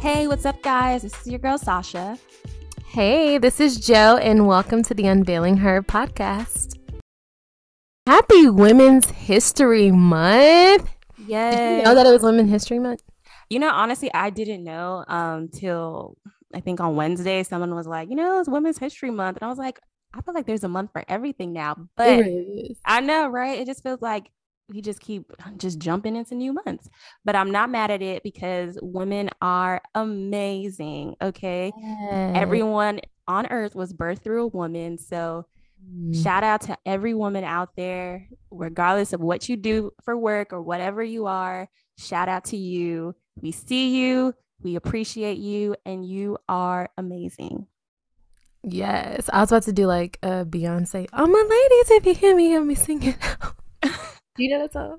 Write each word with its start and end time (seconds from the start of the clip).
Hey, 0.00 0.28
what's 0.28 0.46
up, 0.46 0.62
guys? 0.62 1.02
This 1.02 1.20
is 1.20 1.26
your 1.26 1.40
girl, 1.40 1.58
Sasha. 1.58 2.16
Hey, 2.86 3.36
this 3.36 3.58
is 3.58 3.84
Joe, 3.84 4.16
and 4.16 4.46
welcome 4.46 4.84
to 4.84 4.94
the 4.94 5.08
Unveiling 5.08 5.56
Her 5.56 5.82
podcast. 5.82 6.78
Happy 8.06 8.48
Women's 8.48 9.10
History 9.10 9.90
Month. 9.90 10.88
Yes. 11.26 11.56
Did 11.56 11.78
you 11.78 11.82
know 11.82 11.96
that 11.96 12.06
it 12.06 12.12
was 12.12 12.22
Women's 12.22 12.48
History 12.48 12.78
Month? 12.78 13.02
You 13.50 13.58
know, 13.58 13.70
honestly, 13.70 14.08
I 14.14 14.30
didn't 14.30 14.62
know 14.62 15.04
um 15.08 15.48
till 15.48 16.16
I 16.54 16.60
think 16.60 16.78
on 16.78 16.94
Wednesday, 16.94 17.42
someone 17.42 17.74
was 17.74 17.88
like, 17.88 18.08
you 18.08 18.14
know, 18.14 18.38
it's 18.38 18.48
Women's 18.48 18.78
History 18.78 19.10
Month. 19.10 19.38
And 19.38 19.46
I 19.46 19.48
was 19.48 19.58
like, 19.58 19.80
I 20.14 20.20
feel 20.20 20.32
like 20.32 20.46
there's 20.46 20.62
a 20.62 20.68
month 20.68 20.92
for 20.92 21.04
everything 21.08 21.52
now. 21.52 21.76
But 21.96 22.24
I 22.84 23.00
know, 23.00 23.26
right? 23.26 23.58
It 23.58 23.66
just 23.66 23.82
feels 23.82 24.00
like 24.00 24.30
we 24.68 24.80
just 24.82 25.00
keep 25.00 25.30
just 25.56 25.78
jumping 25.78 26.16
into 26.16 26.34
new 26.34 26.52
months. 26.52 26.88
But 27.24 27.36
I'm 27.36 27.50
not 27.50 27.70
mad 27.70 27.90
at 27.90 28.02
it 28.02 28.22
because 28.22 28.78
women 28.82 29.30
are 29.40 29.80
amazing. 29.94 31.16
Okay. 31.22 31.72
Yes. 31.76 32.32
Everyone 32.36 33.00
on 33.26 33.46
earth 33.46 33.74
was 33.74 33.92
birthed 33.92 34.22
through 34.22 34.44
a 34.44 34.48
woman. 34.48 34.98
So 34.98 35.46
Mm. 35.88 36.22
shout 36.24 36.42
out 36.42 36.62
to 36.62 36.76
every 36.84 37.14
woman 37.14 37.44
out 37.44 37.76
there, 37.76 38.26
regardless 38.50 39.12
of 39.12 39.20
what 39.20 39.48
you 39.48 39.56
do 39.56 39.92
for 40.02 40.16
work 40.18 40.52
or 40.52 40.60
whatever 40.60 41.04
you 41.04 41.26
are. 41.26 41.68
Shout 41.96 42.28
out 42.28 42.46
to 42.46 42.56
you. 42.56 43.14
We 43.40 43.52
see 43.52 43.96
you, 43.96 44.34
we 44.60 44.74
appreciate 44.74 45.38
you, 45.38 45.76
and 45.86 46.04
you 46.04 46.36
are 46.48 46.90
amazing. 46.98 47.68
Yes. 48.64 49.30
I 49.32 49.40
was 49.40 49.52
about 49.52 49.62
to 49.62 49.72
do 49.72 49.86
like 49.86 50.18
a 50.20 50.44
Beyonce. 50.44 51.06
Oh, 51.12 51.26
my 51.28 51.42
ladies, 51.48 51.90
if 51.92 52.06
you 52.06 52.14
hear 52.14 52.34
me, 52.34 52.48
hear 52.48 52.64
me 52.64 52.74
singing. 52.74 53.14
you 54.38 54.50
know 54.50 54.60
that 54.60 54.72
song? 54.72 54.98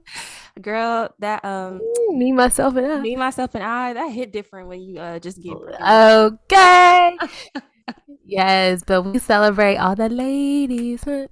Girl, 0.62 1.10
that 1.20 1.44
um 1.46 1.82
Me, 2.10 2.32
myself, 2.32 2.76
and 2.76 2.86
I. 2.86 3.00
me, 3.00 3.16
myself, 3.16 3.56
and 3.56 3.64
I, 3.64 3.94
that 3.94 4.12
hit 4.12 4.32
different 4.32 4.68
when 4.68 4.82
you 4.82 5.00
uh 5.00 5.20
just 5.20 5.42
get 5.42 5.54
Okay. 5.54 7.18
yes, 8.26 8.84
but 8.86 9.04
we 9.04 9.20
celebrate 9.20 9.78
all 9.78 9.96
the 9.96 10.10
ladies. 10.10 11.04
Mm, 11.04 11.30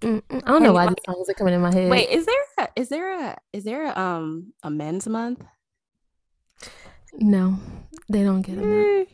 mm. 0.00 0.22
I 0.30 0.50
don't 0.50 0.62
know 0.62 0.72
why 0.72 0.86
these 0.88 0.96
songs 1.06 1.28
are 1.28 1.34
coming 1.34 1.54
in 1.54 1.60
my 1.60 1.72
head. 1.72 1.90
Wait, 1.90 2.08
is 2.10 2.26
there 2.26 2.44
a, 2.58 2.68
is 2.76 2.88
there 2.88 3.12
a 3.12 3.36
is 3.52 3.64
there 3.64 3.86
a, 3.86 3.98
um 3.98 4.52
a 4.62 4.70
men's 4.70 5.06
month? 5.06 5.44
No, 7.14 7.58
they 8.08 8.22
don't 8.22 8.42
get 8.42 8.56
them. 8.56 9.06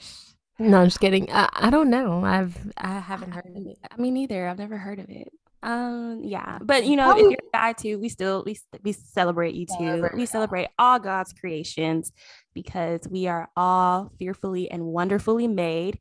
No, 0.58 0.78
I'm 0.78 0.86
just 0.86 1.00
kidding. 1.00 1.30
I, 1.30 1.48
I 1.52 1.70
don't 1.70 1.91
know. 1.91 2.24
I've 2.24 2.56
I 2.76 2.98
haven't 3.00 3.32
heard 3.32 3.46
of 3.46 3.66
it. 3.66 3.78
I 3.91 3.96
mean, 4.00 4.14
neither. 4.14 4.48
I've 4.48 4.58
never 4.58 4.78
heard 4.78 4.98
of 4.98 5.08
it. 5.08 5.28
Um, 5.62 6.20
yeah, 6.22 6.58
but 6.62 6.86
you 6.86 6.94
know, 6.96 7.10
if 7.16 7.18
you're 7.18 7.32
a 7.32 7.56
guy 7.56 7.72
too, 7.72 7.98
we 7.98 8.08
still 8.08 8.44
we 8.46 8.56
we 8.84 8.92
celebrate 8.92 9.54
you 9.54 9.66
too. 9.66 10.08
We 10.14 10.26
celebrate 10.26 10.68
all 10.78 10.98
God's 11.00 11.32
creations 11.32 12.12
because 12.54 13.00
we 13.10 13.26
are 13.26 13.48
all 13.56 14.12
fearfully 14.18 14.70
and 14.70 14.84
wonderfully 14.84 15.48
made. 15.48 15.98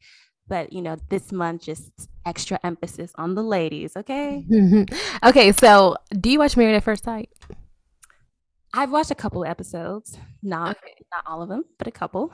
But 0.48 0.74
you 0.74 0.82
know, 0.82 0.98
this 1.10 1.32
month 1.32 1.64
just 1.64 1.92
extra 2.26 2.60
emphasis 2.64 3.12
on 3.16 3.34
the 3.34 3.44
ladies. 3.44 3.98
Okay, 3.98 4.46
okay, 5.24 5.52
so 5.54 5.98
do 6.20 6.30
you 6.30 6.40
watch 6.40 6.56
Married 6.56 6.76
at 6.76 6.84
First 6.84 7.04
Sight? 7.04 7.30
I've 8.74 8.92
watched 8.92 9.12
a 9.12 9.16
couple 9.16 9.44
episodes, 9.44 10.18
not 10.44 10.78
not 11.12 11.24
all 11.26 11.42
of 11.42 11.50
them, 11.50 11.64
but 11.80 11.88
a 11.88 11.92
couple. 11.92 12.32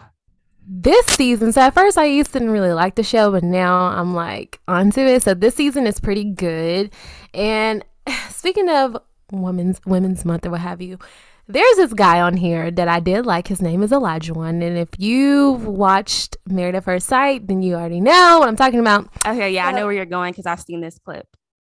This 0.65 1.05
season, 1.07 1.51
so 1.51 1.61
at 1.61 1.73
first 1.73 1.97
I 1.97 2.05
used 2.05 2.31
to 2.33 2.39
didn't 2.39 2.53
really 2.53 2.71
like 2.73 2.95
the 2.95 3.03
show, 3.03 3.31
but 3.31 3.43
now 3.43 3.87
I'm 3.87 4.13
like 4.13 4.59
onto 4.67 5.01
it. 5.01 5.23
So 5.23 5.33
this 5.33 5.55
season 5.55 5.85
is 5.87 5.99
pretty 5.99 6.23
good. 6.23 6.91
And 7.33 7.83
speaking 8.29 8.69
of 8.69 8.97
women's 9.31 9.81
women's 9.85 10.23
month 10.25 10.45
or 10.45 10.51
what 10.51 10.61
have 10.61 10.81
you, 10.81 10.99
there's 11.47 11.75
this 11.75 11.91
guy 11.93 12.21
on 12.21 12.37
here 12.37 12.71
that 12.71 12.87
I 12.87 13.01
did 13.01 13.25
like. 13.25 13.47
His 13.49 13.61
name 13.61 13.83
is 13.83 13.91
Olajuwon. 13.91 14.63
And 14.65 14.77
if 14.77 14.89
you've 14.97 15.65
watched 15.65 16.37
Married 16.47 16.75
at 16.75 16.85
First 16.85 17.07
Sight, 17.07 17.47
then 17.47 17.61
you 17.61 17.75
already 17.75 17.99
know 17.99 18.37
what 18.39 18.47
I'm 18.47 18.55
talking 18.55 18.79
about. 18.79 19.09
Okay, 19.27 19.51
yeah, 19.51 19.67
I 19.67 19.73
Uh, 19.73 19.75
know 19.75 19.85
where 19.85 19.93
you're 19.95 20.05
going 20.05 20.31
because 20.31 20.45
I've 20.45 20.61
seen 20.61 20.79
this 20.79 20.97
clip. 20.99 21.27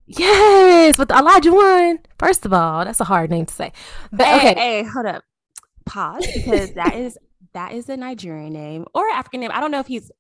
Yes, 0.06 0.98
with 0.98 1.09
Olajuwon. 1.09 1.98
First 2.19 2.44
of 2.44 2.53
all, 2.53 2.84
that's 2.84 3.00
a 3.00 3.04
hard 3.04 3.30
name 3.30 3.47
to 3.47 3.54
say. 3.54 3.72
But 4.12 4.26
Hey, 4.26 4.36
okay. 4.50 4.54
hey, 4.60 4.82
hold 4.82 5.06
up. 5.06 5.24
Pause 5.86 6.26
because 6.34 6.72
that 6.74 6.94
is 6.97 7.16
that 7.54 7.72
is 7.72 7.88
a 7.88 7.96
Nigerian 7.96 8.52
name 8.52 8.86
or 8.94 9.08
African 9.10 9.40
name. 9.40 9.50
I 9.52 9.60
don't 9.60 9.70
know 9.70 9.80
if 9.80 9.86
he's 9.86 10.10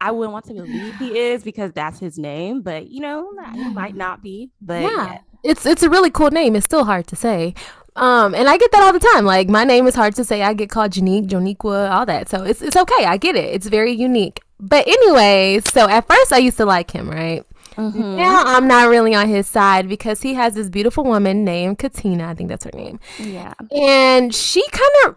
I 0.00 0.10
wouldn't 0.10 0.32
want 0.32 0.44
to 0.46 0.54
believe 0.54 0.96
he 0.96 1.18
is 1.30 1.42
because 1.42 1.72
that's 1.72 1.98
his 1.98 2.18
name, 2.18 2.62
but 2.62 2.88
you 2.88 3.00
know, 3.00 3.30
he 3.54 3.68
might 3.70 3.94
not 3.94 4.22
be. 4.22 4.50
But 4.60 4.82
yeah. 4.82 4.88
yeah. 4.90 5.18
It's 5.42 5.66
it's 5.66 5.82
a 5.82 5.90
really 5.90 6.10
cool 6.10 6.30
name. 6.30 6.56
It's 6.56 6.64
still 6.64 6.84
hard 6.84 7.06
to 7.08 7.16
say. 7.16 7.54
Um, 7.96 8.34
and 8.34 8.48
I 8.48 8.56
get 8.56 8.72
that 8.72 8.82
all 8.82 8.92
the 8.92 8.98
time. 8.98 9.24
Like 9.24 9.48
my 9.48 9.64
name 9.64 9.86
is 9.86 9.94
hard 9.94 10.14
to 10.16 10.24
say. 10.24 10.42
I 10.42 10.52
get 10.54 10.68
called 10.70 10.92
Janique, 10.92 11.28
Joniqua, 11.28 11.90
all 11.90 12.06
that. 12.06 12.28
So 12.28 12.42
it's 12.42 12.60
it's 12.60 12.76
okay. 12.76 13.04
I 13.04 13.16
get 13.16 13.36
it. 13.36 13.54
It's 13.54 13.66
very 13.66 13.92
unique. 13.92 14.40
But 14.58 14.86
anyway, 14.88 15.60
so 15.72 15.88
at 15.88 16.06
first 16.08 16.32
I 16.32 16.38
used 16.38 16.56
to 16.56 16.64
like 16.64 16.90
him, 16.90 17.08
right? 17.08 17.44
Mhm. 17.76 18.16
Now 18.16 18.42
I'm 18.44 18.66
not 18.68 18.88
really 18.88 19.14
on 19.14 19.28
his 19.28 19.46
side 19.46 19.88
because 19.88 20.22
he 20.22 20.34
has 20.34 20.54
this 20.54 20.70
beautiful 20.70 21.04
woman 21.04 21.44
named 21.44 21.78
Katina. 21.78 22.28
I 22.28 22.34
think 22.34 22.48
that's 22.48 22.64
her 22.64 22.70
name. 22.72 23.00
Yeah. 23.18 23.52
And 23.76 24.34
she 24.34 24.64
kind 24.70 24.90
of, 25.06 25.16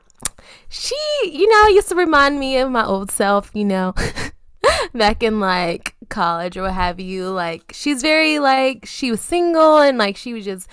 she, 0.69 0.95
you 1.23 1.49
know, 1.49 1.67
used 1.69 1.89
to 1.89 1.95
remind 1.95 2.39
me 2.39 2.57
of 2.57 2.71
my 2.71 2.85
old 2.85 3.11
self, 3.11 3.51
you 3.53 3.65
know, 3.65 3.93
back 4.93 5.23
in 5.23 5.39
like 5.39 5.95
college 6.09 6.57
or 6.57 6.63
what 6.63 6.73
have 6.73 6.99
you. 6.99 7.29
Like, 7.29 7.71
she's 7.73 8.01
very, 8.01 8.39
like, 8.39 8.85
she 8.85 9.11
was 9.11 9.21
single 9.21 9.77
and 9.77 9.97
like 9.97 10.17
she 10.17 10.33
was 10.33 10.45
just, 10.45 10.67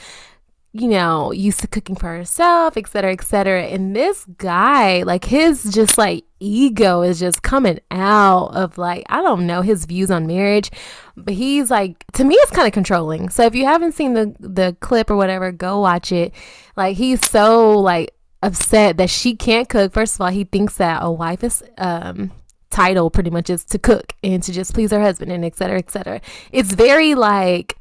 you 0.72 0.88
know, 0.88 1.30
used 1.30 1.60
to 1.60 1.68
cooking 1.68 1.94
for 1.94 2.08
herself, 2.08 2.76
et 2.76 2.88
cetera, 2.88 3.12
et 3.12 3.22
cetera. 3.22 3.62
And 3.62 3.94
this 3.94 4.24
guy, 4.38 5.04
like, 5.04 5.24
his 5.24 5.72
just 5.72 5.96
like 5.96 6.24
ego 6.40 7.02
is 7.02 7.20
just 7.20 7.42
coming 7.42 7.78
out 7.90 8.48
of 8.54 8.76
like, 8.76 9.04
I 9.08 9.22
don't 9.22 9.46
know, 9.46 9.62
his 9.62 9.84
views 9.84 10.10
on 10.10 10.26
marriage. 10.26 10.70
But 11.16 11.34
he's 11.34 11.70
like, 11.70 12.04
to 12.14 12.24
me, 12.24 12.34
it's 12.34 12.50
kind 12.50 12.66
of 12.66 12.72
controlling. 12.72 13.28
So 13.28 13.44
if 13.44 13.54
you 13.54 13.64
haven't 13.64 13.92
seen 13.92 14.14
the 14.14 14.34
the 14.40 14.76
clip 14.80 15.10
or 15.10 15.16
whatever, 15.16 15.52
go 15.52 15.80
watch 15.80 16.12
it. 16.12 16.34
Like 16.76 16.96
he's 16.96 17.24
so 17.28 17.78
like 17.78 18.13
upset 18.44 18.96
that 18.98 19.10
she 19.10 19.34
can't 19.34 19.68
cook. 19.68 19.92
First 19.92 20.14
of 20.16 20.20
all, 20.20 20.30
he 20.30 20.44
thinks 20.44 20.76
that 20.76 21.00
a 21.02 21.10
wife 21.10 21.42
is 21.42 21.62
um 21.78 22.30
title 22.70 23.08
pretty 23.08 23.30
much 23.30 23.48
is 23.48 23.64
to 23.64 23.78
cook 23.78 24.14
and 24.24 24.42
to 24.42 24.52
just 24.52 24.74
please 24.74 24.90
her 24.90 25.00
husband 25.00 25.30
and 25.30 25.44
etc. 25.44 25.68
cetera, 25.68 25.78
et 25.78 25.90
cetera. 25.90 26.20
It's 26.50 26.72
very 26.72 27.14
like 27.14 27.78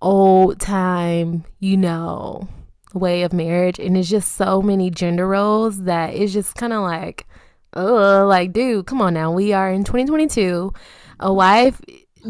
old 0.00 0.60
time, 0.60 1.44
you 1.58 1.76
know, 1.76 2.48
way 2.94 3.22
of 3.22 3.32
marriage. 3.32 3.78
And 3.78 3.96
it's 3.96 4.08
just 4.08 4.32
so 4.32 4.62
many 4.62 4.90
gender 4.90 5.26
roles 5.26 5.82
that 5.82 6.14
it's 6.14 6.32
just 6.32 6.54
kind 6.54 6.72
of 6.72 6.82
like, 6.82 7.26
oh, 7.74 8.26
like, 8.28 8.52
dude, 8.52 8.86
come 8.86 9.02
on 9.02 9.14
now. 9.14 9.32
We 9.32 9.52
are 9.52 9.70
in 9.70 9.84
2022. 9.84 10.72
A 11.20 11.32
wife 11.32 11.80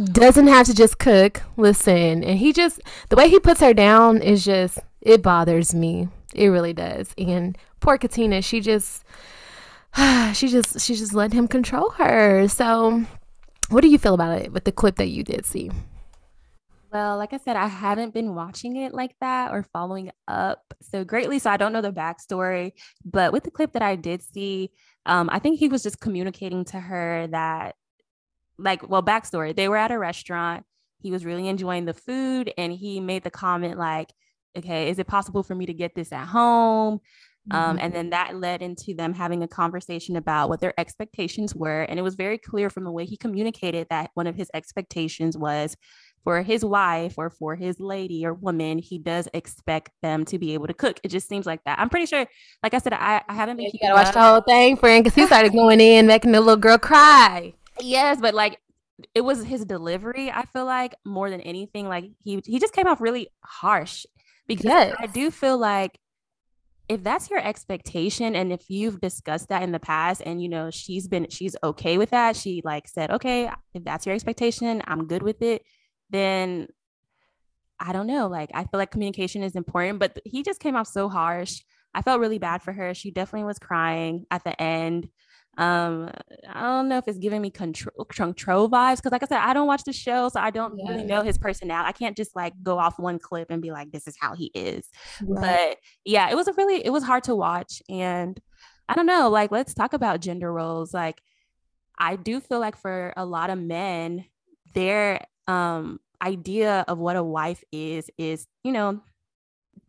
doesn't 0.04 0.48
have 0.48 0.66
to 0.66 0.74
just 0.74 0.98
cook. 0.98 1.42
Listen, 1.56 2.24
and 2.24 2.38
he 2.38 2.52
just 2.52 2.80
the 3.08 3.16
way 3.16 3.28
he 3.28 3.38
puts 3.38 3.60
her 3.60 3.74
down 3.74 4.22
is 4.22 4.44
just 4.44 4.78
it 5.00 5.22
bothers 5.22 5.74
me. 5.74 6.08
It 6.34 6.48
really 6.48 6.72
does. 6.72 7.14
And 7.18 7.56
poor 7.80 7.98
Katina, 7.98 8.42
she 8.42 8.60
just 8.60 9.04
she 10.32 10.48
just 10.48 10.80
she 10.80 10.94
just 10.94 11.14
let 11.14 11.32
him 11.32 11.48
control 11.48 11.90
her. 11.90 12.48
So 12.48 13.04
what 13.70 13.82
do 13.82 13.88
you 13.88 13.98
feel 13.98 14.14
about 14.14 14.40
it 14.40 14.52
with 14.52 14.64
the 14.64 14.72
clip 14.72 14.96
that 14.96 15.08
you 15.08 15.22
did 15.22 15.46
see? 15.46 15.70
Well, 16.92 17.18
like 17.18 17.32
I 17.32 17.36
said, 17.36 17.54
I 17.54 17.68
haven't 17.68 18.14
been 18.14 18.34
watching 18.34 18.74
it 18.74 18.92
like 18.92 19.14
that 19.20 19.52
or 19.52 19.62
following 19.72 20.10
up 20.26 20.74
so 20.80 21.04
greatly. 21.04 21.38
So 21.38 21.48
I 21.48 21.56
don't 21.56 21.72
know 21.72 21.80
the 21.80 21.92
backstory. 21.92 22.72
But 23.04 23.32
with 23.32 23.44
the 23.44 23.50
clip 23.52 23.72
that 23.74 23.82
I 23.82 23.94
did 23.94 24.22
see, 24.22 24.70
um, 25.06 25.28
I 25.30 25.38
think 25.38 25.60
he 25.60 25.68
was 25.68 25.84
just 25.84 26.00
communicating 26.00 26.64
to 26.66 26.80
her 26.80 27.28
that, 27.28 27.76
like, 28.58 28.88
well, 28.88 29.04
backstory. 29.04 29.54
They 29.54 29.68
were 29.68 29.76
at 29.76 29.92
a 29.92 29.98
restaurant. 29.98 30.64
He 30.98 31.12
was 31.12 31.24
really 31.24 31.46
enjoying 31.46 31.84
the 31.84 31.94
food, 31.94 32.52
and 32.58 32.72
he 32.72 32.98
made 33.00 33.22
the 33.22 33.30
comment 33.30 33.78
like, 33.78 34.12
"Okay, 34.56 34.90
is 34.90 34.98
it 34.98 35.06
possible 35.06 35.42
for 35.42 35.54
me 35.54 35.66
to 35.66 35.74
get 35.74 35.94
this 35.94 36.12
at 36.12 36.26
home?" 36.28 37.00
Um, 37.52 37.78
and 37.80 37.92
then 37.92 38.10
that 38.10 38.36
led 38.36 38.62
into 38.62 38.94
them 38.94 39.12
having 39.12 39.42
a 39.42 39.48
conversation 39.48 40.14
about 40.14 40.48
what 40.48 40.60
their 40.60 40.78
expectations 40.78 41.54
were. 41.54 41.82
And 41.82 41.98
it 41.98 42.02
was 42.02 42.14
very 42.14 42.38
clear 42.38 42.70
from 42.70 42.84
the 42.84 42.92
way 42.92 43.06
he 43.06 43.16
communicated 43.16 43.88
that 43.90 44.10
one 44.14 44.26
of 44.26 44.36
his 44.36 44.50
expectations 44.54 45.36
was 45.36 45.76
for 46.22 46.42
his 46.42 46.64
wife 46.64 47.14
or 47.16 47.30
for 47.30 47.56
his 47.56 47.80
lady 47.80 48.26
or 48.26 48.34
woman, 48.34 48.78
he 48.78 48.98
does 48.98 49.26
expect 49.32 49.90
them 50.02 50.24
to 50.26 50.38
be 50.38 50.54
able 50.54 50.66
to 50.66 50.74
cook. 50.74 51.00
It 51.02 51.08
just 51.08 51.28
seems 51.28 51.46
like 51.46 51.64
that. 51.64 51.78
I'm 51.78 51.88
pretty 51.88 52.06
sure, 52.06 52.26
like 52.62 52.74
I 52.74 52.78
said, 52.78 52.92
I, 52.92 53.22
I 53.28 53.34
haven't 53.34 53.56
been 53.56 53.66
you 53.66 53.72
keeping 53.72 53.88
gotta 53.88 53.98
watch 53.98 54.08
up. 54.08 54.14
the 54.14 54.20
whole 54.20 54.40
thing, 54.42 54.76
friend, 54.76 55.02
because 55.02 55.14
he 55.14 55.26
started 55.26 55.52
going 55.52 55.80
in, 55.80 56.06
making 56.06 56.32
the 56.32 56.40
little 56.40 56.56
girl 56.56 56.78
cry. 56.78 57.54
Yes, 57.80 58.18
but 58.20 58.34
like 58.34 58.60
it 59.14 59.22
was 59.22 59.42
his 59.44 59.64
delivery, 59.64 60.30
I 60.30 60.44
feel 60.44 60.66
like 60.66 60.94
more 61.06 61.30
than 61.30 61.40
anything, 61.40 61.88
like 61.88 62.04
he 62.22 62.42
he 62.44 62.58
just 62.58 62.74
came 62.74 62.86
off 62.86 63.00
really 63.00 63.28
harsh 63.40 64.04
because 64.50 64.66
Yes. 64.66 64.96
I 64.98 65.06
do 65.06 65.30
feel 65.30 65.58
like 65.58 65.98
if 66.88 67.04
that's 67.04 67.30
your 67.30 67.38
expectation 67.40 68.34
and 68.36 68.52
if 68.52 68.68
you've 68.68 69.00
discussed 69.00 69.48
that 69.48 69.62
in 69.62 69.72
the 69.72 69.80
past 69.80 70.22
and 70.26 70.42
you 70.42 70.48
know 70.48 70.70
she's 70.70 71.08
been 71.08 71.28
she's 71.30 71.56
okay 71.62 71.98
with 71.98 72.10
that, 72.10 72.36
she 72.36 72.62
like 72.64 72.88
said, 72.88 73.10
"Okay, 73.12 73.50
if 73.74 73.84
that's 73.84 74.06
your 74.06 74.14
expectation, 74.14 74.82
I'm 74.86 75.06
good 75.06 75.22
with 75.22 75.42
it." 75.42 75.62
Then 76.10 76.68
I 77.78 77.92
don't 77.92 78.06
know, 78.06 78.26
like 78.28 78.50
I 78.52 78.64
feel 78.64 78.78
like 78.78 78.90
communication 78.90 79.42
is 79.42 79.56
important, 79.56 79.98
but 79.98 80.18
he 80.24 80.42
just 80.42 80.60
came 80.60 80.76
off 80.76 80.86
so 80.88 81.08
harsh. 81.08 81.60
I 81.94 82.02
felt 82.02 82.20
really 82.20 82.38
bad 82.38 82.62
for 82.62 82.72
her. 82.72 82.94
She 82.94 83.10
definitely 83.10 83.46
was 83.46 83.58
crying 83.58 84.26
at 84.30 84.44
the 84.44 84.60
end. 84.60 85.08
Um 85.58 86.10
i 86.48 86.60
don't 86.60 86.88
know 86.88 86.98
if 86.98 87.08
it's 87.08 87.18
giving 87.18 87.42
me 87.42 87.50
control 87.50 88.04
control 88.06 88.68
vibes 88.68 88.96
because 88.96 89.10
like 89.10 89.22
i 89.22 89.26
said 89.26 89.38
i 89.38 89.52
don't 89.52 89.66
watch 89.66 89.82
the 89.84 89.92
show 89.92 90.28
so 90.28 90.38
i 90.40 90.50
don't 90.50 90.78
yeah. 90.78 90.88
really 90.88 91.04
know 91.04 91.22
his 91.22 91.36
personality 91.38 91.88
i 91.88 91.92
can't 91.92 92.16
just 92.16 92.36
like 92.36 92.52
go 92.62 92.78
off 92.78 92.98
one 92.98 93.18
clip 93.18 93.50
and 93.50 93.60
be 93.60 93.72
like 93.72 93.90
this 93.90 94.06
is 94.06 94.16
how 94.20 94.34
he 94.34 94.46
is 94.54 94.88
right. 95.22 95.40
but 95.40 95.78
yeah 96.04 96.30
it 96.30 96.36
was 96.36 96.46
a 96.46 96.52
really 96.52 96.84
it 96.84 96.90
was 96.90 97.02
hard 97.02 97.24
to 97.24 97.34
watch 97.34 97.82
and 97.88 98.40
i 98.88 98.94
don't 98.94 99.06
know 99.06 99.28
like 99.28 99.50
let's 99.50 99.74
talk 99.74 99.92
about 99.92 100.20
gender 100.20 100.52
roles 100.52 100.94
like 100.94 101.20
i 101.98 102.14
do 102.14 102.38
feel 102.38 102.60
like 102.60 102.76
for 102.76 103.12
a 103.16 103.24
lot 103.24 103.50
of 103.50 103.58
men 103.58 104.24
their 104.74 105.20
um 105.48 105.98
idea 106.22 106.84
of 106.86 106.98
what 106.98 107.16
a 107.16 107.24
wife 107.24 107.64
is 107.72 108.08
is 108.18 108.46
you 108.62 108.70
know 108.72 109.00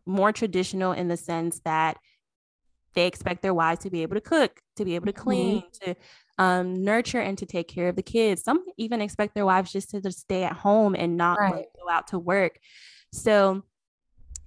more 0.05 0.31
traditional 0.31 0.91
in 0.91 1.07
the 1.07 1.17
sense 1.17 1.61
that 1.65 1.97
they 2.93 3.07
expect 3.07 3.41
their 3.41 3.53
wives 3.53 3.81
to 3.83 3.89
be 3.89 4.01
able 4.01 4.15
to 4.15 4.21
cook, 4.21 4.61
to 4.75 4.85
be 4.85 4.95
able 4.95 5.05
to 5.07 5.13
clean, 5.13 5.61
mm-hmm. 5.61 5.91
to 5.91 5.95
um, 6.38 6.83
nurture 6.83 7.19
and 7.19 7.38
to 7.38 7.45
take 7.45 7.67
care 7.67 7.89
of 7.89 7.95
the 7.95 8.03
kids. 8.03 8.43
Some 8.43 8.65
even 8.77 9.01
expect 9.01 9.35
their 9.35 9.45
wives 9.45 9.71
just 9.71 9.91
to 9.91 10.01
just 10.01 10.19
stay 10.19 10.43
at 10.43 10.53
home 10.53 10.95
and 10.95 11.17
not 11.17 11.39
right. 11.39 11.53
like, 11.53 11.67
go 11.79 11.89
out 11.89 12.07
to 12.07 12.19
work. 12.19 12.59
So, 13.13 13.63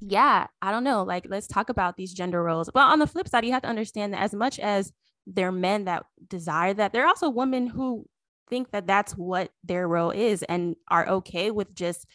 yeah, 0.00 0.46
I 0.60 0.70
don't 0.70 0.84
know. 0.84 1.02
Like, 1.02 1.26
let's 1.28 1.46
talk 1.46 1.68
about 1.68 1.96
these 1.96 2.12
gender 2.12 2.42
roles. 2.42 2.70
But 2.72 2.80
on 2.80 2.98
the 2.98 3.06
flip 3.06 3.28
side, 3.28 3.44
you 3.44 3.52
have 3.52 3.62
to 3.62 3.68
understand 3.68 4.12
that 4.12 4.22
as 4.22 4.34
much 4.34 4.58
as 4.58 4.92
there 5.26 5.48
are 5.48 5.52
men 5.52 5.84
that 5.84 6.04
desire 6.28 6.74
that, 6.74 6.92
there 6.92 7.04
are 7.04 7.08
also 7.08 7.30
women 7.30 7.66
who 7.66 8.06
think 8.50 8.72
that 8.72 8.86
that's 8.86 9.12
what 9.12 9.50
their 9.62 9.88
role 9.88 10.10
is 10.10 10.42
and 10.42 10.76
are 10.88 11.08
okay 11.08 11.50
with 11.50 11.74
just, 11.74 12.06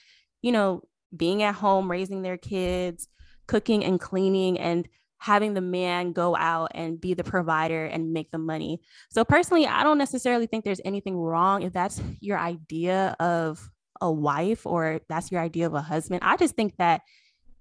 you 0.42 0.52
know, 0.52 0.84
being 1.16 1.42
at 1.42 1.56
home, 1.56 1.90
raising 1.90 2.22
their 2.22 2.38
kids, 2.38 3.08
cooking 3.48 3.84
and 3.84 4.00
cleaning, 4.00 4.60
and 4.60 4.88
having 5.20 5.54
the 5.54 5.62
man 5.62 6.14
go 6.14 6.36
out 6.36 6.72
and 6.74 7.00
be 7.00 7.14
the 7.14 7.24
provider 7.24 7.86
and 7.86 8.14
make 8.14 8.32
the 8.32 8.38
money. 8.38 8.80
So 9.10 9.24
personally, 9.24 9.68
I 9.68 9.84
don't 9.84 9.98
necessarily 9.98 10.48
think 10.48 10.64
there's 10.64 10.82
anything 10.86 11.16
wrong 11.16 11.62
if 11.62 11.74
that's 11.74 12.02
your 12.22 12.40
idea 12.40 13.16
of 13.20 13.70
a 14.02 14.12
wife 14.12 14.66
or 14.66 15.02
that's 15.10 15.32
your 15.32 15.42
idea 15.42 15.68
of 15.68 15.74
a 15.74 15.82
husband. 15.82 16.22
I 16.24 16.38
just 16.38 16.56
think 16.56 16.78
that 16.78 17.02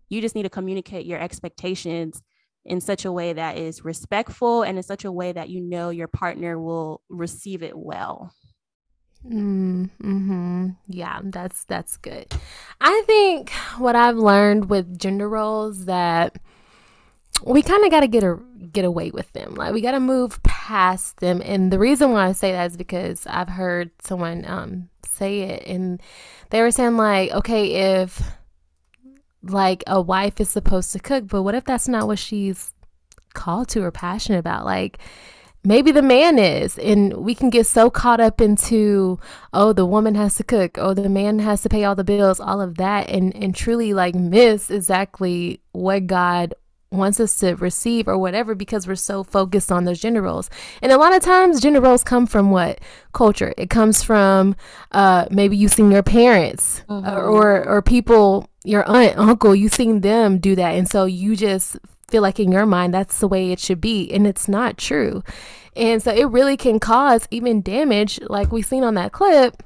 you 0.09 0.21
just 0.21 0.35
need 0.35 0.45
to 0.45 0.51
communicate 0.51 1.05
your 1.05 1.19
expectations 1.19 2.23
in 2.65 2.81
such 2.81 3.05
a 3.05 3.13
way 3.13 3.33
that 3.33 3.57
is 3.57 3.85
respectful 3.85 4.63
and 4.63 4.77
in 4.77 4.83
such 4.83 5.05
a 5.05 5.13
way 5.13 5.33
that 5.33 5.49
you 5.49 5.61
know 5.61 5.91
your 5.91 6.09
partner 6.09 6.59
will 6.59 7.03
receive 7.09 7.63
it 7.63 7.77
well. 7.77 8.33
Mm, 9.27 9.91
hmm 10.01 10.69
Yeah, 10.87 11.21
that's 11.25 11.65
that's 11.65 11.97
good. 11.97 12.33
I 12.81 13.03
think 13.07 13.51
what 13.79 13.97
I've 13.97 14.17
learned 14.17 14.71
with 14.71 14.99
gender 14.99 15.29
roles 15.29 15.87
that 15.87 16.37
we 17.45 17.63
kind 17.63 17.85
of 17.85 17.91
got 17.91 18.01
to 18.01 18.09
get 18.09 18.25
a 18.25 18.39
get 18.73 18.85
away 18.85 19.11
with 19.11 19.33
them. 19.33 19.55
Like 19.55 19.73
we 19.73 19.81
got 19.81 19.93
to 19.93 20.01
move 20.01 20.43
past 20.43 21.21
them. 21.21 21.43
And 21.45 21.73
the 21.73 21.79
reason 21.79 22.13
why 22.13 22.29
I 22.29 22.33
say 22.33 22.53
that 22.53 22.71
is 22.71 22.77
because 22.77 23.27
I've 23.27 23.49
heard 23.49 23.91
someone 24.03 24.45
um 24.47 24.89
say 25.07 25.41
it 25.41 25.67
and 25.67 26.01
they 26.51 26.61
were 26.61 26.71
saying 26.71 26.97
like, 26.97 27.31
okay, 27.33 28.03
if 28.03 28.23
like 29.43 29.85
a 29.87 30.01
wife 30.01 30.41
is 30.41 30.49
supposed 30.49 30.93
to 30.93 30.99
cook, 30.99 31.27
but 31.29 31.43
what 31.43 31.55
if 31.55 31.65
that's 31.65 31.89
not 31.89 32.07
what 32.07 32.19
she's 32.19 32.73
called 33.35 33.69
to 33.69 33.83
or 33.83 33.91
passionate 33.91 34.39
about? 34.39 34.65
Like 34.65 34.99
maybe 35.65 35.91
the 35.91 36.03
man 36.03 36.39
is 36.39 36.79
and 36.79 37.13
we 37.15 37.35
can 37.35 37.51
get 37.51 37.67
so 37.67 37.91
caught 37.91 38.21
up 38.21 38.41
into 38.41 39.19
oh 39.53 39.73
the 39.73 39.85
woman 39.85 40.15
has 40.15 40.37
to 40.37 40.45
cook 40.45 40.79
oh 40.79 40.95
the 40.95 41.09
man 41.09 41.41
has 41.41 41.63
to 41.63 41.69
pay 41.69 41.83
all 41.85 41.97
the 41.97 42.05
bills 42.05 42.39
all 42.39 42.61
of 42.61 42.77
that 42.77 43.09
and 43.11 43.35
and 43.35 43.57
truly 43.57 43.93
like 43.93 44.15
miss 44.15 44.71
exactly 44.71 45.61
what 45.73 46.07
god 46.07 46.55
wants 46.91 47.21
us 47.21 47.37
to 47.39 47.55
receive 47.57 48.09
or 48.09 48.17
whatever 48.17 48.55
because 48.55 48.87
we're 48.87 48.95
so 48.95 49.23
focused 49.23 49.71
on 49.71 49.85
those 49.85 50.01
gender 50.01 50.23
roles. 50.23 50.49
And 50.81 50.91
a 50.91 50.97
lot 50.97 51.15
of 51.15 51.23
times 51.23 51.61
gender 51.61 51.81
roles 51.81 52.03
come 52.03 52.27
from 52.27 52.51
what? 52.51 52.81
Culture. 53.13 53.53
It 53.57 53.71
comes 53.71 54.03
from 54.03 54.57
uh 54.93 55.27
maybe 55.31 55.57
you've 55.57 55.73
seen 55.73 55.91
your 55.91 56.03
parents 56.03 56.83
mm-hmm. 56.89 57.07
or 57.09 57.67
or 57.67 57.83
people 57.83 58.49
your 58.65 58.89
aunt, 58.89 59.17
uncle, 59.19 59.55
You've 59.55 59.73
seen 59.75 60.01
them 60.01 60.39
do 60.39 60.55
that 60.57 60.75
and 60.75 60.89
so 60.89 61.05
you 61.05 61.37
just 61.37 61.77
feel 62.09 62.23
like 62.23 62.41
in 62.41 62.53
your 62.53 62.67
mind 62.67 62.95
that's 62.95 63.21
the 63.21 63.29
way 63.29 63.53
it 63.53 63.61
should 63.61 63.81
be 63.81 64.11
and 64.13 64.27
it's 64.27 64.49
not 64.49 64.79
true. 64.79 65.23
And 65.77 66.03
so 66.03 66.13
it 66.13 66.25
really 66.25 66.57
can 66.57 66.81
cause 66.81 67.29
even 67.31 67.63
damage 67.63 68.19
like 68.29 68.51
we've 68.51 68.67
seen 68.67 68.83
on 68.83 68.95
that 68.95 69.13
clip 69.13 69.63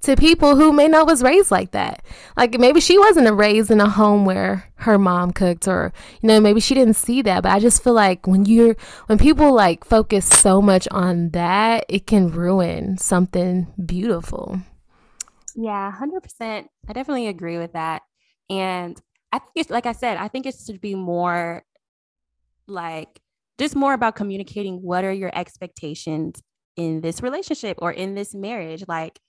to 0.00 0.16
people 0.16 0.56
who 0.56 0.72
may 0.72 0.88
not 0.88 1.06
was 1.06 1.22
raised 1.22 1.50
like 1.50 1.72
that. 1.72 2.04
Like 2.36 2.58
maybe 2.58 2.80
she 2.80 2.98
wasn't 2.98 3.32
raised 3.36 3.70
in 3.70 3.80
a 3.80 3.88
home 3.88 4.24
where 4.24 4.70
her 4.76 4.98
mom 4.98 5.32
cooked 5.32 5.68
or 5.68 5.92
you 6.20 6.26
know 6.26 6.40
maybe 6.40 6.60
she 6.60 6.74
didn't 6.74 6.94
see 6.94 7.22
that, 7.22 7.42
but 7.42 7.52
I 7.52 7.60
just 7.60 7.84
feel 7.84 7.92
like 7.92 8.26
when 8.26 8.44
you're 8.44 8.76
when 9.06 9.18
people 9.18 9.52
like 9.52 9.84
focus 9.84 10.26
so 10.26 10.60
much 10.60 10.88
on 10.90 11.30
that, 11.30 11.84
it 11.88 12.06
can 12.06 12.30
ruin 12.30 12.98
something 12.98 13.72
beautiful. 13.84 14.58
Yeah, 15.54 15.92
100%. 15.92 16.66
I 16.88 16.92
definitely 16.92 17.28
agree 17.28 17.58
with 17.58 17.74
that. 17.74 18.02
And 18.48 19.00
I 19.32 19.38
think 19.38 19.52
it's 19.56 19.70
like 19.70 19.86
I 19.86 19.92
said, 19.92 20.16
I 20.16 20.28
think 20.28 20.46
it 20.46 20.54
should 20.54 20.80
be 20.80 20.94
more 20.94 21.62
like 22.66 23.20
just 23.58 23.76
more 23.76 23.92
about 23.92 24.16
communicating 24.16 24.82
what 24.82 25.04
are 25.04 25.12
your 25.12 25.30
expectations 25.34 26.42
in 26.76 27.00
this 27.02 27.22
relationship 27.22 27.78
or 27.82 27.92
in 27.92 28.14
this 28.14 28.34
marriage 28.34 28.82
like 28.88 29.20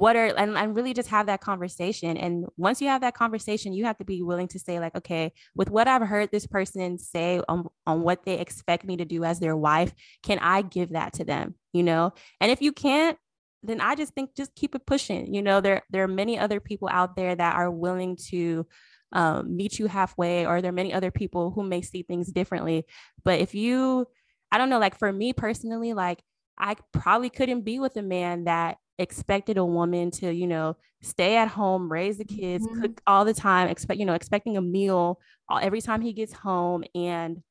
what 0.00 0.16
are 0.16 0.34
and, 0.36 0.56
and 0.56 0.74
really 0.74 0.94
just 0.94 1.10
have 1.10 1.26
that 1.26 1.42
conversation. 1.42 2.16
And 2.16 2.46
once 2.56 2.80
you 2.80 2.88
have 2.88 3.02
that 3.02 3.14
conversation 3.14 3.74
you 3.74 3.84
have 3.84 3.98
to 3.98 4.04
be 4.04 4.22
willing 4.22 4.48
to 4.48 4.58
say 4.58 4.80
like 4.80 4.96
okay 4.96 5.32
with 5.54 5.70
what 5.70 5.86
i've 5.86 6.02
heard 6.02 6.30
this 6.30 6.46
person 6.46 6.98
say 6.98 7.40
on, 7.48 7.68
on 7.86 8.00
what 8.00 8.24
they 8.24 8.38
expect 8.38 8.84
me 8.84 8.96
to 8.96 9.04
do 9.04 9.24
as 9.24 9.38
their 9.40 9.56
wife 9.56 9.92
can 10.22 10.38
i 10.38 10.62
give 10.62 10.90
that 10.90 11.12
to 11.14 11.24
them? 11.24 11.54
You 11.72 11.82
know? 11.82 12.12
And 12.40 12.50
if 12.50 12.62
you 12.62 12.72
can't 12.72 13.18
then 13.62 13.80
i 13.82 13.94
just 13.94 14.14
think 14.14 14.34
just 14.34 14.54
keep 14.54 14.74
it 14.74 14.86
pushing. 14.86 15.34
You 15.34 15.42
know 15.42 15.60
there 15.60 15.82
there 15.90 16.04
are 16.04 16.08
many 16.08 16.38
other 16.38 16.60
people 16.60 16.88
out 16.90 17.14
there 17.14 17.34
that 17.34 17.54
are 17.56 17.70
willing 17.70 18.16
to 18.30 18.66
um, 19.12 19.56
meet 19.56 19.78
you 19.78 19.86
halfway 19.86 20.46
or 20.46 20.62
there 20.62 20.70
are 20.70 20.80
many 20.82 20.94
other 20.94 21.10
people 21.10 21.50
who 21.50 21.62
may 21.62 21.82
see 21.82 22.02
things 22.02 22.32
differently. 22.32 22.86
But 23.22 23.40
if 23.40 23.54
you 23.54 24.06
i 24.50 24.56
don't 24.56 24.70
know 24.70 24.78
like 24.78 24.98
for 24.98 25.12
me 25.12 25.34
personally 25.34 25.92
like 25.92 26.20
I 26.60 26.76
probably 26.92 27.30
couldn't 27.30 27.62
be 27.62 27.78
with 27.78 27.96
a 27.96 28.02
man 28.02 28.44
that 28.44 28.76
expected 29.00 29.56
a 29.56 29.64
woman 29.64 30.10
to, 30.12 30.32
you 30.32 30.46
know, 30.46 30.76
stay 31.02 31.36
at 31.36 31.48
home, 31.48 31.90
raise 31.90 32.18
the 32.18 32.24
kids, 32.24 32.64
mm-hmm. 32.66 32.82
cook 32.82 33.00
all 33.06 33.24
the 33.24 33.34
time, 33.34 33.68
expect, 33.68 33.98
you 33.98 34.06
know, 34.06 34.14
expecting 34.14 34.56
a 34.56 34.60
meal 34.60 35.18
every 35.60 35.80
time 35.80 36.00
he 36.00 36.12
gets 36.12 36.32
home 36.32 36.84
and 36.94 37.42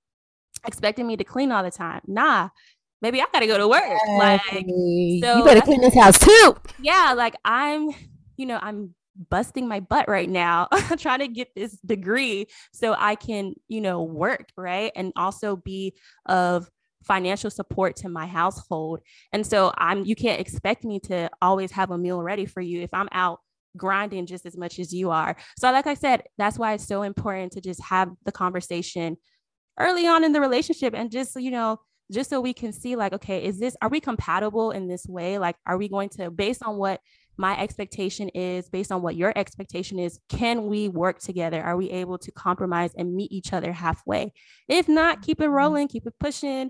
expecting 0.65 1.07
me 1.07 1.17
to 1.17 1.23
clean 1.23 1.51
all 1.51 1.63
the 1.63 1.71
time. 1.71 2.01
Nah, 2.07 2.49
maybe 3.01 3.21
I 3.21 3.25
gotta 3.33 3.47
go 3.47 3.57
to 3.57 3.67
work. 3.67 3.83
Like, 4.17 4.41
so 4.51 4.59
you 4.61 5.43
better 5.43 5.61
clean 5.61 5.81
this 5.81 5.95
house 5.95 6.19
too. 6.19 6.55
Yeah, 6.79 7.13
like 7.17 7.35
I'm, 7.43 7.89
you 8.37 8.45
know, 8.45 8.59
I'm 8.61 8.93
busting 9.29 9.67
my 9.67 9.79
butt 9.79 10.07
right 10.07 10.29
now 10.29 10.67
trying 10.97 11.19
to 11.19 11.27
get 11.27 11.53
this 11.55 11.77
degree 11.85 12.47
so 12.71 12.95
I 12.97 13.15
can, 13.15 13.53
you 13.67 13.81
know, 13.81 14.03
work, 14.03 14.49
right? 14.55 14.91
And 14.95 15.11
also 15.15 15.57
be 15.57 15.95
of 16.25 16.69
financial 17.03 17.49
support 17.49 17.95
to 17.97 18.09
my 18.09 18.27
household. 18.27 18.99
And 19.31 19.45
so 19.45 19.71
I'm 19.77 20.05
you 20.05 20.15
can't 20.15 20.39
expect 20.39 20.83
me 20.83 20.99
to 21.01 21.29
always 21.41 21.71
have 21.71 21.91
a 21.91 21.97
meal 21.97 22.21
ready 22.21 22.45
for 22.45 22.61
you 22.61 22.81
if 22.81 22.93
I'm 22.93 23.09
out 23.11 23.39
grinding 23.77 24.25
just 24.25 24.45
as 24.45 24.57
much 24.57 24.79
as 24.79 24.93
you 24.93 25.11
are. 25.11 25.35
So 25.57 25.71
like 25.71 25.87
I 25.87 25.93
said, 25.93 26.23
that's 26.37 26.57
why 26.57 26.73
it's 26.73 26.87
so 26.87 27.03
important 27.03 27.53
to 27.53 27.61
just 27.61 27.81
have 27.83 28.09
the 28.25 28.31
conversation 28.31 29.17
early 29.79 30.07
on 30.07 30.23
in 30.23 30.33
the 30.33 30.41
relationship 30.41 30.93
and 30.93 31.11
just, 31.11 31.35
you 31.35 31.51
know, 31.51 31.79
just 32.11 32.29
so 32.29 32.41
we 32.41 32.53
can 32.53 32.73
see 32.73 32.95
like 32.95 33.13
okay, 33.13 33.43
is 33.43 33.59
this 33.59 33.75
are 33.81 33.89
we 33.89 33.99
compatible 33.99 34.71
in 34.71 34.87
this 34.87 35.05
way? 35.07 35.37
Like 35.37 35.55
are 35.65 35.77
we 35.77 35.87
going 35.87 36.09
to 36.09 36.31
based 36.31 36.63
on 36.63 36.77
what 36.77 37.01
my 37.39 37.57
expectation 37.57 38.27
is 38.29 38.67
based 38.67 38.91
on 38.91 39.01
what 39.01 39.15
your 39.15 39.31
expectation 39.37 39.97
is 39.97 40.19
can 40.27 40.67
we 40.67 40.89
work 40.89 41.19
together 41.19 41.63
are 41.63 41.77
we 41.77 41.89
able 41.89 42.17
to 42.17 42.31
compromise 42.33 42.91
and 42.97 43.15
meet 43.15 43.31
each 43.31 43.53
other 43.53 43.71
halfway 43.71 44.31
if 44.67 44.89
not 44.89 45.21
keep 45.21 45.39
it 45.39 45.45
mm-hmm. 45.45 45.53
rolling 45.53 45.87
keep 45.87 46.05
it 46.05 46.13
pushing 46.19 46.69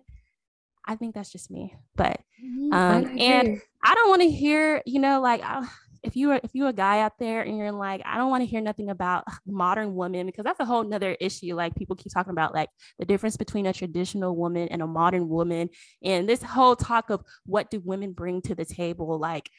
I 0.86 0.96
think 0.96 1.16
that's 1.16 1.32
just 1.32 1.52
me. 1.52 1.76
But 1.96 2.20
mm-hmm. 2.44 2.74
um, 2.74 3.06
I 3.06 3.10
and 3.12 3.62
I 3.84 3.96
don't 3.96 4.10
want 4.10 4.22
to 4.22 4.32
hear, 4.32 4.82
you 4.86 5.00
know, 5.00 5.22
like 5.22 5.42
uh, 5.44 5.66
if 6.04 6.16
you 6.16 6.32
are 6.32 6.40
if 6.44 6.52
you're 6.54 6.70
a 6.70 6.74
guy 6.74 7.02
out 7.02 7.20
there 7.20 7.42
and 7.42 7.58
you're 7.58 7.72
like, 7.72 8.02
I 8.06 8.18
don't 8.18 8.30
want 8.30 8.42
to 8.42 8.48
hear 8.48 8.62
nothing 8.62 8.90
about 8.90 9.26
modern 9.46 9.96
women 9.96 10.26
because 10.26 10.44
that's 10.44 10.60
a 10.60 10.66
whole 10.66 10.84
nother 10.84 11.16
issue. 11.20 11.56
Like 11.56 11.76
people 11.76 11.96
keep 11.96 12.12
talking 12.14 12.32
about 12.32 12.54
like 12.54 12.70
the 12.98 13.06
difference 13.06 13.38
between 13.38 13.66
a 13.66 13.74
traditional 13.74 14.36
woman 14.36 14.68
and 14.70 14.82
a 14.82 14.88
modern 14.88 15.30
woman, 15.30 15.70
and 16.04 16.28
this 16.28 16.44
whole 16.44 16.76
talk 16.76 17.10
of 17.10 17.24
what 17.46 17.70
do 17.70 17.82
women 17.84 18.14
bring 18.14 18.42
to 18.44 18.56
the 18.56 18.66
table, 18.66 19.20
like 19.20 19.50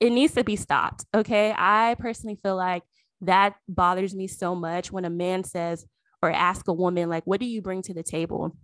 it 0.00 0.10
needs 0.10 0.34
to 0.34 0.44
be 0.44 0.56
stopped. 0.56 1.04
Okay, 1.14 1.54
I 1.56 1.96
personally 1.98 2.38
feel 2.42 2.56
like 2.56 2.82
that 3.22 3.56
bothers 3.68 4.14
me 4.14 4.28
so 4.28 4.54
much 4.54 4.92
when 4.92 5.04
a 5.04 5.10
man 5.10 5.42
says 5.44 5.84
or 6.22 6.30
ask 6.30 6.68
a 6.68 6.72
woman 6.72 7.08
like, 7.08 7.24
what 7.24 7.40
do 7.40 7.46
you 7.46 7.62
bring 7.62 7.82
to 7.82 7.94
the 7.94 8.02
table? 8.02 8.56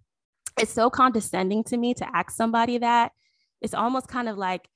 It's 0.58 0.72
so 0.72 0.90
condescending 0.90 1.64
to 1.64 1.76
me 1.76 1.94
to 1.94 2.16
ask 2.16 2.30
somebody 2.30 2.78
that. 2.78 3.12
It's 3.60 3.74
almost 3.74 4.08
kind 4.08 4.28
of 4.28 4.36
like 4.36 4.68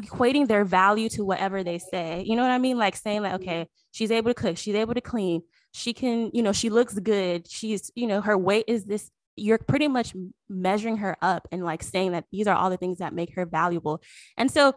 equating 0.00 0.46
their 0.46 0.64
value 0.64 1.08
to 1.10 1.24
whatever 1.24 1.64
they 1.64 1.78
say. 1.78 2.22
You 2.24 2.36
know 2.36 2.42
what 2.42 2.50
I 2.50 2.58
mean? 2.58 2.78
Like 2.78 2.96
saying 2.96 3.22
like, 3.22 3.34
okay, 3.34 3.68
she's 3.90 4.10
able 4.10 4.30
to 4.30 4.34
cook, 4.34 4.56
she's 4.56 4.74
able 4.74 4.94
to 4.94 5.00
clean, 5.00 5.42
she 5.72 5.92
can, 5.92 6.30
you 6.32 6.42
know, 6.42 6.52
she 6.52 6.70
looks 6.70 6.94
good, 6.94 7.50
she's, 7.50 7.90
you 7.94 8.06
know, 8.06 8.20
her 8.20 8.38
weight 8.38 8.66
is 8.68 8.84
this 8.84 9.10
you're 9.40 9.58
pretty 9.58 9.88
much 9.88 10.14
measuring 10.48 10.96
her 10.98 11.16
up 11.22 11.46
and 11.52 11.64
like 11.64 11.82
saying 11.82 12.12
that 12.12 12.24
these 12.32 12.46
are 12.48 12.56
all 12.56 12.70
the 12.70 12.76
things 12.76 12.98
that 12.98 13.14
make 13.14 13.34
her 13.34 13.46
valuable. 13.46 14.02
And 14.36 14.50
so 14.50 14.74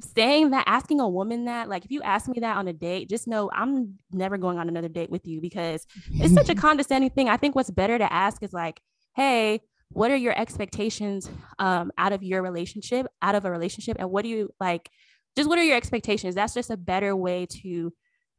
saying 0.00 0.50
that, 0.50 0.64
asking 0.66 1.00
a 1.00 1.08
woman 1.08 1.46
that, 1.46 1.68
like 1.68 1.84
if 1.84 1.90
you 1.90 2.02
ask 2.02 2.28
me 2.28 2.40
that 2.40 2.56
on 2.56 2.68
a 2.68 2.72
date, 2.72 3.08
just 3.08 3.26
know 3.26 3.50
I'm 3.52 3.98
never 4.12 4.38
going 4.38 4.58
on 4.58 4.68
another 4.68 4.88
date 4.88 5.10
with 5.10 5.26
you 5.26 5.40
because 5.40 5.86
it's 6.10 6.34
such 6.34 6.48
a 6.48 6.54
condescending 6.66 7.10
thing. 7.10 7.28
I 7.28 7.36
think 7.36 7.54
what's 7.54 7.70
better 7.70 7.98
to 7.98 8.12
ask 8.12 8.42
is 8.42 8.52
like, 8.52 8.80
hey, 9.14 9.60
what 9.90 10.10
are 10.10 10.16
your 10.16 10.38
expectations 10.38 11.30
um, 11.58 11.90
out 11.98 12.12
of 12.12 12.22
your 12.22 12.42
relationship, 12.42 13.06
out 13.22 13.34
of 13.34 13.44
a 13.44 13.50
relationship? 13.50 13.96
And 13.98 14.10
what 14.10 14.22
do 14.22 14.28
you 14.28 14.50
like? 14.60 14.90
Just 15.36 15.48
what 15.48 15.58
are 15.58 15.64
your 15.64 15.76
expectations? 15.76 16.34
That's 16.34 16.54
just 16.54 16.70
a 16.70 16.76
better 16.76 17.14
way 17.16 17.46
to 17.62 17.92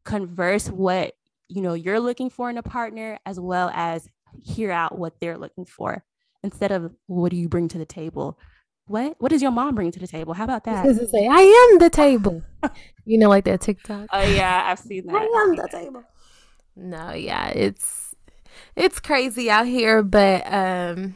converse 0.06 0.68
what 0.70 1.14
you 1.48 1.62
know 1.62 1.74
you're 1.74 2.00
looking 2.00 2.30
for 2.30 2.50
in 2.50 2.58
a 2.58 2.64
partner 2.64 3.20
as 3.26 3.40
well 3.40 3.72
as 3.74 4.08
hear 4.44 4.72
out 4.72 4.98
what 4.98 5.14
they're 5.20 5.38
looking 5.38 5.66
for 5.66 6.04
instead 6.44 6.72
of 6.72 6.94
what 7.08 7.32
do 7.32 7.38
you 7.38 7.50
bring 7.50 7.68
to 7.68 7.78
the 7.78 7.86
table 7.86 8.40
what 8.90 9.16
what 9.20 9.30
does 9.30 9.42
your 9.42 9.52
mom 9.52 9.76
bring 9.76 9.92
to 9.92 10.00
the 10.00 10.08
table 10.08 10.34
how 10.34 10.44
about 10.44 10.64
that 10.64 10.84
say 11.10 11.28
i 11.28 11.70
am 11.72 11.80
the 11.80 11.90
table 11.90 12.42
you 13.06 13.18
know 13.18 13.30
like 13.30 13.46
that 13.46 13.62
tiktok 13.62 14.08
oh 14.12 14.22
yeah 14.22 14.64
i've 14.66 14.80
seen 14.80 15.06
that 15.08 15.16
i 15.16 15.24
am 15.24 15.56
the 15.56 15.68
table 15.72 16.04
no 16.76 17.14
yeah 17.14 17.50
it's 17.50 18.16
it's 18.76 19.00
crazy 19.00 19.50
out 19.50 19.68
here 19.68 20.02
but 20.02 20.52
um 20.52 21.16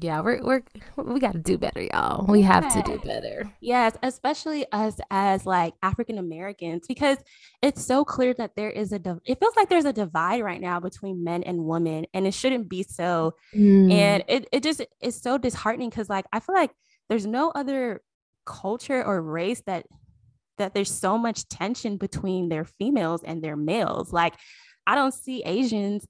yeah, 0.00 0.20
we're 0.20 0.42
we're 0.42 0.62
we 0.96 1.20
got 1.20 1.34
to 1.34 1.38
do 1.38 1.56
better, 1.56 1.80
y'all. 1.80 2.26
We 2.26 2.42
have 2.42 2.72
to 2.72 2.82
do 2.82 2.98
better. 2.98 3.48
Yes, 3.60 3.96
especially 4.02 4.66
us 4.72 4.98
as 5.12 5.46
like 5.46 5.74
African 5.80 6.18
Americans, 6.18 6.86
because 6.88 7.18
it's 7.62 7.84
so 7.84 8.04
clear 8.04 8.34
that 8.34 8.56
there 8.56 8.70
is 8.70 8.92
a. 8.92 8.96
It 9.24 9.38
feels 9.38 9.54
like 9.54 9.68
there's 9.68 9.84
a 9.84 9.92
divide 9.92 10.42
right 10.42 10.60
now 10.60 10.80
between 10.80 11.22
men 11.22 11.44
and 11.44 11.66
women, 11.66 12.06
and 12.14 12.26
it 12.26 12.34
shouldn't 12.34 12.68
be 12.68 12.82
so. 12.82 13.36
Mm. 13.54 13.92
And 13.92 14.24
it 14.26 14.48
it 14.50 14.62
just 14.64 14.82
is 15.00 15.20
so 15.20 15.38
disheartening 15.38 15.90
because 15.90 16.08
like 16.08 16.26
I 16.32 16.40
feel 16.40 16.56
like 16.56 16.72
there's 17.08 17.26
no 17.26 17.50
other 17.54 18.02
culture 18.44 19.02
or 19.04 19.20
race 19.20 19.62
that 19.66 19.86
that 20.58 20.72
there's 20.72 20.92
so 20.92 21.18
much 21.18 21.48
tension 21.48 21.98
between 21.98 22.48
their 22.48 22.64
females 22.64 23.22
and 23.22 23.42
their 23.42 23.56
males. 23.56 24.12
Like 24.12 24.34
I 24.86 24.94
don't 24.94 25.12
see 25.12 25.42
Asians 25.44 26.06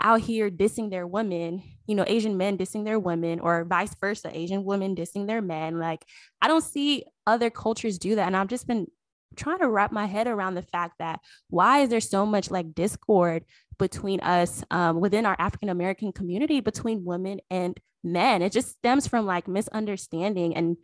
out 0.00 0.20
here 0.20 0.50
dissing 0.50 0.90
their 0.90 1.06
women, 1.06 1.62
you 1.86 1.94
know, 1.94 2.04
Asian 2.06 2.36
men 2.36 2.56
dissing 2.56 2.84
their 2.84 2.98
women, 2.98 3.40
or 3.40 3.64
vice 3.64 3.94
versa, 4.00 4.30
Asian 4.32 4.64
women 4.64 4.94
dissing 4.94 5.26
their 5.26 5.42
men. 5.42 5.78
Like, 5.78 6.04
I 6.40 6.48
don't 6.48 6.62
see 6.62 7.04
other 7.26 7.50
cultures 7.50 7.98
do 7.98 8.14
that. 8.14 8.26
And 8.26 8.36
I've 8.36 8.48
just 8.48 8.66
been 8.66 8.86
trying 9.36 9.58
to 9.58 9.68
wrap 9.68 9.92
my 9.92 10.06
head 10.06 10.26
around 10.26 10.54
the 10.54 10.62
fact 10.62 10.94
that 10.98 11.20
why 11.50 11.80
is 11.80 11.90
there 11.90 12.00
so 12.00 12.26
much 12.26 12.50
like 12.50 12.74
discord 12.74 13.44
between 13.78 14.20
us 14.20 14.64
um, 14.70 15.00
within 15.00 15.26
our 15.26 15.36
African 15.38 15.68
American 15.68 16.12
community 16.12 16.60
between 16.60 17.04
women 17.04 17.40
and 17.50 17.78
men? 18.02 18.42
It 18.42 18.52
just 18.52 18.70
stems 18.70 19.06
from 19.06 19.26
like 19.26 19.48
misunderstanding 19.48 20.56
and 20.56 20.76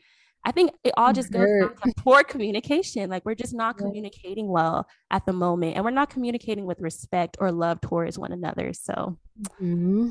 I 0.44 0.52
think 0.52 0.72
it 0.84 0.92
all 0.96 1.12
just 1.12 1.32
goes 1.32 1.46
down 1.60 1.74
to 1.84 1.92
poor 1.96 2.22
communication. 2.22 3.08
Like 3.08 3.24
we're 3.24 3.34
just 3.34 3.54
not 3.54 3.78
communicating 3.78 4.48
well 4.48 4.86
at 5.10 5.24
the 5.24 5.32
moment, 5.32 5.76
and 5.76 5.84
we're 5.84 5.90
not 5.90 6.10
communicating 6.10 6.66
with 6.66 6.80
respect 6.80 7.38
or 7.40 7.50
love 7.50 7.80
towards 7.80 8.18
one 8.18 8.30
another. 8.32 8.74
So 8.74 9.18
mm-hmm. 9.60 10.10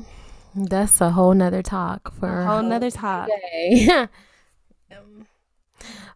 that's 0.56 1.00
a 1.00 1.10
whole 1.10 1.34
nother 1.34 1.62
talk 1.62 2.12
for 2.14 2.40
a 2.40 2.46
whole 2.46 2.62
nother 2.62 2.90
talk. 2.90 3.28
um, 4.90 5.26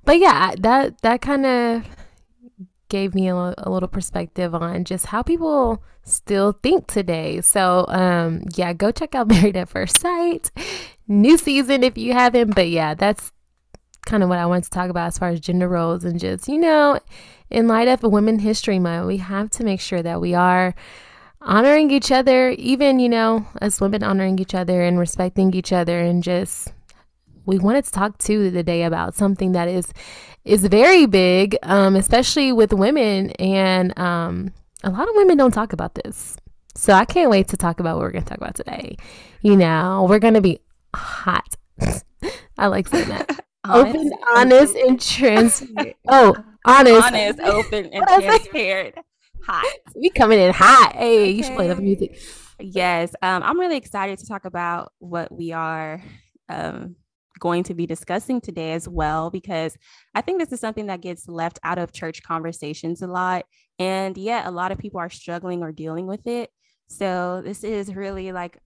but 0.04 0.18
yeah, 0.18 0.54
that 0.58 1.00
that 1.02 1.20
kind 1.20 1.46
of 1.46 1.84
gave 2.88 3.14
me 3.14 3.28
a, 3.28 3.34
a, 3.34 3.70
little 3.70 3.88
perspective 3.88 4.54
on 4.54 4.84
just 4.84 5.06
how 5.06 5.22
people 5.22 5.82
still 6.02 6.52
think 6.62 6.86
today. 6.86 7.40
So 7.40 7.84
um 7.88 8.42
yeah, 8.54 8.72
go 8.72 8.90
check 8.90 9.14
out 9.14 9.28
Married 9.32 9.56
at 9.56 9.68
First 9.68 10.00
Sight. 10.00 10.50
New 11.06 11.38
season 11.38 11.82
if 11.82 11.96
you 11.96 12.12
haven't, 12.12 12.54
but 12.54 12.68
yeah, 12.68 12.94
that's 12.94 13.32
kind 14.06 14.22
of 14.22 14.28
what 14.28 14.38
I 14.38 14.46
wanted 14.46 14.64
to 14.64 14.70
talk 14.70 14.90
about 14.90 15.08
as 15.08 15.18
far 15.18 15.28
as 15.28 15.40
gender 15.40 15.68
roles 15.68 16.04
and 16.04 16.18
just, 16.18 16.48
you 16.48 16.58
know, 16.58 16.98
in 17.50 17.68
light 17.68 17.88
of 17.88 18.02
Women 18.02 18.38
History 18.38 18.78
Month, 18.78 19.06
we 19.06 19.18
have 19.18 19.50
to 19.50 19.64
make 19.64 19.80
sure 19.80 20.02
that 20.02 20.20
we 20.20 20.34
are 20.34 20.74
honoring 21.40 21.90
each 21.90 22.10
other, 22.10 22.50
even, 22.50 22.98
you 22.98 23.08
know, 23.08 23.46
as 23.60 23.80
women 23.80 24.02
honoring 24.02 24.38
each 24.38 24.54
other 24.54 24.82
and 24.82 24.98
respecting 24.98 25.54
each 25.54 25.72
other 25.72 26.00
and 26.00 26.22
just 26.22 26.72
we 27.48 27.58
wanted 27.58 27.84
to 27.86 27.90
talk 27.90 28.18
to 28.18 28.50
today 28.50 28.82
about 28.82 29.14
something 29.14 29.52
that 29.52 29.68
is 29.68 29.90
is 30.48 30.64
very 30.64 31.06
big, 31.06 31.56
um, 31.62 31.94
especially 31.94 32.52
with 32.52 32.72
women 32.72 33.30
and 33.32 33.96
um, 33.98 34.52
a 34.82 34.90
lot 34.90 35.08
of 35.08 35.14
women 35.14 35.36
don't 35.36 35.52
talk 35.52 35.72
about 35.72 35.94
this. 35.94 36.36
So 36.74 36.92
I 36.92 37.04
can't 37.04 37.30
wait 37.30 37.48
to 37.48 37.56
talk 37.56 37.80
about 37.80 37.96
what 37.96 38.02
we're 38.02 38.12
gonna 38.12 38.24
talk 38.24 38.38
about 38.38 38.54
today. 38.54 38.96
You 39.42 39.56
know, 39.56 40.06
we're 40.08 40.18
gonna 40.18 40.40
be 40.40 40.60
hot. 40.94 41.56
I 42.58 42.66
like 42.68 42.88
saying 42.88 43.08
that. 43.08 43.44
open, 43.68 44.10
honest, 44.34 44.74
and 44.74 45.00
transparent. 45.00 45.96
oh, 46.08 46.34
honest, 46.64 47.06
honest, 47.06 47.40
open, 47.40 47.86
and 47.92 48.04
transparent. 48.06 48.94
Hot. 49.44 49.76
We 49.96 50.10
coming 50.10 50.38
in 50.38 50.52
hot. 50.52 50.94
Hey, 50.94 51.22
okay. 51.22 51.30
you 51.30 51.42
should 51.42 51.56
play 51.56 51.68
the 51.68 51.76
music. 51.76 52.18
Yes, 52.60 53.14
um, 53.22 53.42
I'm 53.42 53.60
really 53.60 53.76
excited 53.76 54.18
to 54.18 54.26
talk 54.26 54.44
about 54.44 54.92
what 54.98 55.30
we 55.30 55.52
are 55.52 56.02
um, 56.48 56.96
going 57.38 57.62
to 57.64 57.74
be 57.74 57.86
discussing 57.86 58.40
today 58.40 58.72
as 58.72 58.88
well, 58.88 59.30
because 59.30 59.76
I 60.14 60.20
think 60.20 60.38
this 60.38 60.52
is 60.52 60.60
something 60.60 60.86
that 60.86 61.00
gets 61.00 61.28
left 61.28 61.58
out 61.62 61.78
of 61.78 61.92
church 61.92 62.22
conversations 62.22 63.02
a 63.02 63.06
lot. 63.06 63.46
And 63.78 64.16
yet, 64.16 64.46
a 64.46 64.50
lot 64.50 64.72
of 64.72 64.78
people 64.78 65.00
are 65.00 65.10
struggling 65.10 65.62
or 65.62 65.72
dealing 65.72 66.06
with 66.06 66.26
it. 66.26 66.50
So, 66.88 67.42
this 67.44 67.64
is 67.64 67.94
really 67.94 68.32
like 68.32 68.58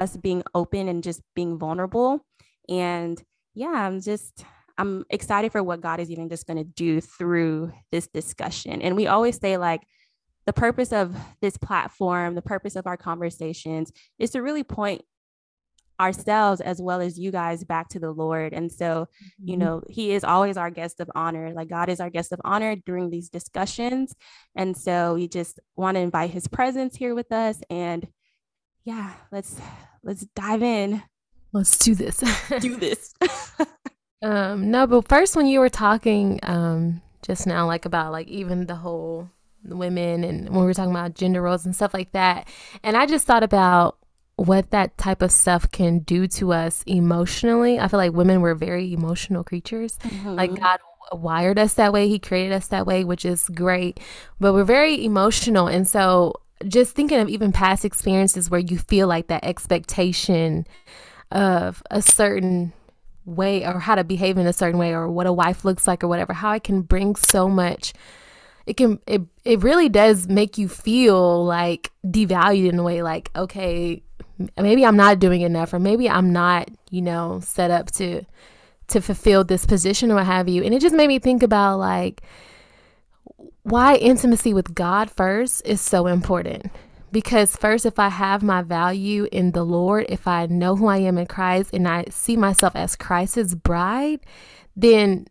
us 0.00 0.16
being 0.16 0.42
open 0.54 0.88
and 0.88 1.02
just 1.02 1.22
being 1.34 1.58
vulnerable. 1.58 2.24
And 2.68 3.22
yeah, 3.54 3.68
I'm 3.68 4.00
just 4.00 4.44
I'm 4.78 5.04
excited 5.08 5.52
for 5.52 5.62
what 5.62 5.80
God 5.80 6.00
is 6.00 6.10
even 6.10 6.28
just 6.28 6.46
going 6.46 6.58
to 6.58 6.64
do 6.64 7.00
through 7.00 7.72
this 7.90 8.08
discussion. 8.08 8.82
And 8.82 8.94
we 8.94 9.06
always 9.06 9.38
say 9.38 9.56
like 9.56 9.82
the 10.44 10.52
purpose 10.52 10.92
of 10.92 11.16
this 11.40 11.56
platform, 11.56 12.34
the 12.34 12.42
purpose 12.42 12.76
of 12.76 12.86
our 12.86 12.96
conversations 12.96 13.90
is 14.18 14.30
to 14.30 14.42
really 14.42 14.62
point 14.62 15.02
ourselves 16.00 16.60
as 16.60 16.80
well 16.80 17.00
as 17.00 17.18
you 17.18 17.30
guys 17.30 17.64
back 17.64 17.88
to 17.90 17.98
the 17.98 18.10
Lord. 18.10 18.52
And 18.52 18.70
so, 18.70 18.86
mm-hmm. 18.86 19.48
you 19.48 19.56
know, 19.56 19.82
He 19.88 20.12
is 20.12 20.24
always 20.24 20.56
our 20.56 20.70
guest 20.70 21.00
of 21.00 21.10
honor. 21.14 21.52
Like 21.52 21.68
God 21.68 21.88
is 21.88 22.00
our 22.00 22.10
guest 22.10 22.32
of 22.32 22.40
honor 22.44 22.76
during 22.76 23.10
these 23.10 23.28
discussions. 23.28 24.14
And 24.54 24.76
so 24.76 25.14
we 25.14 25.28
just 25.28 25.60
want 25.76 25.96
to 25.96 26.00
invite 26.00 26.30
His 26.30 26.48
presence 26.48 26.96
here 26.96 27.14
with 27.14 27.32
us. 27.32 27.60
And 27.70 28.06
yeah, 28.84 29.12
let's 29.32 29.60
let's 30.02 30.26
dive 30.34 30.62
in. 30.62 31.02
Let's 31.52 31.78
do 31.78 31.94
this. 31.94 32.22
do 32.60 32.76
this. 32.76 33.14
um, 34.22 34.70
no, 34.70 34.86
but 34.86 35.08
first 35.08 35.36
when 35.36 35.46
you 35.46 35.60
were 35.60 35.68
talking 35.68 36.40
um 36.42 37.02
just 37.22 37.46
now, 37.46 37.66
like 37.66 37.84
about 37.84 38.12
like 38.12 38.28
even 38.28 38.66
the 38.66 38.76
whole 38.76 39.30
women 39.64 40.22
and 40.22 40.48
when 40.48 40.60
we 40.60 40.66
were 40.66 40.74
talking 40.74 40.92
about 40.92 41.14
gender 41.14 41.42
roles 41.42 41.66
and 41.66 41.74
stuff 41.74 41.92
like 41.92 42.12
that, 42.12 42.48
and 42.82 42.96
I 42.96 43.06
just 43.06 43.26
thought 43.26 43.42
about 43.42 43.98
what 44.36 44.70
that 44.70 44.96
type 44.98 45.22
of 45.22 45.32
stuff 45.32 45.70
can 45.70 46.00
do 46.00 46.26
to 46.26 46.52
us 46.52 46.82
emotionally. 46.86 47.78
I 47.78 47.88
feel 47.88 47.98
like 47.98 48.12
women 48.12 48.40
were 48.40 48.54
very 48.54 48.92
emotional 48.92 49.42
creatures. 49.42 49.98
Mm-hmm. 50.02 50.34
Like 50.34 50.54
God 50.54 50.80
wired 51.12 51.58
us 51.58 51.74
that 51.74 51.92
way, 51.92 52.08
He 52.08 52.18
created 52.18 52.52
us 52.52 52.68
that 52.68 52.86
way, 52.86 53.04
which 53.04 53.24
is 53.24 53.48
great. 53.48 53.98
But 54.38 54.52
we're 54.52 54.64
very 54.64 55.04
emotional. 55.04 55.68
And 55.68 55.88
so 55.88 56.34
just 56.66 56.94
thinking 56.94 57.18
of 57.18 57.28
even 57.28 57.52
past 57.52 57.84
experiences 57.84 58.50
where 58.50 58.60
you 58.60 58.78
feel 58.78 59.08
like 59.08 59.28
that 59.28 59.44
expectation 59.44 60.66
of 61.30 61.82
a 61.90 62.00
certain 62.00 62.72
way 63.24 63.66
or 63.66 63.80
how 63.80 63.94
to 63.94 64.04
behave 64.04 64.38
in 64.38 64.46
a 64.46 64.52
certain 64.52 64.78
way 64.78 64.92
or 64.92 65.08
what 65.08 65.26
a 65.26 65.32
wife 65.32 65.64
looks 65.64 65.86
like 65.86 66.04
or 66.04 66.08
whatever 66.08 66.32
how 66.32 66.48
i 66.48 66.60
can 66.60 66.80
bring 66.80 67.16
so 67.16 67.48
much 67.48 67.92
it 68.66 68.76
can 68.76 69.00
it, 69.06 69.20
it 69.44 69.60
really 69.64 69.88
does 69.88 70.28
make 70.28 70.56
you 70.56 70.68
feel 70.68 71.44
like 71.44 71.90
devalued 72.06 72.68
in 72.68 72.78
a 72.78 72.84
way 72.84 73.02
like 73.02 73.28
okay 73.34 74.00
maybe 74.60 74.84
i'm 74.84 74.96
not 74.96 75.18
doing 75.18 75.40
enough 75.40 75.72
or 75.72 75.78
maybe 75.78 76.08
i'm 76.08 76.32
not 76.32 76.68
you 76.90 77.02
know 77.02 77.40
set 77.42 77.70
up 77.70 77.90
to 77.90 78.22
to 78.88 79.00
fulfill 79.00 79.44
this 79.44 79.66
position 79.66 80.10
or 80.10 80.16
what 80.16 80.26
have 80.26 80.48
you 80.48 80.62
and 80.62 80.74
it 80.74 80.80
just 80.80 80.94
made 80.94 81.08
me 81.08 81.18
think 81.18 81.42
about 81.42 81.78
like 81.78 82.22
why 83.62 83.96
intimacy 83.96 84.54
with 84.54 84.74
god 84.74 85.10
first 85.10 85.62
is 85.64 85.80
so 85.80 86.06
important 86.06 86.70
because 87.16 87.56
first, 87.56 87.86
if 87.86 87.98
I 87.98 88.10
have 88.10 88.42
my 88.42 88.60
value 88.60 89.26
in 89.32 89.52
the 89.52 89.64
Lord, 89.64 90.04
if 90.10 90.26
I 90.26 90.44
know 90.44 90.76
who 90.76 90.86
I 90.86 90.98
am 90.98 91.16
in 91.16 91.26
Christ 91.26 91.70
and 91.72 91.88
I 91.88 92.04
see 92.10 92.36
myself 92.36 92.76
as 92.76 92.94
Christ's 92.94 93.54
bride, 93.54 94.20
then 94.76 95.26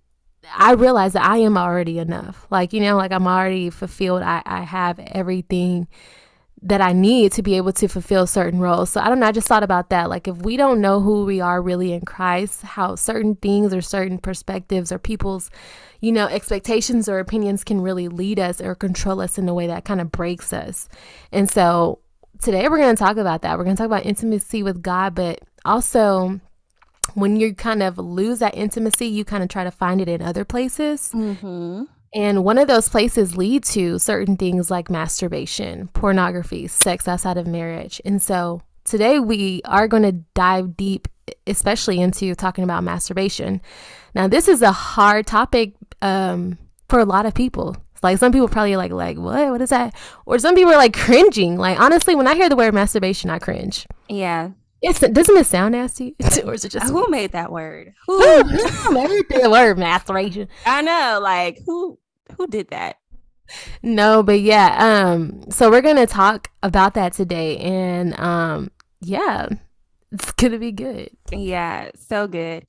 I 0.55 0.73
realize 0.73 1.13
that 1.13 1.23
I 1.23 1.37
am 1.37 1.59
already 1.59 1.99
enough. 1.99 2.47
Like, 2.49 2.73
you 2.73 2.79
know, 2.81 2.97
like 2.97 3.11
I'm 3.11 3.27
already 3.27 3.69
fulfilled. 3.69 4.23
I, 4.23 4.41
I 4.47 4.61
have 4.61 4.99
everything 4.99 5.87
that 6.61 6.81
I 6.81 6.93
need 6.93 7.31
to 7.33 7.43
be 7.43 7.57
able 7.57 7.73
to 7.73 7.87
fulfill 7.87 8.25
certain 8.25 8.59
roles. 8.59 8.89
So 8.89 9.01
I 9.01 9.09
don't 9.09 9.19
know. 9.19 9.27
I 9.27 9.31
just 9.31 9.47
thought 9.47 9.63
about 9.63 9.89
that. 9.89 10.09
Like, 10.09 10.27
if 10.27 10.37
we 10.37 10.57
don't 10.57 10.81
know 10.81 10.99
who 10.99 11.25
we 11.25 11.41
are 11.41 11.61
really 11.61 11.93
in 11.93 12.01
Christ, 12.01 12.61
how 12.63 12.95
certain 12.95 13.35
things 13.35 13.73
or 13.73 13.81
certain 13.81 14.17
perspectives 14.17 14.91
or 14.91 14.97
people's 14.97 15.51
you 16.05 16.11
know, 16.11 16.27
expectations 16.27 17.09
or 17.09 17.17
opinions 17.17 17.63
can 17.63 17.81
really 17.81 18.07
lead 18.07 18.39
us 18.39 18.61
or 18.61 18.75
control 18.75 19.19
us 19.21 19.39
in 19.39 19.49
a 19.49 19.53
way 19.55 19.65
that 19.65 19.85
kind 19.85 19.99
of 19.99 20.11
breaks 20.11 20.53
us. 20.53 20.87
And 21.31 21.49
so 21.49 21.97
today 22.41 22.67
we're 22.67 22.77
going 22.77 22.95
to 22.95 23.03
talk 23.03 23.17
about 23.17 23.41
that. 23.41 23.57
We're 23.57 23.63
going 23.63 23.75
to 23.75 23.81
talk 23.81 23.87
about 23.87 24.05
intimacy 24.05 24.61
with 24.61 24.83
God, 24.83 25.15
but 25.15 25.41
also 25.63 26.39
when 27.15 27.37
you 27.37 27.55
kind 27.55 27.81
of 27.81 27.97
lose 27.97 28.37
that 28.37 28.55
intimacy, 28.55 29.07
you 29.07 29.25
kind 29.25 29.41
of 29.41 29.49
try 29.49 29.63
to 29.63 29.71
find 29.71 29.99
it 29.99 30.07
in 30.07 30.21
other 30.21 30.45
places. 30.45 31.11
Mm-hmm. 31.11 31.83
And 32.13 32.43
one 32.43 32.57
of 32.57 32.67
those 32.67 32.87
places 32.87 33.35
lead 33.35 33.63
to 33.65 33.99
certain 33.99 34.37
things 34.37 34.71
like 34.71 34.89
masturbation, 34.89 35.89
pornography, 35.89 36.67
sex 36.67 37.07
outside 37.07 37.37
of 37.37 37.47
marriage. 37.47 38.01
And 38.05 38.21
so 38.21 38.61
today 38.85 39.19
we 39.19 39.61
are 39.65 39.87
going 39.87 40.03
to 40.03 40.13
dive 40.33 40.77
deep, 40.77 41.07
especially 41.45 41.99
into 41.99 42.33
talking 42.35 42.63
about 42.63 42.83
masturbation. 42.83 43.61
Now, 44.13 44.27
this 44.27 44.47
is 44.47 44.61
a 44.61 44.71
hard 44.71 45.27
topic 45.27 45.73
um, 46.01 46.57
for 46.87 46.99
a 46.99 47.05
lot 47.05 47.25
of 47.25 47.33
people. 47.33 47.75
Like 48.03 48.19
some 48.19 48.31
people 48.31 48.47
probably 48.47 48.75
like 48.75 48.91
like 48.91 49.17
what 49.17 49.49
what 49.49 49.61
is 49.61 49.71
that? 49.71 49.95
Or 50.27 50.37
some 50.37 50.53
people 50.53 50.71
are 50.71 50.77
like 50.77 50.93
cringing. 50.95 51.57
Like 51.57 51.79
honestly, 51.79 52.13
when 52.13 52.27
I 52.27 52.35
hear 52.35 52.49
the 52.49 52.55
word 52.55 52.73
masturbation, 52.75 53.31
I 53.31 53.39
cringe. 53.39 53.87
Yeah. 54.07 54.51
It's, 54.87 54.99
doesn't 54.99 55.35
it 55.35 55.47
sound 55.47 55.71
nasty? 55.71 56.15
or 56.45 56.53
is 56.53 56.63
it 56.63 56.69
just 56.69 56.91
who 56.91 57.07
made 57.09 57.31
that 57.31 57.51
word? 57.51 57.93
Who, 58.05 58.43
who 58.43 58.91
made 58.91 59.25
the 59.29 59.49
word 59.49 59.79
masturbation? 59.79 60.47
I 60.63 60.83
know, 60.83 61.19
like 61.23 61.59
who 61.65 61.97
who 62.37 62.45
did 62.45 62.69
that? 62.69 62.97
No, 63.81 64.21
but 64.21 64.41
yeah. 64.41 64.75
Um, 64.77 65.49
so 65.49 65.71
we're 65.71 65.81
gonna 65.81 66.05
talk 66.05 66.51
about 66.61 66.93
that 66.93 67.13
today, 67.13 67.57
and 67.57 68.19
um, 68.19 68.69
yeah, 69.01 69.47
it's 70.11 70.31
gonna 70.33 70.59
be 70.59 70.71
good. 70.71 71.09
Yeah, 71.31 71.89
so 71.97 72.27
good. 72.27 72.67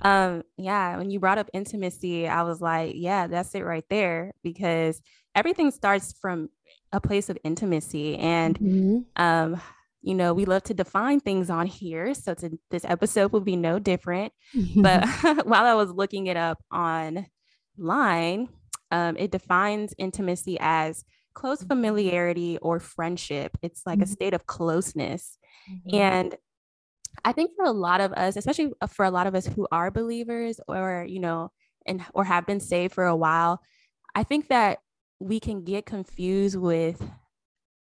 Um, 0.00 0.42
yeah, 0.56 0.96
when 0.96 1.12
you 1.12 1.20
brought 1.20 1.38
up 1.38 1.48
intimacy, 1.52 2.26
I 2.26 2.42
was 2.42 2.60
like, 2.60 2.94
yeah, 2.96 3.28
that's 3.28 3.54
it 3.54 3.62
right 3.64 3.84
there 3.88 4.32
because 4.42 5.00
everything 5.36 5.70
starts 5.70 6.12
from 6.20 6.48
a 6.92 7.00
place 7.00 7.28
of 7.28 7.38
intimacy 7.44 8.16
and 8.18 8.58
mm-hmm. 8.58 9.22
um 9.22 9.60
you 10.02 10.14
know, 10.14 10.34
we 10.34 10.44
love 10.44 10.64
to 10.64 10.74
define 10.74 11.20
things 11.20 11.48
on 11.48 11.66
here. 11.66 12.12
So 12.14 12.34
to, 12.34 12.58
this 12.70 12.84
episode 12.84 13.32
will 13.32 13.40
be 13.40 13.56
no 13.56 13.78
different. 13.78 14.32
but 14.76 15.06
while 15.46 15.64
I 15.64 15.74
was 15.74 15.90
looking 15.92 16.26
it 16.26 16.36
up 16.36 16.58
online, 16.72 18.48
um, 18.90 19.16
it 19.16 19.30
defines 19.30 19.94
intimacy 19.96 20.58
as 20.60 21.04
close 21.34 21.62
familiarity 21.62 22.58
or 22.58 22.80
friendship. 22.80 23.56
It's 23.62 23.82
like 23.86 23.98
mm-hmm. 23.98 24.04
a 24.04 24.14
state 24.14 24.34
of 24.34 24.46
closeness. 24.46 25.38
Mm-hmm. 25.70 25.96
And 25.96 26.36
I 27.24 27.32
think 27.32 27.52
for 27.56 27.64
a 27.64 27.72
lot 27.72 28.00
of 28.00 28.12
us, 28.12 28.36
especially 28.36 28.72
uh, 28.80 28.88
for 28.88 29.04
a 29.04 29.10
lot 29.10 29.26
of 29.26 29.34
us 29.34 29.46
who 29.46 29.68
are 29.70 29.90
believers 29.90 30.60
or, 30.66 31.06
you 31.08 31.20
know, 31.20 31.52
and 31.86 32.04
or 32.14 32.24
have 32.24 32.46
been 32.46 32.60
saved 32.60 32.94
for 32.94 33.04
a 33.04 33.16
while, 33.16 33.60
I 34.14 34.24
think 34.24 34.48
that 34.48 34.78
we 35.20 35.38
can 35.38 35.64
get 35.64 35.86
confused 35.86 36.56
with 36.56 37.00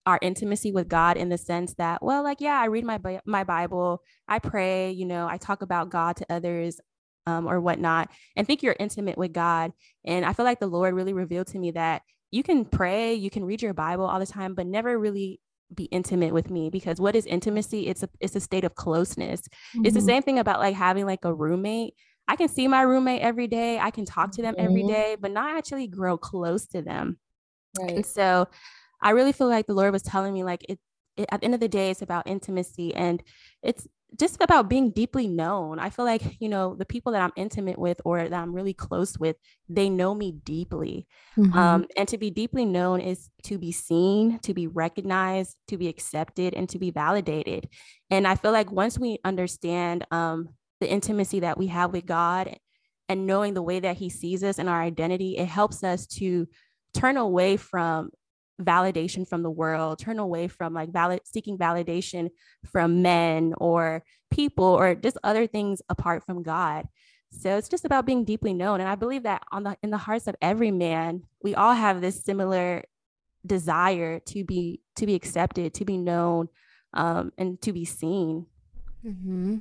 our 0.10 0.20
intimacy 0.22 0.72
with 0.72 0.88
God 0.88 1.18
in 1.18 1.30
the 1.30 1.38
sense 1.38 1.74
that, 1.76 2.04
well, 2.04 2.24
like, 2.24 2.42
yeah, 2.42 2.60
I 2.60 2.66
read 2.66 2.84
my 2.84 3.00
my 3.26 3.44
Bible, 3.44 4.02
I 4.28 4.40
pray, 4.40 4.92
you 4.92 5.06
know, 5.06 5.28
I 5.28 5.38
talk 5.38 5.62
about 5.62 5.90
God 5.90 6.18
to 6.18 6.26
others 6.30 6.80
um, 7.26 7.48
or 7.48 7.62
whatnot, 7.62 8.10
and 8.36 8.46
think 8.46 8.64
you're 8.64 8.76
intimate 8.80 9.18
with 9.18 9.34
God. 9.34 9.72
And 10.06 10.26
I 10.26 10.34
feel 10.34 10.46
like 10.46 10.60
the 10.60 10.68
Lord 10.68 10.94
really 10.94 11.14
revealed 11.14 11.48
to 11.48 11.60
me 11.60 11.72
that 11.72 12.02
you 12.32 12.44
can 12.44 12.66
pray, 12.66 13.14
you 13.14 13.30
can 13.30 13.46
read 13.46 13.62
your 13.62 13.74
Bible 13.74 14.06
all 14.06 14.20
the 14.20 14.26
time, 14.26 14.54
but 14.54 14.68
never 14.68 14.98
really 14.98 15.40
be 15.74 15.86
intimate 15.86 16.34
with 16.34 16.50
me 16.50 16.70
because 16.70 17.00
what 17.00 17.16
is 17.16 17.28
intimacy 17.28 17.88
it's 17.88 18.02
a 18.02 18.10
it's 18.20 18.36
a 18.36 18.40
state 18.40 18.64
of 18.64 18.74
closeness 18.74 19.42
mm-hmm. 19.42 19.86
it's 19.86 19.94
the 19.94 20.00
mm-hmm. 20.00 20.08
same 20.08 20.24
thing 20.24 20.40
about 20.40 20.60
like 20.60 20.76
having 20.76 21.06
like 21.06 21.24
a 21.26 21.32
roommate 21.32 21.94
i 22.28 22.36
can 22.36 22.48
see 22.48 22.68
my 22.68 22.82
roommate 22.82 23.22
every 23.22 23.46
day 23.46 23.78
i 23.78 23.92
can 23.92 24.04
talk 24.04 24.32
to 24.32 24.42
them 24.42 24.56
mm-hmm. 24.56 24.66
every 24.66 24.84
day 24.84 25.16
but 25.20 25.32
not 25.32 25.56
actually 25.56 25.86
grow 25.86 26.18
close 26.18 26.66
to 26.66 26.82
them 26.82 27.20
right. 27.80 27.92
and 27.92 28.06
so 28.06 28.48
i 29.02 29.12
really 29.12 29.32
feel 29.32 29.48
like 29.48 29.68
the 29.68 29.74
lord 29.74 29.92
was 29.92 30.04
telling 30.04 30.34
me 30.34 30.44
like 30.44 30.64
it, 30.70 30.80
it 31.18 31.28
at 31.32 31.42
the 31.42 31.46
end 31.46 31.54
of 31.54 31.60
the 31.60 31.68
day 31.68 31.90
it's 31.90 32.02
about 32.02 32.28
intimacy 32.28 32.94
and 32.94 33.24
it's 33.62 33.88
just 34.18 34.42
about 34.42 34.70
being 34.70 34.92
deeply 34.92 35.28
known. 35.28 35.78
I 35.78 35.90
feel 35.90 36.06
like, 36.06 36.24
you 36.40 36.50
know, 36.50 36.76
the 36.76 36.86
people 36.86 37.12
that 37.12 37.22
I'm 37.22 37.32
intimate 37.36 37.78
with 37.78 38.02
or 38.04 38.28
that 38.28 38.34
I'm 38.34 38.54
really 38.54 38.74
close 38.74 39.20
with, 39.20 39.36
they 39.68 39.90
know 39.90 40.16
me 40.16 40.32
deeply. 40.32 41.08
Mm-hmm. 41.38 41.58
Um, 41.58 41.86
and 41.96 42.08
to 42.10 42.18
be 42.18 42.32
deeply 42.32 42.66
known 42.66 43.02
is 43.02 43.30
to 43.44 43.58
be 43.58 43.72
seen, 43.72 44.40
to 44.40 44.54
be 44.54 44.68
recognized, 44.68 45.58
to 45.68 45.78
be 45.78 45.88
accepted, 45.88 46.54
and 46.54 46.68
to 46.70 46.80
be 46.80 46.92
validated. 46.92 47.70
And 48.10 48.28
I 48.28 48.36
feel 48.36 48.52
like 48.52 48.72
once 48.72 48.98
we 48.98 49.20
understand 49.24 50.06
um, 50.12 50.50
the 50.80 50.90
intimacy 50.90 51.42
that 51.42 51.58
we 51.58 51.68
have 51.68 51.92
with 51.92 52.06
God 52.06 52.58
and 53.08 53.28
knowing 53.28 53.54
the 53.54 53.62
way 53.62 53.80
that 53.80 53.98
He 53.98 54.10
sees 54.10 54.44
us 54.44 54.58
and 54.58 54.68
our 54.68 54.82
identity, 54.82 55.38
it 55.38 55.48
helps 55.48 55.84
us 55.84 56.08
to 56.08 56.48
turn 56.94 57.18
away 57.18 57.58
from 57.58 58.10
validation 58.60 59.28
from 59.28 59.44
the 59.44 59.50
world, 59.50 60.00
turn 60.00 60.20
away 60.20 60.48
from 60.48 60.74
like 60.74 60.92
valid 60.92 61.22
seeking 61.24 61.58
validation 61.58 62.30
from 62.72 63.02
men 63.02 63.54
or 63.58 64.04
people 64.32 64.66
or 64.66 64.96
just 64.96 65.18
other 65.24 65.48
things 65.48 65.82
apart 65.90 66.26
from 66.26 66.44
God. 66.44 66.88
So 67.32 67.58
it's 67.58 67.70
just 67.70 67.86
about 67.86 68.06
being 68.06 68.26
deeply 68.26 68.54
known. 68.54 68.80
And 68.82 68.90
I 68.90 68.96
believe 68.96 69.24
that 69.24 69.44
on 69.52 69.64
the 69.64 69.78
in 69.84 69.92
the 69.92 69.98
hearts 69.98 70.28
of 70.28 70.36
every 70.42 70.72
man, 70.72 71.24
we 71.44 71.56
all 71.56 71.74
have 71.74 72.02
this 72.02 72.24
similar 72.24 72.84
desire 73.46 74.20
to 74.20 74.44
be 74.44 74.82
to 74.96 75.06
be 75.06 75.16
accepted, 75.16 75.74
to 75.76 75.86
be 75.86 75.98
known, 75.98 76.50
um, 76.94 77.32
and 77.38 77.62
to 77.62 77.72
be 77.72 77.86
seen. 77.86 78.48
Mm-hmm. 79.06 79.58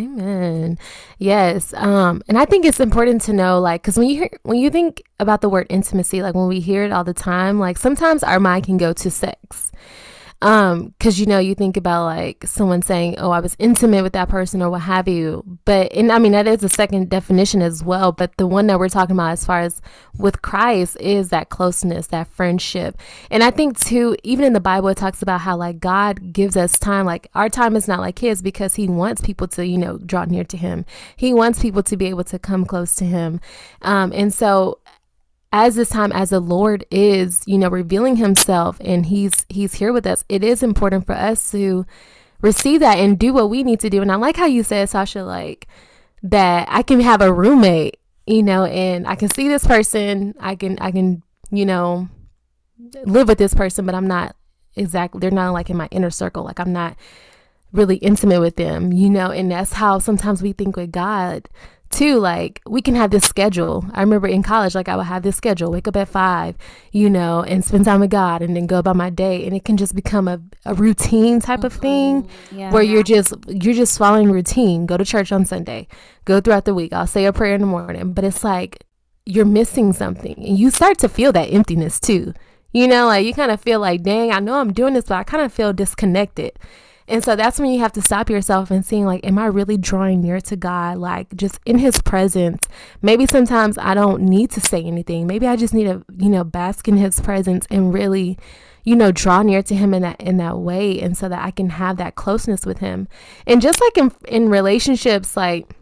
Amen. 0.00 0.78
Yes. 1.18 1.74
Um, 1.74 2.22
and 2.28 2.38
I 2.38 2.46
think 2.46 2.64
it's 2.64 2.80
important 2.80 3.20
to 3.22 3.32
know, 3.32 3.60
like, 3.60 3.82
because 3.82 3.98
when 3.98 4.08
you 4.08 4.16
hear 4.16 4.30
when 4.44 4.58
you 4.58 4.70
think 4.70 5.02
about 5.18 5.42
the 5.42 5.48
word 5.48 5.66
intimacy, 5.68 6.22
like 6.22 6.34
when 6.34 6.48
we 6.48 6.60
hear 6.60 6.84
it 6.84 6.92
all 6.92 7.04
the 7.04 7.12
time, 7.14 7.58
like 7.58 7.76
sometimes 7.76 8.22
our 8.22 8.40
mind 8.40 8.64
can 8.64 8.78
go 8.78 8.92
to 8.94 9.10
sex 9.10 9.70
um 10.42 10.94
because 10.98 11.20
you 11.20 11.26
know 11.26 11.38
you 11.38 11.54
think 11.54 11.76
about 11.76 12.04
like 12.04 12.44
someone 12.46 12.80
saying 12.80 13.14
oh 13.18 13.30
i 13.30 13.40
was 13.40 13.54
intimate 13.58 14.02
with 14.02 14.14
that 14.14 14.28
person 14.28 14.62
or 14.62 14.70
what 14.70 14.80
have 14.80 15.06
you. 15.06 15.44
But 15.64 15.92
and 15.92 16.10
i 16.10 16.18
mean 16.18 16.32
that 16.32 16.46
is 16.46 16.62
a 16.62 16.68
second 16.68 17.10
definition 17.10 17.60
as 17.62 17.84
well. 17.84 18.12
But 18.12 18.36
the 18.36 18.46
one 18.46 18.66
that 18.68 18.78
we're 18.78 18.88
talking 18.88 19.16
about 19.16 19.32
as 19.32 19.44
far 19.44 19.60
as 19.60 19.82
with 20.18 20.42
christ 20.42 20.96
is 21.00 21.28
that 21.30 21.50
closeness 21.50 22.08
that 22.08 22.28
friendship. 22.28 22.96
And 23.30 23.42
i 23.42 23.50
think 23.50 23.78
too 23.78 24.16
even 24.22 24.44
in 24.44 24.52
the 24.52 24.60
bible 24.60 24.88
it 24.88 24.96
talks 24.96 25.22
about 25.22 25.40
how 25.40 25.56
like 25.56 25.80
god 25.80 26.32
gives 26.32 26.56
us 26.56 26.78
time. 26.78 27.06
Like 27.06 27.28
our 27.34 27.48
time 27.48 27.76
is 27.76 27.86
not 27.86 28.00
like 28.00 28.18
his 28.18 28.40
because 28.42 28.74
he 28.74 28.88
wants 28.88 29.20
people 29.20 29.48
to 29.48 29.66
you 29.66 29.78
know 29.78 29.98
draw 29.98 30.24
near 30.24 30.44
to 30.44 30.56
him. 30.56 30.84
He 31.16 31.34
wants 31.34 31.60
people 31.60 31.82
to 31.82 31.96
be 31.96 32.06
able 32.06 32.24
to 32.24 32.38
come 32.38 32.64
close 32.64 32.94
to 32.96 33.04
him. 33.04 33.40
Um 33.82 34.12
and 34.14 34.32
so 34.32 34.78
as 35.52 35.74
this 35.74 35.88
time 35.88 36.12
as 36.12 36.30
the 36.30 36.40
lord 36.40 36.84
is 36.90 37.42
you 37.46 37.58
know 37.58 37.68
revealing 37.68 38.16
himself 38.16 38.76
and 38.80 39.06
he's 39.06 39.44
he's 39.48 39.74
here 39.74 39.92
with 39.92 40.06
us 40.06 40.24
it 40.28 40.44
is 40.44 40.62
important 40.62 41.04
for 41.06 41.14
us 41.14 41.50
to 41.50 41.84
receive 42.42 42.80
that 42.80 42.98
and 42.98 43.18
do 43.18 43.32
what 43.32 43.50
we 43.50 43.62
need 43.62 43.80
to 43.80 43.90
do. 43.90 44.02
And 44.02 44.10
i 44.10 44.16
like 44.16 44.36
how 44.36 44.46
you 44.46 44.62
said 44.62 44.88
sasha 44.88 45.22
like 45.22 45.66
that 46.22 46.68
i 46.70 46.82
can 46.82 47.00
have 47.00 47.20
a 47.20 47.32
roommate 47.32 47.98
you 48.26 48.42
know 48.42 48.64
and 48.64 49.06
i 49.06 49.14
can 49.14 49.30
see 49.30 49.48
this 49.48 49.66
person. 49.66 50.34
I 50.38 50.54
can 50.54 50.78
i 50.78 50.90
can 50.90 51.22
you 51.50 51.66
know 51.66 52.08
live 53.04 53.28
with 53.28 53.38
this 53.38 53.54
person 53.54 53.86
but 53.86 53.94
i'm 53.94 54.06
not 54.06 54.36
exactly 54.76 55.20
they're 55.20 55.30
not 55.30 55.52
like 55.52 55.70
in 55.70 55.76
my 55.76 55.88
inner 55.90 56.10
circle. 56.10 56.44
Like 56.44 56.60
i'm 56.60 56.72
not 56.72 56.96
really 57.72 57.96
intimate 57.96 58.40
with 58.40 58.56
them 58.56 58.92
you 58.92 59.08
know 59.08 59.30
and 59.30 59.50
that's 59.50 59.74
how 59.74 59.98
sometimes 59.98 60.42
we 60.42 60.52
think 60.52 60.76
with 60.76 60.90
god 60.90 61.48
too 61.90 62.18
like 62.18 62.62
we 62.66 62.80
can 62.80 62.94
have 62.94 63.10
this 63.10 63.24
schedule. 63.24 63.84
I 63.92 64.00
remember 64.00 64.28
in 64.28 64.42
college 64.42 64.74
like 64.74 64.88
i 64.88 64.96
would 64.96 65.06
have 65.06 65.22
this 65.22 65.36
schedule 65.36 65.70
wake 65.70 65.88
up 65.88 65.96
at 65.96 66.08
five 66.08 66.56
you 66.92 67.10
know 67.10 67.42
and 67.42 67.64
spend 67.64 67.84
time 67.84 68.00
with 68.00 68.10
god 68.10 68.42
and 68.42 68.56
then 68.56 68.66
go 68.66 68.78
about 68.78 68.96
my 68.96 69.10
day. 69.10 69.44
And 69.46 69.54
it 69.54 69.64
can 69.64 69.76
just 69.76 69.94
become 69.94 70.28
a, 70.28 70.40
a 70.64 70.74
routine 70.74 71.40
type 71.40 71.64
of 71.64 71.72
thing 71.72 72.22
mm-hmm. 72.22 72.58
yeah. 72.58 72.72
where 72.72 72.82
you're 72.82 73.02
just 73.02 73.34
you're 73.48 73.74
just 73.74 73.98
following 73.98 74.30
routine. 74.30 74.86
Go 74.86 74.96
to 74.96 75.04
church 75.04 75.32
on 75.32 75.44
sunday 75.44 75.88
go 76.24 76.40
throughout 76.40 76.64
the 76.64 76.74
week. 76.74 76.92
I'll 76.92 77.06
say 77.06 77.26
a 77.26 77.32
prayer 77.32 77.54
in 77.54 77.60
the 77.60 77.66
morning 77.66 78.12
but 78.12 78.24
it's 78.24 78.44
like 78.44 78.84
you're 79.26 79.44
missing 79.44 79.92
something. 79.92 80.34
And 80.36 80.58
you 80.58 80.70
start 80.70 80.98
to 80.98 81.08
feel 81.08 81.32
that 81.32 81.52
emptiness 81.52 82.00
too. 82.00 82.32
You 82.72 82.86
know 82.86 83.06
like 83.06 83.26
you 83.26 83.34
kind 83.34 83.50
of 83.50 83.60
feel 83.60 83.80
like 83.80 84.04
dang 84.04 84.30
i 84.30 84.38
know 84.38 84.60
i'm 84.60 84.72
doing 84.72 84.94
this 84.94 85.06
but 85.06 85.16
i 85.16 85.24
kind 85.24 85.44
of 85.44 85.52
feel 85.52 85.72
disconnected 85.72 86.52
and 87.10 87.24
so 87.24 87.34
that's 87.34 87.58
when 87.58 87.70
you 87.70 87.80
have 87.80 87.92
to 87.92 88.02
stop 88.02 88.30
yourself 88.30 88.70
and 88.70 88.86
seeing 88.86 89.04
like, 89.04 89.26
am 89.26 89.36
I 89.36 89.46
really 89.46 89.76
drawing 89.76 90.20
near 90.20 90.40
to 90.42 90.56
God? 90.56 90.98
Like 90.98 91.34
just 91.34 91.58
in 91.66 91.78
his 91.78 92.00
presence. 92.00 92.68
Maybe 93.02 93.26
sometimes 93.26 93.76
I 93.78 93.94
don't 93.94 94.22
need 94.22 94.52
to 94.52 94.60
say 94.60 94.80
anything. 94.80 95.26
Maybe 95.26 95.48
I 95.48 95.56
just 95.56 95.74
need 95.74 95.84
to, 95.84 96.04
you 96.16 96.28
know, 96.28 96.44
bask 96.44 96.86
in 96.86 96.96
his 96.96 97.18
presence 97.18 97.66
and 97.68 97.92
really, 97.92 98.38
you 98.84 98.94
know, 98.94 99.10
draw 99.10 99.42
near 99.42 99.60
to 99.60 99.74
him 99.74 99.92
in 99.92 100.02
that 100.02 100.20
in 100.20 100.36
that 100.36 100.58
way. 100.58 101.00
And 101.00 101.18
so 101.18 101.28
that 101.28 101.44
I 101.44 101.50
can 101.50 101.70
have 101.70 101.96
that 101.96 102.14
closeness 102.14 102.64
with 102.64 102.78
him. 102.78 103.08
And 103.44 103.60
just 103.60 103.80
like 103.80 103.98
in 103.98 104.12
in 104.28 104.48
relationships, 104.48 105.36
like 105.36 105.74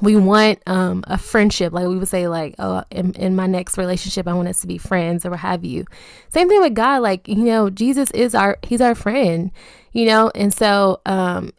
we 0.00 0.16
want 0.16 0.60
um, 0.66 1.04
a 1.06 1.16
friendship. 1.16 1.72
Like 1.72 1.86
we 1.86 1.96
would 1.96 2.08
say 2.08 2.28
like 2.28 2.54
oh 2.58 2.82
in, 2.90 3.12
in 3.14 3.36
my 3.36 3.46
next 3.46 3.78
relationship 3.78 4.26
i 4.26 4.34
want 4.34 4.48
us 4.48 4.60
to 4.60 4.66
be 4.66 4.78
friends 4.78 5.24
or 5.24 5.30
what 5.30 5.40
have 5.40 5.64
you. 5.64 5.84
Same 6.30 6.48
thing 6.48 6.60
with 6.60 6.74
god. 6.74 7.02
Like 7.02 7.28
you 7.28 7.36
know 7.44 7.70
jesus 7.70 8.10
is 8.10 8.34
our 8.34 8.58
he's 8.62 8.80
our 8.80 8.94
friend 8.94 9.50
you 9.94 10.06
know? 10.06 10.30
And 10.34 10.52
so 10.52 11.00
um, 11.06 11.52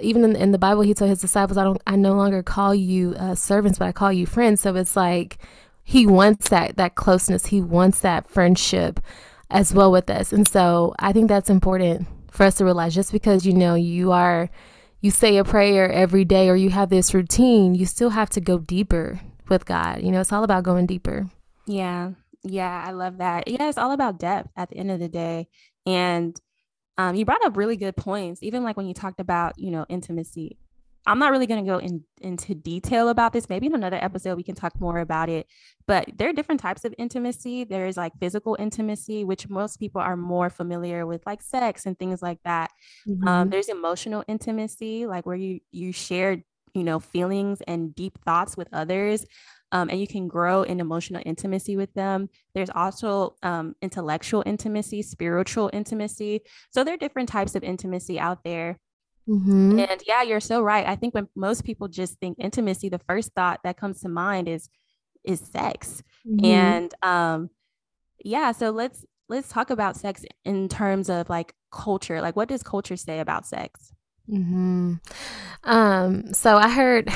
even 0.00 0.24
in, 0.24 0.34
in, 0.34 0.50
the 0.50 0.58
bible 0.58 0.82
he 0.82 0.94
told 0.94 1.10
his 1.10 1.20
disciples 1.20 1.58
i 1.58 1.62
don't 1.62 1.80
i 1.86 1.94
no 1.94 2.14
longer 2.14 2.42
call 2.42 2.74
you 2.74 3.14
uh, 3.18 3.34
servants 3.34 3.78
but 3.78 3.86
i 3.86 3.92
call 3.92 4.12
you 4.12 4.26
friends. 4.26 4.60
So 4.60 4.74
it's 4.74 4.96
like 4.96 5.38
he 5.84 6.06
wants 6.06 6.48
that 6.48 6.76
that 6.78 6.96
closeness. 6.96 7.46
He 7.46 7.60
wants 7.60 8.00
that 8.00 8.28
friendship 8.28 8.98
as 9.50 9.74
well 9.74 9.92
with 9.92 10.10
us. 10.10 10.32
And 10.32 10.48
so 10.48 10.94
i 10.98 11.12
think 11.12 11.28
that's 11.28 11.50
important 11.50 12.08
for 12.30 12.44
us 12.44 12.56
to 12.56 12.64
realize 12.64 12.94
just 12.94 13.12
because 13.12 13.46
you 13.46 13.52
know 13.52 13.74
you 13.74 14.10
are 14.10 14.48
you 15.02 15.10
say 15.10 15.36
a 15.36 15.44
prayer 15.44 15.90
every 15.90 16.24
day 16.24 16.48
or 16.48 16.56
you 16.56 16.70
have 16.70 16.88
this 16.88 17.12
routine, 17.12 17.74
you 17.74 17.84
still 17.84 18.10
have 18.10 18.30
to 18.30 18.40
go 18.40 18.58
deeper 18.58 19.20
with 19.48 19.66
God. 19.66 20.00
You 20.00 20.12
know, 20.12 20.20
it's 20.20 20.32
all 20.32 20.44
about 20.44 20.62
going 20.62 20.86
deeper. 20.86 21.28
Yeah. 21.66 22.12
Yeah, 22.44 22.84
I 22.86 22.92
love 22.92 23.18
that. 23.18 23.48
Yeah, 23.48 23.68
it's 23.68 23.78
all 23.78 23.92
about 23.92 24.18
depth 24.18 24.50
at 24.56 24.70
the 24.70 24.76
end 24.76 24.90
of 24.90 25.00
the 25.00 25.08
day. 25.08 25.48
And 25.84 26.40
um, 26.98 27.16
you 27.16 27.24
brought 27.24 27.44
up 27.44 27.56
really 27.56 27.76
good 27.76 27.96
points, 27.96 28.42
even 28.42 28.62
like 28.62 28.76
when 28.76 28.86
you 28.86 28.94
talked 28.94 29.20
about, 29.20 29.58
you 29.58 29.70
know, 29.70 29.84
intimacy. 29.88 30.58
I'm 31.06 31.18
not 31.18 31.32
really 31.32 31.46
going 31.46 31.64
to 31.64 31.70
go 31.70 31.78
in, 31.78 32.04
into 32.20 32.54
detail 32.54 33.08
about 33.08 33.32
this. 33.32 33.48
Maybe 33.48 33.66
in 33.66 33.74
another 33.74 33.98
episode 34.00 34.36
we 34.36 34.42
can 34.42 34.54
talk 34.54 34.80
more 34.80 34.98
about 34.98 35.28
it. 35.28 35.46
But 35.86 36.08
there 36.16 36.28
are 36.28 36.32
different 36.32 36.60
types 36.60 36.84
of 36.84 36.94
intimacy. 36.98 37.64
There's 37.64 37.96
like 37.96 38.12
physical 38.20 38.56
intimacy, 38.58 39.24
which 39.24 39.48
most 39.48 39.78
people 39.78 40.00
are 40.00 40.16
more 40.16 40.48
familiar 40.48 41.04
with, 41.06 41.22
like 41.26 41.42
sex 41.42 41.86
and 41.86 41.98
things 41.98 42.22
like 42.22 42.38
that. 42.44 42.70
Um, 43.08 43.14
mm-hmm. 43.14 43.28
Um, 43.28 43.50
there's 43.50 43.68
emotional 43.68 44.24
intimacy, 44.28 45.06
like 45.06 45.26
where 45.26 45.36
you 45.36 45.60
you 45.72 45.92
share, 45.92 46.42
you 46.74 46.84
know, 46.84 47.00
feelings 47.00 47.60
and 47.66 47.94
deep 47.94 48.18
thoughts 48.24 48.56
with 48.56 48.68
others. 48.72 49.26
Um, 49.72 49.88
and 49.88 49.98
you 49.98 50.06
can 50.06 50.28
grow 50.28 50.62
in 50.62 50.80
emotional 50.80 51.22
intimacy 51.24 51.76
with 51.76 51.92
them. 51.94 52.28
There's 52.54 52.68
also 52.68 53.36
um, 53.42 53.74
intellectual 53.80 54.42
intimacy, 54.44 55.00
spiritual 55.00 55.70
intimacy. 55.72 56.42
So 56.70 56.84
there 56.84 56.94
are 56.94 56.98
different 56.98 57.30
types 57.30 57.54
of 57.54 57.64
intimacy 57.64 58.20
out 58.20 58.44
there. 58.44 58.78
Mm-hmm. 59.28 59.78
And 59.78 60.02
yeah, 60.06 60.22
you're 60.22 60.40
so 60.40 60.62
right. 60.62 60.86
I 60.86 60.96
think 60.96 61.14
when 61.14 61.28
most 61.36 61.64
people 61.64 61.88
just 61.88 62.18
think 62.18 62.38
intimacy, 62.40 62.88
the 62.88 62.98
first 62.98 63.32
thought 63.34 63.60
that 63.64 63.76
comes 63.76 64.00
to 64.00 64.08
mind 64.08 64.48
is 64.48 64.68
is 65.24 65.40
sex. 65.40 66.02
Mm-hmm. 66.26 66.44
And 66.44 66.94
um 67.02 67.50
yeah, 68.24 68.52
so 68.52 68.70
let's 68.70 69.04
let's 69.28 69.48
talk 69.48 69.70
about 69.70 69.96
sex 69.96 70.24
in 70.44 70.68
terms 70.68 71.08
of 71.08 71.30
like 71.30 71.54
culture. 71.70 72.20
Like 72.20 72.36
what 72.36 72.48
does 72.48 72.62
culture 72.62 72.96
say 72.96 73.20
about 73.20 73.46
sex? 73.46 73.92
Mm-hmm. 74.28 74.94
Um 75.64 76.34
so 76.34 76.56
I 76.56 76.68
heard 76.68 77.08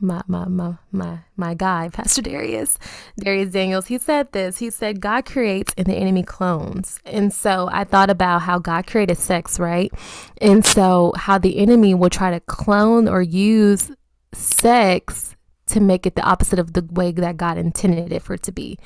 my 0.00 0.22
my 0.26 0.46
my 0.46 0.74
my 0.92 1.18
my 1.36 1.54
guy, 1.54 1.88
Pastor 1.92 2.22
Darius, 2.22 2.78
Darius 3.18 3.50
Daniels, 3.50 3.86
he 3.86 3.98
said 3.98 4.32
this. 4.32 4.58
He 4.58 4.70
said 4.70 5.00
God 5.00 5.24
creates 5.24 5.74
and 5.76 5.86
the 5.86 5.94
enemy 5.94 6.22
clones. 6.22 6.98
And 7.04 7.32
so 7.32 7.68
I 7.72 7.84
thought 7.84 8.10
about 8.10 8.42
how 8.42 8.58
God 8.58 8.86
created 8.86 9.18
sex, 9.18 9.58
right? 9.58 9.92
And 10.40 10.64
so 10.64 11.12
how 11.16 11.38
the 11.38 11.58
enemy 11.58 11.94
will 11.94 12.10
try 12.10 12.30
to 12.30 12.40
clone 12.40 13.08
or 13.08 13.22
use 13.22 13.90
sex 14.32 15.36
to 15.66 15.80
make 15.80 16.06
it 16.06 16.16
the 16.16 16.22
opposite 16.22 16.58
of 16.58 16.72
the 16.72 16.86
way 16.90 17.12
that 17.12 17.36
God 17.36 17.56
intended 17.56 18.12
it 18.12 18.22
for 18.22 18.34
it 18.34 18.42
to 18.44 18.52
be. 18.52 18.78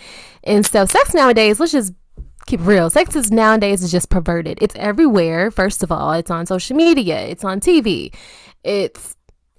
And 0.42 0.66
so 0.66 0.84
sex 0.84 1.14
nowadays, 1.14 1.58
let's 1.58 1.72
just 1.72 1.94
keep 2.46 2.60
real. 2.62 2.90
Sex 2.90 3.16
is 3.16 3.30
nowadays 3.30 3.82
is 3.82 3.90
just 3.90 4.10
perverted. 4.10 4.58
It's 4.60 4.74
everywhere. 4.76 5.50
First 5.50 5.82
of 5.82 5.90
all, 5.90 6.12
it's 6.12 6.30
on 6.30 6.46
social 6.46 6.76
media, 6.76 7.20
it's 7.20 7.44
on 7.44 7.60
TV, 7.60 8.14
it's 8.62 9.16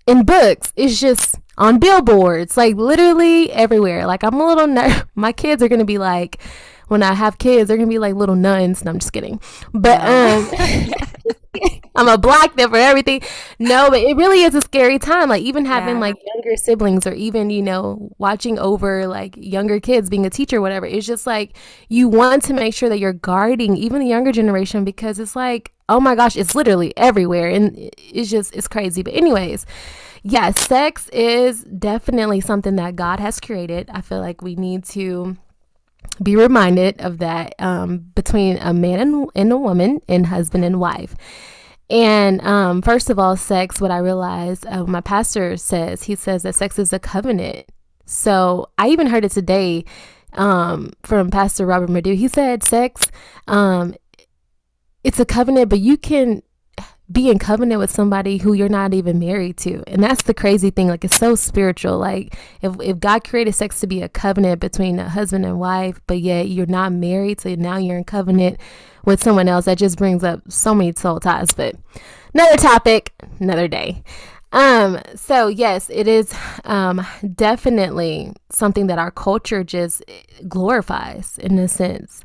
in 0.07 0.23
books. 0.23 0.71
It's 0.75 0.99
just 0.99 1.35
on 1.57 1.79
billboards, 1.79 2.57
like 2.57 2.75
literally 2.75 3.51
everywhere. 3.51 4.05
Like 4.05 4.23
I'm 4.23 4.35
a 4.35 4.47
little 4.47 4.67
ner- 4.67 5.03
my 5.15 5.31
kids 5.31 5.61
are 5.63 5.67
gonna 5.67 5.85
be 5.85 5.97
like 5.97 6.41
when 6.87 7.01
I 7.01 7.13
have 7.13 7.37
kids, 7.37 7.67
they're 7.67 7.77
gonna 7.77 7.89
be 7.89 7.99
like 7.99 8.15
little 8.15 8.35
nuns. 8.35 8.81
And 8.81 8.89
I'm 8.89 8.99
just 8.99 9.13
kidding, 9.13 9.39
but 9.73 10.01
um, 10.01 10.51
I'm 11.95 12.07
a 12.09 12.17
block 12.17 12.55
them 12.55 12.69
for 12.69 12.77
everything. 12.77 13.21
No, 13.57 13.89
but 13.89 13.99
it 13.99 14.17
really 14.17 14.41
is 14.41 14.53
a 14.53 14.61
scary 14.61 14.99
time. 14.99 15.29
Like 15.29 15.43
even 15.43 15.65
having 15.65 15.95
yeah. 15.95 16.01
like 16.01 16.15
younger 16.35 16.57
siblings, 16.57 17.07
or 17.07 17.13
even 17.13 17.49
you 17.49 17.61
know 17.61 18.09
watching 18.17 18.59
over 18.59 19.07
like 19.07 19.35
younger 19.37 19.79
kids, 19.79 20.09
being 20.09 20.25
a 20.25 20.29
teacher, 20.29 20.61
whatever. 20.61 20.85
It's 20.85 21.07
just 21.07 21.25
like 21.25 21.57
you 21.89 22.09
want 22.09 22.43
to 22.43 22.53
make 22.53 22.73
sure 22.73 22.89
that 22.89 22.99
you're 22.99 23.13
guarding 23.13 23.77
even 23.77 23.99
the 23.99 24.07
younger 24.07 24.31
generation 24.31 24.83
because 24.83 25.19
it's 25.19 25.35
like 25.35 25.71
oh 25.87 25.99
my 25.99 26.15
gosh, 26.15 26.35
it's 26.35 26.55
literally 26.55 26.95
everywhere, 26.97 27.47
and 27.47 27.91
it's 27.97 28.29
just 28.29 28.55
it's 28.55 28.67
crazy. 28.67 29.01
But 29.01 29.13
anyways 29.13 29.65
yes, 30.25 30.59
sex 30.59 31.07
is 31.09 31.63
definitely 31.63 32.41
something 32.41 32.75
that 32.75 32.95
God 32.95 33.19
has 33.19 33.39
created. 33.39 33.89
I 33.93 34.01
feel 34.01 34.19
like 34.19 34.41
we 34.41 34.55
need 34.55 34.83
to 34.85 35.37
be 36.21 36.35
reminded 36.35 36.99
of 36.99 37.19
that 37.19 37.53
um, 37.59 37.99
between 38.15 38.57
a 38.57 38.73
man 38.73 38.99
and, 38.99 39.29
and, 39.35 39.51
a 39.51 39.57
woman 39.57 40.01
and 40.07 40.25
husband 40.25 40.65
and 40.65 40.79
wife. 40.79 41.15
And 41.89 42.41
um, 42.41 42.81
first 42.81 43.09
of 43.09 43.19
all, 43.19 43.37
sex, 43.37 43.79
what 43.79 43.91
I 43.91 43.99
realized, 43.99 44.65
uh, 44.65 44.85
my 44.85 45.01
pastor 45.01 45.57
says, 45.57 46.03
he 46.03 46.15
says 46.15 46.43
that 46.43 46.55
sex 46.55 46.79
is 46.79 46.91
a 46.91 46.99
covenant. 46.99 47.67
So 48.05 48.69
I 48.77 48.89
even 48.89 49.07
heard 49.07 49.25
it 49.25 49.31
today 49.31 49.85
um, 50.33 50.93
from 51.03 51.29
Pastor 51.29 51.65
Robert 51.65 51.89
Madu. 51.89 52.15
He 52.15 52.27
said, 52.27 52.63
sex, 52.63 53.11
um, 53.47 53.95
it's 55.03 55.19
a 55.19 55.25
covenant, 55.25 55.69
but 55.69 55.79
you 55.79 55.97
can 55.97 56.41
be 57.11 57.29
in 57.29 57.37
covenant 57.37 57.79
with 57.79 57.91
somebody 57.91 58.37
who 58.37 58.53
you're 58.53 58.67
not 58.67 58.93
even 58.93 59.19
married 59.19 59.57
to. 59.57 59.83
And 59.85 60.03
that's 60.03 60.23
the 60.23 60.33
crazy 60.33 60.71
thing. 60.71 60.87
Like 60.87 61.05
it's 61.05 61.17
so 61.17 61.35
spiritual. 61.35 61.99
Like 61.99 62.35
if, 62.61 62.75
if 62.81 62.99
God 62.99 63.23
created 63.23 63.53
sex 63.53 63.79
to 63.81 63.87
be 63.87 64.01
a 64.01 64.09
covenant 64.09 64.59
between 64.59 64.99
a 64.99 65.09
husband 65.09 65.45
and 65.45 65.59
wife, 65.59 66.01
but 66.07 66.19
yet 66.19 66.49
you're 66.49 66.65
not 66.65 66.93
married, 66.93 67.41
so 67.41 67.53
now 67.55 67.77
you're 67.77 67.97
in 67.97 68.05
covenant 68.05 68.59
with 69.05 69.21
someone 69.21 69.47
else, 69.47 69.65
that 69.65 69.77
just 69.77 69.97
brings 69.99 70.23
up 70.23 70.41
so 70.49 70.73
many 70.73 70.93
soul 70.93 71.19
ties. 71.19 71.53
But 71.53 71.75
another 72.33 72.57
topic, 72.57 73.13
another 73.39 73.67
day. 73.67 74.03
Um, 74.51 74.99
so 75.15 75.47
yes, 75.47 75.89
it 75.91 76.07
is 76.07 76.33
um 76.63 77.05
definitely 77.35 78.33
something 78.49 78.87
that 78.87 78.97
our 78.97 79.11
culture 79.11 79.63
just 79.63 80.03
glorifies 80.47 81.37
in 81.37 81.59
a 81.59 81.67
sense. 81.67 82.23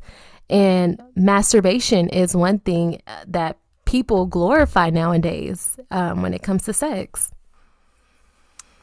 And 0.49 1.01
masturbation 1.15 2.09
is 2.09 2.35
one 2.35 2.59
thing 2.59 3.01
that 3.27 3.57
people 3.91 4.25
glorify 4.25 4.89
nowadays 4.89 5.77
um, 5.91 6.21
when 6.21 6.33
it 6.33 6.41
comes 6.41 6.63
to 6.63 6.71
sex. 6.71 7.29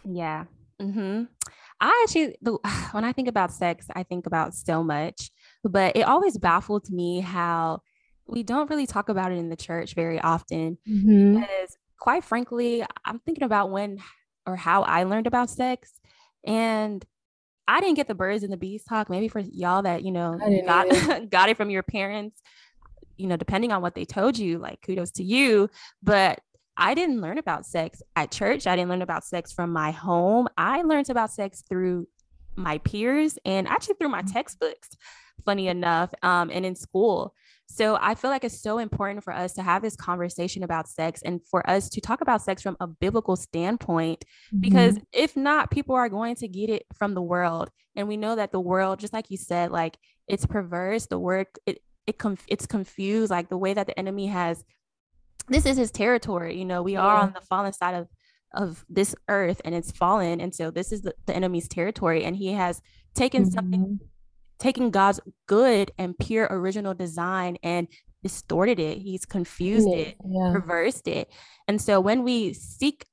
Yeah. 0.05 0.45
Mm-hmm. 0.81 1.25
I 1.81 2.05
actually, 2.07 2.37
when 2.93 3.05
I 3.05 3.13
think 3.13 3.27
about 3.27 3.51
sex, 3.51 3.87
I 3.97 4.03
think 4.03 4.27
about 4.27 4.55
so 4.55 4.85
much, 4.85 5.31
but 5.65 5.97
it 5.97 6.03
always 6.03 6.37
baffled 6.37 6.91
me 6.91 7.21
how 7.21 7.81
we 8.27 8.43
don't 8.43 8.69
really 8.69 8.87
talk 8.87 9.09
about 9.09 9.33
it 9.33 9.39
in 9.39 9.49
the 9.49 9.57
church 9.57 9.95
very 9.95 10.21
often. 10.21 10.77
Mm-hmm. 10.87 11.41
Because, 11.41 11.79
quite 11.99 12.23
frankly, 12.23 12.85
I'm 13.07 13.19
thinking 13.21 13.45
about 13.45 13.71
when 13.71 14.01
or 14.47 14.57
how 14.57 14.83
I 14.83 15.05
learned 15.05 15.27
about 15.27 15.49
sex, 15.49 15.91
and 16.45 17.03
I 17.67 17.81
didn't 17.81 17.97
get 17.97 18.09
the 18.09 18.15
birds 18.15 18.43
and 18.45 18.53
the 18.53 18.59
bees 18.59 18.85
talk. 18.85 19.09
Maybe 19.09 19.29
for 19.29 19.41
y'all 19.41 19.83
that 19.83 20.03
you 20.03 20.13
know 20.13 20.39
got 20.67 21.31
got 21.31 21.49
it 21.49 21.57
from 21.57 21.71
your 21.71 21.83
parents, 21.83 22.43
you 23.19 23.27
know, 23.27 23.37
depending 23.37 23.73
on 23.73 23.83
what 23.83 23.95
they 23.95 24.05
told 24.05 24.39
you, 24.39 24.59
like 24.59 24.81
kudos 24.83 25.11
to 25.13 25.25
you. 25.25 25.69
But 26.03 26.41
I 26.77 26.95
didn't 26.95 27.21
learn 27.21 27.39
about 27.39 27.67
sex 27.67 28.01
at 28.15 28.31
church. 28.31 28.67
I 28.67 28.77
didn't 28.77 28.89
learn 28.89 29.03
about 29.03 29.25
sex 29.25 29.53
from 29.53 29.73
my 29.73 29.91
home. 29.91 30.49
I 30.57 30.83
learned 30.83 31.11
about 31.11 31.33
sex 31.33 31.65
through 31.69 32.07
my 32.55 32.79
peers 32.79 33.39
and 33.45 33.67
actually 33.69 33.95
through 33.95 34.11
my 34.11 34.23
mm-hmm. 34.23 34.33
textbooks, 34.33 34.91
funny 35.45 35.69
enough, 35.69 36.15
um, 36.23 36.51
and 36.53 36.65
in 36.65 36.75
school. 36.75 37.35
So 37.71 37.99
I 38.01 38.15
feel 38.15 38.31
like 38.31 38.45
it's 38.45 38.63
so 38.63 38.79
important 38.79 39.23
for 39.23 39.33
us 39.33 39.53
to 39.55 39.63
have 39.63 39.83
this 39.83 39.95
conversation 39.95 40.63
about 40.63 40.89
sex 40.89 41.21
and 41.23 41.41
for 41.51 41.69
us 41.69 41.91
to 41.91 42.01
talk 42.01 42.23
about 42.23 42.43
sex 42.43 42.63
from 42.63 42.77
a 42.81 42.87
biblical 42.87 43.37
standpoint, 43.37 44.25
mm-hmm. 44.47 44.61
because 44.61 44.99
if 45.13 45.37
not, 45.37 45.71
people 45.71 45.95
are 45.95 46.09
going 46.09 46.37
to 46.37 46.49
get 46.49 46.71
it 46.71 46.85
from 46.97 47.15
the 47.15 47.23
world. 47.23 47.71
And 47.95 48.09
we 48.09 48.17
know 48.17 48.37
that 48.37 48.53
the 48.53 48.61
world, 48.61 49.01
just 49.01 49.13
like 49.13 49.31
you 49.31 49.37
said, 49.37 49.71
like 49.71 49.99
it's 50.29 50.47
perverse. 50.47 51.07
The 51.07 51.19
word, 51.19 51.47
it, 51.67 51.83
it 52.09 52.19
conf- 52.19 52.47
it's 52.49 52.67
confused 52.67 53.31
like 53.31 53.49
the 53.51 53.59
way 53.59 53.75
that 53.75 53.87
the 53.87 53.99
enemy 53.99 54.27
has 54.27 54.65
this 55.49 55.67
is 55.67 55.77
his 55.77 55.91
territory 55.91 56.57
you 56.59 56.65
know 56.65 56.83
we 56.83 56.95
yeah. 56.95 57.01
are 57.01 57.21
on 57.21 57.33
the 57.35 57.41
fallen 57.43 57.73
side 57.73 57.95
of 57.95 58.09
of 58.55 58.85
this 58.89 59.15
earth 59.29 59.61
and 59.65 59.75
it's 59.75 59.93
fallen 59.93 60.41
and 60.41 60.55
so 60.55 60.71
this 60.71 60.91
is 60.91 61.03
the, 61.03 61.15
the 61.27 61.37
enemy's 61.37 61.69
territory 61.69 62.25
and 62.25 62.35
he 62.35 62.53
has 62.53 62.81
taken 63.15 63.43
mm-hmm. 63.43 63.53
something 63.53 64.01
taken 64.59 64.91
god's 64.91 65.21
good 65.47 65.93
and 65.99 66.19
pure 66.19 66.49
original 66.51 66.95
design 66.95 67.59
and 67.63 67.87
distorted 68.23 68.81
it 68.81 68.99
he's 68.99 69.27
confused 69.27 69.87
yeah. 69.91 69.97
it 69.97 70.17
yeah. 70.27 70.53
reversed 70.53 71.07
it 71.07 71.31
and 71.69 71.81
so 71.81 72.01
when 72.01 72.25
we 72.25 72.55
seek 72.55 73.05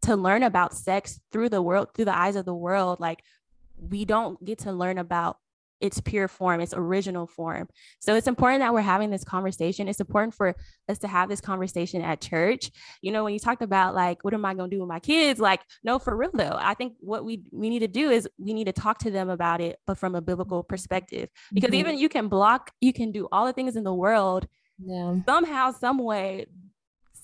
to 0.00 0.16
learn 0.16 0.42
about 0.42 0.74
sex 0.74 1.20
through 1.30 1.50
the 1.50 1.60
world 1.60 1.88
through 1.94 2.06
the 2.06 2.18
eyes 2.18 2.34
of 2.34 2.46
the 2.46 2.54
world 2.54 2.98
like 2.98 3.22
we 3.78 4.06
don't 4.06 4.42
get 4.42 4.58
to 4.60 4.72
learn 4.72 4.96
about 4.96 5.36
its 5.80 6.00
pure 6.00 6.28
form, 6.28 6.60
its 6.60 6.74
original 6.74 7.26
form. 7.26 7.68
So 8.00 8.14
it's 8.14 8.26
important 8.26 8.60
that 8.60 8.72
we're 8.72 8.80
having 8.80 9.10
this 9.10 9.24
conversation. 9.24 9.88
It's 9.88 10.00
important 10.00 10.34
for 10.34 10.54
us 10.88 10.98
to 10.98 11.08
have 11.08 11.28
this 11.28 11.40
conversation 11.40 12.02
at 12.02 12.20
church. 12.20 12.70
You 13.02 13.12
know, 13.12 13.24
when 13.24 13.32
you 13.32 13.38
talked 13.38 13.62
about 13.62 13.94
like, 13.94 14.24
what 14.24 14.34
am 14.34 14.44
I 14.44 14.54
going 14.54 14.70
to 14.70 14.76
do 14.76 14.80
with 14.80 14.88
my 14.88 15.00
kids? 15.00 15.40
Like, 15.40 15.60
no, 15.84 15.98
for 15.98 16.16
real 16.16 16.30
though. 16.32 16.56
I 16.58 16.74
think 16.74 16.94
what 17.00 17.24
we 17.24 17.42
we 17.52 17.70
need 17.70 17.80
to 17.80 17.88
do 17.88 18.10
is 18.10 18.28
we 18.38 18.54
need 18.54 18.66
to 18.66 18.72
talk 18.72 18.98
to 19.00 19.10
them 19.10 19.28
about 19.28 19.60
it, 19.60 19.78
but 19.86 19.98
from 19.98 20.14
a 20.14 20.20
biblical 20.20 20.62
perspective. 20.62 21.28
Because 21.52 21.68
mm-hmm. 21.70 21.80
even 21.80 21.98
you 21.98 22.08
can 22.08 22.28
block, 22.28 22.72
you 22.80 22.92
can 22.92 23.12
do 23.12 23.28
all 23.30 23.46
the 23.46 23.52
things 23.52 23.76
in 23.76 23.84
the 23.84 23.94
world. 23.94 24.46
Yeah. 24.84 25.16
Somehow, 25.26 25.72
some 25.72 25.98
way, 25.98 26.46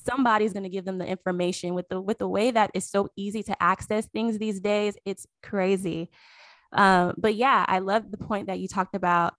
somebody's 0.04 0.52
going 0.52 0.64
to 0.64 0.68
give 0.68 0.84
them 0.84 0.98
the 0.98 1.06
information 1.06 1.74
with 1.74 1.88
the 1.88 2.00
with 2.00 2.18
the 2.18 2.28
way 2.28 2.50
that 2.50 2.70
is 2.74 2.88
so 2.88 3.08
easy 3.16 3.42
to 3.44 3.62
access 3.62 4.06
things 4.06 4.38
these 4.38 4.60
days. 4.60 4.96
It's 5.04 5.26
crazy. 5.42 6.10
Um, 6.74 7.14
but 7.16 7.34
yeah, 7.34 7.64
I 7.66 7.78
love 7.78 8.10
the 8.10 8.18
point 8.18 8.48
that 8.48 8.58
you 8.58 8.68
talked 8.68 8.94
about 8.94 9.34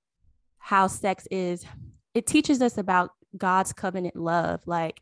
how 0.57 0.87
sex 0.87 1.27
is, 1.29 1.65
it 2.13 2.25
teaches 2.25 2.61
us 2.61 2.77
about 2.77 3.11
God's 3.37 3.73
covenant 3.73 4.15
love. 4.15 4.61
Like 4.65 5.01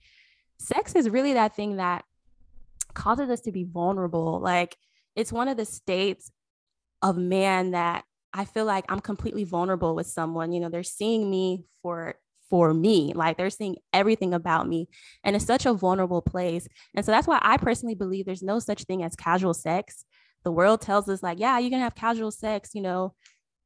sex 0.57 0.95
is 0.95 1.09
really 1.09 1.33
that 1.33 1.55
thing 1.55 1.77
that 1.77 2.03
causes 2.93 3.29
us 3.29 3.41
to 3.41 3.51
be 3.51 3.63
vulnerable. 3.63 4.39
Like 4.39 4.75
it's 5.15 5.31
one 5.31 5.47
of 5.47 5.57
the 5.57 5.65
states 5.65 6.31
of 7.01 7.17
man 7.17 7.71
that 7.71 8.03
I 8.33 8.45
feel 8.45 8.65
like 8.65 8.85
I'm 8.89 8.99
completely 8.99 9.43
vulnerable 9.43 9.95
with 9.95 10.07
someone. 10.07 10.51
You 10.51 10.59
know, 10.61 10.69
they're 10.69 10.83
seeing 10.83 11.29
me 11.29 11.65
for 11.81 12.15
for 12.49 12.73
me. 12.73 13.13
Like 13.15 13.37
they're 13.37 13.49
seeing 13.49 13.77
everything 13.93 14.33
about 14.33 14.67
me. 14.67 14.87
And 15.23 15.35
it's 15.35 15.45
such 15.45 15.65
a 15.65 15.73
vulnerable 15.73 16.21
place. 16.21 16.67
And 16.93 17.05
so 17.05 17.11
that's 17.11 17.27
why 17.27 17.39
I 17.41 17.57
personally 17.57 17.95
believe 17.95 18.25
there's 18.25 18.43
no 18.43 18.59
such 18.59 18.83
thing 18.83 19.03
as 19.03 19.15
casual 19.15 19.53
sex. 19.53 20.05
The 20.43 20.51
world 20.51 20.81
tells 20.81 21.07
us, 21.09 21.23
like, 21.23 21.39
yeah, 21.39 21.57
you 21.59 21.69
can 21.69 21.79
have 21.79 21.95
casual 21.95 22.31
sex, 22.31 22.71
you 22.73 22.81
know, 22.81 23.13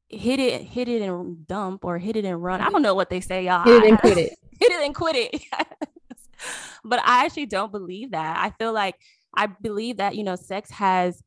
hit 0.09 0.39
it, 0.39 0.61
hit 0.61 0.87
it 0.87 1.01
and 1.01 1.47
dump 1.47 1.83
or 1.83 1.97
hit 1.97 2.15
it 2.15 2.25
and 2.25 2.41
run. 2.41 2.61
I 2.61 2.69
don't 2.69 2.81
know 2.81 2.95
what 2.95 3.09
they 3.09 3.19
say, 3.19 3.45
y'all. 3.45 3.63
Hit 3.63 3.83
it 3.83 3.89
and 3.89 3.99
quit 3.99 4.17
it. 4.17 4.37
hit 4.59 4.71
it 4.71 4.85
and 4.85 4.95
quit 4.95 5.15
it. 5.15 5.41
but 6.83 6.99
I 7.03 7.25
actually 7.25 7.47
don't 7.47 7.71
believe 7.71 8.11
that. 8.11 8.37
I 8.37 8.51
feel 8.51 8.73
like 8.73 8.95
I 9.35 9.47
believe 9.47 9.97
that, 9.97 10.15
you 10.15 10.23
know, 10.23 10.35
sex 10.35 10.69
has 10.71 11.21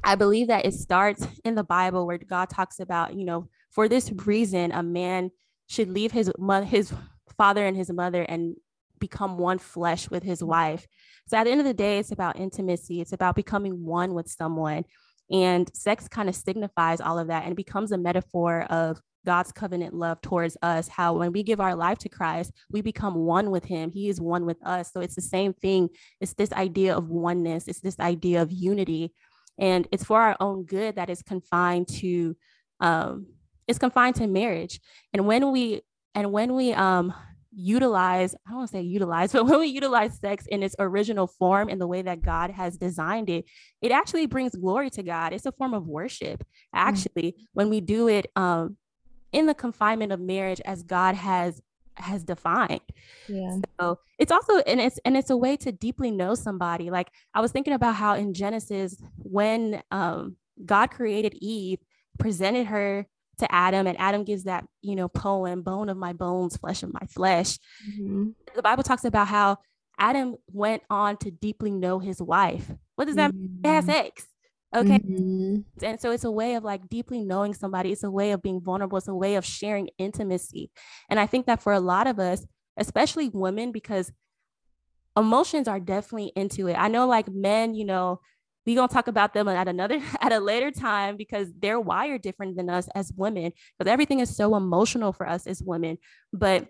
I 0.04 0.16
believe 0.16 0.48
that 0.48 0.66
it 0.66 0.74
starts 0.74 1.28
in 1.44 1.56
the 1.56 1.64
Bible 1.64 2.06
where 2.06 2.18
God 2.18 2.50
talks 2.50 2.80
about, 2.80 3.16
you 3.16 3.26
know, 3.26 3.50
for 3.72 3.88
this 3.88 4.12
reason, 4.26 4.72
a 4.72 4.84
man 4.84 5.32
should 5.68 5.90
leave 5.90 6.12
his 6.12 6.32
mother, 6.38 6.66
his 6.66 6.94
father 7.38 7.66
and 7.66 7.76
his 7.76 7.92
mother 7.92 8.24
and 8.24 8.56
become 9.00 9.38
one 9.38 9.60
flesh 9.60 10.10
with 10.10 10.24
his 10.24 10.44
wife. 10.44 10.88
So 11.28 11.38
at 11.38 11.46
the 11.46 11.52
end 11.52 11.62
of 11.62 11.68
the 11.68 11.74
day, 11.74 12.00
it's 12.00 12.12
about 12.12 12.40
intimacy. 12.40 13.02
It's 13.02 13.14
about 13.14 13.36
becoming 13.36 13.84
one 13.84 14.14
with 14.14 14.30
someone. 14.30 14.86
And 15.32 15.70
sex 15.76 16.08
kind 16.08 16.28
of 16.28 16.36
signifies 16.36 17.02
all 17.02 17.20
of 17.20 17.28
that 17.28 17.46
and 17.46 17.56
becomes 17.56 17.92
a 17.92 17.98
metaphor 17.98 18.64
of 18.64 19.00
God's 19.26 19.52
covenant 19.52 19.94
love 19.94 20.22
towards 20.22 20.58
us, 20.62 20.88
how 20.88 21.14
when 21.14 21.32
we 21.34 21.44
give 21.44 21.60
our 21.60 21.76
life 21.76 22.00
to 22.00 22.10
Christ, 22.10 22.52
we 22.72 22.82
become 22.82 23.16
one 23.16 23.52
with 23.52 23.66
Him. 23.66 23.92
He 23.92 24.10
is 24.10 24.20
one 24.20 24.46
with 24.46 24.58
us. 24.66 24.92
So 24.92 25.02
it's 25.02 25.16
the 25.16 25.22
same 25.22 25.54
thing. 25.54 25.90
It's 26.20 26.34
this 26.34 26.54
idea 26.54 26.96
of 26.96 27.10
oneness, 27.10 27.68
it's 27.68 27.82
this 27.82 28.00
idea 28.00 28.42
of 28.42 28.52
unity 28.52 29.14
and 29.60 29.88
it's 29.92 30.06
for 30.06 30.20
our 30.20 30.38
own 30.40 30.64
good 30.64 30.96
that 30.96 31.10
is 31.10 31.22
confined 31.22 31.88
to 31.88 32.36
um, 32.80 33.28
it's 33.68 33.78
confined 33.78 34.16
to 34.16 34.26
marriage 34.26 34.80
and 35.14 35.28
when 35.28 35.52
we 35.52 35.82
and 36.16 36.32
when 36.32 36.56
we 36.56 36.74
um 36.74 37.14
utilize 37.52 38.36
i 38.46 38.50
don't 38.50 38.60
want 38.60 38.70
to 38.70 38.78
say 38.78 38.82
utilize 38.82 39.32
but 39.34 39.46
when 39.46 39.60
we 39.60 39.68
utilize 39.68 40.20
sex 40.20 40.46
in 40.48 40.62
its 40.64 40.76
original 40.80 41.28
form 41.28 41.70
in 41.70 41.80
the 41.80 41.88
way 41.88 42.02
that 42.02 42.22
god 42.22 42.52
has 42.52 42.78
designed 42.78 43.30
it 43.30 43.46
it 43.82 43.92
actually 43.92 44.26
brings 44.26 44.56
glory 44.56 44.90
to 44.90 45.04
god 45.04 45.34
it's 45.34 45.46
a 45.46 45.52
form 45.52 45.74
of 45.74 45.88
worship 45.88 46.44
actually 46.74 47.32
mm-hmm. 47.32 47.44
when 47.54 47.70
we 47.70 47.82
do 47.82 48.08
it 48.08 48.28
um 48.36 48.78
in 49.32 49.46
the 49.46 49.54
confinement 49.54 50.12
of 50.12 50.20
marriage 50.20 50.62
as 50.66 50.84
god 50.84 51.16
has 51.16 51.62
has 52.00 52.24
defined. 52.24 52.82
Yeah. 53.28 53.58
So 53.80 54.00
it's 54.18 54.32
also 54.32 54.60
and 54.60 54.80
it's 54.80 55.00
and 55.06 55.16
it's 55.16 55.30
a 55.30 55.38
way 55.38 55.58
to 55.58 55.72
deeply 55.72 56.12
know 56.12 56.36
somebody. 56.36 56.90
Like 56.90 57.12
I 57.34 57.42
was 57.42 57.52
thinking 57.52 57.74
about 57.74 57.96
how 57.96 58.16
in 58.16 58.34
Genesis, 58.34 58.96
when 59.18 59.82
um, 59.92 60.36
God 60.66 60.92
created 60.92 61.36
Eve, 61.36 61.80
presented 62.18 62.68
her 62.68 63.08
to 63.39 63.54
Adam, 63.54 63.88
and 63.88 63.99
Adam 63.99 64.23
gives 64.23 64.43
that 64.45 64.65
you 64.82 64.95
know 64.95 65.08
poem, 65.08 65.62
"Bone 65.62 65.89
of 65.89 65.97
my 65.97 66.13
bones, 66.13 66.58
flesh 66.58 66.84
of 66.84 66.93
my 66.93 67.06
flesh." 67.08 67.58
Mm-hmm. 67.89 68.30
The 68.56 68.62
Bible 68.62 68.84
talks 68.84 69.06
about 69.06 69.28
how 69.28 69.58
Adam 69.97 70.36
went 70.52 70.84
on 70.89 71.17
to 71.17 71.32
deeply 71.32 71.71
know 71.71 71.99
his 71.99 72.21
wife. 72.21 72.71
What 72.95 73.06
does 73.06 73.15
that 73.15 73.32
mm-hmm. 73.32 73.62
mean? 73.62 73.73
Have 73.73 73.86
sex. 73.86 74.25
Okay. 74.75 74.99
Mm-hmm. 74.99 75.84
And 75.84 75.99
so 75.99 76.12
it's 76.12 76.23
a 76.23 76.32
way 76.32 76.56
of 76.56 76.63
like 76.63 76.88
deeply 76.89 77.23
knowing 77.23 77.54
somebody. 77.54 77.91
It's 77.91 78.04
a 78.04 78.12
way 78.12 78.32
of 78.32 78.41
being 78.41 78.62
vulnerable. 78.62 78.97
It's 78.97 79.08
a 79.08 79.15
way 79.15 79.36
of 79.36 79.43
sharing 79.43 79.89
intimacy. 79.97 80.69
And 81.10 81.19
I 81.19 81.25
think 81.25 81.47
that 81.47 81.62
for 81.62 81.73
a 81.73 81.80
lot 81.80 82.08
of 82.08 82.19
us, 82.19 82.45
especially 82.78 83.30
women, 83.30 83.71
because 83.71 84.12
emotions 85.17 85.67
are 85.67 85.80
definitely 85.80 86.32
into 86.36 86.67
it. 86.67 86.75
I 86.75 86.88
know 86.88 87.08
like 87.08 87.28
men, 87.28 87.73
you 87.73 87.86
know, 87.86 88.21
we 88.70 88.76
gonna 88.76 88.88
talk 88.88 89.08
about 89.08 89.34
them 89.34 89.48
at 89.48 89.68
another 89.68 90.02
at 90.22 90.32
a 90.32 90.40
later 90.40 90.72
time 90.72 91.18
because 91.18 91.52
they're 91.60 91.80
wired 91.80 92.22
different 92.22 92.56
than 92.56 92.70
us 92.70 92.88
as 92.96 93.12
women 93.16 93.52
because 93.78 93.92
everything 93.92 94.20
is 94.20 94.36
so 94.36 94.56
emotional 94.56 95.12
for 95.12 95.28
us 95.28 95.48
as 95.48 95.62
women 95.62 95.98
but 96.34 96.68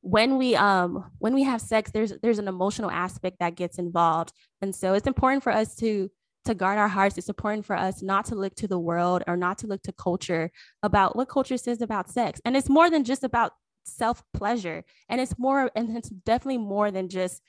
when 0.00 0.38
we 0.38 0.54
um 0.56 1.10
when 1.18 1.34
we 1.34 1.42
have 1.42 1.60
sex 1.60 1.90
there's 1.90 2.12
there's 2.22 2.38
an 2.38 2.48
emotional 2.48 2.90
aspect 2.90 3.36
that 3.40 3.56
gets 3.56 3.78
involved 3.78 4.32
and 4.62 4.74
so 4.74 4.94
it's 4.94 5.06
important 5.06 5.42
for 5.42 5.52
us 5.52 5.74
to 5.76 6.10
to 6.44 6.54
guard 6.54 6.78
our 6.78 6.88
hearts, 6.88 7.18
it's 7.18 7.28
important 7.28 7.66
for 7.66 7.76
us 7.76 8.02
not 8.02 8.24
to 8.24 8.34
look 8.34 8.54
to 8.54 8.66
the 8.66 8.78
world 8.78 9.22
or 9.26 9.36
not 9.36 9.58
to 9.58 9.66
look 9.66 9.82
to 9.82 9.92
culture 9.92 10.50
about 10.82 11.14
what 11.14 11.28
culture 11.28 11.58
says 11.58 11.82
about 11.82 12.08
sex. 12.08 12.40
And 12.44 12.56
it's 12.56 12.70
more 12.70 12.88
than 12.88 13.04
just 13.04 13.22
about 13.22 13.52
self 13.84 14.22
pleasure. 14.32 14.82
And 15.10 15.20
it's 15.20 15.38
more, 15.38 15.70
and 15.76 15.94
it's 15.94 16.08
definitely 16.08 16.58
more 16.58 16.90
than 16.90 17.10
just 17.10 17.42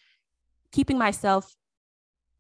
keeping 0.73 0.97
myself 0.97 1.56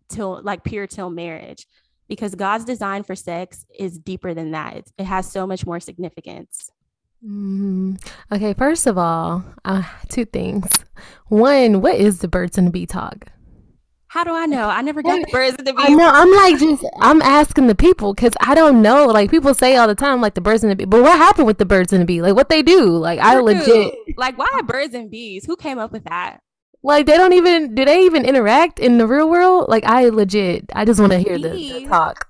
till 0.09 0.41
like 0.43 0.63
pure 0.63 0.87
till 0.87 1.09
marriage 1.09 1.65
because 2.07 2.35
God's 2.35 2.65
design 2.65 3.03
for 3.03 3.15
sex 3.15 3.65
is 3.77 3.97
deeper 3.97 4.33
than 4.33 4.51
that. 4.51 4.75
It, 4.75 4.91
it 4.97 5.05
has 5.05 5.31
so 5.31 5.47
much 5.47 5.65
more 5.65 5.79
significance. 5.79 6.71
Mm-hmm. 7.23 7.95
Okay, 8.31 8.53
first 8.53 8.87
of 8.87 8.97
all, 8.97 9.43
uh, 9.65 9.83
two 10.09 10.25
things. 10.25 10.67
One, 11.27 11.81
what 11.81 11.95
is 11.95 12.19
the 12.19 12.27
birds 12.27 12.57
and 12.57 12.67
the 12.67 12.71
bee 12.71 12.85
talk? 12.85 13.31
How 14.07 14.23
do 14.23 14.33
I 14.33 14.47
know? 14.47 14.67
I 14.67 14.81
never 14.81 15.03
got 15.03 15.21
the 15.21 15.27
birds 15.31 15.55
and 15.59 15.67
the 15.67 15.73
bees. 15.73 15.85
I 15.87 15.93
know. 15.93 16.09
I'm 16.11 16.31
like 16.33 16.57
just 16.57 16.83
I'm 16.99 17.21
asking 17.21 17.67
the 17.67 17.75
people 17.75 18.15
because 18.15 18.33
I 18.39 18.55
don't 18.55 18.81
know. 18.81 19.05
Like 19.05 19.29
people 19.29 19.53
say 19.53 19.75
all 19.75 19.87
the 19.87 19.93
time, 19.93 20.19
like 20.19 20.33
the 20.33 20.41
birds 20.41 20.63
and 20.63 20.71
the 20.71 20.75
bee. 20.75 20.85
But 20.85 21.03
what 21.03 21.15
happened 21.17 21.45
with 21.45 21.59
the 21.59 21.65
birds 21.65 21.93
and 21.93 22.01
the 22.01 22.05
bee? 22.05 22.21
Like 22.21 22.35
what 22.35 22.49
they 22.49 22.63
do? 22.63 22.97
Like 22.97 23.19
I 23.19 23.39
legit 23.39 23.93
like 24.17 24.35
why 24.37 24.61
birds 24.65 24.95
and 24.95 25.11
bees? 25.11 25.45
Who 25.45 25.55
came 25.55 25.77
up 25.77 25.91
with 25.91 26.05
that? 26.05 26.39
Like 26.81 27.05
they 27.05 27.17
don't 27.17 27.33
even 27.33 27.75
do 27.75 27.85
they 27.85 28.05
even 28.05 28.25
interact 28.25 28.79
in 28.79 28.97
the 28.97 29.07
real 29.07 29.29
world? 29.29 29.67
Like 29.67 29.83
I 29.85 30.09
legit 30.09 30.65
I 30.73 30.85
just 30.85 30.99
want 30.99 31.11
to 31.11 31.19
hear 31.19 31.37
the, 31.37 31.49
the 31.49 31.85
talk. 31.87 32.27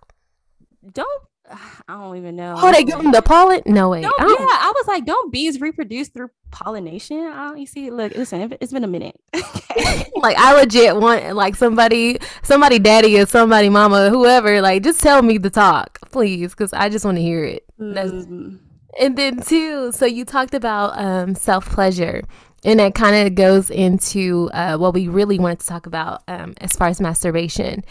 Don't 0.92 1.24
I 1.88 1.94
don't 1.94 2.18
even 2.18 2.36
know. 2.36 2.56
Oh, 2.58 2.72
they 2.72 2.84
give 2.84 2.98
them 2.98 3.12
the 3.12 3.22
pollen? 3.22 3.62
No 3.66 3.90
way. 3.90 4.02
yeah, 4.02 4.10
I 4.12 4.72
was 4.76 4.88
like, 4.88 5.06
don't 5.06 5.32
bees 5.32 5.60
reproduce 5.60 6.10
through 6.10 6.30
pollination? 6.52 7.20
I 7.20 7.50
don't, 7.50 7.60
you 7.60 7.66
see, 7.66 7.90
look, 7.90 8.16
listen, 8.16 8.56
it's 8.62 8.72
been 8.72 8.84
a 8.84 8.88
minute. 8.88 9.20
like 10.16 10.38
I 10.38 10.56
legit 10.56 10.96
want 10.96 11.36
like 11.36 11.56
somebody, 11.56 12.20
somebody, 12.44 12.80
daddy 12.80 13.20
or 13.20 13.26
somebody, 13.26 13.70
mama, 13.70 14.10
whoever, 14.10 14.62
like 14.62 14.84
just 14.84 15.02
tell 15.02 15.22
me 15.22 15.38
the 15.38 15.50
talk, 15.50 16.00
please, 16.12 16.52
because 16.52 16.74
I 16.74 16.90
just 16.90 17.06
want 17.06 17.18
to 17.18 17.22
hear 17.22 17.44
it. 17.44 17.66
Mm-hmm. 17.80 18.58
And 19.00 19.18
then 19.18 19.42
too, 19.42 19.92
so 19.92 20.06
you 20.06 20.26
talked 20.26 20.54
about 20.54 21.00
um, 21.00 21.36
self 21.36 21.70
pleasure. 21.70 22.24
And 22.64 22.80
that 22.80 22.94
kind 22.96 23.28
of 23.28 23.36
goes 23.36 23.70
into 23.70 24.50
uh, 24.54 24.78
what 24.78 24.94
we 24.94 25.08
really 25.08 25.40
wanted 25.40 25.60
to 25.60 25.66
talk 25.66 25.86
about 25.86 26.24
um, 26.28 26.54
as 26.58 26.74
far 26.74 26.88
as 26.88 27.00
masturbation, 27.00 27.84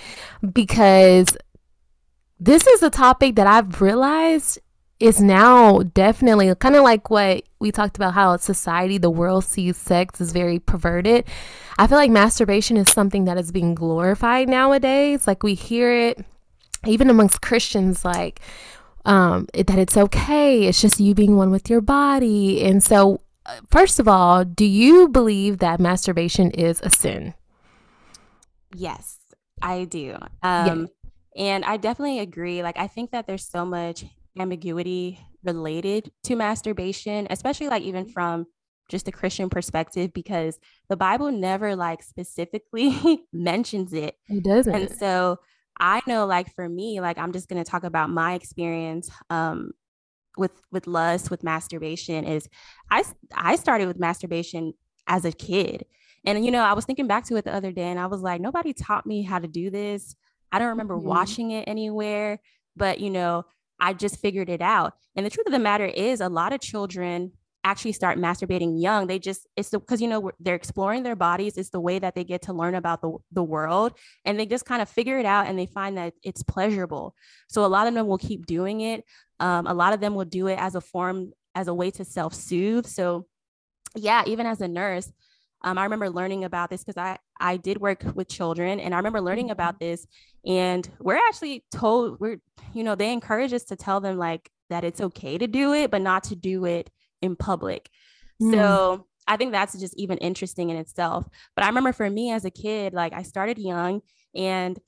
because 0.53 1.37
this 2.39 2.67
is 2.67 2.83
a 2.83 2.91
topic 2.91 3.37
that 3.37 3.47
I've 3.47 3.81
realized 3.81 4.59
is 5.01 5.21
now 5.21 5.79
definitely 5.95 6.53
kind 6.57 6.75
of 6.75 6.83
like 6.83 7.09
what 7.09 7.45
we 7.61 7.71
talked 7.71 7.97
about 7.97 8.15
how 8.15 8.37
society, 8.37 8.99
the 8.99 9.11
world 9.11 9.45
sees 9.45 9.77
sex 9.77 10.21
is 10.21 10.33
very 10.33 10.59
perverted. 10.59 11.25
I 11.79 11.87
feel 11.87 11.99
like 11.99 12.11
masturbation 12.11 12.77
is 12.77 12.91
something 12.91 13.25
that 13.27 13.39
is 13.39 13.53
being 13.53 13.75
glorified 13.75 14.49
nowadays. 14.49 15.27
Like 15.27 15.43
we 15.43 15.55
hear 15.55 15.93
it 15.93 16.25
even 16.85 17.11
amongst 17.11 17.43
Christians, 17.43 18.05
like 18.05 18.41
um, 19.05 19.47
it, 19.55 19.69
that 19.69 19.79
it's 19.79 19.97
okay. 19.97 20.67
It's 20.67 20.81
just 20.81 21.01
you 21.01 21.15
being 21.15 21.37
one 21.37 21.51
with 21.51 21.71
your 21.71 21.81
body. 21.81 22.65
And 22.65 22.83
so, 22.83 23.21
first 23.71 23.99
of 23.99 24.09
all, 24.09 24.45
do 24.45 24.65
you 24.65 25.09
believe 25.09 25.59
that 25.59 25.81
masturbation 25.81 26.51
is 26.51 26.81
a 26.83 26.91
sin? 26.91 27.35
Yes, 28.75 29.19
I 29.63 29.85
do. 29.85 30.17
Um, 30.43 30.89
and 31.37 31.65
I 31.65 31.77
definitely 31.77 32.21
agree. 32.21 32.63
Like, 32.63 32.79
I 32.79 32.87
think 32.87 33.13
that 33.13 33.27
there's 33.27 33.47
so 33.49 33.65
much 33.65 34.05
ambiguity 34.39 35.19
related 35.43 36.11
to 36.25 36.37
masturbation, 36.37 37.27
especially 37.31 37.69
like 37.69 37.83
even 37.83 38.07
from 38.07 38.47
just 38.89 39.09
a 39.09 39.13
Christian 39.13 39.51
perspective, 39.51 40.13
because 40.13 40.59
the 40.89 40.97
Bible 40.97 41.31
never 41.31 41.77
like 41.77 42.03
specifically 42.03 43.27
mentions 43.33 43.93
it. 43.93 44.17
It 44.29 44.45
doesn't. 44.45 44.75
And 44.75 44.91
so 44.91 45.39
I 45.81 46.03
know, 46.07 46.27
like, 46.27 46.55
for 46.55 46.69
me, 46.69 47.01
like, 47.01 47.19
I'm 47.19 47.33
just 47.33 47.49
going 47.49 47.63
to 47.63 47.71
talk 47.71 47.85
about 47.85 48.11
my 48.11 48.35
experience. 48.35 49.11
Um, 49.31 49.73
with 50.39 50.63
with 50.71 50.87
lust 50.87 51.31
with 51.31 51.43
masturbation 51.43 52.25
is 52.25 52.49
i 52.91 53.03
i 53.35 53.57
started 53.57 53.87
with 53.87 53.99
masturbation 53.99 54.73
as 55.07 55.25
a 55.25 55.33
kid 55.33 55.85
and 56.25 56.45
you 56.45 56.51
know 56.51 56.63
i 56.63 56.73
was 56.73 56.85
thinking 56.85 57.07
back 57.07 57.25
to 57.25 57.37
it 57.37 57.45
the 57.45 57.53
other 57.53 57.73
day 57.73 57.89
and 57.89 57.99
i 57.99 58.07
was 58.07 58.21
like 58.21 58.41
nobody 58.41 58.73
taught 58.73 59.07
me 59.07 59.23
how 59.23 59.39
to 59.39 59.49
do 59.49 59.71
this 59.71 60.15
I 60.53 60.59
don't 60.59 60.69
remember 60.69 60.97
mm-hmm. 60.97 61.09
watching 61.09 61.51
it 61.51 61.65
anywhere, 61.67 62.41
but 62.77 63.01
you 63.01 63.11
know, 63.11 63.45
I 63.81 63.93
just 63.93 64.19
figured 64.21 64.49
it 64.49 64.61
out. 64.61 64.95
And 65.15 65.25
the 65.25 65.31
truth 65.31 65.47
of 65.47 65.53
the 65.53 65.59
matter 65.59 65.87
is, 65.87 66.21
a 66.21 66.29
lot 66.29 66.53
of 66.53 66.61
children 66.61 67.33
actually 67.71 67.93
start 67.93 68.19
masturbating 68.19 68.81
young. 68.81 69.07
They 69.07 69.19
just, 69.19 69.47
it's 69.57 69.71
because, 69.71 70.01
you 70.01 70.09
know, 70.09 70.31
they're 70.41 70.55
exploring 70.55 71.03
their 71.03 71.17
bodies. 71.17 71.59
It's 71.59 71.71
the 71.71 71.81
way 71.81 71.99
that 71.99 72.15
they 72.15 72.25
get 72.25 72.43
to 72.43 72.53
learn 72.53 72.75
about 72.75 73.03
the, 73.03 73.17
the 73.33 73.43
world. 73.43 73.93
And 74.25 74.41
they 74.41 74.47
just 74.47 74.65
kind 74.65 74.81
of 74.81 74.89
figure 74.89 75.19
it 75.19 75.27
out 75.27 75.47
and 75.47 75.59
they 75.59 75.67
find 75.67 75.99
that 75.99 76.15
it's 76.23 76.43
pleasurable. 76.43 77.15
So 77.49 77.65
a 77.65 77.69
lot 77.69 77.87
of 77.87 77.95
them 77.95 78.07
will 78.07 78.19
keep 78.19 78.47
doing 78.47 78.81
it. 78.81 79.05
Um, 79.39 79.67
a 79.67 79.75
lot 79.75 79.93
of 79.93 80.01
them 80.01 80.15
will 80.15 80.25
do 80.25 80.47
it 80.47 80.59
as 80.59 80.75
a 80.75 80.81
form, 80.81 81.33
as 81.55 81.69
a 81.69 81.75
way 81.75 81.91
to 81.93 82.05
self 82.05 82.35
soothe. 82.35 82.87
So, 82.87 83.27
yeah, 83.95 84.23
even 84.27 84.47
as 84.47 84.61
a 84.61 84.69
nurse, 84.69 85.13
um, 85.63 85.77
I 85.77 85.85
remember 85.85 86.09
learning 86.09 86.45
about 86.45 86.71
this 86.71 86.85
because 86.85 86.97
I 86.97 87.19
I 87.41 87.57
did 87.57 87.79
work 87.79 88.05
with 88.15 88.29
children, 88.29 88.81
and 88.81 88.95
I 88.95 88.99
remember 88.99 89.21
learning 89.21 89.47
mm-hmm. 89.47 89.53
about 89.53 89.81
this. 89.81 90.07
And 90.47 90.89
we're 91.01 91.17
actually 91.17 91.65
told 91.73 92.21
we're 92.21 92.41
you 92.75 92.85
know 92.85 92.95
they 92.95 93.13
encourage 93.13 93.53
us 93.53 93.65
to 93.65 93.77
tell 93.77 94.01
them 94.01 94.17
like 94.19 94.51
that 94.71 94.85
it's 94.85 95.01
okay 95.01 95.39
to 95.39 95.47
do 95.47 95.73
it, 95.73 95.91
but 95.91 96.03
not 96.03 96.25
to 96.25 96.37
do 96.37 96.65
it 96.65 96.91
in 97.23 97.37
public. 97.37 97.89
Mm. 98.43 98.53
So 98.53 99.07
I 99.27 99.37
think 99.37 99.53
that's 99.53 99.79
just 99.79 99.95
even 99.97 100.19
interesting 100.19 100.71
in 100.71 100.77
itself. 100.77 101.29
But 101.55 101.65
I 101.65 101.69
remember 101.69 101.93
for 101.93 102.09
me 102.09 102.33
as 102.33 102.45
a 102.45 102.51
kid, 102.51 102.93
like 102.95 103.13
I 103.13 103.23
started 103.23 103.59
young, 103.59 104.01
and 104.35 104.79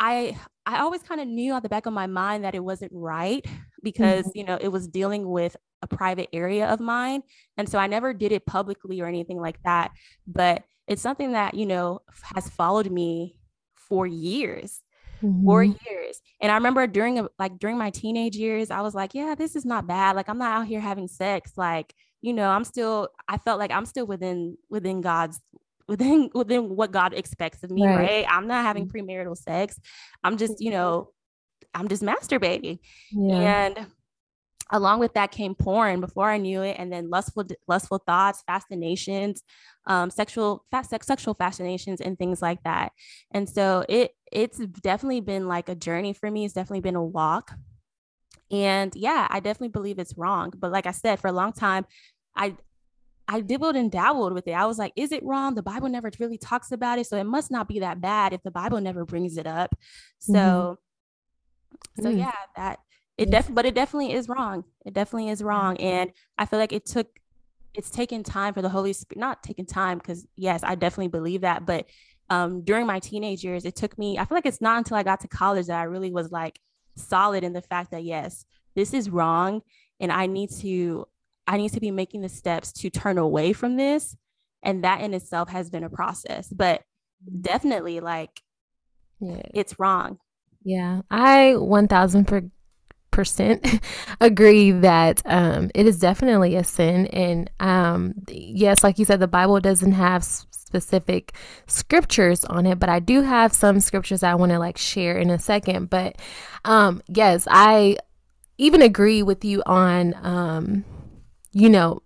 I 0.00 0.36
I 0.66 0.80
always 0.80 1.02
kind 1.02 1.20
of 1.20 1.28
knew 1.28 1.54
at 1.54 1.62
the 1.62 1.68
back 1.68 1.86
of 1.86 1.92
my 1.92 2.06
mind 2.06 2.44
that 2.44 2.54
it 2.54 2.64
wasn't 2.64 2.92
right 2.94 3.44
because 3.82 4.26
mm-hmm. 4.26 4.38
you 4.38 4.44
know 4.44 4.58
it 4.60 4.68
was 4.68 4.88
dealing 4.88 5.28
with 5.28 5.56
a 5.82 5.86
private 5.86 6.28
area 6.32 6.68
of 6.68 6.80
mine. 6.80 7.22
And 7.56 7.68
so 7.68 7.78
I 7.78 7.88
never 7.88 8.14
did 8.14 8.32
it 8.32 8.46
publicly 8.46 9.00
or 9.00 9.06
anything 9.06 9.38
like 9.38 9.60
that. 9.64 9.90
But 10.26 10.62
it's 10.86 11.02
something 11.02 11.32
that, 11.32 11.54
you 11.54 11.66
know, 11.66 12.00
has 12.34 12.48
followed 12.48 12.90
me 12.90 13.36
for 13.74 14.06
years. 14.06 14.80
Mm-hmm. 15.22 15.44
Four 15.44 15.62
years. 15.62 16.20
And 16.40 16.50
I 16.50 16.56
remember 16.56 16.86
during 16.86 17.18
a, 17.18 17.28
like 17.38 17.58
during 17.58 17.78
my 17.78 17.90
teenage 17.90 18.36
years, 18.36 18.70
I 18.70 18.80
was 18.80 18.94
like, 18.94 19.14
yeah, 19.14 19.34
this 19.36 19.56
is 19.56 19.64
not 19.64 19.86
bad. 19.86 20.16
Like 20.16 20.28
I'm 20.28 20.38
not 20.38 20.52
out 20.52 20.66
here 20.66 20.80
having 20.80 21.08
sex. 21.08 21.52
Like, 21.56 21.94
you 22.20 22.32
know, 22.32 22.48
I'm 22.48 22.64
still, 22.64 23.08
I 23.28 23.38
felt 23.38 23.58
like 23.58 23.70
I'm 23.70 23.86
still 23.86 24.06
within 24.06 24.56
within 24.68 25.00
God's 25.00 25.40
within 25.88 26.30
within 26.34 26.76
what 26.76 26.90
God 26.90 27.14
expects 27.14 27.62
of 27.62 27.70
me, 27.70 27.86
right? 27.86 27.96
right? 27.96 28.26
I'm 28.28 28.46
not 28.46 28.64
having 28.64 28.88
mm-hmm. 28.88 29.10
premarital 29.10 29.36
sex. 29.36 29.78
I'm 30.24 30.36
just, 30.36 30.60
you 30.60 30.70
know, 30.70 31.10
I'm 31.74 31.88
just 31.88 32.02
masturbating. 32.02 32.78
Yeah. 33.12 33.66
And 33.66 33.86
along 34.72 34.98
with 34.98 35.14
that 35.14 35.30
came 35.30 35.54
porn 35.54 36.00
before 36.00 36.30
I 36.30 36.38
knew 36.38 36.62
it, 36.62 36.76
and 36.78 36.92
then 36.92 37.10
lustful 37.10 37.44
lustful 37.68 37.98
thoughts, 37.98 38.42
fascinations, 38.46 39.42
um, 39.86 40.10
sexual 40.10 40.64
sex, 40.72 41.06
sexual 41.06 41.34
fascinations, 41.34 42.00
and 42.00 42.18
things 42.18 42.42
like 42.42 42.62
that. 42.64 42.92
And 43.30 43.48
so 43.48 43.84
it 43.88 44.12
it's 44.32 44.58
definitely 44.58 45.20
been 45.20 45.46
like 45.46 45.68
a 45.68 45.74
journey 45.74 46.14
for 46.14 46.30
me. 46.30 46.44
It's 46.44 46.54
definitely 46.54 46.80
been 46.80 46.96
a 46.96 47.04
walk. 47.04 47.52
And 48.50 48.94
yeah, 48.96 49.26
I 49.30 49.40
definitely 49.40 49.68
believe 49.68 49.98
it's 49.98 50.16
wrong. 50.16 50.52
But 50.56 50.72
like 50.72 50.86
I 50.86 50.90
said, 50.90 51.20
for 51.20 51.28
a 51.28 51.32
long 51.32 51.52
time, 51.52 51.86
I 52.34 52.56
I 53.28 53.40
dibbled 53.40 53.76
and 53.76 53.90
dabbled 53.90 54.32
with 54.32 54.48
it. 54.48 54.52
I 54.52 54.66
was 54.66 54.78
like, 54.78 54.92
is 54.96 55.12
it 55.12 55.22
wrong? 55.22 55.54
The 55.54 55.62
Bible 55.62 55.88
never 55.88 56.10
really 56.18 56.38
talks 56.38 56.72
about 56.72 56.98
it. 56.98 57.06
So 57.06 57.16
it 57.16 57.24
must 57.24 57.50
not 57.50 57.68
be 57.68 57.80
that 57.80 58.00
bad 58.00 58.32
if 58.32 58.42
the 58.42 58.50
Bible 58.50 58.80
never 58.80 59.04
brings 59.04 59.36
it 59.36 59.46
up. 59.46 59.74
So 60.18 60.78
mm-hmm. 61.98 62.02
so 62.02 62.10
mm. 62.10 62.18
yeah, 62.18 62.32
that 62.56 62.78
it 63.18 63.30
def 63.30 63.52
but 63.52 63.66
it 63.66 63.74
definitely 63.74 64.12
is 64.12 64.28
wrong. 64.28 64.64
It 64.84 64.94
definitely 64.94 65.30
is 65.30 65.42
wrong. 65.42 65.76
And 65.78 66.12
I 66.38 66.46
feel 66.46 66.58
like 66.58 66.72
it 66.72 66.86
took 66.86 67.08
it's 67.74 67.90
taken 67.90 68.22
time 68.22 68.54
for 68.54 68.62
the 68.62 68.68
Holy 68.68 68.92
Spirit, 68.92 69.20
not 69.20 69.42
taking 69.42 69.66
time, 69.66 69.98
because 69.98 70.26
yes, 70.36 70.60
I 70.62 70.74
definitely 70.74 71.08
believe 71.08 71.40
that. 71.42 71.64
But 71.64 71.86
um, 72.30 72.62
during 72.62 72.86
my 72.86 72.98
teenage 72.98 73.44
years, 73.44 73.64
it 73.64 73.76
took 73.76 73.98
me, 73.98 74.18
I 74.18 74.24
feel 74.24 74.36
like 74.36 74.46
it's 74.46 74.60
not 74.60 74.78
until 74.78 74.96
I 74.96 75.02
got 75.02 75.20
to 75.20 75.28
college 75.28 75.66
that 75.66 75.78
I 75.78 75.84
really 75.84 76.10
was 76.10 76.30
like 76.30 76.58
solid 76.96 77.44
in 77.44 77.52
the 77.52 77.62
fact 77.62 77.90
that 77.90 78.04
yes, 78.04 78.44
this 78.74 78.92
is 78.92 79.10
wrong. 79.10 79.62
And 80.00 80.12
I 80.12 80.26
need 80.26 80.50
to, 80.60 81.06
I 81.46 81.56
need 81.56 81.72
to 81.72 81.80
be 81.80 81.90
making 81.90 82.22
the 82.22 82.28
steps 82.28 82.72
to 82.72 82.90
turn 82.90 83.18
away 83.18 83.52
from 83.52 83.76
this. 83.76 84.16
And 84.62 84.84
that 84.84 85.00
in 85.00 85.14
itself 85.14 85.48
has 85.48 85.70
been 85.70 85.84
a 85.84 85.90
process. 85.90 86.48
But 86.48 86.82
definitely 87.40 88.00
like 88.00 88.42
yeah. 89.20 89.42
it's 89.54 89.78
wrong. 89.78 90.18
Yeah. 90.64 91.02
I 91.10 91.56
1000 91.56 92.52
percent 93.12 93.80
agree 94.20 94.72
that 94.72 95.22
um, 95.24 95.70
it 95.74 95.86
is 95.86 96.00
definitely 96.00 96.56
a 96.56 96.64
sin. 96.64 97.06
And 97.08 97.48
um, 97.60 98.14
yes 98.28 98.82
like 98.82 98.98
you 98.98 99.04
said 99.04 99.20
the 99.20 99.28
bible 99.28 99.60
doesn't 99.60 99.92
have 99.92 100.24
specific 100.24 101.32
scriptures 101.66 102.44
on 102.46 102.64
it 102.64 102.78
but 102.78 102.88
i 102.88 102.98
do 102.98 103.20
have 103.20 103.52
some 103.52 103.78
scriptures 103.78 104.22
i 104.22 104.34
want 104.34 104.50
to 104.50 104.58
like 104.58 104.78
share 104.78 105.16
in 105.16 105.30
a 105.30 105.38
second. 105.38 105.90
But 105.90 106.16
um, 106.64 107.02
yes 107.08 107.46
i 107.48 107.96
even 108.58 108.82
agree 108.82 109.22
with 109.22 109.44
you 109.44 109.62
on 109.66 110.14
um, 110.22 110.84
you 111.52 111.68
know 111.68 112.02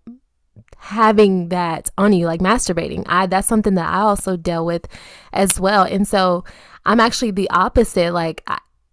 having 0.79 1.49
that 1.49 1.91
on 1.99 2.13
you 2.13 2.27
like 2.27 2.41
masturbating. 2.41 3.05
I 3.07 3.27
that's 3.27 3.49
something 3.49 3.75
that 3.75 3.89
i 3.89 4.01
also 4.01 4.37
dealt 4.37 4.67
with 4.67 4.87
as 5.33 5.59
well. 5.59 5.85
And 5.85 6.07
so 6.07 6.45
i'm 6.85 7.01
actually 7.01 7.33
the 7.33 7.51
opposite 7.51 8.13
like 8.13 8.47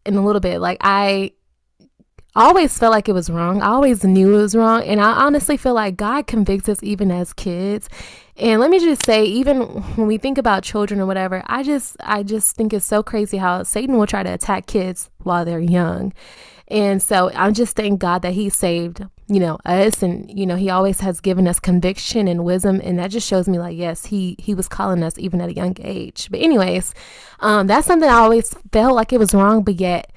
in 0.06 0.16
a 0.16 0.26
little 0.26 0.42
bit 0.42 0.60
like 0.60 0.78
i 0.82 1.32
I 2.36 2.46
always 2.46 2.76
felt 2.78 2.92
like 2.92 3.08
it 3.08 3.14
was 3.14 3.30
wrong. 3.30 3.62
I 3.62 3.68
always 3.68 4.04
knew 4.04 4.34
it 4.34 4.42
was 4.42 4.56
wrong. 4.56 4.82
And 4.84 5.00
I 5.00 5.12
honestly 5.12 5.56
feel 5.56 5.76
like 5.76 5.96
God 5.96 6.26
convicts 6.26 6.68
us 6.68 6.82
even 6.82 7.12
as 7.12 7.32
kids. 7.32 7.90
And 8.38 8.60
let 8.60 8.72
me 8.72 8.80
just 8.80 9.06
say, 9.06 9.24
even 9.24 9.62
when 9.96 10.08
we 10.08 10.18
think 10.18 10.40
about 10.40 10.64
children 10.64 11.00
or 11.00 11.06
whatever, 11.06 11.44
I 11.46 11.62
just 11.62 11.96
I 12.00 12.24
just 12.24 12.56
think 12.56 12.74
it's 12.74 12.86
so 12.86 13.04
crazy 13.04 13.38
how 13.38 13.62
Satan 13.62 13.98
will 13.98 14.08
try 14.08 14.24
to 14.24 14.34
attack 14.34 14.66
kids 14.66 15.12
while 15.20 15.46
they're 15.46 15.60
young. 15.60 16.12
And 16.70 17.04
so 17.04 17.30
I'm 17.36 17.54
just 17.54 17.76
thank 17.76 18.00
God 18.00 18.24
that 18.24 18.34
He 18.34 18.50
saved, 18.50 19.06
you 19.28 19.40
know, 19.40 19.60
us 19.64 20.02
and 20.02 20.28
you 20.36 20.48
know, 20.48 20.56
He 20.56 20.72
always 20.72 21.02
has 21.02 21.22
given 21.22 21.48
us 21.48 21.60
conviction 21.60 22.28
and 22.28 22.44
wisdom. 22.44 22.82
And 22.84 22.98
that 22.98 23.12
just 23.12 23.28
shows 23.28 23.48
me 23.48 23.60
like, 23.60 23.78
yes, 23.78 24.08
He 24.08 24.38
He 24.40 24.56
was 24.56 24.68
calling 24.68 25.04
us 25.04 25.20
even 25.20 25.40
at 25.40 25.50
a 25.50 25.54
young 25.54 25.76
age. 25.82 26.30
But 26.32 26.40
anyways, 26.40 26.96
um, 27.42 27.68
that's 27.68 27.86
something 27.86 28.10
I 28.10 28.14
always 28.14 28.56
felt 28.72 28.96
like 28.96 29.14
it 29.14 29.20
was 29.20 29.36
wrong, 29.36 29.64
but 29.64 29.76
yet 29.76 30.12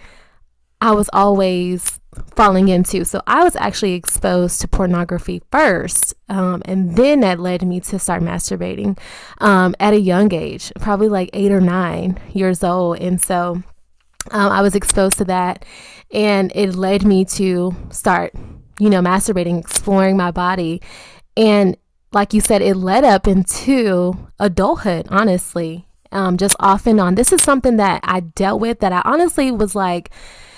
I 0.80 0.92
was 0.92 1.10
always 1.12 2.00
falling 2.34 2.68
into. 2.68 3.04
So 3.04 3.22
I 3.26 3.44
was 3.44 3.56
actually 3.56 3.94
exposed 3.94 4.60
to 4.60 4.68
pornography 4.68 5.42
first, 5.50 6.14
um, 6.28 6.62
and 6.64 6.96
then 6.96 7.20
that 7.20 7.40
led 7.40 7.62
me 7.66 7.80
to 7.80 7.98
start 7.98 8.22
masturbating 8.22 8.98
um, 9.38 9.74
at 9.80 9.94
a 9.94 10.00
young 10.00 10.32
age, 10.32 10.72
probably 10.80 11.08
like 11.08 11.30
eight 11.32 11.52
or 11.52 11.60
nine 11.60 12.18
years 12.32 12.62
old. 12.62 12.98
And 12.98 13.20
so 13.20 13.62
um, 14.30 14.52
I 14.52 14.62
was 14.62 14.74
exposed 14.74 15.18
to 15.18 15.24
that, 15.26 15.64
and 16.12 16.52
it 16.54 16.74
led 16.74 17.04
me 17.04 17.24
to 17.26 17.74
start, 17.90 18.32
you 18.78 18.90
know, 18.90 19.00
masturbating, 19.00 19.58
exploring 19.58 20.16
my 20.16 20.30
body. 20.30 20.82
And 21.36 21.76
like 22.12 22.32
you 22.32 22.40
said, 22.40 22.62
it 22.62 22.76
led 22.76 23.04
up 23.04 23.26
into 23.26 24.16
adulthood, 24.38 25.06
honestly. 25.10 25.86
Um, 26.12 26.36
just 26.36 26.56
off 26.60 26.86
and 26.86 27.00
on. 27.00 27.16
This 27.16 27.32
is 27.32 27.42
something 27.42 27.76
that 27.78 28.00
I 28.04 28.20
dealt 28.20 28.60
with 28.60 28.78
that 28.78 28.92
I 28.92 29.02
honestly 29.04 29.50
was 29.50 29.74
like, 29.74 30.10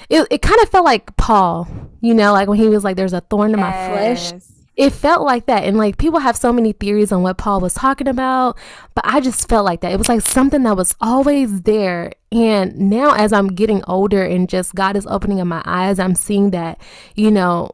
it, 0.08 0.26
it 0.30 0.42
kind 0.42 0.60
of 0.62 0.68
felt 0.70 0.84
like 0.84 1.16
Paul, 1.16 1.68
you 2.00 2.14
know, 2.14 2.32
like 2.32 2.48
when 2.48 2.58
he 2.58 2.68
was 2.68 2.84
like, 2.84 2.96
there's 2.96 3.12
a 3.12 3.20
thorn 3.20 3.52
in 3.52 3.60
my 3.60 3.70
flesh. 3.70 4.32
It 4.76 4.90
felt 4.90 5.22
like 5.24 5.46
that. 5.46 5.64
And 5.64 5.76
like 5.76 5.98
people 5.98 6.20
have 6.20 6.36
so 6.36 6.52
many 6.52 6.72
theories 6.72 7.10
on 7.10 7.22
what 7.22 7.36
Paul 7.36 7.60
was 7.60 7.74
talking 7.74 8.06
about, 8.06 8.56
but 8.94 9.04
I 9.04 9.20
just 9.20 9.48
felt 9.48 9.64
like 9.64 9.80
that. 9.80 9.92
It 9.92 9.98
was 9.98 10.08
like 10.08 10.20
something 10.20 10.62
that 10.62 10.76
was 10.76 10.94
always 11.00 11.62
there. 11.62 12.12
And 12.30 12.78
now, 12.78 13.12
as 13.12 13.32
I'm 13.32 13.48
getting 13.48 13.82
older 13.88 14.24
and 14.24 14.48
just 14.48 14.76
God 14.76 14.96
is 14.96 15.06
opening 15.06 15.40
up 15.40 15.48
my 15.48 15.62
eyes, 15.64 15.98
I'm 15.98 16.14
seeing 16.14 16.50
that, 16.50 16.80
you 17.16 17.30
know, 17.30 17.72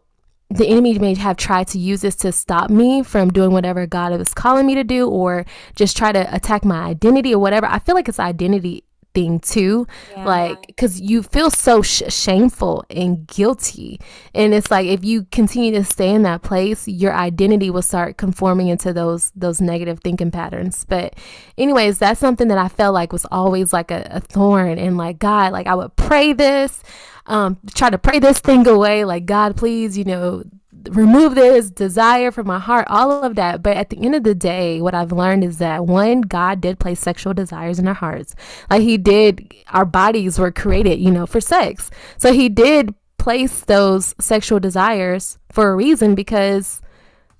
the 0.48 0.66
enemy 0.66 0.98
may 0.98 1.14
have 1.14 1.36
tried 1.36 1.66
to 1.68 1.78
use 1.78 2.00
this 2.00 2.14
to 2.16 2.32
stop 2.32 2.70
me 2.70 3.02
from 3.02 3.30
doing 3.30 3.50
whatever 3.50 3.86
God 3.86 4.16
was 4.16 4.32
calling 4.32 4.66
me 4.66 4.74
to 4.76 4.84
do 4.84 5.08
or 5.08 5.44
just 5.74 5.96
try 5.96 6.12
to 6.12 6.34
attack 6.34 6.64
my 6.64 6.84
identity 6.84 7.34
or 7.34 7.38
whatever. 7.38 7.66
I 7.66 7.80
feel 7.80 7.94
like 7.94 8.08
it's 8.08 8.20
identity 8.20 8.84
thing 9.14 9.38
too 9.40 9.86
yeah. 10.10 10.24
like 10.24 10.66
because 10.66 11.00
you 11.00 11.22
feel 11.22 11.50
so 11.50 11.80
sh- 11.82 12.02
shameful 12.08 12.84
and 12.90 13.26
guilty. 13.26 14.00
And 14.34 14.52
it's 14.52 14.70
like 14.70 14.86
if 14.86 15.04
you 15.04 15.24
continue 15.30 15.72
to 15.72 15.84
stay 15.84 16.10
in 16.10 16.22
that 16.22 16.42
place 16.42 16.86
your 16.88 17.14
identity 17.14 17.70
will 17.70 17.82
start 17.82 18.16
conforming 18.16 18.68
into 18.68 18.92
those 18.92 19.32
those 19.36 19.60
negative 19.60 20.00
thinking 20.00 20.30
patterns. 20.30 20.84
But 20.84 21.14
anyways 21.56 21.98
that's 21.98 22.20
something 22.20 22.48
that 22.48 22.58
i 22.58 22.68
felt 22.68 22.94
like 22.94 23.12
was 23.12 23.26
always 23.30 23.72
like 23.72 23.90
a, 23.90 24.06
a 24.10 24.20
thorn 24.20 24.78
and 24.78 24.96
like 24.96 25.18
god 25.18 25.52
like 25.52 25.66
i 25.66 25.74
would 25.74 25.94
pray 25.96 26.32
this 26.32 26.82
um 27.26 27.56
try 27.74 27.88
to 27.90 27.98
pray 27.98 28.18
this 28.18 28.38
thing 28.40 28.66
away. 28.66 29.04
Like 29.04 29.26
god 29.26 29.56
please 29.56 29.96
you 29.96 30.04
know 30.04 30.42
remove 30.90 31.34
this 31.34 31.70
desire 31.70 32.30
from 32.30 32.46
my 32.46 32.58
heart, 32.58 32.86
all 32.88 33.22
of 33.22 33.34
that. 33.36 33.62
But 33.62 33.76
at 33.76 33.90
the 33.90 33.98
end 33.98 34.14
of 34.14 34.24
the 34.24 34.34
day, 34.34 34.80
what 34.80 34.94
I've 34.94 35.12
learned 35.12 35.44
is 35.44 35.58
that 35.58 35.86
one, 35.86 36.22
God 36.22 36.60
did 36.60 36.78
place 36.78 37.00
sexual 37.00 37.34
desires 37.34 37.78
in 37.78 37.88
our 37.88 37.94
hearts. 37.94 38.34
Like 38.70 38.82
He 38.82 38.98
did, 38.98 39.54
our 39.68 39.84
bodies 39.84 40.38
were 40.38 40.52
created, 40.52 41.00
you 41.00 41.10
know, 41.10 41.26
for 41.26 41.40
sex. 41.40 41.90
So 42.18 42.32
He 42.32 42.48
did 42.48 42.94
place 43.18 43.60
those 43.60 44.14
sexual 44.20 44.60
desires 44.60 45.38
for 45.50 45.70
a 45.70 45.76
reason 45.76 46.14
because, 46.14 46.82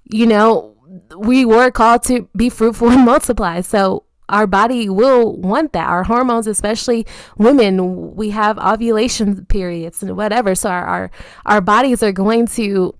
you 0.04 0.26
know, 0.26 0.74
we 1.16 1.44
were 1.44 1.70
called 1.70 2.02
to 2.04 2.28
be 2.36 2.48
fruitful 2.48 2.88
and 2.90 3.04
multiply. 3.04 3.60
So 3.60 4.04
our 4.28 4.46
body 4.46 4.88
will 4.88 5.36
want 5.36 5.72
that. 5.72 5.88
Our 5.88 6.04
hormones, 6.04 6.46
especially 6.46 7.06
women, 7.36 8.14
we 8.14 8.30
have 8.30 8.58
ovulation 8.58 9.44
periods 9.46 10.02
and 10.02 10.16
whatever. 10.16 10.54
So 10.54 10.70
our, 10.70 10.84
our, 10.84 11.10
our 11.46 11.60
bodies 11.60 12.02
are 12.02 12.12
going 12.12 12.46
to 12.48 12.94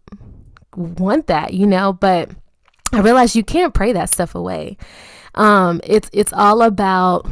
want 0.77 1.27
that, 1.29 1.55
you 1.55 1.67
know, 1.67 1.93
but 1.93 2.31
I 2.93 3.01
realized 3.01 3.37
you 3.37 3.45
can't 3.45 3.75
pray 3.75 3.93
that 3.93 4.11
stuff 4.11 4.35
away. 4.35 4.77
Um, 5.35 5.81
it's 5.85 6.09
it's 6.13 6.33
all 6.33 6.63
about 6.63 7.27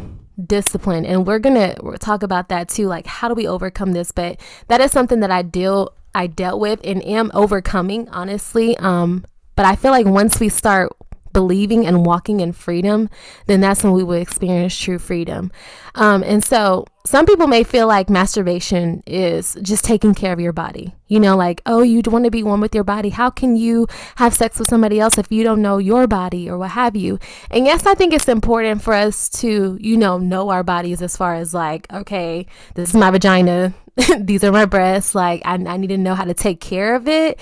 discipline 0.46 1.04
and 1.04 1.26
we're 1.26 1.38
gonna 1.38 1.74
talk 1.98 2.22
about 2.22 2.48
that 2.48 2.68
too 2.68 2.86
like 2.86 3.06
how 3.06 3.28
do 3.28 3.34
we 3.34 3.46
overcome 3.46 3.92
this 3.92 4.10
but 4.10 4.40
that 4.68 4.80
is 4.80 4.90
something 4.90 5.20
that 5.20 5.30
i 5.30 5.42
deal 5.42 5.92
i 6.14 6.26
dealt 6.26 6.58
with 6.58 6.80
and 6.84 7.04
am 7.04 7.30
overcoming 7.34 8.08
honestly 8.08 8.76
um 8.78 9.24
but 9.56 9.66
i 9.66 9.76
feel 9.76 9.90
like 9.90 10.06
once 10.06 10.40
we 10.40 10.48
start 10.48 10.90
believing 11.32 11.86
and 11.86 12.04
walking 12.04 12.40
in 12.40 12.52
freedom, 12.52 13.08
then 13.46 13.60
that's 13.60 13.82
when 13.82 13.92
we 13.92 14.02
will 14.02 14.20
experience 14.20 14.76
true 14.78 14.98
freedom. 14.98 15.50
Um, 15.94 16.22
and 16.22 16.44
so 16.44 16.86
some 17.04 17.26
people 17.26 17.46
may 17.46 17.64
feel 17.64 17.86
like 17.86 18.08
masturbation 18.08 19.02
is 19.06 19.56
just 19.62 19.84
taking 19.84 20.14
care 20.14 20.32
of 20.32 20.40
your 20.40 20.52
body. 20.52 20.94
You 21.08 21.20
know, 21.20 21.36
like, 21.36 21.60
oh, 21.66 21.82
you 21.82 22.00
want 22.06 22.24
to 22.24 22.30
be 22.30 22.42
one 22.42 22.60
with 22.60 22.74
your 22.74 22.84
body. 22.84 23.10
How 23.10 23.28
can 23.28 23.56
you 23.56 23.86
have 24.16 24.34
sex 24.34 24.58
with 24.58 24.68
somebody 24.68 25.00
else 25.00 25.18
if 25.18 25.30
you 25.30 25.42
don't 25.44 25.60
know 25.60 25.78
your 25.78 26.06
body 26.06 26.48
or 26.48 26.56
what 26.56 26.70
have 26.70 26.96
you? 26.96 27.18
And 27.50 27.66
yes, 27.66 27.86
I 27.86 27.94
think 27.94 28.14
it's 28.14 28.28
important 28.28 28.82
for 28.82 28.94
us 28.94 29.28
to, 29.40 29.76
you 29.80 29.96
know, 29.96 30.18
know 30.18 30.50
our 30.50 30.62
bodies 30.62 31.02
as 31.02 31.16
far 31.16 31.34
as 31.34 31.52
like, 31.52 31.92
okay, 31.92 32.46
this 32.74 32.90
is 32.90 32.94
my 32.94 33.10
vagina. 33.10 33.74
These 34.18 34.44
are 34.44 34.52
my 34.52 34.64
breasts. 34.64 35.14
Like, 35.14 35.42
I, 35.44 35.54
I 35.54 35.76
need 35.76 35.88
to 35.88 35.98
know 35.98 36.14
how 36.14 36.24
to 36.24 36.34
take 36.34 36.60
care 36.60 36.94
of 36.94 37.08
it. 37.08 37.40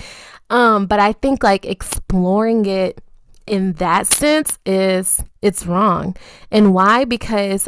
Um, 0.49 0.85
but 0.85 0.99
I 0.99 1.13
think 1.13 1.43
like 1.43 1.65
exploring 1.65 2.65
it 2.65 3.01
in 3.47 3.73
that 3.73 4.07
sense 4.07 4.57
is 4.65 5.23
it's 5.41 5.65
wrong. 5.65 6.15
And 6.51 6.73
why? 6.73 7.05
Because 7.05 7.67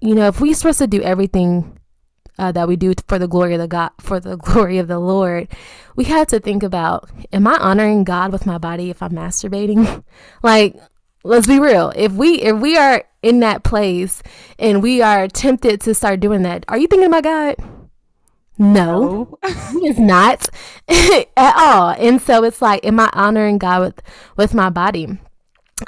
you 0.00 0.14
know, 0.14 0.26
if 0.26 0.40
we're 0.40 0.54
supposed 0.54 0.80
to 0.80 0.86
do 0.88 1.00
everything 1.00 1.78
uh, 2.38 2.50
that 2.52 2.66
we 2.66 2.74
do 2.76 2.92
for 3.06 3.18
the 3.18 3.28
glory 3.28 3.54
of 3.54 3.60
the 3.60 3.68
God, 3.68 3.90
for 4.00 4.18
the 4.18 4.36
glory 4.38 4.78
of 4.78 4.88
the 4.88 4.98
Lord, 4.98 5.48
we 5.96 6.04
have 6.04 6.26
to 6.28 6.40
think 6.40 6.62
about: 6.62 7.08
Am 7.32 7.46
I 7.46 7.56
honoring 7.58 8.04
God 8.04 8.32
with 8.32 8.46
my 8.46 8.58
body 8.58 8.90
if 8.90 9.02
I'm 9.02 9.12
masturbating? 9.12 10.02
like, 10.42 10.76
let's 11.24 11.46
be 11.46 11.60
real. 11.60 11.92
If 11.94 12.12
we 12.12 12.40
if 12.40 12.56
we 12.56 12.76
are 12.76 13.04
in 13.22 13.40
that 13.40 13.62
place 13.62 14.22
and 14.58 14.82
we 14.82 15.00
are 15.00 15.28
tempted 15.28 15.80
to 15.82 15.94
start 15.94 16.20
doing 16.20 16.42
that, 16.42 16.64
are 16.68 16.78
you 16.78 16.88
thinking 16.88 17.06
about 17.06 17.24
God? 17.24 17.71
No, 18.62 19.38
he 19.42 19.48
is 19.88 19.98
not 19.98 20.48
at 20.88 21.56
all. 21.56 21.90
And 21.90 22.22
so 22.22 22.44
it's 22.44 22.62
like, 22.62 22.84
am 22.84 23.00
I 23.00 23.10
honoring 23.12 23.58
God 23.58 23.80
with 23.80 24.02
with 24.36 24.54
my 24.54 24.70
body? 24.70 25.18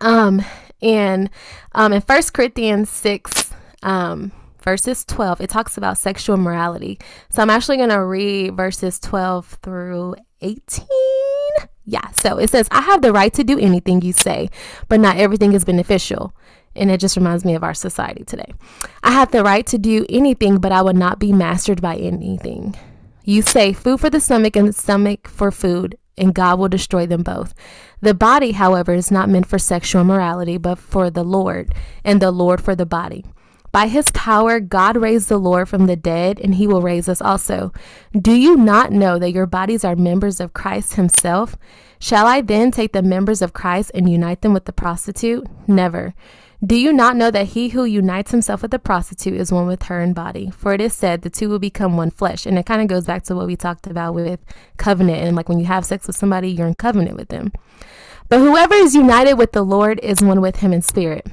Um, 0.01 0.45
and 0.83 1.31
um, 1.73 1.93
in 1.93 2.01
First 2.01 2.35
Corinthians 2.35 2.91
six, 2.91 3.53
um, 3.85 4.33
verses 4.61 5.05
twelve, 5.05 5.41
it 5.41 5.51
talks 5.51 5.77
about 5.77 5.99
sexual 5.99 6.37
morality. 6.37 6.99
So 7.31 7.43
I'm 7.43 7.51
actually 7.51 7.77
gonna 7.77 8.05
read 8.05 8.57
verses 8.57 8.99
twelve 8.99 9.57
through 9.63 10.17
eighteen. 10.41 10.89
Yeah, 11.87 12.11
so 12.11 12.39
it 12.39 12.51
says, 12.51 12.67
I 12.71 12.81
have 12.81 13.03
the 13.03 13.13
right 13.13 13.33
to 13.35 13.45
do 13.45 13.59
anything 13.59 14.01
you 14.03 14.13
say, 14.13 14.49
but 14.89 15.01
not 15.01 15.19
everything 15.19 15.53
is 15.53 15.65
beneficial. 15.65 16.35
And 16.77 16.91
it 16.91 17.01
just 17.01 17.17
reminds 17.17 17.45
me 17.45 17.55
of 17.55 17.63
our 17.63 17.75
society 17.75 18.25
today. 18.25 18.53
I 19.03 19.13
have 19.13 19.31
the 19.31 19.45
right 19.45 19.67
to 19.69 19.79
do 19.79 20.07
anything, 20.09 20.59
but 20.59 20.73
I 20.73 20.83
will 20.83 20.95
not 20.95 21.19
be 21.19 21.33
mastered 21.33 21.81
by 21.81 21.97
anything. 21.97 22.75
You 23.25 23.43
say 23.43 23.73
food 23.73 24.01
for 24.01 24.11
the 24.11 24.21
stomach 24.21 24.57
and 24.57 24.69
the 24.69 24.73
stomach 24.73 25.29
for 25.29 25.51
food, 25.51 25.97
and 26.19 26.35
God 26.35 26.59
will 26.59 26.69
destroy 26.69 27.07
them 27.07 27.23
both. 27.23 27.55
The 28.01 28.15
body, 28.15 28.53
however, 28.53 28.93
is 28.93 29.11
not 29.11 29.29
meant 29.29 29.47
for 29.47 29.59
sexual 29.59 30.05
morality, 30.05 30.59
but 30.59 30.79
for 30.79 31.11
the 31.11 31.25
Lord, 31.25 31.75
and 32.05 32.21
the 32.21 32.31
Lord 32.31 32.61
for 32.61 32.75
the 32.75 32.87
body. 32.87 33.25
By 33.73 33.89
his 33.89 34.07
power, 34.13 34.61
God 34.61 34.97
raised 34.97 35.29
the 35.29 35.39
Lord 35.39 35.69
from 35.69 35.87
the 35.87 35.97
dead, 35.97 36.39
and 36.39 36.55
he 36.55 36.69
will 36.69 36.81
raise 36.81 37.09
us 37.09 37.21
also. 37.21 37.73
Do 38.13 38.33
you 38.33 38.57
not 38.57 38.93
know 38.93 39.19
that 39.19 39.33
your 39.33 39.47
bodies 39.47 39.85
are 39.85 39.97
members 39.97 40.39
of 40.39 40.53
Christ 40.53 40.95
himself? 40.95 41.57
Shall 41.99 42.27
I 42.27 42.41
then 42.41 42.71
take 42.71 42.93
the 42.93 43.03
members 43.03 43.43
of 43.43 43.53
Christ 43.53 43.91
and 43.93 44.09
unite 44.09 44.43
them 44.43 44.53
with 44.53 44.67
the 44.67 44.73
prostitute? 44.73 45.45
Never. 45.67 46.15
Do 46.65 46.77
you 46.77 46.93
not 46.93 47.17
know 47.17 47.31
that 47.31 47.49
he 47.49 47.71
who 47.71 47.85
unites 47.85 48.31
himself 48.31 48.63
with 48.63 48.73
a 48.73 48.79
prostitute 48.79 49.35
is 49.39 49.53
one 49.53 49.67
with 49.67 49.85
her 49.85 50.01
in 50.01 50.13
body? 50.13 50.51
For 50.51 50.73
it 50.73 50.81
is 50.81 50.95
said 50.95 51.23
the 51.23 51.29
two 51.29 51.49
will 51.49 51.59
become 51.59 51.97
one 51.97 52.11
flesh. 52.11 52.47
And 52.47 52.59
it 52.59 52.65
kind 52.65 52.81
of 52.81 52.89
goes 52.89 53.05
back 53.05 53.25
to 53.25 53.35
what 53.35 53.47
we 53.47 53.57
talked 53.57 53.87
about 53.87 54.15
with 54.15 54.41
covenant. 54.77 55.19
And 55.19 55.37
like 55.37 55.49
when 55.49 55.59
you 55.59 55.67
have 55.67 55.85
sex 55.85 56.07
with 56.07 56.17
somebody, 56.17 56.51
you're 56.51 56.69
in 56.69 56.75
covenant 56.75 57.17
with 57.17 57.29
them. 57.29 57.53
But 58.29 58.39
whoever 58.39 58.75
is 58.75 58.95
united 58.95 59.35
with 59.35 59.53
the 59.53 59.63
Lord 59.63 60.01
is 60.03 60.23
one 60.23 60.41
with 60.41 60.57
him 60.57 60.73
in 60.73 60.81
spirit. 60.81 61.27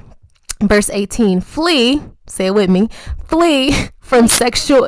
Verse 0.60 0.90
18 0.90 1.40
Flee, 1.40 2.02
say 2.26 2.46
it 2.46 2.54
with 2.54 2.68
me, 2.68 2.88
flee 3.24 3.74
from 4.00 4.28
sexual 4.28 4.86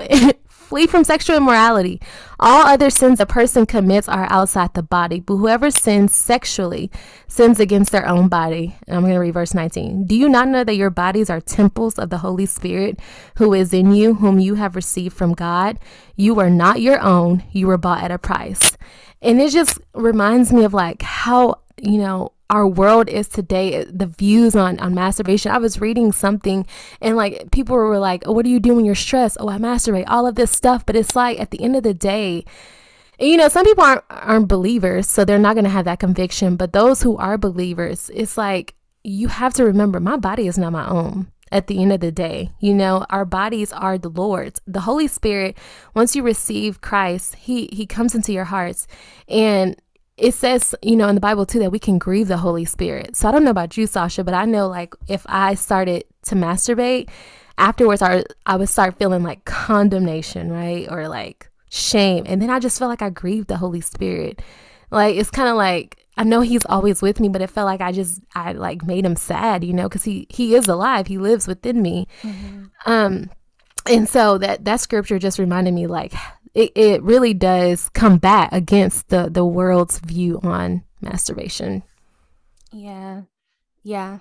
Flee 0.64 0.86
from 0.86 1.04
sexual 1.04 1.36
immorality. 1.36 2.00
All 2.40 2.66
other 2.66 2.88
sins 2.88 3.20
a 3.20 3.26
person 3.26 3.66
commits 3.66 4.08
are 4.08 4.26
outside 4.30 4.72
the 4.74 4.82
body, 4.82 5.20
but 5.20 5.36
whoever 5.36 5.70
sins 5.70 6.14
sexually 6.14 6.90
sins 7.28 7.60
against 7.60 7.92
their 7.92 8.08
own 8.08 8.28
body. 8.28 8.74
And 8.86 8.96
I'm 8.96 9.02
going 9.02 9.12
to 9.12 9.20
read 9.20 9.34
verse 9.34 9.54
19. 9.54 10.06
Do 10.06 10.16
you 10.16 10.28
not 10.28 10.48
know 10.48 10.64
that 10.64 10.76
your 10.76 10.90
bodies 10.90 11.28
are 11.28 11.40
temples 11.40 11.98
of 11.98 12.10
the 12.10 12.18
Holy 12.18 12.46
Spirit 12.46 12.98
who 13.36 13.52
is 13.52 13.72
in 13.74 13.92
you, 13.92 14.14
whom 14.14 14.38
you 14.38 14.54
have 14.54 14.74
received 14.74 15.16
from 15.16 15.32
God? 15.32 15.78
You 16.16 16.40
are 16.40 16.50
not 16.50 16.80
your 16.80 17.00
own, 17.00 17.44
you 17.52 17.66
were 17.66 17.78
bought 17.78 18.02
at 18.02 18.10
a 18.10 18.18
price. 18.18 18.76
And 19.20 19.40
it 19.40 19.52
just 19.52 19.78
reminds 19.94 20.52
me 20.52 20.64
of 20.64 20.74
like 20.74 21.02
how, 21.02 21.60
you 21.80 21.98
know, 21.98 22.32
our 22.50 22.66
world 22.66 23.08
is 23.08 23.28
today 23.28 23.84
the 23.84 24.06
views 24.06 24.54
on 24.54 24.78
on 24.80 24.94
masturbation. 24.94 25.50
I 25.50 25.58
was 25.58 25.80
reading 25.80 26.12
something 26.12 26.66
and 27.00 27.16
like 27.16 27.50
people 27.50 27.76
were 27.76 27.98
like 27.98 28.26
oh, 28.26 28.32
what 28.32 28.44
do 28.44 28.50
you 28.50 28.60
do 28.60 28.74
when 28.74 28.84
you're 28.84 28.94
stressed? 28.94 29.36
Oh 29.40 29.48
i 29.48 29.58
masturbate 29.58 30.04
all 30.08 30.26
of 30.26 30.34
this 30.34 30.50
stuff. 30.50 30.84
But 30.86 30.96
it's 30.96 31.16
like 31.16 31.40
at 31.40 31.50
the 31.50 31.62
end 31.62 31.76
of 31.76 31.82
the 31.82 31.94
day 31.94 32.44
you 33.20 33.36
know 33.36 33.48
some 33.48 33.64
people 33.64 33.84
aren't 33.84 34.04
aren't 34.10 34.48
believers 34.48 35.08
so 35.08 35.24
they're 35.24 35.38
not 35.38 35.54
going 35.54 35.64
to 35.64 35.70
have 35.70 35.86
that 35.86 36.00
conviction. 36.00 36.56
But 36.56 36.72
those 36.72 37.02
who 37.02 37.16
are 37.16 37.38
believers 37.38 38.10
it's 38.14 38.36
like 38.36 38.74
you 39.02 39.28
have 39.28 39.54
to 39.54 39.64
remember 39.64 40.00
my 40.00 40.16
body 40.16 40.46
is 40.46 40.58
not 40.58 40.72
my 40.72 40.88
own 40.88 41.28
at 41.52 41.68
the 41.68 41.80
end 41.80 41.92
of 41.92 42.00
the 42.00 42.10
day. 42.10 42.50
You 42.58 42.74
know, 42.74 43.06
our 43.10 43.24
bodies 43.24 43.72
are 43.72 43.96
the 43.96 44.08
Lord's. 44.08 44.60
The 44.66 44.80
Holy 44.80 45.06
Spirit, 45.06 45.56
once 45.94 46.16
you 46.16 46.22
receive 46.22 46.80
Christ, 46.80 47.36
he 47.36 47.68
he 47.72 47.86
comes 47.86 48.14
into 48.14 48.32
your 48.32 48.44
hearts. 48.44 48.88
And 49.28 49.80
it 50.16 50.34
says, 50.34 50.74
you 50.82 50.96
know, 50.96 51.08
in 51.08 51.14
the 51.14 51.20
Bible 51.20 51.44
too, 51.44 51.58
that 51.58 51.72
we 51.72 51.78
can 51.78 51.98
grieve 51.98 52.28
the 52.28 52.36
Holy 52.36 52.64
Spirit. 52.64 53.16
So 53.16 53.28
I 53.28 53.32
don't 53.32 53.44
know 53.44 53.50
about 53.50 53.76
you, 53.76 53.86
Sasha, 53.86 54.22
but 54.22 54.34
I 54.34 54.44
know 54.44 54.68
like 54.68 54.94
if 55.08 55.24
I 55.28 55.54
started 55.54 56.04
to 56.26 56.34
masturbate, 56.34 57.08
afterwards 57.58 58.02
I, 58.02 58.24
I 58.46 58.56
would 58.56 58.68
start 58.68 58.98
feeling 58.98 59.22
like 59.22 59.44
condemnation, 59.44 60.50
right? 60.50 60.86
Or 60.90 61.08
like 61.08 61.50
shame. 61.68 62.24
And 62.26 62.40
then 62.40 62.50
I 62.50 62.60
just 62.60 62.78
felt 62.78 62.90
like 62.90 63.02
I 63.02 63.10
grieved 63.10 63.48
the 63.48 63.56
Holy 63.56 63.80
Spirit. 63.80 64.40
Like 64.90 65.16
it's 65.16 65.30
kind 65.30 65.48
of 65.48 65.56
like 65.56 65.98
I 66.16 66.22
know 66.22 66.42
he's 66.42 66.64
always 66.66 67.02
with 67.02 67.18
me, 67.18 67.28
but 67.28 67.42
it 67.42 67.50
felt 67.50 67.66
like 67.66 67.80
I 67.80 67.90
just 67.90 68.20
I 68.36 68.52
like 68.52 68.86
made 68.86 69.04
him 69.04 69.16
sad, 69.16 69.64
you 69.64 69.72
know, 69.72 69.88
because 69.88 70.04
he 70.04 70.26
he 70.30 70.54
is 70.54 70.68
alive. 70.68 71.08
He 71.08 71.18
lives 71.18 71.48
within 71.48 71.82
me. 71.82 72.06
Mm-hmm. 72.22 72.64
Um 72.86 73.30
and 73.86 74.08
so 74.08 74.38
that 74.38 74.64
that 74.64 74.80
scripture 74.80 75.18
just 75.18 75.40
reminded 75.40 75.74
me 75.74 75.88
like 75.88 76.12
it, 76.54 76.72
it 76.74 77.02
really 77.02 77.34
does 77.34 77.88
combat 77.90 78.48
against 78.52 79.08
the 79.08 79.28
the 79.30 79.44
world's 79.44 79.98
view 79.98 80.40
on 80.42 80.82
masturbation 81.00 81.82
yeah 82.72 83.22
yeah 83.82 84.18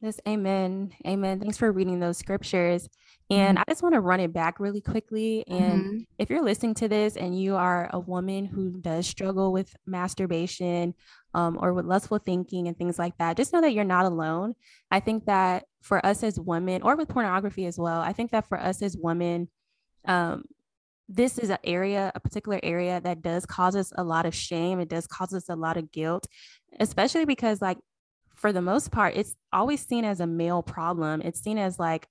yes 0.00 0.20
amen 0.26 0.92
amen 1.06 1.40
thanks 1.40 1.56
for 1.56 1.70
reading 1.72 2.00
those 2.00 2.18
scriptures 2.18 2.88
and 3.32 3.56
mm-hmm. 3.56 3.62
I 3.66 3.72
just 3.72 3.82
want 3.82 3.94
to 3.94 4.00
run 4.00 4.20
it 4.20 4.32
back 4.32 4.60
really 4.60 4.82
quickly. 4.82 5.42
And 5.46 5.84
mm-hmm. 5.84 5.98
if 6.18 6.28
you're 6.28 6.44
listening 6.44 6.74
to 6.74 6.88
this 6.88 7.16
and 7.16 7.38
you 7.38 7.56
are 7.56 7.88
a 7.92 7.98
woman 7.98 8.44
who 8.44 8.72
does 8.78 9.06
struggle 9.06 9.52
with 9.52 9.74
masturbation 9.86 10.94
um, 11.32 11.58
or 11.58 11.72
with 11.72 11.86
lustful 11.86 12.18
thinking 12.18 12.68
and 12.68 12.76
things 12.76 12.98
like 12.98 13.16
that, 13.16 13.38
just 13.38 13.54
know 13.54 13.62
that 13.62 13.72
you're 13.72 13.84
not 13.84 14.04
alone. 14.04 14.54
I 14.90 15.00
think 15.00 15.24
that 15.26 15.64
for 15.80 16.04
us 16.04 16.22
as 16.22 16.38
women, 16.38 16.82
or 16.82 16.94
with 16.94 17.08
pornography 17.08 17.64
as 17.64 17.78
well, 17.78 18.02
I 18.02 18.12
think 18.12 18.32
that 18.32 18.48
for 18.48 18.60
us 18.60 18.82
as 18.82 18.98
women, 18.98 19.48
um, 20.04 20.44
this 21.14 21.38
is 21.38 21.50
an 21.50 21.58
area, 21.62 22.10
a 22.14 22.20
particular 22.20 22.58
area 22.62 23.00
that 23.02 23.22
does 23.22 23.44
cause 23.44 23.76
us 23.76 23.92
a 23.96 24.02
lot 24.02 24.24
of 24.24 24.34
shame. 24.34 24.80
It 24.80 24.88
does 24.88 25.06
cause 25.06 25.34
us 25.34 25.48
a 25.48 25.56
lot 25.56 25.76
of 25.76 25.92
guilt, 25.92 26.26
especially 26.80 27.26
because, 27.26 27.60
like, 27.60 27.78
for 28.34 28.52
the 28.52 28.62
most 28.62 28.90
part, 28.90 29.14
it's 29.16 29.34
always 29.52 29.86
seen 29.86 30.04
as 30.04 30.20
a 30.20 30.26
male 30.26 30.62
problem. 30.62 31.20
It's 31.20 31.42
seen 31.42 31.58
as 31.58 31.78
like 31.78 32.08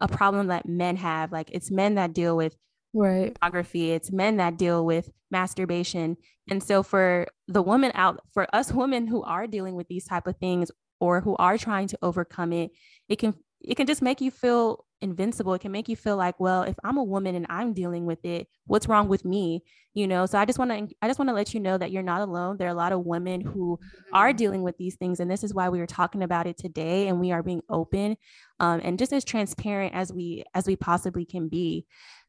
a 0.00 0.06
problem 0.06 0.46
that 0.46 0.68
men 0.68 0.96
have. 0.96 1.32
Like, 1.32 1.50
it's 1.52 1.70
men 1.70 1.96
that 1.96 2.12
deal 2.12 2.36
with 2.36 2.56
right. 2.94 3.34
pornography, 3.40 3.90
it's 3.90 4.12
men 4.12 4.36
that 4.36 4.56
deal 4.56 4.86
with 4.86 5.10
masturbation. 5.30 6.16
And 6.48 6.62
so, 6.62 6.84
for 6.84 7.26
the 7.48 7.62
woman 7.62 7.90
out, 7.94 8.20
for 8.32 8.46
us 8.54 8.72
women 8.72 9.08
who 9.08 9.22
are 9.24 9.48
dealing 9.48 9.74
with 9.74 9.88
these 9.88 10.06
type 10.06 10.28
of 10.28 10.36
things 10.36 10.70
or 11.00 11.20
who 11.20 11.34
are 11.36 11.58
trying 11.58 11.88
to 11.88 11.98
overcome 12.02 12.52
it, 12.52 12.70
it 13.08 13.18
can 13.18 13.34
it 13.66 13.76
can 13.76 13.86
just 13.86 14.02
make 14.02 14.20
you 14.20 14.30
feel 14.30 14.84
invincible. 15.00 15.54
It 15.54 15.60
can 15.60 15.72
make 15.72 15.88
you 15.88 15.96
feel 15.96 16.16
like, 16.16 16.38
well, 16.40 16.62
if 16.62 16.74
I'm 16.84 16.96
a 16.96 17.04
woman 17.04 17.34
and 17.34 17.46
I'm 17.48 17.72
dealing 17.72 18.06
with 18.06 18.24
it, 18.24 18.48
what's 18.66 18.88
wrong 18.88 19.08
with 19.08 19.24
me? 19.24 19.62
You 19.92 20.06
know, 20.06 20.26
so 20.26 20.38
I 20.38 20.44
just 20.44 20.58
want 20.58 20.70
to 20.70 20.94
I 21.02 21.06
just 21.06 21.18
want 21.18 21.28
to 21.28 21.34
let 21.34 21.54
you 21.54 21.60
know 21.60 21.78
that 21.78 21.90
you're 21.90 22.02
not 22.02 22.20
alone. 22.20 22.56
There 22.56 22.66
are 22.66 22.72
a 22.72 22.74
lot 22.74 22.92
of 22.92 23.06
women 23.06 23.40
who 23.40 23.78
are 24.12 24.28
mm-hmm. 24.28 24.36
dealing 24.36 24.62
with 24.62 24.76
these 24.76 24.96
things, 24.96 25.20
and 25.20 25.30
this 25.30 25.44
is 25.44 25.54
why 25.54 25.68
we 25.68 25.80
are 25.80 25.86
talking 25.86 26.22
about 26.22 26.46
it 26.46 26.58
today, 26.58 27.08
and 27.08 27.20
we 27.20 27.32
are 27.32 27.42
being 27.42 27.62
open 27.68 28.16
um, 28.60 28.80
and 28.82 28.98
just 28.98 29.12
as 29.12 29.24
transparent 29.24 29.94
as 29.94 30.12
we 30.12 30.44
as 30.54 30.66
we 30.66 30.76
possibly 30.76 31.24
can 31.24 31.48
be. 31.48 31.86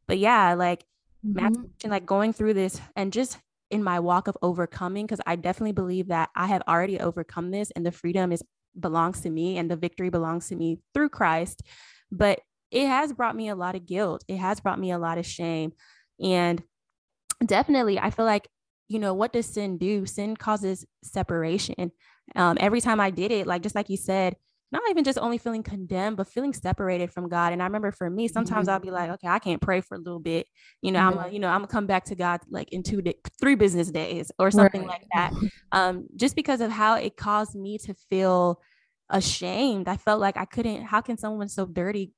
But 0.07 0.19
yeah, 0.19 0.53
like 0.53 0.85
mm-hmm. 1.25 1.89
like 1.89 2.05
going 2.05 2.33
through 2.33 2.53
this 2.53 2.79
and 2.95 3.11
just 3.11 3.39
in 3.71 3.83
my 3.83 3.99
walk 3.99 4.27
of 4.27 4.37
overcoming 4.41 5.05
because 5.05 5.21
I 5.25 5.35
definitely 5.35 5.71
believe 5.71 6.09
that 6.09 6.29
I 6.35 6.47
have 6.47 6.61
already 6.67 6.99
overcome 6.99 7.49
this 7.51 7.71
and 7.71 7.85
the 7.85 7.91
freedom 7.91 8.31
is 8.31 8.43
belongs 8.79 9.21
to 9.21 9.29
me 9.29 9.57
and 9.57 9.69
the 9.69 9.75
victory 9.75 10.09
belongs 10.09 10.47
to 10.49 10.55
me 10.55 10.79
through 10.93 11.09
Christ. 11.09 11.61
But 12.11 12.39
it 12.71 12.87
has 12.87 13.13
brought 13.13 13.35
me 13.35 13.49
a 13.49 13.55
lot 13.55 13.75
of 13.75 13.85
guilt. 13.85 14.23
It 14.27 14.37
has 14.37 14.59
brought 14.59 14.79
me 14.79 14.91
a 14.91 14.97
lot 14.97 15.17
of 15.17 15.25
shame. 15.25 15.73
And 16.21 16.61
definitely, 17.45 17.99
I 17.99 18.09
feel 18.09 18.25
like, 18.25 18.47
you 18.87 18.99
know, 18.99 19.13
what 19.13 19.33
does 19.33 19.45
sin 19.45 19.77
do? 19.77 20.05
Sin 20.05 20.35
causes 20.35 20.85
separation. 21.03 21.91
Um, 22.35 22.57
every 22.59 22.81
time 22.81 22.99
I 22.99 23.11
did 23.11 23.31
it, 23.31 23.47
like 23.47 23.61
just 23.61 23.75
like 23.75 23.89
you 23.89 23.97
said, 23.97 24.35
not 24.71 24.81
even 24.89 25.03
just 25.03 25.19
only 25.19 25.37
feeling 25.37 25.63
condemned, 25.63 26.17
but 26.17 26.27
feeling 26.27 26.53
separated 26.53 27.11
from 27.11 27.29
God. 27.29 27.53
And 27.53 27.61
I 27.61 27.65
remember 27.65 27.91
for 27.91 28.09
me, 28.09 28.27
sometimes 28.27 28.67
mm-hmm. 28.67 28.73
I'll 28.73 28.79
be 28.79 28.91
like, 28.91 29.09
okay, 29.11 29.27
I 29.27 29.39
can't 29.39 29.61
pray 29.61 29.81
for 29.81 29.95
a 29.95 29.99
little 29.99 30.19
bit. 30.19 30.47
You 30.81 30.91
know, 30.91 30.99
mm-hmm. 30.99 31.19
I'm, 31.19 31.29
a, 31.29 31.33
you 31.33 31.39
know, 31.39 31.47
I'm 31.47 31.59
gonna 31.59 31.67
come 31.67 31.87
back 31.87 32.05
to 32.05 32.15
God 32.15 32.41
like 32.49 32.73
in 32.73 32.83
two, 32.83 33.01
di- 33.01 33.15
three 33.39 33.55
business 33.55 33.91
days 33.91 34.31
or 34.39 34.51
something 34.51 34.81
right. 34.81 34.89
like 34.89 35.05
that. 35.13 35.33
Um, 35.71 36.07
just 36.15 36.35
because 36.35 36.61
of 36.61 36.71
how 36.71 36.95
it 36.95 37.15
caused 37.15 37.55
me 37.55 37.77
to 37.79 37.93
feel 38.09 38.59
ashamed. 39.09 39.87
I 39.87 39.97
felt 39.97 40.19
like 40.19 40.37
I 40.37 40.45
couldn't. 40.45 40.83
How 40.83 41.01
can 41.01 41.17
someone 41.17 41.47
so 41.47 41.65
dirty 41.65 42.13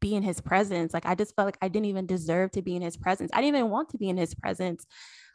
be 0.00 0.14
in 0.14 0.22
His 0.22 0.40
presence? 0.40 0.94
Like 0.94 1.06
I 1.06 1.14
just 1.14 1.34
felt 1.34 1.46
like 1.46 1.58
I 1.60 1.68
didn't 1.68 1.86
even 1.86 2.06
deserve 2.06 2.52
to 2.52 2.62
be 2.62 2.76
in 2.76 2.82
His 2.82 2.96
presence. 2.96 3.30
I 3.34 3.40
didn't 3.40 3.56
even 3.56 3.70
want 3.70 3.90
to 3.90 3.98
be 3.98 4.08
in 4.08 4.16
His 4.16 4.34
presence. 4.34 4.86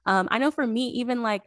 Um, 0.05 0.27
I 0.31 0.37
know 0.37 0.51
for 0.51 0.65
me, 0.65 0.87
even 0.89 1.21
like 1.21 1.41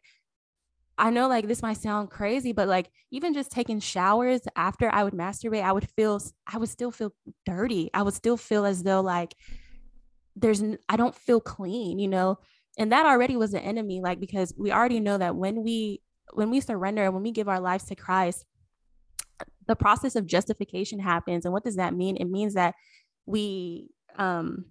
I 0.99 1.11
know 1.11 1.29
like 1.29 1.47
this 1.47 1.63
might 1.63 1.77
sound 1.77 2.11
crazy, 2.11 2.53
but 2.53 2.67
like 2.69 2.91
even 3.13 3.33
just 3.33 3.53
taking 3.53 3.79
showers 3.79 4.41
after 4.57 4.93
I 4.93 5.05
would 5.05 5.15
masturbate, 5.15 5.63
I 5.63 5.73
would 5.73 5.89
feel, 5.91 6.21
I 6.47 6.59
would 6.59 6.69
still 6.69 6.91
feel 6.91 7.15
dirty. 7.47 7.89
I 7.95 8.03
would 8.03 8.15
still 8.15 8.37
feel 8.37 8.67
as 8.67 8.83
though 8.83 9.01
like 9.01 9.35
there's, 10.35 10.63
I 10.89 10.97
don't 10.97 11.15
feel 11.15 11.41
clean, 11.41 11.99
you 11.99 12.09
know? 12.09 12.39
And 12.79 12.93
that 12.93 13.07
already 13.07 13.37
was 13.37 13.55
an 13.55 13.61
enemy, 13.61 14.01
like, 14.01 14.21
because 14.21 14.53
we 14.57 14.71
already 14.73 15.01
know 15.01 15.19
that 15.19 15.37
when 15.37 15.63
we, 15.65 16.01
when 16.33 16.51
we 16.51 16.61
surrender 16.61 17.05
and 17.05 17.15
when 17.15 17.23
we 17.23 17.33
give 17.33 17.49
our 17.49 17.61
lives 17.61 17.85
to 17.87 17.97
Christ, 17.97 18.45
the 19.67 19.77
process 19.77 20.17
of 20.17 20.27
justification 20.27 20.99
happens. 20.99 21.45
And 21.45 21.53
what 21.53 21.65
does 21.65 21.77
that 21.77 21.95
mean? 21.95 22.17
It 22.17 22.27
means 22.27 22.55
that 22.55 22.75
we, 23.27 23.91
um, 24.17 24.67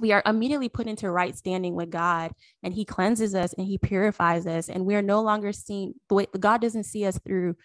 we 0.00 0.12
are 0.12 0.22
immediately 0.24 0.68
put 0.68 0.86
into 0.86 1.10
right 1.10 1.36
standing 1.36 1.74
with 1.74 1.90
God 1.90 2.32
and 2.62 2.72
he 2.72 2.84
cleanses 2.84 3.34
us 3.34 3.52
and 3.52 3.66
he 3.66 3.78
purifies 3.78 4.46
us 4.46 4.68
and 4.68 4.86
we 4.86 4.94
are 4.94 5.02
no 5.02 5.20
longer 5.22 5.52
seen 5.52 5.94
God 6.38 6.60
doesn't 6.60 6.84
see 6.84 7.04
us 7.04 7.18
through 7.24 7.56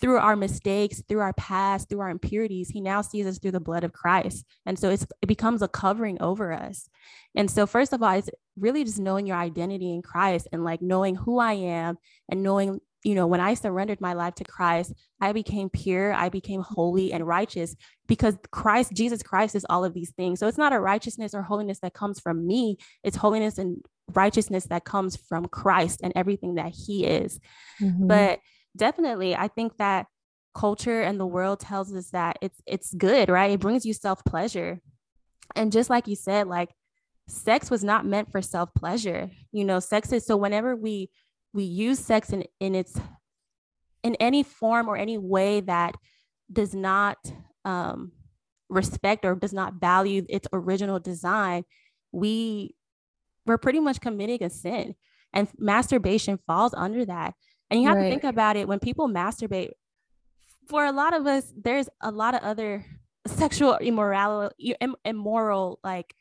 through 0.00 0.18
our 0.18 0.36
mistakes, 0.36 1.02
through 1.08 1.20
our 1.20 1.32
past, 1.32 1.88
through 1.88 2.00
our 2.00 2.10
impurities. 2.10 2.68
He 2.68 2.80
now 2.80 3.02
sees 3.02 3.26
us 3.26 3.38
through 3.38 3.52
the 3.52 3.60
blood 3.60 3.84
of 3.84 3.92
Christ. 3.92 4.44
And 4.64 4.78
so 4.78 4.90
it 4.90 5.04
becomes 5.26 5.60
a 5.60 5.68
covering 5.68 6.22
over 6.22 6.52
us. 6.52 6.88
And 7.34 7.50
so 7.50 7.66
first 7.66 7.92
of 7.92 8.02
all, 8.02 8.12
it's 8.12 8.30
really 8.56 8.84
just 8.84 9.00
knowing 9.00 9.26
your 9.26 9.36
identity 9.36 9.92
in 9.92 10.02
Christ 10.02 10.46
and 10.52 10.64
like 10.64 10.80
knowing 10.82 11.16
who 11.16 11.38
I 11.38 11.54
am 11.54 11.98
and 12.28 12.42
knowing 12.42 12.80
you 13.04 13.14
know, 13.14 13.26
when 13.26 13.40
I 13.40 13.54
surrendered 13.54 14.00
my 14.00 14.12
life 14.12 14.34
to 14.36 14.44
Christ, 14.44 14.92
I 15.20 15.32
became 15.32 15.70
pure, 15.70 16.12
I 16.12 16.28
became 16.28 16.62
holy 16.62 17.12
and 17.12 17.26
righteous 17.26 17.76
because 18.06 18.36
Christ, 18.50 18.92
Jesus 18.92 19.22
Christ, 19.22 19.54
is 19.54 19.66
all 19.70 19.84
of 19.84 19.94
these 19.94 20.10
things. 20.12 20.40
So 20.40 20.48
it's 20.48 20.58
not 20.58 20.72
a 20.72 20.80
righteousness 20.80 21.34
or 21.34 21.42
holiness 21.42 21.78
that 21.80 21.94
comes 21.94 22.18
from 22.18 22.46
me, 22.46 22.76
it's 23.04 23.16
holiness 23.16 23.58
and 23.58 23.84
righteousness 24.14 24.64
that 24.66 24.84
comes 24.84 25.16
from 25.16 25.46
Christ 25.46 26.00
and 26.02 26.12
everything 26.16 26.56
that 26.56 26.74
He 26.74 27.06
is. 27.06 27.38
Mm-hmm. 27.80 28.08
But 28.08 28.40
definitely, 28.76 29.36
I 29.36 29.48
think 29.48 29.76
that 29.76 30.06
culture 30.54 31.02
and 31.02 31.20
the 31.20 31.26
world 31.26 31.60
tells 31.60 31.94
us 31.94 32.10
that 32.10 32.38
it's 32.42 32.60
it's 32.66 32.92
good, 32.94 33.28
right? 33.28 33.52
It 33.52 33.60
brings 33.60 33.86
you 33.86 33.92
self 33.92 34.24
pleasure, 34.24 34.80
and 35.54 35.70
just 35.70 35.88
like 35.88 36.08
you 36.08 36.16
said, 36.16 36.48
like 36.48 36.70
sex 37.28 37.70
was 37.70 37.84
not 37.84 38.06
meant 38.06 38.32
for 38.32 38.42
self 38.42 38.74
pleasure. 38.74 39.30
You 39.52 39.64
know, 39.64 39.78
sex 39.78 40.12
is 40.12 40.26
so 40.26 40.36
whenever 40.36 40.74
we 40.74 41.10
we 41.52 41.64
use 41.64 41.98
sex 41.98 42.30
in, 42.30 42.44
in 42.60 42.74
its 42.74 42.98
in 44.04 44.14
any 44.16 44.42
form 44.42 44.88
or 44.88 44.96
any 44.96 45.18
way 45.18 45.60
that 45.60 45.94
does 46.52 46.74
not 46.74 47.18
um, 47.64 48.12
respect 48.68 49.24
or 49.24 49.34
does 49.34 49.52
not 49.52 49.74
value 49.74 50.24
its 50.28 50.48
original 50.52 50.98
design, 50.98 51.64
we 52.12 52.74
we're 53.46 53.58
pretty 53.58 53.80
much 53.80 54.00
committing 54.00 54.42
a 54.42 54.50
sin. 54.50 54.94
And 55.32 55.48
masturbation 55.58 56.38
falls 56.46 56.74
under 56.74 57.04
that. 57.06 57.34
And 57.70 57.80
you 57.80 57.88
have 57.88 57.96
right. 57.96 58.04
to 58.04 58.10
think 58.10 58.24
about 58.24 58.56
it 58.56 58.68
when 58.68 58.78
people 58.78 59.08
masturbate, 59.08 59.70
for 60.68 60.84
a 60.84 60.92
lot 60.92 61.14
of 61.14 61.26
us, 61.26 61.52
there's 61.56 61.88
a 62.02 62.10
lot 62.10 62.34
of 62.34 62.42
other 62.42 62.84
sexual 63.26 63.76
immorality, 63.78 64.74
immoral 65.04 65.80
like 65.82 66.14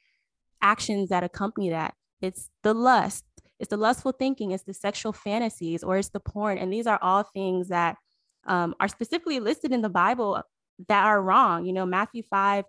actions 0.61 1.09
that 1.09 1.23
accompany 1.23 1.69
that. 1.69 1.93
It's 2.21 2.49
the 2.63 2.73
lust, 2.73 3.25
it's 3.59 3.69
the 3.69 3.77
lustful 3.77 4.11
thinking, 4.11 4.51
it's 4.51 4.63
the 4.63 4.73
sexual 4.73 5.13
fantasies, 5.13 5.83
or 5.83 5.97
it's 5.97 6.09
the 6.09 6.19
porn. 6.19 6.57
And 6.57 6.71
these 6.71 6.87
are 6.87 6.99
all 7.01 7.23
things 7.23 7.69
that 7.69 7.97
um, 8.45 8.75
are 8.79 8.87
specifically 8.87 9.39
listed 9.39 9.71
in 9.71 9.81
the 9.81 9.89
Bible 9.89 10.41
that 10.87 11.05
are 11.05 11.21
wrong. 11.21 11.65
You 11.65 11.73
know, 11.73 11.85
Matthew 11.85 12.23
5 12.23 12.65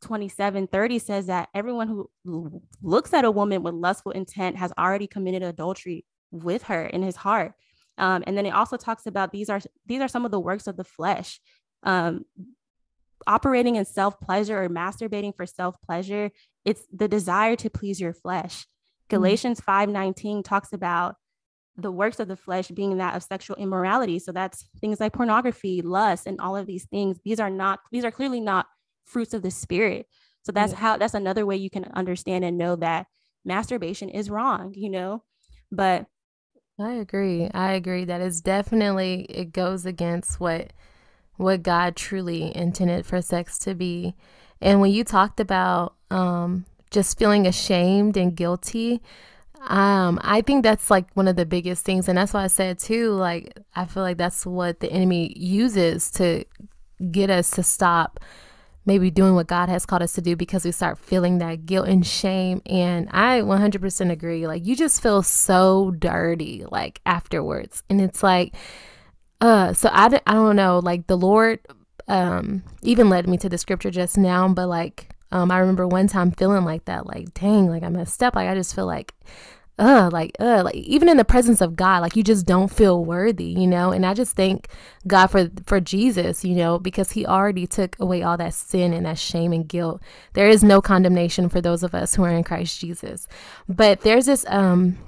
27 0.00 0.68
30 0.68 0.98
says 1.00 1.26
that 1.26 1.48
everyone 1.54 1.88
who 2.24 2.62
looks 2.82 3.12
at 3.12 3.24
a 3.24 3.30
woman 3.30 3.62
with 3.62 3.74
lustful 3.74 4.12
intent 4.12 4.56
has 4.56 4.72
already 4.78 5.08
committed 5.08 5.42
adultery 5.42 6.04
with 6.30 6.64
her 6.64 6.86
in 6.86 7.02
his 7.02 7.16
heart. 7.16 7.52
Um, 7.96 8.22
and 8.26 8.38
then 8.38 8.46
it 8.46 8.54
also 8.54 8.76
talks 8.76 9.06
about 9.06 9.32
these 9.32 9.50
are 9.50 9.60
these 9.86 10.00
are 10.00 10.08
some 10.08 10.24
of 10.24 10.30
the 10.30 10.40
works 10.40 10.66
of 10.66 10.76
the 10.76 10.84
flesh. 10.84 11.40
Um, 11.82 12.24
operating 13.26 13.76
in 13.76 13.84
self 13.84 14.20
pleasure 14.20 14.62
or 14.62 14.68
masturbating 14.68 15.36
for 15.36 15.46
self 15.46 15.80
pleasure, 15.82 16.30
it's 16.64 16.82
the 16.92 17.08
desire 17.08 17.56
to 17.56 17.70
please 17.70 18.00
your 18.00 18.12
flesh. 18.12 18.66
Mm-hmm. 19.08 19.16
Galatians 19.16 19.60
5:19 19.60 20.44
talks 20.44 20.72
about 20.72 21.16
the 21.76 21.92
works 21.92 22.18
of 22.18 22.26
the 22.28 22.36
flesh 22.36 22.68
being 22.68 22.98
that 22.98 23.14
of 23.14 23.22
sexual 23.22 23.56
immorality. 23.56 24.18
So 24.18 24.32
that's 24.32 24.66
things 24.80 24.98
like 24.98 25.12
pornography, 25.12 25.80
lust, 25.80 26.26
and 26.26 26.40
all 26.40 26.56
of 26.56 26.66
these 26.66 26.86
things. 26.86 27.20
These 27.24 27.38
are 27.38 27.50
not, 27.50 27.78
these 27.92 28.04
are 28.04 28.10
clearly 28.10 28.40
not 28.40 28.66
fruits 29.04 29.32
of 29.32 29.42
the 29.42 29.50
spirit. 29.52 30.06
So 30.42 30.52
that's 30.52 30.72
yeah. 30.72 30.78
how 30.78 30.96
that's 30.96 31.14
another 31.14 31.46
way 31.46 31.56
you 31.56 31.70
can 31.70 31.84
understand 31.94 32.44
and 32.44 32.58
know 32.58 32.74
that 32.76 33.06
masturbation 33.44 34.08
is 34.08 34.28
wrong, 34.28 34.72
you 34.74 34.90
know? 34.90 35.22
But 35.70 36.06
I 36.80 36.92
agree. 36.92 37.48
I 37.52 37.72
agree 37.72 38.04
that 38.04 38.20
it's 38.20 38.40
definitely 38.40 39.22
it 39.28 39.52
goes 39.52 39.86
against 39.86 40.40
what 40.40 40.72
what 41.36 41.62
God 41.62 41.94
truly 41.94 42.54
intended 42.56 43.06
for 43.06 43.22
sex 43.22 43.58
to 43.60 43.74
be. 43.74 44.14
And 44.60 44.80
when 44.80 44.90
you 44.90 45.04
talked 45.04 45.38
about 45.38 45.94
um 46.10 46.66
just 46.90 47.18
feeling 47.18 47.46
ashamed 47.46 48.16
and 48.16 48.36
guilty. 48.36 49.02
Um 49.66 50.20
i 50.22 50.40
think 50.40 50.62
that's 50.62 50.88
like 50.90 51.10
one 51.14 51.26
of 51.26 51.36
the 51.36 51.44
biggest 51.44 51.84
things 51.84 52.08
and 52.08 52.16
that's 52.16 52.32
why 52.32 52.44
i 52.44 52.46
said 52.46 52.78
too 52.78 53.10
like 53.10 53.58
i 53.74 53.84
feel 53.84 54.04
like 54.04 54.16
that's 54.16 54.46
what 54.46 54.78
the 54.80 54.90
enemy 54.90 55.32
uses 55.36 56.10
to 56.12 56.44
get 57.10 57.28
us 57.28 57.50
to 57.50 57.62
stop 57.64 58.20
maybe 58.86 59.10
doing 59.10 59.34
what 59.34 59.48
god 59.48 59.68
has 59.68 59.84
called 59.84 60.00
us 60.00 60.12
to 60.12 60.22
do 60.22 60.36
because 60.36 60.64
we 60.64 60.70
start 60.70 60.96
feeling 60.96 61.38
that 61.38 61.66
guilt 61.66 61.88
and 61.88 62.06
shame 62.06 62.62
and 62.66 63.08
i 63.10 63.40
100% 63.40 64.10
agree. 64.12 64.46
Like 64.46 64.64
you 64.64 64.76
just 64.76 65.02
feel 65.02 65.22
so 65.24 65.90
dirty 65.90 66.64
like 66.70 67.00
afterwards 67.04 67.82
and 67.90 68.00
it's 68.00 68.22
like 68.22 68.54
uh 69.40 69.72
so 69.72 69.90
i, 69.92 70.06
I 70.24 70.34
don't 70.34 70.56
know 70.56 70.78
like 70.78 71.08
the 71.08 71.18
lord 71.18 71.58
um 72.06 72.62
even 72.82 73.10
led 73.10 73.28
me 73.28 73.36
to 73.38 73.48
the 73.48 73.58
scripture 73.58 73.90
just 73.90 74.16
now 74.16 74.46
but 74.48 74.68
like 74.68 75.14
um, 75.30 75.50
I 75.50 75.58
remember 75.58 75.86
one 75.86 76.08
time 76.08 76.30
feeling 76.30 76.64
like 76.64 76.86
that, 76.86 77.06
like, 77.06 77.34
dang, 77.34 77.68
like 77.68 77.82
I 77.82 77.88
messed 77.88 78.22
up. 78.22 78.34
Like 78.34 78.48
I 78.48 78.54
just 78.54 78.74
feel 78.74 78.86
like, 78.86 79.14
uh, 79.78 80.08
like, 80.12 80.32
uh, 80.40 80.62
like 80.64 80.74
even 80.74 81.08
in 81.08 81.16
the 81.18 81.24
presence 81.24 81.60
of 81.60 81.76
God, 81.76 82.00
like 82.00 82.16
you 82.16 82.24
just 82.24 82.46
don't 82.46 82.68
feel 82.68 83.04
worthy, 83.04 83.44
you 83.44 83.66
know? 83.66 83.92
And 83.92 84.04
I 84.04 84.14
just 84.14 84.34
thank 84.34 84.68
God 85.06 85.28
for 85.28 85.50
for 85.66 85.80
Jesus, 85.80 86.44
you 86.44 86.54
know, 86.54 86.78
because 86.78 87.12
he 87.12 87.26
already 87.26 87.66
took 87.66 87.98
away 88.00 88.22
all 88.22 88.36
that 88.38 88.54
sin 88.54 88.92
and 88.92 89.06
that 89.06 89.18
shame 89.18 89.52
and 89.52 89.68
guilt. 89.68 90.02
There 90.32 90.48
is 90.48 90.64
no 90.64 90.80
condemnation 90.80 91.48
for 91.48 91.60
those 91.60 91.82
of 91.82 91.94
us 91.94 92.14
who 92.14 92.24
are 92.24 92.30
in 92.32 92.44
Christ 92.44 92.80
Jesus. 92.80 93.28
But 93.68 94.00
there's 94.00 94.26
this 94.26 94.44
um 94.48 94.98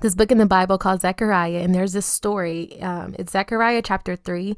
this 0.00 0.14
book 0.14 0.30
in 0.32 0.38
the 0.38 0.46
Bible 0.46 0.76
called 0.78 1.00
Zechariah, 1.00 1.60
and 1.60 1.74
there's 1.74 1.92
this 1.92 2.06
story. 2.06 2.80
Um, 2.82 3.14
it's 3.18 3.32
Zechariah 3.32 3.82
chapter 3.82 4.16
3, 4.16 4.56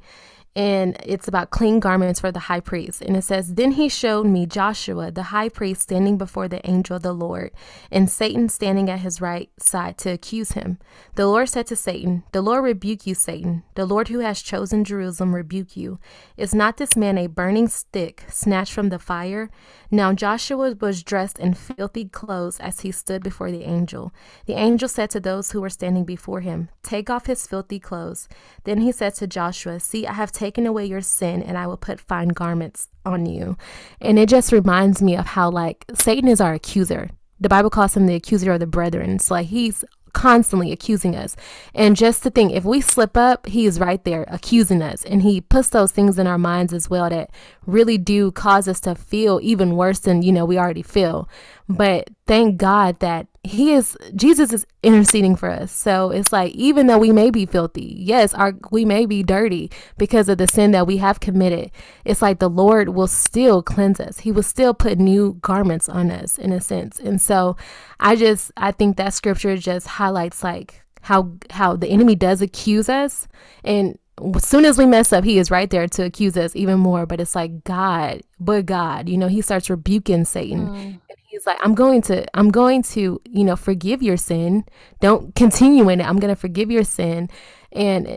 and 0.56 0.96
it's 1.04 1.28
about 1.28 1.50
clean 1.50 1.80
garments 1.80 2.18
for 2.18 2.32
the 2.32 2.38
high 2.38 2.60
priest. 2.60 3.02
And 3.02 3.14
it 3.14 3.22
says, 3.22 3.54
Then 3.54 3.72
he 3.72 3.90
showed 3.90 4.26
me 4.26 4.46
Joshua, 4.46 5.10
the 5.10 5.24
high 5.24 5.50
priest, 5.50 5.82
standing 5.82 6.16
before 6.16 6.48
the 6.48 6.66
angel 6.66 6.96
of 6.96 7.02
the 7.02 7.12
Lord, 7.12 7.50
and 7.92 8.08
Satan 8.10 8.48
standing 8.48 8.88
at 8.88 9.00
his 9.00 9.20
right 9.20 9.50
side 9.58 9.98
to 9.98 10.10
accuse 10.10 10.52
him. 10.52 10.78
The 11.14 11.26
Lord 11.26 11.50
said 11.50 11.66
to 11.66 11.76
Satan, 11.76 12.24
The 12.32 12.40
Lord 12.40 12.64
rebuke 12.64 13.06
you, 13.06 13.14
Satan. 13.14 13.64
The 13.74 13.84
Lord 13.84 14.08
who 14.08 14.20
has 14.20 14.40
chosen 14.40 14.82
Jerusalem 14.82 15.34
rebuke 15.34 15.76
you. 15.76 15.98
Is 16.38 16.54
not 16.54 16.78
this 16.78 16.96
man 16.96 17.18
a 17.18 17.26
burning 17.26 17.68
stick 17.68 18.24
snatched 18.30 18.72
from 18.72 18.88
the 18.88 18.98
fire? 18.98 19.50
Now 19.90 20.14
Joshua 20.14 20.74
was 20.80 21.02
dressed 21.02 21.38
in 21.38 21.52
filthy 21.52 22.06
clothes 22.06 22.58
as 22.60 22.80
he 22.80 22.92
stood 22.92 23.22
before 23.22 23.50
the 23.50 23.64
angel. 23.64 24.10
The 24.46 24.54
angel 24.54 24.88
said 24.88 25.10
to 25.10 25.20
those 25.20 25.50
who 25.50 25.60
were 25.60 25.68
standing 25.68 26.04
before 26.04 26.40
him, 26.40 26.70
Take 26.82 27.10
off 27.10 27.26
his 27.26 27.46
filthy 27.46 27.78
clothes. 27.78 28.26
Then 28.64 28.80
he 28.80 28.90
said 28.90 29.14
to 29.16 29.26
Joshua, 29.26 29.80
See, 29.80 30.06
I 30.06 30.14
have 30.14 30.32
taken 30.46 30.66
away 30.66 30.86
your 30.86 31.00
sin, 31.00 31.42
and 31.42 31.58
I 31.58 31.66
will 31.66 31.76
put 31.76 31.98
fine 31.98 32.28
garments 32.28 32.88
on 33.04 33.26
you. 33.26 33.56
And 34.00 34.16
it 34.16 34.28
just 34.28 34.52
reminds 34.52 35.02
me 35.02 35.16
of 35.16 35.26
how, 35.26 35.50
like, 35.50 35.84
Satan 35.94 36.28
is 36.28 36.40
our 36.40 36.54
accuser. 36.54 37.10
The 37.40 37.48
Bible 37.48 37.68
calls 37.68 37.96
him 37.96 38.06
the 38.06 38.14
accuser 38.14 38.52
of 38.52 38.60
the 38.60 38.66
brethren. 38.66 39.18
So, 39.18 39.34
like, 39.34 39.48
he's 39.48 39.84
constantly 40.12 40.70
accusing 40.70 41.16
us. 41.16 41.34
And 41.74 41.96
just 41.96 42.22
to 42.22 42.30
think, 42.30 42.52
if 42.52 42.64
we 42.64 42.80
slip 42.80 43.16
up, 43.16 43.46
he 43.46 43.66
is 43.66 43.80
right 43.80 44.02
there 44.04 44.24
accusing 44.28 44.82
us. 44.82 45.04
And 45.04 45.20
he 45.20 45.40
puts 45.40 45.70
those 45.70 45.90
things 45.90 46.16
in 46.16 46.28
our 46.28 46.38
minds 46.38 46.72
as 46.72 46.88
well 46.88 47.10
that 47.10 47.30
really 47.66 47.98
do 47.98 48.30
cause 48.30 48.68
us 48.68 48.80
to 48.80 48.94
feel 48.94 49.40
even 49.42 49.76
worse 49.76 49.98
than, 49.98 50.22
you 50.22 50.32
know, 50.32 50.46
we 50.46 50.58
already 50.58 50.82
feel. 50.82 51.28
But 51.68 52.08
thank 52.26 52.56
God 52.56 52.98
that 53.00 53.26
he 53.42 53.72
is 53.72 53.96
Jesus 54.14 54.52
is 54.52 54.66
interceding 54.82 55.36
for 55.36 55.50
us. 55.50 55.70
So 55.70 56.10
it's 56.10 56.32
like 56.32 56.52
even 56.54 56.86
though 56.86 56.98
we 56.98 57.12
may 57.12 57.30
be 57.30 57.46
filthy, 57.46 57.96
yes, 57.98 58.34
our 58.34 58.54
we 58.70 58.84
may 58.84 59.06
be 59.06 59.22
dirty 59.22 59.70
because 59.96 60.28
of 60.28 60.38
the 60.38 60.46
sin 60.46 60.72
that 60.72 60.86
we 60.86 60.96
have 60.98 61.20
committed. 61.20 61.70
It's 62.04 62.22
like 62.22 62.38
the 62.38 62.50
Lord 62.50 62.90
will 62.90 63.06
still 63.06 63.62
cleanse 63.62 64.00
us. 64.00 64.20
He 64.20 64.32
will 64.32 64.42
still 64.42 64.74
put 64.74 64.98
new 64.98 65.34
garments 65.42 65.88
on 65.88 66.10
us 66.10 66.38
in 66.38 66.52
a 66.52 66.60
sense. 66.60 66.98
And 66.98 67.20
so 67.20 67.56
I 68.00 68.16
just 68.16 68.50
I 68.56 68.72
think 68.72 68.96
that 68.96 69.14
scripture 69.14 69.56
just 69.56 69.86
highlights 69.86 70.42
like 70.42 70.82
how 71.02 71.32
how 71.50 71.76
the 71.76 71.88
enemy 71.88 72.16
does 72.16 72.42
accuse 72.42 72.88
us 72.88 73.28
and 73.62 73.96
as 74.34 74.46
soon 74.46 74.64
as 74.64 74.78
we 74.78 74.86
mess 74.86 75.12
up, 75.12 75.24
he 75.24 75.38
is 75.38 75.50
right 75.50 75.68
there 75.68 75.86
to 75.88 76.04
accuse 76.04 76.36
us 76.36 76.56
even 76.56 76.78
more. 76.78 77.06
But 77.06 77.20
it's 77.20 77.34
like 77.34 77.64
God, 77.64 78.22
but 78.40 78.66
God, 78.66 79.08
you 79.08 79.18
know, 79.18 79.28
he 79.28 79.42
starts 79.42 79.68
rebuking 79.68 80.24
Satan. 80.24 80.68
Mm. 80.68 81.00
And 81.08 81.18
he's 81.28 81.46
like, 81.46 81.58
I'm 81.60 81.74
going 81.74 82.02
to, 82.02 82.26
I'm 82.36 82.50
going 82.50 82.82
to, 82.84 83.20
you 83.24 83.44
know, 83.44 83.56
forgive 83.56 84.02
your 84.02 84.16
sin. 84.16 84.64
Don't 85.00 85.34
continue 85.34 85.88
in 85.88 86.00
it. 86.00 86.08
I'm 86.08 86.18
going 86.18 86.34
to 86.34 86.40
forgive 86.40 86.70
your 86.70 86.84
sin 86.84 87.28
and 87.72 88.16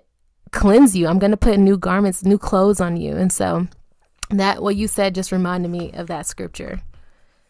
cleanse 0.52 0.96
you. 0.96 1.08
I'm 1.08 1.20
going 1.20 1.32
to 1.32 1.38
put 1.38 1.60
new 1.60 1.78
garments, 1.78 2.24
new 2.24 2.38
clothes 2.38 2.80
on 2.80 2.98
you. 2.98 3.16
And 3.16 3.32
so 3.32 3.68
that 4.30 4.62
what 4.62 4.76
you 4.76 4.88
said 4.88 5.16
just 5.16 5.32
reminded 5.32 5.70
me 5.70 5.92
of 5.94 6.08
that 6.08 6.26
scripture. 6.26 6.82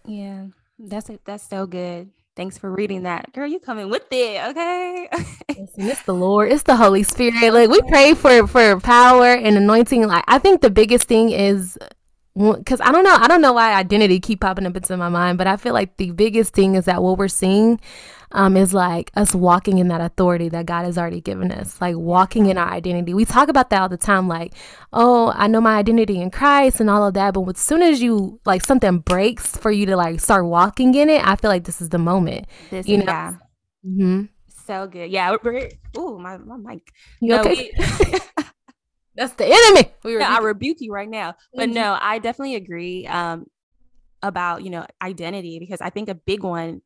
Yeah, 0.06 0.46
that's 0.80 1.12
that's 1.26 1.48
so 1.48 1.68
good. 1.68 2.10
Thanks 2.40 2.58
for 2.58 2.72
reading 2.72 3.04
that. 3.04 3.34
Girl, 3.34 3.46
you 3.46 3.60
coming 3.60 3.90
with 3.90 4.08
it, 4.12 4.42
okay? 4.52 5.10
it's 5.50 6.04
the 6.04 6.14
Lord. 6.14 6.50
It's 6.50 6.64
the 6.64 6.78
Holy 6.78 7.04
Spirit. 7.04 7.52
Like 7.54 7.70
we 7.70 7.82
pray 7.82 8.14
for 8.14 8.48
for 8.48 8.80
power 8.80 9.26
and 9.26 9.58
anointing. 9.58 10.08
Like 10.08 10.24
I 10.26 10.40
think 10.40 10.62
the 10.62 10.70
biggest 10.70 11.04
thing 11.04 11.32
is 11.32 11.78
because 12.38 12.80
I 12.80 12.94
don't 12.94 13.04
know, 13.04 13.14
I 13.14 13.28
don't 13.28 13.42
know 13.42 13.52
why 13.52 13.74
identity 13.74 14.22
keep 14.22 14.40
popping 14.40 14.66
up 14.66 14.78
into 14.78 14.96
my 14.96 15.10
mind, 15.10 15.38
but 15.38 15.48
I 15.48 15.58
feel 15.58 15.74
like 15.74 15.98
the 15.98 16.12
biggest 16.12 16.54
thing 16.54 16.76
is 16.76 16.86
that 16.86 17.04
what 17.04 17.18
we're 17.18 17.28
seeing 17.28 17.82
um, 18.32 18.56
is 18.56 18.74
like 18.74 19.12
us 19.16 19.34
walking 19.34 19.80
in 19.80 19.88
that 19.88 20.02
authority 20.02 20.50
that 20.50 20.66
God 20.66 20.86
has 20.86 20.98
already 20.98 21.22
given 21.22 21.52
us, 21.52 21.80
like 21.82 21.96
walking 21.96 22.46
in 22.46 22.58
our 22.58 22.70
identity. 22.70 23.14
We 23.14 23.26
talk 23.26 23.50
about 23.50 23.70
that 23.72 23.82
all 23.82 23.90
the 23.90 23.98
time, 23.98 24.28
like, 24.28 24.54
oh, 24.94 25.34
I 25.36 25.48
know 25.48 25.62
my 25.62 25.78
identity 25.78 26.22
in 26.22 26.30
Christ 26.30 26.80
and 26.80 26.90
all 26.90 27.06
of 27.08 27.16
that. 27.16 27.34
But 27.34 27.48
as 27.50 27.60
soon 27.60 27.82
as 27.82 28.02
you 28.02 28.40
like 28.46 28.64
something 28.64 29.00
breaks 29.00 29.58
for 29.58 29.72
you 29.72 29.86
to 29.88 29.96
like 29.96 30.20
start 30.20 30.46
walking 30.46 30.94
in 30.96 31.10
it, 31.10 31.26
I 31.28 31.36
feel 31.36 31.50
like 31.50 31.64
this 31.64 31.82
is 31.82 31.90
the 31.90 31.98
moment. 31.98 32.46
This, 32.70 32.88
you 32.88 32.98
know? 32.98 33.06
Yeah. 33.06 33.34
Mm-hmm. 33.86 34.22
So 34.68 34.88
good. 34.88 35.10
Yeah. 35.10 35.36
Oh, 35.98 36.20
my, 36.20 36.38
my 36.38 36.58
mic. 36.58 36.92
You 37.22 37.30
no, 37.30 37.42
okay? 37.42 37.72
We- 37.78 38.20
That's 39.16 39.34
the 39.34 39.46
enemy. 39.46 39.92
We 40.04 40.18
yeah, 40.18 40.38
I 40.38 40.40
rebuke 40.40 40.78
you 40.80 40.94
right 40.94 41.10
now. 41.10 41.36
But 41.54 41.66
mm-hmm. 41.66 41.74
no, 41.74 41.98
I 42.00 42.20
definitely 42.20 42.56
agree 42.56 43.06
um, 43.08 43.48
about, 44.22 44.64
you 44.64 44.70
know, 44.70 44.86
identity 45.02 45.60
because 45.60 45.82
I 45.82 45.90
think 45.90 46.08
a 46.08 46.16
big 46.16 46.42
one 46.42 46.82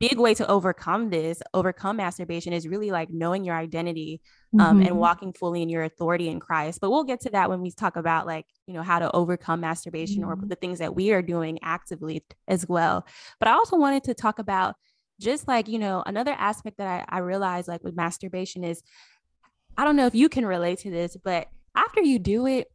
big 0.00 0.18
way 0.18 0.32
to 0.34 0.48
overcome 0.48 1.10
this, 1.10 1.42
overcome 1.52 1.98
masturbation, 1.98 2.54
is 2.54 2.66
really 2.66 2.90
like 2.90 3.10
knowing 3.10 3.44
your 3.44 3.54
identity 3.54 4.20
um, 4.58 4.78
mm-hmm. 4.78 4.86
and 4.86 4.96
walking 4.96 5.32
fully 5.34 5.60
in 5.60 5.68
your 5.68 5.84
authority 5.84 6.28
in 6.28 6.40
Christ. 6.40 6.80
But 6.80 6.90
we'll 6.90 7.04
get 7.04 7.20
to 7.20 7.30
that 7.30 7.50
when 7.50 7.60
we 7.60 7.70
talk 7.70 7.96
about 7.96 8.26
like, 8.26 8.46
you 8.66 8.72
know, 8.72 8.82
how 8.82 8.98
to 8.98 9.14
overcome 9.14 9.60
masturbation 9.60 10.22
mm-hmm. 10.22 10.42
or 10.42 10.46
the 10.48 10.56
things 10.56 10.78
that 10.78 10.96
we 10.96 11.12
are 11.12 11.20
doing 11.20 11.58
actively 11.62 12.24
as 12.48 12.66
well. 12.66 13.06
But 13.38 13.48
I 13.48 13.52
also 13.52 13.76
wanted 13.76 14.04
to 14.04 14.14
talk 14.14 14.38
about 14.38 14.74
just 15.20 15.46
like, 15.46 15.68
you 15.68 15.78
know, 15.78 16.02
another 16.06 16.32
aspect 16.32 16.78
that 16.78 17.06
I, 17.10 17.16
I 17.16 17.18
realized 17.20 17.68
like 17.68 17.84
with 17.84 17.94
masturbation 17.94 18.64
is 18.64 18.82
I 19.76 19.84
don't 19.84 19.96
know 19.96 20.06
if 20.06 20.14
you 20.14 20.30
can 20.30 20.46
relate 20.46 20.78
to 20.80 20.90
this, 20.90 21.16
but 21.22 21.48
after 21.76 22.00
you 22.00 22.18
do 22.18 22.46
it, 22.46 22.72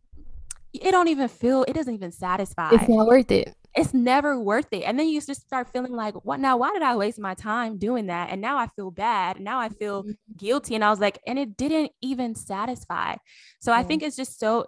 it 0.73 0.91
don't 0.91 1.07
even 1.07 1.27
feel 1.27 1.63
it 1.63 1.73
doesn't 1.73 1.93
even 1.93 2.11
satisfy. 2.11 2.69
It's 2.71 2.87
not 2.87 3.07
worth 3.07 3.31
it 3.31 3.55
it's 3.75 3.93
never 3.93 4.39
worth 4.39 4.71
it. 4.71 4.83
And 4.83 4.97
then 4.97 5.07
you 5.07 5.19
just 5.19 5.41
start 5.41 5.69
feeling 5.71 5.91
like, 5.93 6.13
what 6.25 6.39
now? 6.39 6.57
Why 6.57 6.71
did 6.71 6.81
I 6.81 6.95
waste 6.95 7.19
my 7.19 7.33
time 7.33 7.77
doing 7.77 8.07
that? 8.07 8.29
And 8.31 8.39
now 8.39 8.57
I 8.57 8.67
feel 8.67 8.89
bad. 8.89 9.39
Now 9.39 9.59
I 9.59 9.69
feel 9.69 10.03
mm-hmm. 10.03 10.11
guilty. 10.37 10.75
And 10.75 10.83
I 10.83 10.89
was 10.89 10.99
like, 10.99 11.19
and 11.27 11.37
it 11.37 11.57
didn't 11.57 11.91
even 12.01 12.35
satisfy. 12.35 13.15
So 13.59 13.73
I 13.73 13.83
think 13.83 14.01
it's 14.01 14.15
just 14.15 14.39
so 14.39 14.67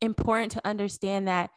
important 0.00 0.52
to 0.52 0.66
understand 0.66 1.28
that 1.28 1.50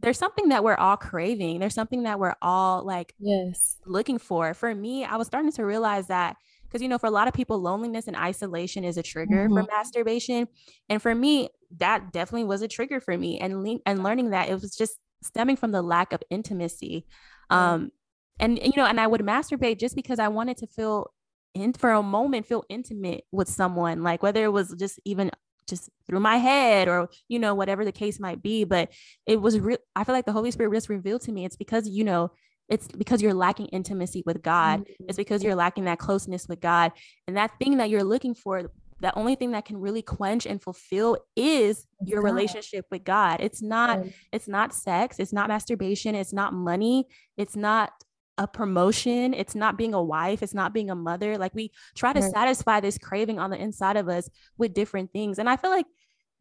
there's 0.00 0.18
something 0.18 0.48
that 0.48 0.64
we're 0.64 0.74
all 0.74 0.96
craving. 0.96 1.58
There's 1.58 1.74
something 1.74 2.04
that 2.04 2.18
we're 2.18 2.34
all 2.40 2.84
like 2.84 3.14
yes 3.18 3.76
looking 3.86 4.18
for. 4.18 4.54
For 4.54 4.74
me, 4.74 5.04
I 5.04 5.16
was 5.16 5.26
starting 5.26 5.52
to 5.52 5.64
realize 5.64 6.08
that 6.08 6.36
because 6.64 6.82
you 6.82 6.88
know 6.88 6.98
for 6.98 7.06
a 7.06 7.10
lot 7.10 7.28
of 7.28 7.34
people 7.34 7.60
loneliness 7.60 8.06
and 8.06 8.16
isolation 8.16 8.84
is 8.84 8.98
a 8.98 9.02
trigger 9.02 9.46
mm-hmm. 9.48 9.56
for 9.56 9.66
masturbation 9.70 10.48
and 10.88 11.00
for 11.00 11.14
me 11.14 11.48
that 11.78 12.12
definitely 12.12 12.44
was 12.44 12.60
a 12.60 12.68
trigger 12.68 13.00
for 13.00 13.16
me 13.16 13.38
and 13.38 13.62
le- 13.62 13.78
and 13.86 14.02
learning 14.02 14.30
that 14.30 14.48
it 14.48 14.52
was 14.52 14.76
just 14.76 14.98
stemming 15.22 15.56
from 15.56 15.72
the 15.72 15.82
lack 15.82 16.12
of 16.12 16.22
intimacy. 16.30 17.06
Um, 17.50 17.90
and 18.38 18.58
you 18.58 18.72
know, 18.76 18.86
and 18.86 19.00
I 19.00 19.06
would 19.06 19.22
masturbate 19.22 19.78
just 19.78 19.96
because 19.96 20.18
I 20.18 20.28
wanted 20.28 20.58
to 20.58 20.66
feel 20.66 21.12
in 21.54 21.72
for 21.72 21.90
a 21.90 22.02
moment, 22.02 22.46
feel 22.46 22.64
intimate 22.68 23.24
with 23.32 23.48
someone, 23.48 24.02
like 24.02 24.22
whether 24.22 24.44
it 24.44 24.52
was 24.52 24.74
just 24.78 25.00
even 25.04 25.30
just 25.66 25.90
through 26.06 26.20
my 26.20 26.36
head 26.36 26.88
or 26.88 27.08
you 27.28 27.38
know 27.38 27.54
whatever 27.54 27.84
the 27.84 27.92
case 27.92 28.20
might 28.20 28.42
be 28.42 28.64
but 28.64 28.88
it 29.26 29.40
was 29.40 29.58
real 29.58 29.78
i 29.94 30.04
feel 30.04 30.14
like 30.14 30.24
the 30.24 30.32
holy 30.32 30.50
spirit 30.50 30.72
just 30.72 30.88
revealed 30.88 31.20
to 31.20 31.32
me 31.32 31.44
it's 31.44 31.56
because 31.56 31.88
you 31.88 32.04
know 32.04 32.30
it's 32.68 32.88
because 32.88 33.20
you're 33.20 33.34
lacking 33.34 33.66
intimacy 33.66 34.22
with 34.26 34.42
god 34.42 34.80
mm-hmm. 34.80 35.04
it's 35.08 35.16
because 35.16 35.42
you're 35.42 35.54
lacking 35.54 35.84
that 35.84 35.98
closeness 35.98 36.46
with 36.48 36.60
god 36.60 36.92
and 37.26 37.36
that 37.36 37.50
thing 37.58 37.78
that 37.78 37.90
you're 37.90 38.04
looking 38.04 38.34
for 38.34 38.70
the 39.00 39.16
only 39.16 39.34
thing 39.34 39.50
that 39.50 39.64
can 39.64 39.76
really 39.76 40.02
quench 40.02 40.46
and 40.46 40.62
fulfill 40.62 41.18
is 41.36 41.86
your 42.04 42.22
God. 42.22 42.32
relationship 42.32 42.86
with 42.90 43.04
God. 43.04 43.40
It's 43.40 43.62
not 43.62 44.04
yeah. 44.04 44.10
it's 44.32 44.48
not 44.48 44.72
sex, 44.72 45.18
it's 45.18 45.32
not 45.32 45.48
masturbation, 45.48 46.14
it's 46.14 46.32
not 46.32 46.54
money, 46.54 47.06
it's 47.36 47.56
not 47.56 47.92
a 48.38 48.46
promotion, 48.46 49.34
it's 49.34 49.54
not 49.54 49.78
being 49.78 49.94
a 49.94 50.02
wife, 50.02 50.42
it's 50.42 50.54
not 50.54 50.72
being 50.72 50.90
a 50.90 50.94
mother. 50.94 51.38
Like 51.38 51.54
we 51.54 51.72
try 51.94 52.12
to 52.12 52.20
right. 52.20 52.32
satisfy 52.32 52.80
this 52.80 52.98
craving 52.98 53.38
on 53.38 53.50
the 53.50 53.60
inside 53.60 53.96
of 53.96 54.08
us 54.08 54.28
with 54.56 54.74
different 54.74 55.12
things. 55.12 55.38
And 55.38 55.48
I 55.48 55.56
feel 55.56 55.70
like 55.70 55.86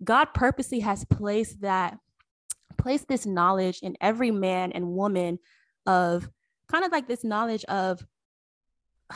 God 0.03 0.33
purposely 0.33 0.79
has 0.81 1.05
placed 1.05 1.61
that 1.61 1.97
placed 2.77 3.07
this 3.07 3.25
knowledge 3.25 3.79
in 3.81 3.95
every 4.01 4.31
man 4.31 4.71
and 4.71 4.89
woman 4.89 5.39
of 5.85 6.29
kind 6.69 6.85
of 6.85 6.91
like 6.91 7.07
this 7.07 7.23
knowledge 7.23 7.63
of 7.65 8.05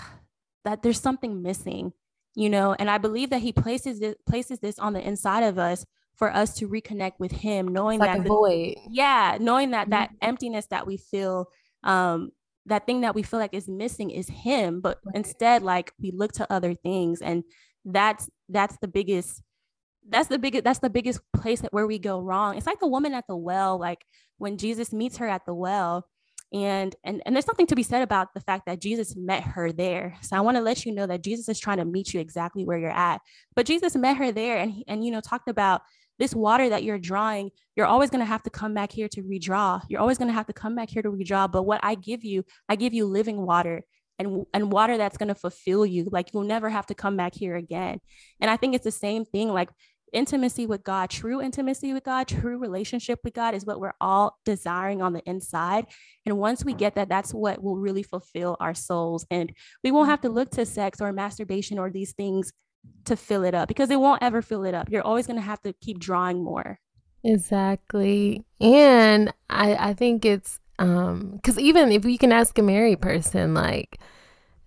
that 0.65 0.81
there's 0.81 0.99
something 0.99 1.41
missing 1.41 1.93
you 2.39 2.49
know 2.49 2.73
and 2.79 2.89
i 2.89 2.97
believe 2.97 3.29
that 3.29 3.41
he 3.41 3.51
places 3.51 3.99
this 3.99 4.15
places 4.25 4.59
this 4.59 4.79
on 4.79 4.93
the 4.93 5.05
inside 5.05 5.43
of 5.43 5.59
us 5.59 5.85
for 6.15 6.33
us 6.33 6.55
to 6.55 6.67
reconnect 6.69 7.13
with 7.19 7.31
him 7.31 7.67
knowing 7.67 7.99
like 7.99 8.17
that 8.17 8.25
void 8.25 8.75
yeah 8.89 9.37
knowing 9.41 9.71
that 9.71 9.83
mm-hmm. 9.83 9.91
that 9.91 10.11
emptiness 10.21 10.65
that 10.67 10.87
we 10.87 10.95
feel 10.95 11.47
um 11.83 12.31
that 12.65 12.85
thing 12.85 13.01
that 13.01 13.13
we 13.13 13.23
feel 13.23 13.39
like 13.39 13.53
is 13.53 13.67
missing 13.67 14.09
is 14.09 14.29
him 14.29 14.79
but 14.79 14.99
right. 15.05 15.17
instead 15.17 15.63
like 15.63 15.91
we 16.01 16.11
look 16.11 16.31
to 16.31 16.51
other 16.51 16.73
things 16.73 17.21
and 17.21 17.43
that's 17.83 18.29
that's 18.47 18.77
the 18.81 18.87
biggest 18.87 19.41
that's 20.07 20.29
the 20.29 20.39
biggest 20.39 20.63
that's 20.63 20.79
the 20.79 20.89
biggest 20.89 21.19
place 21.35 21.59
that 21.59 21.73
where 21.73 21.87
we 21.87 21.99
go 21.99 22.21
wrong 22.21 22.55
it's 22.55 22.67
like 22.67 22.79
the 22.79 22.87
woman 22.87 23.13
at 23.13 23.25
the 23.27 23.35
well 23.35 23.77
like 23.77 24.05
when 24.37 24.57
jesus 24.57 24.93
meets 24.93 25.17
her 25.17 25.27
at 25.27 25.45
the 25.45 25.53
well 25.53 26.05
and 26.51 26.95
and 27.03 27.21
and 27.25 27.35
there's 27.35 27.45
something 27.45 27.67
to 27.67 27.75
be 27.75 27.83
said 27.83 28.01
about 28.01 28.33
the 28.33 28.39
fact 28.41 28.65
that 28.65 28.81
Jesus 28.81 29.15
met 29.15 29.43
her 29.43 29.71
there. 29.71 30.15
So 30.21 30.35
I 30.35 30.41
want 30.41 30.57
to 30.57 30.63
let 30.63 30.85
you 30.85 30.93
know 30.93 31.05
that 31.07 31.23
Jesus 31.23 31.47
is 31.47 31.59
trying 31.59 31.77
to 31.77 31.85
meet 31.85 32.13
you 32.13 32.19
exactly 32.19 32.65
where 32.65 32.77
you're 32.77 32.89
at. 32.89 33.21
But 33.55 33.65
Jesus 33.65 33.95
met 33.95 34.17
her 34.17 34.31
there 34.31 34.57
and 34.57 34.83
and 34.87 35.05
you 35.05 35.11
know 35.11 35.21
talked 35.21 35.47
about 35.47 35.81
this 36.19 36.35
water 36.35 36.69
that 36.69 36.83
you're 36.83 36.99
drawing, 36.99 37.49
you're 37.75 37.85
always 37.85 38.09
going 38.09 38.19
to 38.19 38.25
have 38.25 38.43
to 38.43 38.49
come 38.49 38.73
back 38.73 38.91
here 38.91 39.07
to 39.07 39.23
redraw. 39.23 39.81
You're 39.87 40.01
always 40.01 40.17
going 40.17 40.27
to 40.27 40.33
have 40.33 40.47
to 40.47 40.53
come 40.53 40.75
back 40.75 40.89
here 40.89 41.01
to 41.01 41.09
redraw, 41.09 41.49
but 41.49 41.63
what 41.63 41.79
I 41.81 41.95
give 41.95 42.25
you, 42.25 42.43
I 42.67 42.75
give 42.75 42.93
you 42.93 43.05
living 43.05 43.45
water 43.45 43.83
and 44.19 44.45
and 44.53 44.71
water 44.71 44.97
that's 44.97 45.17
going 45.17 45.29
to 45.29 45.35
fulfill 45.35 45.85
you 45.85 46.07
like 46.11 46.33
you'll 46.33 46.43
never 46.43 46.69
have 46.69 46.85
to 46.85 46.93
come 46.93 47.15
back 47.15 47.33
here 47.33 47.55
again 47.55 47.99
and 48.41 48.51
i 48.51 48.57
think 48.57 48.75
it's 48.75 48.83
the 48.83 48.91
same 48.91 49.25
thing 49.25 49.47
like 49.47 49.69
intimacy 50.14 50.66
with 50.66 50.84
God, 50.84 51.10
true 51.10 51.41
intimacy 51.41 51.93
with 51.93 52.03
God, 52.03 52.28
true 52.28 52.57
relationship 52.57 53.20
with 53.24 53.34
God 53.34 53.53
is 53.53 53.66
what 53.66 53.80
we're 53.80 53.93
all 53.99 54.38
desiring 54.45 55.01
on 55.01 55.14
the 55.14 55.22
inside. 55.30 55.86
And 56.26 56.38
once 56.38 56.64
we 56.64 56.74
get 56.74 56.95
that, 56.95 57.10
that's 57.10 57.34
what 57.34 57.64
will 57.64 57.78
really 57.78 58.03
fulfill 58.03 58.57
our 58.60 58.74
souls. 58.74 59.26
And 59.32 59.51
we 59.84 59.91
won't 59.91 60.10
have 60.10 60.22
to 60.22 60.30
look 60.30 60.51
to 60.51 60.66
sex 60.66 61.01
or 61.01 61.12
masturbation 61.14 61.80
or 61.80 61.89
these 61.89 62.14
things 62.14 62.51
to 63.05 63.16
fill 63.16 63.43
it 63.43 63.53
up 63.53 63.68
because 63.68 63.89
it 63.89 63.99
won't 63.99 64.24
ever 64.24 64.41
fill 64.41 64.64
it 64.64 64.74
up. 64.74 64.89
You're 64.89 65.01
always 65.01 65.28
going 65.28 65.38
to 65.38 65.45
have 65.45 65.62
to 65.62 65.74
keep 65.82 65.99
drawing 65.99 66.43
more. 66.43 66.80
Exactly. 67.24 68.45
And 68.62 69.34
I, 69.49 69.76
I 69.76 69.93
think 69.93 70.24
it's, 70.24 70.60
um, 70.80 71.32
because 71.36 71.60
even 71.60 71.91
if 71.91 72.05
you 72.05 72.18
can 72.18 72.32
ask 72.32 72.57
a 72.57 72.62
married 72.62 73.01
person, 73.01 73.53
like, 73.53 73.99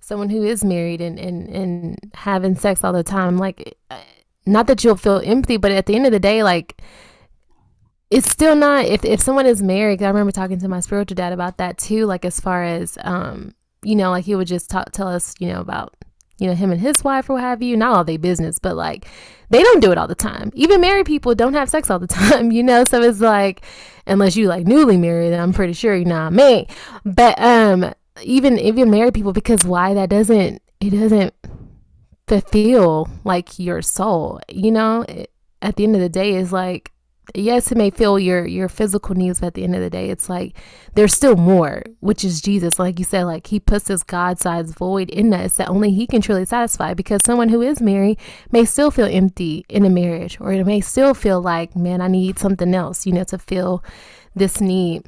someone 0.01 0.29
who 0.29 0.43
is 0.43 0.63
married 0.65 1.01
and, 1.01 1.19
and, 1.19 1.49
and 1.49 1.99
having 2.13 2.57
sex 2.57 2.85
all 2.85 2.93
the 2.93 3.03
time, 3.03 3.39
like, 3.39 3.79
not 4.47 4.67
that 4.67 4.83
you'll 4.83 4.97
feel 4.97 5.21
empty, 5.25 5.57
but 5.57 5.73
at 5.73 5.87
the 5.87 5.95
end 5.95 6.07
of 6.07 6.13
the 6.13 6.21
day, 6.21 6.43
like 6.43 6.81
it's 8.11 8.31
still 8.31 8.55
not 8.55 8.85
if 8.85 9.05
if 9.05 9.21
someone 9.21 9.47
is 9.47 9.63
married. 9.63 10.03
I 10.03 10.09
remember 10.09 10.33
talking 10.33 10.59
to 10.61 10.69
my 10.69 10.81
spiritual 10.81 11.15
dad 11.15 11.33
about 11.33 11.59
that 11.59 11.79
too. 11.79 12.07
Like 12.07 12.25
as 12.25 12.41
far 12.41 12.63
as 12.63 12.99
um, 13.03 13.55
you 13.83 13.97
know, 13.97 14.11
like 14.11 14.25
he 14.25 14.35
would 14.35 14.49
just 14.49 14.71
talk, 14.71 14.93
tell 14.93 15.09
us, 15.09 15.35
you 15.39 15.49
know, 15.49 15.61
about 15.61 15.95
you 16.39 16.49
know, 16.49 16.55
him 16.55 16.73
and 16.73 16.81
his 16.81 17.05
wife 17.05 17.31
or 17.31 17.35
what 17.35 17.43
have 17.43 17.63
you. 17.63 17.77
Not 17.77 17.95
all 17.95 18.05
their 18.05 18.19
business, 18.19 18.59
but 18.59 18.75
like 18.75 19.07
they 19.51 19.63
don't 19.63 19.81
do 19.81 19.93
it 19.93 19.99
all 19.99 20.09
the 20.09 20.15
time. 20.15 20.51
Even 20.55 20.81
married 20.81 21.07
people 21.07 21.35
don't 21.35 21.55
have 21.55 21.71
sex 21.71 21.89
all 21.89 21.99
the 21.99 22.07
time, 22.09 22.51
you 22.51 22.63
know? 22.63 22.85
So 22.85 23.01
it's 23.01 23.21
like, 23.21 23.65
unless 24.07 24.37
you 24.37 24.49
like 24.49 24.67
newly 24.67 24.97
married, 24.97 25.33
I'm 25.35 25.53
pretty 25.53 25.73
sure 25.73 25.95
you're 25.95 26.05
not 26.05 26.33
me. 26.33 26.67
But 27.05 27.41
um 27.41 27.95
even 28.23 28.59
even 28.59 28.91
married 28.91 29.15
people, 29.15 29.33
because 29.33 29.65
why 29.65 29.95
that 29.95 30.11
doesn't 30.11 30.61
it 30.81 30.91
doesn't 30.91 31.33
fulfill 32.41 33.09
like 33.25 33.59
your 33.59 33.83
soul, 33.83 34.41
you 34.49 34.71
know? 34.71 35.05
At 35.61 35.77
the 35.77 35.85
end 35.85 35.95
of 35.95 36.01
the 36.01 36.09
day 36.09 36.35
is 36.35 36.53
like 36.53 36.93
yes 37.35 37.71
it 37.71 37.79
may 37.79 37.89
fill 37.89 38.19
your 38.19 38.45
your 38.45 38.69
physical 38.69 39.15
needs 39.15 39.41
but 39.41 39.49
at 39.49 39.55
the 39.55 39.63
end 39.63 39.77
of 39.77 39.81
the 39.81 39.89
day 39.89 40.11
it's 40.11 40.29
like 40.29 40.57
there's 40.95 41.15
still 41.15 41.37
more 41.37 41.83
which 42.01 42.25
is 42.25 42.43
jesus 42.43 42.81
like 42.81 42.99
you 42.99 43.05
said 43.05 43.23
like 43.23 43.47
he 43.47 43.61
puts 43.61 43.85
this 43.85 44.03
god-sized 44.03 44.75
void 44.75 45.09
in 45.09 45.33
us 45.33 45.57
that 45.57 45.69
only 45.69 45.93
he 45.93 46.05
can 46.05 46.21
truly 46.21 46.45
satisfy 46.45 46.93
because 46.93 47.21
someone 47.25 47.49
who 47.49 47.63
is 47.63 47.81
married 47.81 48.19
may 48.51 48.65
still 48.65 48.91
feel 48.91 49.07
empty 49.07 49.65
in 49.69 49.85
a 49.85 49.89
marriage 49.89 50.37
or 50.41 50.53
it 50.53 50.67
may 50.67 50.81
still 50.81 51.15
feel 51.15 51.41
like 51.41 51.77
man 51.77 52.01
i 52.01 52.09
need 52.09 52.39
something 52.41 52.75
else 52.75 53.07
you 53.07 53.13
know 53.13 53.25
to 53.25 53.39
fill 53.39 53.85
this 54.35 54.61
need 54.61 55.05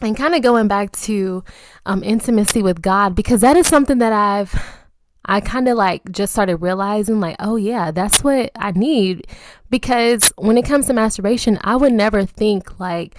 and 0.00 0.16
kind 0.16 0.34
of 0.34 0.42
going 0.42 0.66
back 0.66 0.90
to 0.90 1.44
um, 1.86 2.02
intimacy 2.02 2.64
with 2.64 2.82
god 2.82 3.14
because 3.14 3.42
that 3.42 3.56
is 3.56 3.66
something 3.66 3.98
that 3.98 4.12
i've 4.12 4.52
I 5.26 5.40
kind 5.40 5.68
of 5.68 5.76
like 5.76 6.10
just 6.10 6.32
started 6.32 6.56
realizing, 6.56 7.20
like, 7.20 7.36
oh, 7.38 7.56
yeah, 7.56 7.90
that's 7.90 8.22
what 8.22 8.50
I 8.56 8.72
need. 8.72 9.26
Because 9.70 10.32
when 10.36 10.58
it 10.58 10.64
comes 10.64 10.86
to 10.86 10.92
masturbation, 10.92 11.58
I 11.62 11.76
would 11.76 11.92
never 11.92 12.24
think, 12.24 12.78
like, 12.78 13.16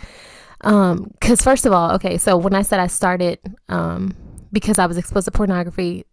um, 0.61 1.11
because 1.19 1.41
first 1.41 1.65
of 1.65 1.73
all, 1.73 1.91
okay, 1.93 2.17
so 2.17 2.37
when 2.37 2.53
I 2.53 2.61
said 2.61 2.79
I 2.79 2.87
started, 2.87 3.39
um, 3.69 4.15
because 4.51 4.79
I 4.79 4.85
was 4.85 4.97
exposed 4.97 5.25
to 5.25 5.31
pornography, 5.31 6.05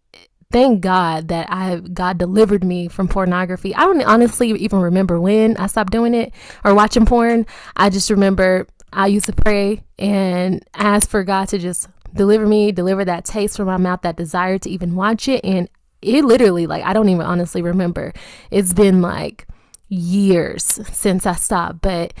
thank 0.51 0.81
God 0.81 1.29
that 1.29 1.47
I 1.49 1.79
God 1.79 2.17
delivered 2.17 2.63
me 2.63 2.87
from 2.87 3.07
pornography. 3.07 3.73
I 3.75 3.81
don't 3.81 4.01
honestly 4.03 4.51
even 4.51 4.79
remember 4.79 5.19
when 5.19 5.57
I 5.57 5.67
stopped 5.67 5.91
doing 5.91 6.13
it 6.13 6.33
or 6.63 6.75
watching 6.75 7.05
porn. 7.05 7.45
I 7.75 7.89
just 7.89 8.09
remember 8.09 8.67
I 8.93 9.07
used 9.07 9.25
to 9.25 9.33
pray 9.33 9.81
and 9.97 10.63
ask 10.75 11.09
for 11.09 11.23
God 11.23 11.47
to 11.49 11.57
just 11.57 11.89
deliver 12.13 12.45
me, 12.45 12.71
deliver 12.71 13.03
that 13.03 13.25
taste 13.25 13.57
from 13.57 13.65
my 13.65 13.77
mouth, 13.77 14.03
that 14.03 14.15
desire 14.15 14.59
to 14.59 14.69
even 14.69 14.95
watch 14.95 15.27
it. 15.27 15.43
And 15.43 15.67
it 16.05 16.23
literally 16.25 16.67
like 16.67 16.83
I 16.83 16.93
don't 16.93 17.09
even 17.09 17.25
honestly 17.25 17.61
remember. 17.61 18.13
It's 18.51 18.73
been 18.73 19.01
like 19.01 19.47
years 19.89 20.63
since 20.91 21.25
I 21.25 21.35
stopped, 21.35 21.81
but 21.81 22.13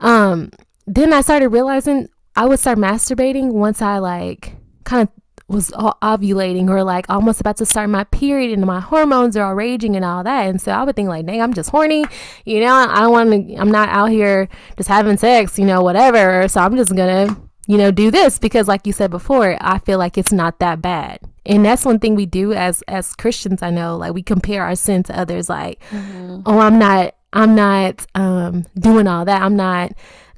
um 0.00 0.50
then 0.86 1.12
I 1.12 1.20
started 1.20 1.48
realizing 1.48 2.08
I 2.36 2.46
would 2.46 2.60
start 2.60 2.78
masturbating 2.78 3.52
once 3.52 3.80
I 3.82 3.98
like 3.98 4.54
kind 4.84 5.08
of 5.08 5.08
was 5.48 5.70
ovulating 5.70 6.68
or 6.68 6.82
like 6.82 7.06
almost 7.08 7.40
about 7.40 7.56
to 7.56 7.66
start 7.66 7.88
my 7.88 8.04
period 8.04 8.52
and 8.52 8.66
my 8.66 8.80
hormones 8.80 9.36
are 9.36 9.46
all 9.46 9.54
raging 9.54 9.94
and 9.94 10.04
all 10.04 10.24
that. 10.24 10.46
And 10.46 10.60
so 10.60 10.72
I 10.72 10.82
would 10.82 10.96
think 10.96 11.08
like, 11.08 11.24
dang, 11.24 11.40
I'm 11.40 11.54
just 11.54 11.70
horny. 11.70 12.04
You 12.44 12.60
know, 12.60 12.74
I 12.74 13.00
don't 13.00 13.12
want 13.12 13.30
to, 13.30 13.54
I'm 13.54 13.70
not 13.70 13.88
out 13.90 14.10
here 14.10 14.48
just 14.76 14.88
having 14.88 15.16
sex, 15.16 15.56
you 15.58 15.64
know, 15.64 15.82
whatever. 15.82 16.48
So 16.48 16.60
I'm 16.60 16.76
just 16.76 16.94
going 16.96 17.28
to, 17.28 17.36
you 17.68 17.78
know, 17.78 17.92
do 17.92 18.10
this 18.10 18.40
because 18.40 18.66
like 18.66 18.86
you 18.86 18.92
said 18.92 19.10
before, 19.10 19.56
I 19.60 19.78
feel 19.78 19.98
like 19.98 20.18
it's 20.18 20.32
not 20.32 20.58
that 20.58 20.82
bad 20.82 21.20
and 21.46 21.64
that's 21.64 21.84
one 21.84 21.98
thing 21.98 22.14
we 22.14 22.26
do 22.26 22.52
as 22.52 22.82
as 22.88 23.14
christians 23.14 23.62
i 23.62 23.70
know 23.70 23.96
like 23.96 24.12
we 24.12 24.22
compare 24.22 24.62
our 24.62 24.76
sin 24.76 25.02
to 25.02 25.18
others 25.18 25.48
like 25.48 25.80
mm-hmm. 25.90 26.40
oh 26.46 26.58
i'm 26.58 26.78
not 26.78 27.14
i'm 27.32 27.54
not 27.54 28.06
um 28.14 28.64
doing 28.78 29.06
all 29.06 29.24
that. 29.24 29.42
I'm 29.42 29.56
not 29.56 29.92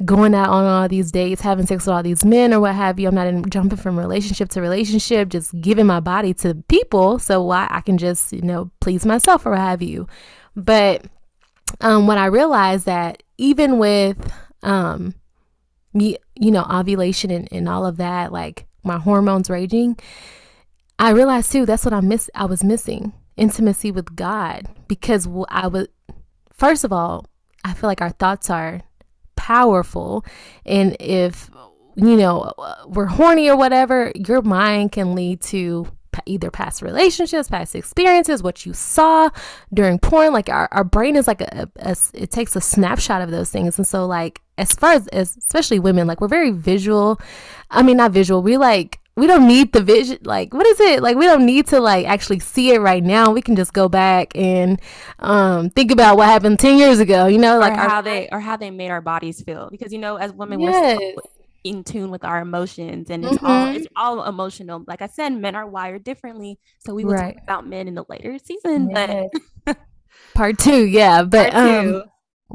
going 0.05 0.35
out 0.35 0.49
on 0.49 0.65
all 0.65 0.89
these 0.89 1.11
dates 1.11 1.41
having 1.41 1.67
sex 1.67 1.87
with 1.87 1.95
all 1.95 2.03
these 2.03 2.25
men 2.25 2.53
or 2.53 2.61
what 2.61 2.75
have 2.75 3.01
you. 3.01 3.09
I'm 3.09 3.15
not 3.15 3.27
in, 3.27 3.49
jumping 3.51 3.79
from 3.79 3.99
relationship 3.99 4.49
to 4.51 4.61
relationship 4.61 5.29
just 5.29 5.59
giving 5.61 5.87
my 5.87 6.01
body 6.01 6.35
to 6.35 6.55
people 6.69 7.19
so 7.19 7.43
why 7.43 7.67
i 7.71 7.81
can 7.81 7.99
just 7.99 8.33
you 8.33 8.43
know 8.43 8.71
please 8.81 9.07
myself 9.07 9.47
or 9.47 9.51
what 9.51 9.61
have 9.61 9.83
you. 9.83 10.07
But 10.57 11.05
um 11.81 12.07
when 12.07 12.19
i 12.19 12.27
realized 12.27 12.87
that 12.87 13.23
even 13.37 13.79
with 13.79 14.33
um 14.63 15.15
me 15.93 16.17
you 16.35 16.51
know 16.51 16.65
ovulation 16.71 17.31
and, 17.31 17.49
and 17.53 17.69
all 17.69 17.87
of 17.87 17.97
that 17.99 18.33
like 18.33 18.67
my 18.83 18.99
hormones 18.99 19.51
raging 19.51 19.99
I 20.99 21.11
realized 21.11 21.53
too 21.53 21.67
that's 21.67 21.85
what 21.85 21.95
I 21.95 22.01
miss. 22.01 22.31
I 22.35 22.47
was 22.47 22.65
missing 22.65 23.13
intimacy 23.37 23.91
with 23.91 24.17
God 24.17 24.69
because 24.89 25.29
I 25.49 25.67
was. 25.69 25.89
First 26.53 26.85
of 26.85 26.93
all, 26.93 27.27
I 27.65 27.73
feel 27.73 27.89
like 27.89 28.03
our 28.03 28.11
thoughts 28.11 28.51
are 28.51 28.81
powerful, 29.37 30.25
and 30.67 30.97
if 30.99 31.51
you 31.95 32.17
know 32.17 32.53
we're 32.87 33.07
horny 33.07 33.49
or 33.49 33.57
whatever, 33.57 34.13
your 34.15 34.43
mind 34.43 34.93
can 34.93 35.15
lead 35.15 35.41
to 35.43 35.87
either 36.27 36.51
past 36.51 36.83
relationships, 36.83 37.49
past 37.49 37.75
experiences, 37.75 38.43
what 38.43 38.67
you 38.67 38.73
saw 38.73 39.31
during 39.73 39.99
porn. 39.99 40.33
Like 40.33 40.49
our, 40.49 40.69
our 40.73 40.85
brain 40.85 41.17
is 41.17 41.27
like 41.27 41.41
a, 41.41 41.69
a, 41.77 41.91
a, 41.91 41.97
it 42.15 42.31
takes 42.31 42.57
a 42.57 42.61
snapshot 42.61 43.23
of 43.23 43.31
those 43.31 43.51
things. 43.51 43.79
And 43.79 43.87
so 43.87 44.07
like 44.07 44.41
as 44.57 44.73
far 44.73 44.93
as, 44.93 45.07
as 45.09 45.37
especially 45.37 45.79
women, 45.79 46.07
like 46.07 46.21
we're 46.21 46.29
very 46.29 46.51
visual. 46.51 47.21
I 47.71 47.83
mean, 47.83 47.97
not 47.97 48.13
visual. 48.13 48.43
We 48.43 48.57
like 48.57 48.99
we 49.19 49.27
don't 49.27 49.47
need 49.47 49.73
the 49.73 49.83
vision 49.83 50.19
like 50.23 50.55
what 50.55 50.67
is 50.67 50.81
it 50.81 51.03
like 51.03 51.17
we 51.17 51.27
don't 51.27 51.45
need 51.45 51.67
to 51.67 51.81
like 51.81 52.07
actually 52.07 52.39
see 52.39 52.73
it 52.73 52.79
right 52.79 53.03
now 53.03 53.31
we 53.31 53.43
can 53.43 53.57
just 53.57 53.73
go 53.73 53.89
back 53.89 54.31
and 54.35 54.81
um 55.19 55.71
think 55.71 55.91
about 55.91 56.17
what 56.17 56.27
happened 56.27 56.59
10 56.59 56.79
years 56.79 57.01
ago 57.01 57.27
you 57.27 57.39
know 57.39 57.59
like 57.59 57.73
or 57.73 57.77
how 57.77 58.01
they 58.01 58.29
or 58.31 58.41
how 58.41 58.57
they 58.57 58.71
made 58.71 58.91
our 58.91 59.01
bodies 59.01 59.43
feel 59.43 59.69
because 59.71 59.93
you 59.93 59.99
know 59.99 60.17
as 60.17 60.33
women 60.33 60.61
yes. 60.61 60.99
we're 60.99 61.13
so 61.15 61.23
in 61.65 61.83
tune 61.83 62.11
with 62.11 62.25
our 62.25 62.41
emotions 62.41 63.11
and 63.11 63.25
it's 63.25 63.37
mm-hmm. 63.37 63.47
all 63.47 63.75
it's 63.75 63.87
all 63.97 64.25
emotional 64.25 64.85
like 64.87 65.03
i 65.03 65.07
said 65.07 65.31
men 65.31 65.57
are 65.57 65.67
wired 65.67 66.05
differently 66.05 66.59
so 66.79 66.95
we 66.95 67.05
will 67.05 67.15
right. 67.15 67.35
talk 67.35 67.43
about 67.43 67.67
men 67.67 67.89
in 67.89 67.95
the 67.95 68.05
later 68.09 68.39
season 68.39 68.89
yes. 68.91 69.29
but 69.67 69.77
part 70.35 70.57
two 70.59 70.87
yeah 70.87 71.23
but 71.23 71.53
um 71.55 72.05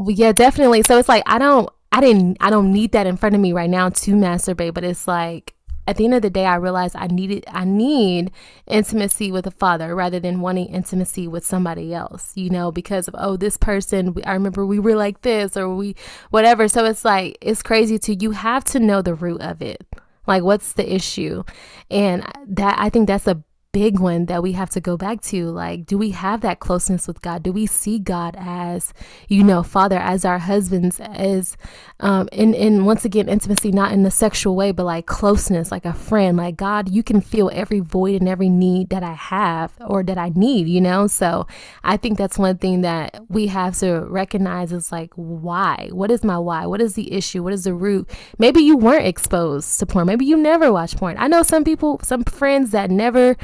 yeah 0.08 0.32
definitely 0.32 0.82
so 0.84 0.98
it's 0.98 1.10
like 1.10 1.24
i 1.26 1.38
don't 1.38 1.70
i 1.92 2.00
didn't 2.00 2.38
i 2.40 2.50
don't 2.50 2.72
need 2.72 2.94
that 2.94 3.06
in 3.06 3.18
front 3.18 3.36
of 3.36 3.42
me 3.42 3.52
right 3.52 3.70
now 3.70 3.90
to 3.90 4.12
masturbate 4.12 4.74
but 4.74 4.86
it's 4.86 5.08
like 5.08 5.53
at 5.88 5.98
the 5.98 6.06
end 6.06 6.14
of 6.14 6.22
the 6.22 6.30
day, 6.30 6.46
I 6.46 6.56
realized 6.56 6.96
I 6.98 7.08
needed 7.08 7.44
I 7.48 7.66
need 7.66 8.32
intimacy 8.68 9.32
with 9.32 9.46
a 9.46 9.52
father 9.52 9.96
rather 9.96 10.20
than 10.20 10.40
wanting 10.40 10.68
intimacy 10.68 11.28
with 11.28 11.46
somebody 11.46 11.94
else, 11.94 12.32
you 12.36 12.50
know, 12.50 12.72
because 12.72 13.08
of 13.08 13.16
oh 13.18 13.38
this 13.38 13.58
person 13.58 14.16
I 14.26 14.34
remember 14.34 14.66
we 14.66 14.80
were 14.80 14.96
like 14.96 15.22
this 15.22 15.58
or 15.58 15.76
we 15.76 15.96
whatever. 16.30 16.68
So 16.68 16.86
it's 16.86 17.04
like 17.04 17.38
it's 17.42 17.62
crazy 17.62 18.00
to 18.00 18.16
you 18.16 18.32
have 18.32 18.64
to 18.66 18.80
know 18.80 19.02
the 19.02 19.16
root 19.16 19.42
of 19.42 19.62
it. 19.62 19.86
Like 20.26 20.44
what's 20.44 20.74
the 20.74 20.94
issue? 20.94 21.44
And 21.92 22.26
that 22.48 22.78
I 22.80 22.90
think 22.90 23.08
that's 23.08 23.28
a 23.28 23.44
big 23.74 24.00
one 24.00 24.28
that 24.28 24.44
we 24.44 24.52
have 24.52 24.70
to 24.70 24.80
go 24.80 24.96
back 24.96 25.20
to. 25.20 25.48
Like, 25.48 25.88
do 25.88 25.98
we 25.98 26.12
have 26.12 26.42
that 26.42 26.60
closeness 26.60 27.08
with 27.08 27.22
God? 27.22 27.42
Do 27.42 27.52
we 27.52 27.66
see 27.66 27.98
God 27.98 28.36
as, 28.38 28.94
you 29.28 29.44
know, 29.44 29.64
Father, 29.64 29.98
as 29.98 30.24
our 30.24 30.38
husbands, 30.38 31.00
as, 31.00 31.58
um, 32.00 32.30
in, 32.32 32.54
in 32.54 32.86
once 32.86 33.04
again, 33.04 33.28
intimacy, 33.28 33.72
not 33.72 33.92
in 33.92 34.06
a 34.06 34.12
sexual 34.12 34.56
way, 34.56 34.72
but 34.72 34.86
like 34.86 35.08
closeness, 35.08 35.72
like 35.72 35.86
a 35.86 35.94
friend, 35.94 36.38
like 36.38 36.56
God, 36.56 36.92
you 36.92 37.02
can 37.02 37.20
feel 37.20 37.50
every 37.52 37.80
void 37.80 38.22
and 38.22 38.30
every 38.30 38.48
need 38.48 38.90
that 38.90 39.02
I 39.02 39.14
have 39.14 39.74
or 39.82 40.04
that 40.04 40.20
I 40.20 40.30
need, 40.36 40.68
you 40.68 40.80
know? 40.80 41.08
So 41.08 41.48
I 41.84 41.98
think 41.98 42.20
that's 42.20 42.38
one 42.38 42.60
thing 42.60 42.82
that 42.82 43.24
we 43.28 43.48
have 43.48 43.76
to 43.80 44.02
recognize 44.02 44.72
is 44.72 44.92
like, 44.92 45.12
why? 45.16 45.90
What 45.92 46.12
is 46.12 46.24
my 46.24 46.38
why? 46.38 46.68
What 46.68 46.80
is 46.80 46.94
the 46.94 47.12
issue? 47.12 47.42
What 47.42 47.54
is 47.54 47.64
the 47.64 47.74
root? 47.74 48.08
Maybe 48.38 48.62
you 48.62 48.78
weren't 48.78 49.08
exposed 49.08 49.80
to 49.80 49.88
porn. 49.88 50.06
Maybe 50.06 50.26
you 50.26 50.38
never 50.38 50.72
watched 50.72 50.98
porn. 50.98 51.16
I 51.18 51.26
know 51.26 51.42
some 51.42 51.64
people, 51.64 52.00
some 52.04 52.24
friends 52.24 52.70
that 52.70 52.92
never, 52.92 53.36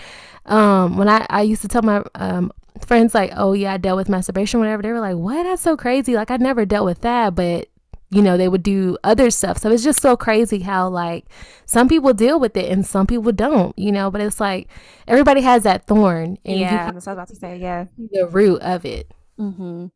um, 0.50 0.98
when 0.98 1.08
I, 1.08 1.26
I 1.30 1.42
used 1.44 1.62
to 1.62 1.68
tell 1.68 1.82
my 1.82 2.04
um, 2.16 2.52
friends 2.86 3.14
like, 3.14 3.32
oh 3.36 3.54
yeah, 3.54 3.74
I 3.74 3.78
dealt 3.78 3.98
with 3.98 4.10
masturbation, 4.10 4.60
whatever, 4.60 4.82
they 4.82 4.92
were 4.92 5.00
like, 5.00 5.16
what? 5.16 5.44
That's 5.44 5.62
so 5.62 5.78
crazy. 5.78 6.16
Like 6.16 6.32
I 6.32 6.38
never 6.38 6.66
dealt 6.66 6.86
with 6.86 7.02
that, 7.02 7.36
but 7.36 7.68
you 8.12 8.24
know, 8.24 8.38
they 8.38 8.48
would 8.48 8.64
do 8.64 8.98
other 9.04 9.30
stuff. 9.30 9.60
So 9.60 9.72
it's 9.72 9.84
just 9.84 10.02
so 10.02 10.18
crazy 10.18 10.60
how 10.60 10.90
like 10.90 11.26
some 11.66 11.88
people 11.88 12.14
deal 12.14 12.40
with 12.40 12.58
it 12.58 12.72
and 12.72 12.86
some 12.86 13.06
people 13.06 13.32
don't, 13.32 13.78
you 13.78 13.92
know, 13.92 14.10
but 14.10 14.22
it's 14.22 14.40
like 14.40 14.68
everybody 15.08 15.42
has 15.42 15.64
that 15.64 15.86
thorn. 15.86 16.38
And 16.44 16.60
yeah, 16.60 16.70
that's 16.70 16.86
what 16.86 16.94
I 16.94 16.96
was 16.96 17.08
about 17.08 17.28
to 17.28 17.36
say. 17.36 17.58
Yeah. 17.58 17.86
The 18.12 18.28
root 18.28 18.62
of 18.62 18.84
it. 18.84 19.12
Mm-hmm. 19.40 19.88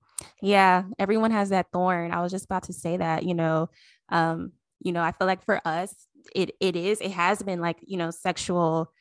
Yeah. 0.42 0.84
Everyone 1.00 1.32
has 1.32 1.50
that 1.50 1.72
thorn. 1.74 2.12
I 2.12 2.22
was 2.22 2.32
just 2.32 2.46
about 2.46 2.64
to 2.64 2.74
say 2.74 2.98
that, 2.98 3.24
you 3.24 3.34
know, 3.34 3.70
um, 4.10 4.52
you 4.80 4.92
know, 4.92 5.02
I 5.02 5.12
feel 5.12 5.26
like 5.26 5.44
for 5.44 5.60
us, 5.66 5.96
it 6.36 6.52
it 6.60 6.76
is, 6.76 7.02
it 7.02 7.12
has 7.12 7.42
been 7.42 7.62
like, 7.62 7.78
you 7.82 7.98
know, 7.98 8.12
sexual 8.12 8.92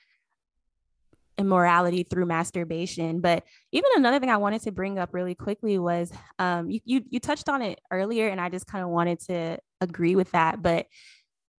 immorality 1.43 2.05
through 2.05 2.27
masturbation. 2.27 3.21
But 3.21 3.45
even 3.73 3.91
another 3.97 4.19
thing 4.19 4.31
I 4.31 4.37
wanted 4.39 4.63
to 4.63 4.73
bring 4.73 4.99
up 4.99 5.13
really 5.13 5.35
quickly 5.35 5.79
was 5.79 6.11
um, 6.39 6.71
you, 6.71 6.81
you 6.85 7.03
you 7.11 7.21
touched 7.21 7.49
on 7.49 7.61
it 7.63 7.81
earlier, 7.91 8.29
and 8.29 8.41
I 8.41 8.49
just 8.49 8.67
kind 8.67 8.85
of 8.85 8.91
wanted 8.91 9.21
to 9.21 9.59
agree 9.81 10.15
with 10.15 10.31
that. 10.33 10.63
But 10.63 10.87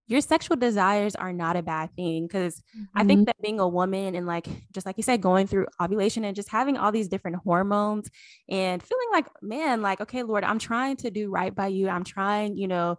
your 0.07 0.21
sexual 0.21 0.57
desires 0.57 1.15
are 1.15 1.31
not 1.31 1.55
a 1.55 1.63
bad 1.63 1.95
thing 1.95 2.27
because 2.27 2.61
mm-hmm. 2.77 2.83
I 2.95 3.03
think 3.05 3.19
mm-hmm. 3.19 3.25
that 3.25 3.41
being 3.41 3.59
a 3.59 3.67
woman 3.67 4.15
and 4.15 4.27
like 4.27 4.47
just 4.71 4.85
like 4.85 4.97
you 4.97 5.03
said, 5.03 5.21
going 5.21 5.47
through 5.47 5.67
ovulation 5.81 6.25
and 6.25 6.35
just 6.35 6.49
having 6.49 6.77
all 6.77 6.91
these 6.91 7.07
different 7.07 7.37
hormones 7.37 8.09
and 8.49 8.83
feeling 8.83 9.07
like, 9.11 9.27
man, 9.41 9.81
like, 9.81 10.01
okay, 10.01 10.23
Lord, 10.23 10.43
I'm 10.43 10.59
trying 10.59 10.97
to 10.97 11.11
do 11.11 11.31
right 11.31 11.53
by 11.53 11.67
you. 11.67 11.89
I'm 11.89 12.03
trying, 12.03 12.57
you 12.57 12.67
know, 12.67 12.97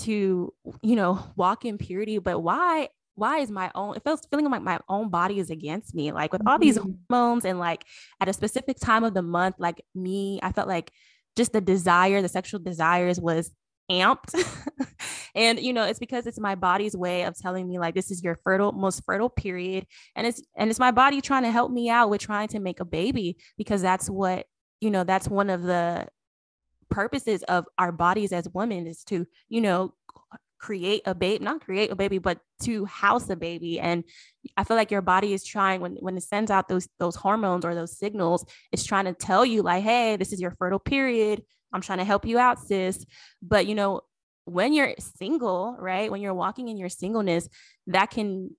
to, 0.00 0.52
you 0.82 0.96
know, 0.96 1.24
walk 1.36 1.64
in 1.64 1.78
purity, 1.78 2.18
but 2.18 2.40
why 2.40 2.88
why 3.14 3.38
is 3.38 3.50
my 3.50 3.70
own 3.74 3.96
it 3.96 4.02
feels 4.04 4.26
feeling 4.30 4.50
like 4.50 4.62
my 4.62 4.78
own 4.88 5.08
body 5.08 5.38
is 5.38 5.50
against 5.50 5.94
me 5.94 6.12
like 6.12 6.32
with 6.32 6.46
all 6.46 6.58
these 6.58 6.78
mm-hmm. 6.78 6.92
hormones 7.08 7.44
and 7.44 7.58
like 7.58 7.84
at 8.20 8.28
a 8.28 8.32
specific 8.32 8.78
time 8.78 9.04
of 9.04 9.14
the 9.14 9.22
month 9.22 9.54
like 9.58 9.82
me 9.94 10.40
i 10.42 10.52
felt 10.52 10.68
like 10.68 10.90
just 11.36 11.52
the 11.52 11.60
desire 11.60 12.22
the 12.22 12.28
sexual 12.28 12.60
desires 12.60 13.20
was 13.20 13.50
amped 13.90 14.34
and 15.34 15.60
you 15.60 15.72
know 15.72 15.84
it's 15.84 15.98
because 15.98 16.26
it's 16.26 16.40
my 16.40 16.54
body's 16.54 16.96
way 16.96 17.24
of 17.24 17.36
telling 17.36 17.68
me 17.68 17.78
like 17.78 17.94
this 17.94 18.10
is 18.10 18.22
your 18.22 18.38
fertile 18.42 18.72
most 18.72 19.04
fertile 19.04 19.28
period 19.28 19.86
and 20.16 20.26
it's 20.26 20.42
and 20.56 20.70
it's 20.70 20.78
my 20.78 20.90
body 20.90 21.20
trying 21.20 21.42
to 21.42 21.50
help 21.50 21.70
me 21.70 21.90
out 21.90 22.08
with 22.08 22.20
trying 22.20 22.48
to 22.48 22.60
make 22.60 22.80
a 22.80 22.84
baby 22.84 23.36
because 23.58 23.82
that's 23.82 24.08
what 24.08 24.46
you 24.80 24.90
know 24.90 25.04
that's 25.04 25.28
one 25.28 25.50
of 25.50 25.62
the 25.62 26.06
purposes 26.90 27.42
of 27.44 27.66
our 27.78 27.92
bodies 27.92 28.32
as 28.32 28.48
women 28.54 28.86
is 28.86 29.04
to 29.04 29.26
you 29.48 29.60
know 29.60 29.92
create 30.64 31.02
a 31.04 31.14
baby 31.14 31.44
not 31.44 31.60
create 31.60 31.90
a 31.90 31.94
baby 31.94 32.16
but 32.16 32.38
to 32.62 32.86
house 32.86 33.28
a 33.28 33.36
baby. 33.36 33.78
And 33.78 34.02
i 34.56 34.64
feel 34.64 34.78
like 34.78 34.90
your 34.90 35.02
body 35.02 35.34
is 35.34 35.44
trying 35.44 35.82
when 35.82 35.96
when 35.96 36.16
it 36.16 36.22
sends 36.22 36.50
out 36.50 36.68
those 36.68 36.88
those 36.98 37.16
hormones 37.16 37.64
or 37.66 37.74
those 37.74 37.98
signals 37.98 38.46
it's 38.72 38.84
trying 38.84 39.04
to 39.04 39.12
tell 39.12 39.44
you 39.44 39.60
like 39.62 39.82
hey 39.82 40.16
this 40.16 40.32
is 40.32 40.40
your 40.40 40.52
fertile 40.52 40.78
period. 40.78 41.42
I'm 41.72 41.82
trying 41.82 41.98
to 41.98 42.10
help 42.12 42.24
you 42.24 42.38
out 42.38 42.60
sis. 42.60 43.04
But 43.42 43.66
you 43.66 43.74
know 43.74 43.90
when 44.46 44.72
you're 44.72 44.94
single 45.18 45.76
right 45.78 46.10
when 46.10 46.22
you're 46.22 46.40
walking 46.46 46.68
in 46.68 46.78
your 46.78 46.88
singleness 46.88 47.46
that 47.88 48.10
can 48.10 48.50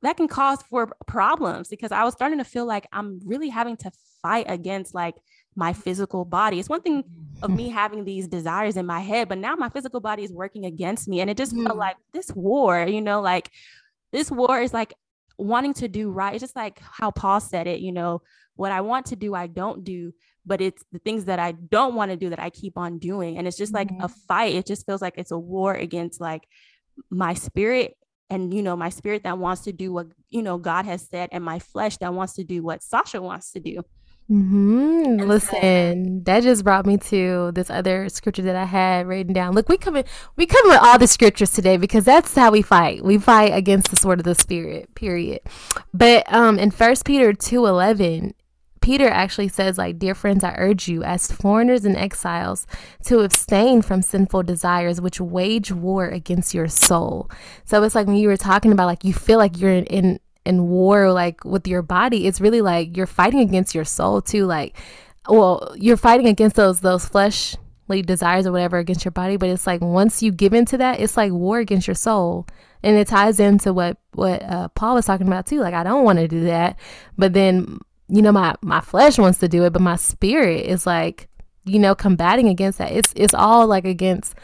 that 0.00 0.16
can 0.16 0.28
cause 0.28 0.62
for 0.70 0.92
problems 1.06 1.68
because 1.68 1.92
i 1.92 2.04
was 2.04 2.12
starting 2.12 2.36
to 2.36 2.44
feel 2.44 2.66
like 2.66 2.86
i'm 2.92 3.20
really 3.24 3.48
having 3.48 3.74
to 3.74 3.90
fight 4.20 4.44
against 4.48 4.94
like 4.94 5.14
my 5.56 5.72
physical 5.72 6.24
body. 6.24 6.58
It's 6.58 6.68
one 6.68 6.82
thing 6.82 7.04
of 7.42 7.50
me 7.50 7.68
having 7.80 8.04
these 8.04 8.28
desires 8.28 8.76
in 8.76 8.86
my 8.86 9.00
head, 9.00 9.28
but 9.28 9.38
now 9.38 9.54
my 9.54 9.68
physical 9.68 10.00
body 10.00 10.24
is 10.24 10.32
working 10.32 10.64
against 10.64 11.08
me. 11.08 11.20
And 11.20 11.30
it 11.30 11.36
just 11.36 11.54
mm. 11.54 11.64
felt 11.64 11.78
like 11.78 11.96
this 12.12 12.30
war, 12.30 12.86
you 12.86 13.00
know, 13.00 13.20
like 13.20 13.50
this 14.12 14.30
war 14.30 14.60
is 14.60 14.72
like 14.72 14.94
wanting 15.38 15.74
to 15.74 15.88
do 15.88 16.10
right. 16.10 16.34
It's 16.34 16.42
just 16.42 16.56
like 16.56 16.80
how 16.80 17.10
Paul 17.10 17.40
said 17.40 17.66
it, 17.66 17.80
you 17.80 17.92
know, 17.92 18.22
what 18.56 18.72
I 18.72 18.80
want 18.82 19.06
to 19.06 19.16
do, 19.16 19.34
I 19.34 19.46
don't 19.48 19.82
do, 19.84 20.12
but 20.46 20.60
it's 20.60 20.84
the 20.92 21.00
things 21.00 21.24
that 21.24 21.38
I 21.38 21.52
don't 21.52 21.94
want 21.94 22.10
to 22.10 22.16
do 22.16 22.30
that 22.30 22.38
I 22.38 22.50
keep 22.50 22.78
on 22.78 22.98
doing. 22.98 23.38
And 23.38 23.46
it's 23.46 23.56
just 23.56 23.72
like 23.72 23.88
mm. 23.88 24.04
a 24.04 24.08
fight. 24.08 24.54
It 24.54 24.66
just 24.66 24.86
feels 24.86 25.02
like 25.02 25.14
it's 25.16 25.32
a 25.32 25.38
war 25.38 25.74
against 25.74 26.20
like 26.20 26.46
my 27.10 27.34
spirit 27.34 27.96
and 28.30 28.54
you 28.54 28.62
know 28.62 28.76
my 28.76 28.88
spirit 28.88 29.24
that 29.24 29.38
wants 29.38 29.62
to 29.62 29.72
do 29.72 29.92
what 29.92 30.06
you 30.30 30.42
know 30.42 30.56
God 30.56 30.86
has 30.86 31.06
said 31.08 31.28
and 31.32 31.44
my 31.44 31.58
flesh 31.58 31.98
that 31.98 32.14
wants 32.14 32.34
to 32.34 32.44
do 32.44 32.62
what 32.62 32.82
Sasha 32.82 33.20
wants 33.20 33.52
to 33.52 33.60
do. 33.60 33.82
Mm-hmm. 34.30 35.28
Listen, 35.28 36.24
that 36.24 36.42
just 36.42 36.64
brought 36.64 36.86
me 36.86 36.96
to 36.96 37.52
this 37.52 37.68
other 37.68 38.08
scripture 38.08 38.42
that 38.42 38.56
I 38.56 38.64
had 38.64 39.06
written 39.06 39.34
down. 39.34 39.54
Look, 39.54 39.68
we 39.68 39.76
come 39.76 39.96
in, 39.96 40.04
we 40.36 40.46
come 40.46 40.66
with 40.66 40.78
all 40.80 40.98
the 40.98 41.06
scriptures 41.06 41.52
today 41.52 41.76
because 41.76 42.06
that's 42.06 42.34
how 42.34 42.50
we 42.50 42.62
fight. 42.62 43.04
We 43.04 43.18
fight 43.18 43.52
against 43.52 43.90
the 43.90 43.96
sword 43.96 44.20
of 44.20 44.24
the 44.24 44.34
spirit. 44.34 44.94
Period. 44.94 45.40
But 45.92 46.32
um, 46.32 46.58
in 46.58 46.70
First 46.70 47.04
Peter 47.04 47.34
two 47.34 47.66
eleven, 47.66 48.32
Peter 48.80 49.08
actually 49.08 49.48
says, 49.48 49.78
like, 49.78 49.98
dear 49.98 50.14
friends, 50.14 50.44
I 50.44 50.54
urge 50.58 50.88
you, 50.88 51.02
as 51.02 51.32
foreigners 51.32 51.86
and 51.86 51.96
exiles, 51.96 52.66
to 53.06 53.20
abstain 53.20 53.80
from 53.80 54.02
sinful 54.02 54.42
desires 54.42 55.00
which 55.00 55.18
wage 55.18 55.72
war 55.72 56.06
against 56.06 56.52
your 56.52 56.68
soul. 56.68 57.30
So 57.64 57.82
it's 57.82 57.94
like 57.94 58.06
when 58.06 58.16
you 58.16 58.28
were 58.28 58.36
talking 58.36 58.72
about, 58.72 58.84
like, 58.84 59.02
you 59.02 59.14
feel 59.14 59.38
like 59.38 59.58
you're 59.58 59.70
in, 59.70 59.86
in 59.86 60.20
in 60.44 60.68
war 60.68 61.12
like 61.12 61.44
with 61.44 61.66
your 61.66 61.82
body 61.82 62.26
it's 62.26 62.40
really 62.40 62.60
like 62.60 62.96
you're 62.96 63.06
fighting 63.06 63.40
against 63.40 63.74
your 63.74 63.84
soul 63.84 64.20
too 64.20 64.44
like 64.44 64.76
well 65.28 65.74
you're 65.76 65.96
fighting 65.96 66.26
against 66.26 66.56
those 66.56 66.80
those 66.80 67.06
fleshly 67.06 68.02
desires 68.02 68.46
or 68.46 68.52
whatever 68.52 68.78
against 68.78 69.04
your 69.04 69.12
body 69.12 69.36
but 69.36 69.48
it's 69.48 69.66
like 69.66 69.80
once 69.80 70.22
you 70.22 70.30
give 70.30 70.52
into 70.52 70.76
that 70.76 71.00
it's 71.00 71.16
like 71.16 71.32
war 71.32 71.58
against 71.58 71.86
your 71.86 71.94
soul. 71.94 72.46
And 72.82 72.98
it 72.98 73.08
ties 73.08 73.40
into 73.40 73.72
what 73.72 73.96
what 74.12 74.42
uh, 74.42 74.68
paul 74.68 74.94
was 74.94 75.06
talking 75.06 75.26
about 75.26 75.46
too 75.46 75.60
like 75.60 75.72
i 75.72 75.82
don't 75.82 76.04
want 76.04 76.18
to 76.18 76.28
do 76.28 76.44
that. 76.44 76.78
But 77.16 77.32
then 77.32 77.78
you 78.08 78.20
know 78.20 78.32
my 78.32 78.54
my 78.60 78.82
flesh 78.82 79.16
wants 79.16 79.38
to 79.38 79.48
do 79.48 79.64
it 79.64 79.72
but 79.72 79.80
my 79.80 79.96
spirit 79.96 80.66
is 80.66 80.86
like 80.86 81.28
you 81.64 81.78
know 81.78 81.94
combating 81.94 82.48
against 82.48 82.76
that. 82.78 82.92
It's 82.92 83.10
it's 83.16 83.32
all 83.32 83.66
like 83.66 83.86
against 83.86 84.34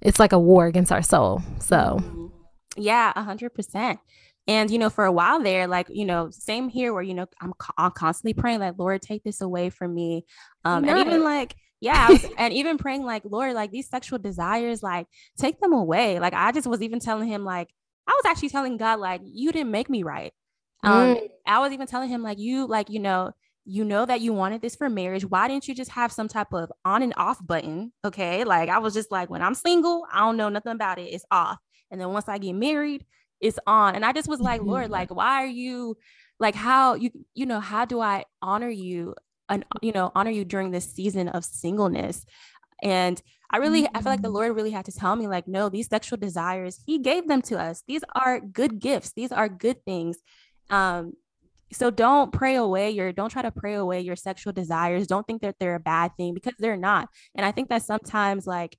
it's 0.00 0.20
like 0.20 0.32
a 0.32 0.38
war 0.38 0.66
against 0.66 0.92
our 0.92 1.02
soul. 1.02 1.42
So 1.58 2.30
yeah 2.76 3.12
a 3.16 3.24
hundred 3.24 3.54
percent 3.54 3.98
and, 4.50 4.68
you 4.68 4.78
know, 4.80 4.90
for 4.90 5.04
a 5.04 5.12
while 5.12 5.40
there, 5.40 5.68
like, 5.68 5.86
you 5.90 6.04
know, 6.04 6.28
same 6.32 6.68
here 6.68 6.92
where, 6.92 7.04
you 7.04 7.14
know, 7.14 7.26
I'm, 7.40 7.52
I'm 7.78 7.92
constantly 7.92 8.34
praying, 8.34 8.58
like, 8.58 8.74
Lord, 8.76 9.00
take 9.00 9.22
this 9.22 9.40
away 9.40 9.70
from 9.70 9.94
me. 9.94 10.26
Um, 10.64 10.88
and 10.88 10.98
even 10.98 11.22
like, 11.22 11.54
yeah, 11.80 12.10
was, 12.10 12.26
and 12.36 12.52
even 12.52 12.76
praying, 12.76 13.04
like, 13.04 13.22
Lord, 13.24 13.54
like 13.54 13.70
these 13.70 13.88
sexual 13.88 14.18
desires, 14.18 14.82
like, 14.82 15.06
take 15.38 15.60
them 15.60 15.72
away. 15.72 16.18
Like, 16.18 16.34
I 16.34 16.50
just 16.50 16.66
was 16.66 16.82
even 16.82 16.98
telling 16.98 17.28
him, 17.28 17.44
like, 17.44 17.68
I 18.08 18.10
was 18.10 18.28
actually 18.28 18.48
telling 18.48 18.76
God, 18.76 18.98
like, 18.98 19.20
you 19.24 19.52
didn't 19.52 19.70
make 19.70 19.88
me 19.88 20.02
right. 20.02 20.32
Um, 20.82 21.14
mm. 21.14 21.28
I 21.46 21.60
was 21.60 21.72
even 21.72 21.86
telling 21.86 22.08
him, 22.08 22.24
like, 22.24 22.40
you, 22.40 22.66
like, 22.66 22.90
you 22.90 22.98
know, 22.98 23.30
you 23.64 23.84
know 23.84 24.04
that 24.04 24.20
you 24.20 24.32
wanted 24.32 24.62
this 24.62 24.74
for 24.74 24.90
marriage. 24.90 25.24
Why 25.24 25.46
didn't 25.46 25.68
you 25.68 25.76
just 25.76 25.92
have 25.92 26.10
some 26.10 26.26
type 26.26 26.52
of 26.52 26.72
on 26.84 27.02
and 27.04 27.14
off 27.16 27.38
button? 27.46 27.92
Okay. 28.04 28.42
Like, 28.42 28.68
I 28.68 28.78
was 28.78 28.94
just 28.94 29.12
like, 29.12 29.30
when 29.30 29.42
I'm 29.42 29.54
single, 29.54 30.06
I 30.12 30.20
don't 30.20 30.36
know 30.36 30.48
nothing 30.48 30.72
about 30.72 30.98
it. 30.98 31.12
It's 31.12 31.24
off. 31.30 31.58
And 31.92 32.00
then 32.00 32.08
once 32.08 32.28
I 32.28 32.38
get 32.38 32.54
married, 32.54 33.04
is 33.40 33.58
on. 33.66 33.94
And 33.94 34.04
I 34.04 34.12
just 34.12 34.28
was 34.28 34.40
like, 34.40 34.62
Lord, 34.62 34.90
like, 34.90 35.14
why 35.14 35.42
are 35.42 35.46
you 35.46 35.96
like 36.38 36.54
how 36.54 36.94
you, 36.94 37.10
you 37.34 37.46
know, 37.46 37.60
how 37.60 37.84
do 37.84 38.00
I 38.00 38.24
honor 38.40 38.70
you 38.70 39.14
and 39.48 39.64
you 39.82 39.92
know, 39.92 40.10
honor 40.14 40.30
you 40.30 40.44
during 40.44 40.70
this 40.70 40.90
season 40.92 41.28
of 41.28 41.44
singleness? 41.44 42.24
And 42.82 43.20
I 43.50 43.58
really, 43.58 43.86
I 43.88 44.00
feel 44.00 44.12
like 44.12 44.22
the 44.22 44.28
mm. 44.28 44.34
Lord 44.34 44.54
really 44.54 44.70
had 44.70 44.84
to 44.86 44.92
tell 44.92 45.16
me, 45.16 45.26
like, 45.26 45.48
no, 45.48 45.68
these 45.68 45.88
sexual 45.88 46.18
desires, 46.18 46.80
He 46.86 46.98
gave 46.98 47.26
them 47.26 47.42
to 47.42 47.58
us. 47.58 47.82
These 47.86 48.02
are 48.14 48.40
good 48.40 48.78
gifts. 48.78 49.12
These 49.12 49.32
are 49.32 49.48
good 49.48 49.84
things. 49.84 50.18
Um, 50.70 51.14
so 51.72 51.90
don't 51.90 52.32
pray 52.32 52.56
away 52.56 52.90
your, 52.90 53.12
don't 53.12 53.30
try 53.30 53.42
to 53.42 53.50
pray 53.50 53.74
away 53.74 54.00
your 54.00 54.16
sexual 54.16 54.52
desires. 54.52 55.06
Don't 55.06 55.26
think 55.26 55.42
that 55.42 55.56
they're 55.60 55.76
a 55.76 55.80
bad 55.80 56.12
thing 56.16 56.34
because 56.34 56.54
they're 56.58 56.76
not. 56.76 57.08
And 57.34 57.44
I 57.44 57.52
think 57.52 57.68
that 57.68 57.82
sometimes, 57.82 58.46
like, 58.46 58.76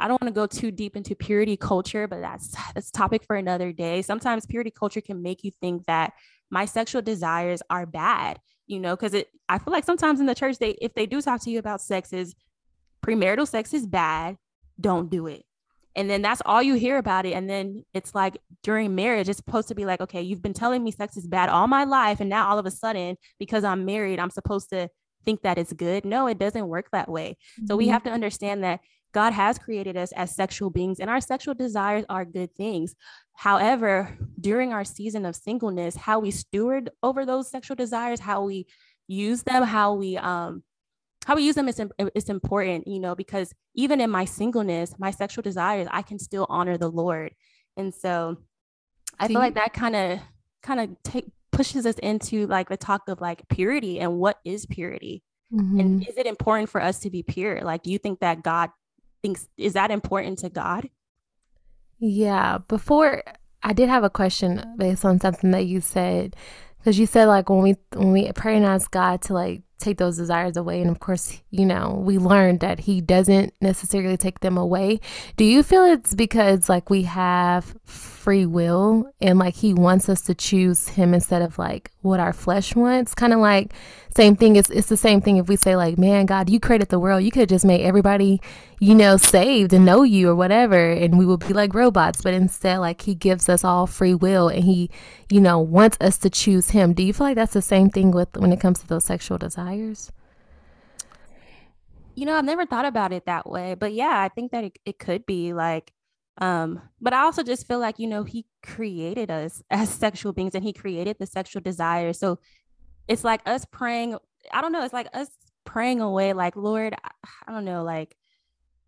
I 0.00 0.08
don't 0.08 0.20
want 0.20 0.34
to 0.34 0.38
go 0.38 0.46
too 0.46 0.70
deep 0.70 0.96
into 0.96 1.14
purity 1.14 1.56
culture, 1.56 2.08
but 2.08 2.20
that's 2.20 2.56
that's 2.74 2.90
topic 2.90 3.24
for 3.24 3.36
another 3.36 3.72
day. 3.72 4.02
Sometimes 4.02 4.46
purity 4.46 4.70
culture 4.70 5.00
can 5.00 5.22
make 5.22 5.44
you 5.44 5.50
think 5.60 5.86
that 5.86 6.12
my 6.50 6.64
sexual 6.64 7.02
desires 7.02 7.62
are 7.70 7.86
bad, 7.86 8.38
you 8.66 8.80
know, 8.80 8.96
because 8.96 9.14
it 9.14 9.28
I 9.48 9.58
feel 9.58 9.72
like 9.72 9.84
sometimes 9.84 10.20
in 10.20 10.26
the 10.26 10.34
church 10.34 10.58
they 10.58 10.70
if 10.80 10.94
they 10.94 11.06
do 11.06 11.20
talk 11.20 11.42
to 11.42 11.50
you 11.50 11.58
about 11.58 11.80
sex 11.80 12.12
is 12.12 12.34
premarital 13.04 13.46
sex 13.46 13.74
is 13.74 13.86
bad, 13.86 14.36
don't 14.80 15.10
do 15.10 15.26
it. 15.26 15.44
And 15.96 16.08
then 16.08 16.22
that's 16.22 16.42
all 16.46 16.62
you 16.62 16.74
hear 16.74 16.98
about 16.98 17.26
it. 17.26 17.32
And 17.32 17.50
then 17.50 17.84
it's 17.92 18.14
like 18.14 18.38
during 18.62 18.94
marriage, 18.94 19.28
it's 19.28 19.38
supposed 19.38 19.68
to 19.68 19.74
be 19.74 19.84
like, 19.84 20.00
okay, 20.00 20.22
you've 20.22 20.42
been 20.42 20.54
telling 20.54 20.84
me 20.84 20.92
sex 20.92 21.16
is 21.16 21.26
bad 21.26 21.48
all 21.48 21.66
my 21.66 21.84
life. 21.84 22.20
And 22.20 22.30
now 22.30 22.48
all 22.48 22.58
of 22.58 22.66
a 22.66 22.70
sudden, 22.70 23.16
because 23.38 23.64
I'm 23.64 23.84
married, 23.84 24.20
I'm 24.20 24.30
supposed 24.30 24.70
to 24.70 24.88
think 25.24 25.42
that 25.42 25.58
it's 25.58 25.72
good. 25.72 26.04
No, 26.04 26.28
it 26.28 26.38
doesn't 26.38 26.68
work 26.68 26.90
that 26.92 27.08
way. 27.08 27.36
Mm-hmm. 27.58 27.66
So 27.66 27.76
we 27.76 27.84
mm-hmm. 27.84 27.92
have 27.92 28.04
to 28.04 28.10
understand 28.10 28.62
that 28.64 28.80
God 29.12 29.32
has 29.32 29.58
created 29.58 29.96
us 29.96 30.12
as 30.12 30.34
sexual 30.34 30.70
beings, 30.70 31.00
and 31.00 31.10
our 31.10 31.20
sexual 31.20 31.54
desires 31.54 32.04
are 32.08 32.24
good 32.24 32.54
things. 32.54 32.94
However, 33.34 34.16
during 34.40 34.72
our 34.72 34.84
season 34.84 35.24
of 35.24 35.36
singleness, 35.36 35.96
how 35.96 36.20
we 36.20 36.30
steward 36.30 36.90
over 37.02 37.26
those 37.26 37.50
sexual 37.50 37.76
desires, 37.76 38.20
how 38.20 38.44
we 38.44 38.66
use 39.08 39.42
them, 39.42 39.62
how 39.62 39.94
we 39.94 40.16
um 40.16 40.62
how 41.26 41.36
we 41.36 41.42
use 41.42 41.54
them 41.54 41.68
is, 41.68 41.80
is 42.14 42.28
important, 42.30 42.88
you 42.88 42.98
know, 42.98 43.14
because 43.14 43.52
even 43.74 44.00
in 44.00 44.10
my 44.10 44.24
singleness, 44.24 44.94
my 44.98 45.10
sexual 45.10 45.42
desires, 45.42 45.86
I 45.90 46.02
can 46.02 46.18
still 46.18 46.46
honor 46.48 46.78
the 46.78 46.90
Lord. 46.90 47.34
And 47.76 47.92
so 47.94 48.38
I 49.18 49.28
feel 49.28 49.38
like 49.38 49.54
that 49.54 49.74
kind 49.74 49.94
of 49.96 50.20
kind 50.62 50.80
of 50.80 50.90
take 51.02 51.26
pushes 51.52 51.84
us 51.84 51.96
into 51.96 52.46
like 52.46 52.68
the 52.68 52.76
talk 52.76 53.08
of 53.08 53.20
like 53.20 53.46
purity 53.48 54.00
and 54.00 54.18
what 54.18 54.38
is 54.44 54.64
purity. 54.66 55.22
Mm-hmm. 55.52 55.80
And 55.80 56.08
is 56.08 56.16
it 56.16 56.26
important 56.26 56.68
for 56.68 56.80
us 56.80 57.00
to 57.00 57.10
be 57.10 57.22
pure? 57.22 57.60
Like, 57.62 57.86
you 57.86 57.98
think 57.98 58.20
that 58.20 58.42
God 58.42 58.70
thinks 59.22 59.48
is 59.56 59.74
that 59.74 59.90
important 59.90 60.38
to 60.40 60.48
God? 60.48 60.88
Yeah. 61.98 62.58
Before 62.68 63.22
I 63.62 63.72
did 63.72 63.88
have 63.88 64.04
a 64.04 64.10
question 64.10 64.62
based 64.78 65.04
on 65.04 65.20
something 65.20 65.50
that 65.50 65.66
you 65.66 65.80
said 65.80 66.36
because 66.78 66.98
you 66.98 67.06
said 67.06 67.26
like 67.26 67.50
when 67.50 67.60
we 67.60 67.76
when 67.94 68.12
we 68.12 68.32
pray 68.32 68.56
and 68.56 68.64
ask 68.64 68.90
God 68.90 69.22
to 69.22 69.34
like 69.34 69.62
take 69.80 69.98
those 69.98 70.16
desires 70.16 70.56
away. 70.56 70.80
And 70.80 70.90
of 70.90 71.00
course 71.00 71.40
you 71.50 71.66
know 71.66 72.00
we 72.04 72.18
learned 72.18 72.60
that 72.60 72.80
he 72.80 73.00
doesn't 73.00 73.54
necessarily 73.60 74.16
take 74.16 74.40
them 74.40 74.56
away. 74.56 75.00
Do 75.36 75.44
you 75.44 75.62
feel 75.62 75.84
it's 75.84 76.14
because 76.14 76.68
like 76.68 76.90
we 76.90 77.02
have 77.02 77.74
free 77.84 78.44
will 78.44 79.10
and 79.20 79.38
like 79.38 79.54
he 79.54 79.72
wants 79.72 80.08
us 80.08 80.20
to 80.20 80.34
choose 80.34 80.88
him 80.88 81.14
instead 81.14 81.40
of 81.40 81.58
like 81.58 81.90
what 82.02 82.20
our 82.20 82.32
flesh 82.32 82.76
wants? 82.76 83.14
Kind 83.14 83.32
of 83.32 83.40
like 83.40 83.72
same 84.14 84.36
thing 84.36 84.56
it's, 84.56 84.68
it's 84.70 84.88
the 84.88 84.96
same 84.96 85.20
thing 85.20 85.36
if 85.36 85.48
we 85.48 85.56
say 85.56 85.76
like 85.76 85.96
man 85.96 86.26
god 86.26 86.50
you 86.50 86.60
created 86.60 86.88
the 86.88 86.98
world. 86.98 87.22
You 87.22 87.30
could 87.30 87.48
just 87.48 87.64
made 87.64 87.80
everybody 87.80 88.40
you 88.78 88.94
know 88.94 89.16
saved 89.16 89.72
and 89.72 89.84
know 89.84 90.02
you 90.02 90.28
or 90.28 90.34
whatever. 90.34 90.90
And 90.90 91.18
we 91.18 91.24
would 91.24 91.40
be 91.40 91.54
like 91.54 91.74
robots. 91.74 92.20
But 92.22 92.34
instead 92.34 92.78
like 92.78 93.02
he 93.02 93.14
gives 93.14 93.48
us 93.48 93.64
all 93.64 93.86
free 93.86 94.14
will 94.14 94.48
and 94.48 94.64
he 94.64 94.90
you 95.30 95.40
know 95.40 95.58
wants 95.58 95.96
us 96.00 96.18
to 96.18 96.30
choose 96.30 96.70
him. 96.70 96.92
Do 96.92 97.02
you 97.02 97.12
feel 97.12 97.26
like 97.26 97.36
that's 97.36 97.54
the 97.54 97.62
same 97.62 97.88
thing 97.88 98.10
with 98.10 98.36
when 98.36 98.52
it 98.52 98.60
comes 98.60 98.80
to 98.80 98.86
those 98.86 99.04
sexual 99.04 99.38
desires 99.38 99.69
you 102.14 102.24
know 102.26 102.34
i've 102.34 102.44
never 102.44 102.66
thought 102.66 102.84
about 102.84 103.12
it 103.12 103.26
that 103.26 103.48
way 103.48 103.74
but 103.74 103.92
yeah 103.92 104.20
i 104.20 104.28
think 104.28 104.52
that 104.52 104.64
it, 104.64 104.78
it 104.84 104.98
could 104.98 105.24
be 105.26 105.52
like 105.52 105.92
Um, 106.38 106.80
but 107.00 107.12
I 107.12 107.22
also 107.24 107.42
just 107.42 107.66
feel 107.68 107.80
like, 107.80 107.98
you 107.98 108.06
know, 108.06 108.24
he 108.24 108.46
created 108.62 109.30
us 109.30 109.62
as 109.70 109.90
sexual 109.90 110.32
beings 110.32 110.54
and 110.54 110.64
he 110.64 110.72
created 110.72 111.16
the 111.18 111.26
sexual 111.26 111.60
desire. 111.60 112.14
So 112.14 112.38
it's 113.08 113.24
like 113.24 113.42
us 113.44 113.66
praying, 113.70 114.16
I 114.50 114.62
don't 114.62 114.72
know, 114.72 114.82
it's 114.84 114.94
like 114.94 115.08
us 115.12 115.28
praying 115.64 116.00
away, 116.00 116.32
like, 116.32 116.56
Lord, 116.56 116.94
I, 116.94 117.10
I 117.46 117.52
don't 117.52 117.66
know, 117.66 117.84
like, 117.84 118.16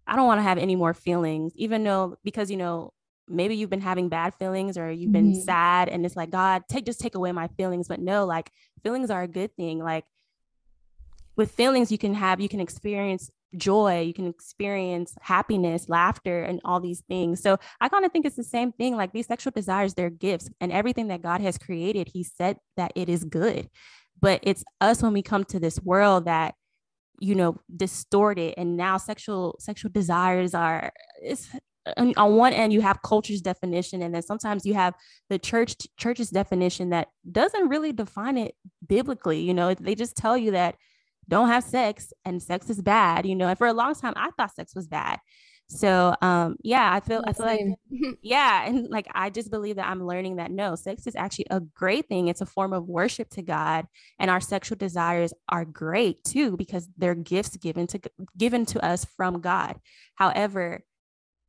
I 0.06 0.16
don't 0.16 0.26
want 0.26 0.38
to 0.38 0.48
have 0.48 0.56
any 0.58 0.76
more 0.76 0.94
feelings, 0.94 1.52
even 1.56 1.84
though, 1.84 2.16
because, 2.24 2.50
you 2.50 2.56
know, 2.56 2.92
maybe 3.28 3.54
you've 3.54 3.70
been 3.70 3.82
having 3.82 4.08
bad 4.08 4.34
feelings 4.34 4.78
or 4.78 4.90
you've 4.90 5.12
been 5.12 5.32
mm-hmm. 5.32 5.42
sad 5.42 5.88
and 5.90 6.06
it's 6.06 6.16
like, 6.16 6.30
God, 6.30 6.62
take, 6.68 6.86
just 6.86 7.00
take 7.00 7.16
away 7.16 7.32
my 7.32 7.48
feelings. 7.48 7.86
But 7.86 8.00
no, 8.00 8.24
like, 8.24 8.50
feelings 8.82 9.10
are 9.10 9.22
a 9.22 9.28
good 9.28 9.54
thing. 9.56 9.78
Like, 9.78 10.04
with 11.36 11.52
feelings 11.52 11.90
you 11.90 11.98
can 11.98 12.14
have, 12.14 12.40
you 12.40 12.48
can 12.48 12.60
experience 12.60 13.30
joy, 13.56 14.00
you 14.00 14.14
can 14.14 14.26
experience 14.26 15.14
happiness, 15.20 15.88
laughter, 15.88 16.42
and 16.42 16.60
all 16.64 16.80
these 16.80 17.02
things. 17.08 17.42
So 17.42 17.58
I 17.80 17.88
kind 17.88 18.04
of 18.04 18.12
think 18.12 18.26
it's 18.26 18.36
the 18.36 18.44
same 18.44 18.72
thing. 18.72 18.96
Like 18.96 19.12
these 19.12 19.26
sexual 19.26 19.52
desires, 19.54 19.94
they're 19.94 20.10
gifts, 20.10 20.48
and 20.60 20.72
everything 20.72 21.08
that 21.08 21.22
God 21.22 21.40
has 21.40 21.58
created, 21.58 22.08
He 22.08 22.24
said 22.24 22.56
that 22.76 22.92
it 22.94 23.08
is 23.08 23.24
good. 23.24 23.68
But 24.20 24.40
it's 24.42 24.64
us 24.80 25.02
when 25.02 25.12
we 25.12 25.22
come 25.22 25.44
to 25.44 25.58
this 25.58 25.80
world 25.80 26.26
that 26.26 26.54
you 27.20 27.34
know 27.34 27.56
distort 27.74 28.38
it 28.38 28.54
and 28.56 28.76
now 28.76 28.96
sexual 28.96 29.56
sexual 29.60 29.90
desires 29.92 30.54
are 30.54 30.92
it's 31.22 31.48
on 31.96 32.14
one 32.16 32.52
end 32.52 32.72
you 32.72 32.80
have 32.80 33.02
culture's 33.02 33.40
definition 33.40 34.02
and 34.02 34.14
then 34.14 34.22
sometimes 34.22 34.64
you 34.64 34.74
have 34.74 34.94
the 35.28 35.38
church 35.38 35.76
church's 35.96 36.30
definition 36.30 36.90
that 36.90 37.08
doesn't 37.30 37.68
really 37.68 37.92
define 37.92 38.38
it 38.38 38.54
biblically 38.88 39.40
you 39.40 39.54
know 39.54 39.74
they 39.74 39.94
just 39.94 40.16
tell 40.16 40.36
you 40.36 40.52
that 40.52 40.74
don't 41.28 41.48
have 41.48 41.64
sex 41.64 42.12
and 42.24 42.42
sex 42.42 42.68
is 42.68 42.82
bad 42.82 43.26
you 43.26 43.34
know 43.34 43.48
and 43.48 43.58
for 43.58 43.66
a 43.66 43.72
long 43.72 43.94
time 43.94 44.12
i 44.16 44.30
thought 44.36 44.54
sex 44.54 44.74
was 44.74 44.86
bad. 44.86 45.18
So 45.68 46.14
um 46.20 46.56
yeah 46.62 46.92
i 46.92 47.00
feel 47.00 47.22
i 47.26 47.32
feel 47.32 47.46
like 47.46 47.60
yeah 48.22 48.66
and 48.66 48.88
like 48.90 49.06
i 49.14 49.30
just 49.30 49.50
believe 49.50 49.76
that 49.76 49.88
i'm 49.88 50.06
learning 50.06 50.36
that 50.36 50.50
no 50.50 50.74
sex 50.74 51.06
is 51.06 51.16
actually 51.16 51.46
a 51.50 51.60
great 51.60 52.08
thing. 52.08 52.28
It's 52.28 52.42
a 52.42 52.46
form 52.46 52.74
of 52.74 52.88
worship 52.88 53.30
to 53.30 53.42
god 53.42 53.86
and 54.18 54.30
our 54.30 54.40
sexual 54.40 54.76
desires 54.76 55.32
are 55.48 55.64
great 55.64 56.22
too 56.24 56.58
because 56.58 56.88
they're 56.98 57.14
gifts 57.14 57.56
given 57.56 57.86
to 57.86 58.00
given 58.36 58.66
to 58.66 58.84
us 58.84 59.06
from 59.16 59.40
god. 59.40 59.78
However 60.16 60.84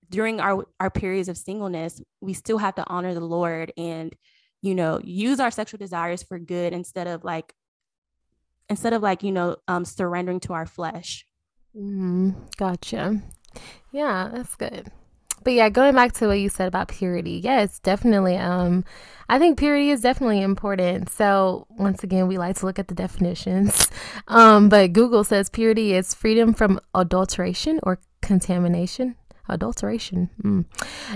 during 0.09 0.39
our 0.39 0.65
our 0.79 0.89
periods 0.89 1.27
of 1.27 1.37
singleness 1.37 2.01
we 2.21 2.33
still 2.33 2.59
have 2.59 2.75
to 2.75 2.87
honor 2.87 3.13
the 3.13 3.19
lord 3.19 3.73
and 3.77 4.15
you 4.61 4.75
know 4.75 4.99
use 5.03 5.39
our 5.39 5.51
sexual 5.51 5.77
desires 5.77 6.23
for 6.23 6.37
good 6.39 6.71
instead 6.71 7.07
of 7.07 7.23
like 7.23 7.53
instead 8.69 8.93
of 8.93 9.01
like 9.01 9.23
you 9.23 9.31
know 9.31 9.57
um 9.67 9.85
surrendering 9.85 10.39
to 10.41 10.53
our 10.53 10.65
flesh. 10.65 11.25
Mm-hmm. 11.75 12.31
gotcha. 12.57 13.21
Yeah 13.91 14.29
that's 14.31 14.55
good. 14.55 14.91
But 15.43 15.53
yeah 15.53 15.69
going 15.69 15.95
back 15.95 16.13
to 16.13 16.27
what 16.27 16.39
you 16.39 16.49
said 16.49 16.67
about 16.67 16.87
purity 16.87 17.41
yes 17.43 17.79
definitely 17.79 18.37
um 18.37 18.85
i 19.27 19.37
think 19.37 19.57
purity 19.57 19.89
is 19.89 20.01
definitely 20.01 20.41
important. 20.41 21.09
So 21.09 21.67
once 21.69 22.03
again 22.03 22.27
we 22.27 22.37
like 22.37 22.57
to 22.57 22.65
look 22.65 22.79
at 22.79 22.87
the 22.87 22.95
definitions. 22.95 23.89
Um 24.27 24.69
but 24.69 24.93
google 24.93 25.23
says 25.23 25.49
purity 25.49 25.93
is 25.93 26.13
freedom 26.13 26.53
from 26.53 26.79
adulteration 26.95 27.79
or 27.83 27.99
contamination. 28.21 29.15
Adulteration 29.49 30.29
mm. 30.41 30.63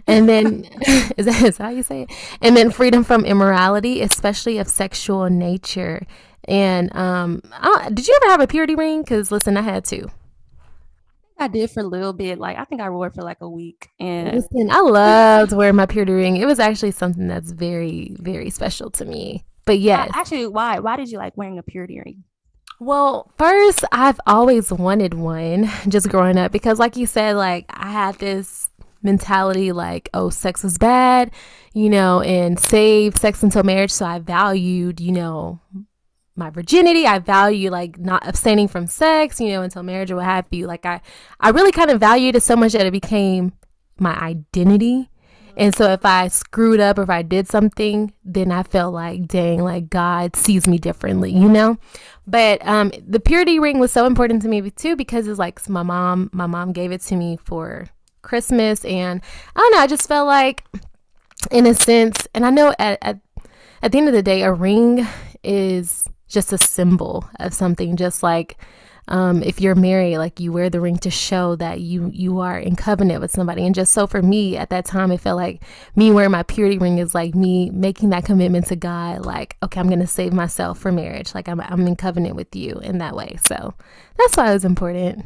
and 0.05 0.27
then 0.27 0.65
is 1.17 1.27
that 1.27 1.41
is 1.43 1.57
how 1.57 1.69
you 1.69 1.81
say 1.81 2.01
it? 2.01 2.11
And 2.41 2.57
then 2.57 2.71
freedom 2.71 3.05
from 3.05 3.23
immorality 3.23 4.01
especially 4.01 4.57
of 4.57 4.67
sexual 4.67 5.29
nature 5.29 6.05
and 6.47 6.95
um, 6.95 7.41
I, 7.51 7.89
did 7.89 8.07
you 8.07 8.17
ever 8.21 8.31
have 8.31 8.41
a 8.41 8.47
purity 8.47 8.75
ring? 8.75 9.01
Because 9.01 9.31
listen, 9.31 9.57
I 9.57 9.61
had 9.61 9.85
two. 9.85 10.09
I 11.39 11.47
did 11.47 11.69
for 11.69 11.81
a 11.81 11.87
little 11.87 12.13
bit. 12.13 12.39
Like 12.39 12.57
I 12.57 12.65
think 12.65 12.81
I 12.81 12.89
wore 12.89 13.07
it 13.07 13.13
for 13.13 13.21
like 13.21 13.41
a 13.41 13.49
week. 13.49 13.89
And 13.99 14.35
listen, 14.35 14.71
I 14.71 14.79
loved 14.79 15.51
wearing 15.51 15.75
my 15.75 15.85
purity 15.85 16.13
ring. 16.13 16.37
It 16.37 16.45
was 16.45 16.59
actually 16.59 16.91
something 16.91 17.27
that's 17.27 17.51
very, 17.51 18.15
very 18.19 18.49
special 18.49 18.89
to 18.91 19.05
me. 19.05 19.45
But 19.65 19.79
yes, 19.79 20.09
actually, 20.13 20.47
why? 20.47 20.79
Why 20.79 20.95
did 20.95 21.09
you 21.09 21.17
like 21.17 21.35
wearing 21.37 21.59
a 21.59 21.63
purity 21.63 21.99
ring? 21.99 22.23
Well, 22.79 23.31
first, 23.37 23.83
I've 23.91 24.19
always 24.27 24.71
wanted 24.71 25.15
one 25.15 25.69
just 25.87 26.09
growing 26.09 26.37
up 26.37 26.51
because, 26.51 26.79
like 26.79 26.95
you 26.95 27.05
said, 27.05 27.35
like 27.35 27.65
I 27.69 27.91
had 27.91 28.15
this 28.15 28.69
mentality 29.03 29.71
like, 29.71 30.09
oh, 30.13 30.29
sex 30.29 30.63
is 30.63 30.77
bad, 30.77 31.31
you 31.73 31.89
know, 31.89 32.21
and 32.21 32.59
save 32.59 33.17
sex 33.17 33.43
until 33.43 33.63
marriage. 33.63 33.91
So 33.91 34.05
I 34.05 34.19
valued, 34.19 34.99
you 34.99 35.11
know, 35.11 35.59
my 36.37 36.49
virginity. 36.49 37.05
I 37.05 37.19
value 37.19 37.69
like 37.69 37.97
not 37.97 38.27
abstaining 38.27 38.67
from 38.67 38.87
sex, 38.87 39.39
you 39.39 39.49
know, 39.49 39.61
until 39.61 39.83
marriage 39.83 40.11
or 40.11 40.17
what 40.17 40.25
have 40.25 40.45
you. 40.51 40.67
Like 40.67 40.85
I, 40.85 41.01
I 41.39 41.49
really 41.49 41.71
kind 41.71 41.91
of 41.91 41.99
valued 41.99 42.35
it 42.35 42.43
so 42.43 42.55
much 42.55 42.73
that 42.73 42.85
it 42.85 42.91
became 42.91 43.53
my 43.99 44.15
identity. 44.19 45.09
And 45.57 45.73
so 45.75 45.91
if 45.91 46.05
I 46.05 46.27
screwed 46.27 46.79
up 46.79 46.99
if 46.99 47.09
I 47.09 47.23
did 47.23 47.47
something, 47.47 48.13
then 48.23 48.51
I 48.51 48.61
felt 48.61 48.93
like, 48.93 49.27
dang, 49.27 49.63
like 49.63 49.89
God 49.89 50.35
sees 50.35 50.67
me 50.67 50.77
differently, 50.77 51.31
you 51.31 51.49
know? 51.49 51.77
But 52.27 52.65
um, 52.65 52.91
the 53.07 53.19
purity 53.19 53.57
ring 53.57 53.79
was 53.79 53.91
so 53.91 54.05
important 54.05 54.43
to 54.43 54.47
me 54.47 54.69
too 54.69 54.95
because 54.95 55.27
it's 55.27 55.39
like 55.39 55.67
my 55.67 55.81
mom, 55.81 56.29
my 56.31 56.45
mom 56.45 56.73
gave 56.73 56.91
it 56.91 57.01
to 57.01 57.15
me 57.15 57.39
for 57.43 57.87
Christmas. 58.21 58.85
And 58.85 59.21
I 59.55 59.59
don't 59.59 59.71
know, 59.71 59.79
I 59.79 59.87
just 59.87 60.07
felt 60.07 60.27
like, 60.27 60.63
in 61.49 61.65
a 61.65 61.73
sense, 61.73 62.27
and 62.35 62.45
I 62.45 62.51
know 62.51 62.75
at, 62.77 62.99
at, 63.01 63.19
at 63.81 63.91
the 63.91 63.97
end 63.97 64.07
of 64.07 64.13
the 64.13 64.23
day, 64.23 64.43
a 64.43 64.53
ring 64.53 65.07
is 65.43 66.07
just 66.27 66.53
a 66.53 66.57
symbol 66.57 67.27
of 67.39 67.53
something 67.53 67.95
just 67.95 68.23
like 68.23 68.57
um, 69.09 69.41
if 69.41 69.61
you're 69.61 69.75
married 69.75 70.17
like 70.17 70.39
you 70.39 70.51
wear 70.51 70.69
the 70.69 70.81
ring 70.81 70.97
to 70.97 71.09
show 71.09 71.55
that 71.55 71.79
you 71.79 72.09
you 72.13 72.39
are 72.39 72.59
in 72.59 72.75
covenant 72.75 73.21
with 73.21 73.31
somebody 73.31 73.65
and 73.65 73.73
just 73.73 73.93
so 73.93 74.05
for 74.05 74.21
me 74.21 74.57
at 74.57 74.69
that 74.69 74.85
time 74.85 75.11
it 75.11 75.21
felt 75.21 75.37
like 75.37 75.63
me 75.95 76.11
wearing 76.11 76.31
my 76.31 76.43
purity 76.43 76.77
ring 76.77 76.97
is 76.97 77.15
like 77.15 77.33
me 77.33 77.69
making 77.69 78.09
that 78.09 78.25
commitment 78.25 78.67
to 78.67 78.75
god 78.75 79.25
like 79.25 79.55
okay 79.63 79.79
i'm 79.79 79.89
gonna 79.89 80.05
save 80.05 80.33
myself 80.33 80.77
for 80.77 80.91
marriage 80.91 81.33
like 81.33 81.47
i'm, 81.47 81.61
I'm 81.61 81.87
in 81.87 81.95
covenant 81.95 82.35
with 82.35 82.53
you 82.55 82.79
in 82.79 82.97
that 82.97 83.15
way 83.15 83.37
so 83.45 83.73
that's 84.17 84.35
why 84.35 84.49
it 84.49 84.53
was 84.53 84.65
important 84.65 85.25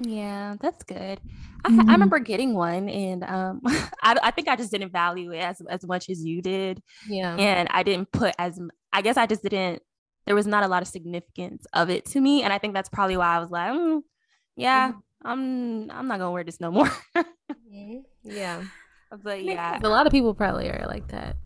yeah, 0.00 0.56
that's 0.60 0.82
good. 0.82 1.20
I, 1.64 1.70
mm-hmm. 1.70 1.88
I 1.88 1.92
remember 1.92 2.18
getting 2.18 2.54
one, 2.54 2.88
and 2.88 3.24
um, 3.24 3.60
I, 4.02 4.16
I 4.22 4.30
think 4.30 4.48
I 4.48 4.56
just 4.56 4.70
didn't 4.70 4.92
value 4.92 5.32
it 5.32 5.38
as 5.38 5.60
as 5.68 5.86
much 5.86 6.10
as 6.10 6.24
you 6.24 6.42
did. 6.42 6.82
Yeah, 7.08 7.34
and 7.36 7.68
I 7.70 7.82
didn't 7.82 8.12
put 8.12 8.34
as 8.38 8.60
I 8.92 9.02
guess 9.02 9.16
I 9.16 9.26
just 9.26 9.42
didn't. 9.42 9.82
There 10.26 10.34
was 10.34 10.46
not 10.46 10.64
a 10.64 10.68
lot 10.68 10.82
of 10.82 10.88
significance 10.88 11.66
of 11.72 11.90
it 11.90 12.04
to 12.06 12.20
me, 12.20 12.42
and 12.42 12.52
I 12.52 12.58
think 12.58 12.74
that's 12.74 12.88
probably 12.88 13.16
why 13.16 13.36
I 13.36 13.38
was 13.38 13.50
like, 13.50 13.72
mm, 13.72 14.00
yeah, 14.56 14.90
mm-hmm. 14.90 15.28
I'm 15.28 15.90
I'm 15.90 16.08
not 16.08 16.18
gonna 16.18 16.32
wear 16.32 16.44
this 16.44 16.60
no 16.60 16.70
more. 16.70 16.90
mm-hmm. 17.16 17.98
Yeah, 18.24 18.62
but 19.22 19.44
yeah, 19.44 19.78
a 19.82 19.88
lot 19.88 20.06
of 20.06 20.12
people 20.12 20.34
probably 20.34 20.68
are 20.68 20.86
like 20.86 21.08
that. 21.08 21.36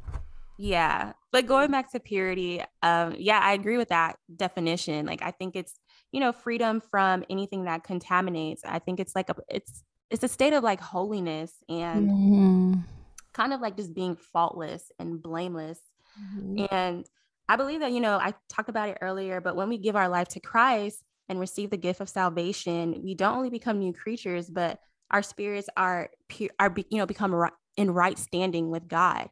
Yeah, 0.58 1.12
but 1.32 1.46
going 1.46 1.70
back 1.70 1.90
to 1.92 2.00
purity, 2.00 2.62
um, 2.82 3.16
yeah, 3.18 3.40
I 3.42 3.52
agree 3.52 3.78
with 3.78 3.88
that 3.88 4.16
definition. 4.34 5.06
Like, 5.06 5.22
I 5.22 5.30
think 5.30 5.56
it's 5.56 5.78
you 6.12 6.20
know 6.20 6.32
freedom 6.32 6.80
from 6.80 7.24
anything 7.30 7.64
that 7.64 7.84
contaminates 7.84 8.62
i 8.64 8.78
think 8.78 9.00
it's 9.00 9.14
like 9.14 9.28
a 9.28 9.34
it's 9.48 9.82
it's 10.10 10.24
a 10.24 10.28
state 10.28 10.52
of 10.52 10.64
like 10.64 10.80
holiness 10.80 11.52
and 11.68 12.10
mm-hmm. 12.10 12.74
kind 13.32 13.52
of 13.52 13.60
like 13.60 13.76
just 13.76 13.94
being 13.94 14.16
faultless 14.16 14.90
and 14.98 15.22
blameless 15.22 15.78
mm-hmm. 16.20 16.66
and 16.70 17.06
i 17.50 17.56
believe 17.56 17.80
that 17.80 17.92
you 17.92 18.00
know 18.00 18.16
i 18.16 18.32
talked 18.48 18.68
about 18.68 18.88
it 18.88 18.98
earlier 19.00 19.40
but 19.40 19.56
when 19.56 19.68
we 19.68 19.76
give 19.76 19.96
our 19.96 20.08
life 20.08 20.28
to 20.28 20.40
christ 20.40 21.02
and 21.28 21.38
receive 21.38 21.70
the 21.70 21.76
gift 21.76 22.00
of 22.00 22.08
salvation 22.08 23.02
we 23.02 23.14
don't 23.14 23.36
only 23.36 23.50
become 23.50 23.78
new 23.78 23.92
creatures 23.92 24.48
but 24.48 24.80
our 25.10 25.22
spirits 25.22 25.68
are 25.76 26.10
are 26.58 26.74
you 26.88 26.98
know 26.98 27.06
become 27.06 27.34
in 27.76 27.90
right 27.90 28.18
standing 28.18 28.70
with 28.70 28.88
god. 28.88 29.28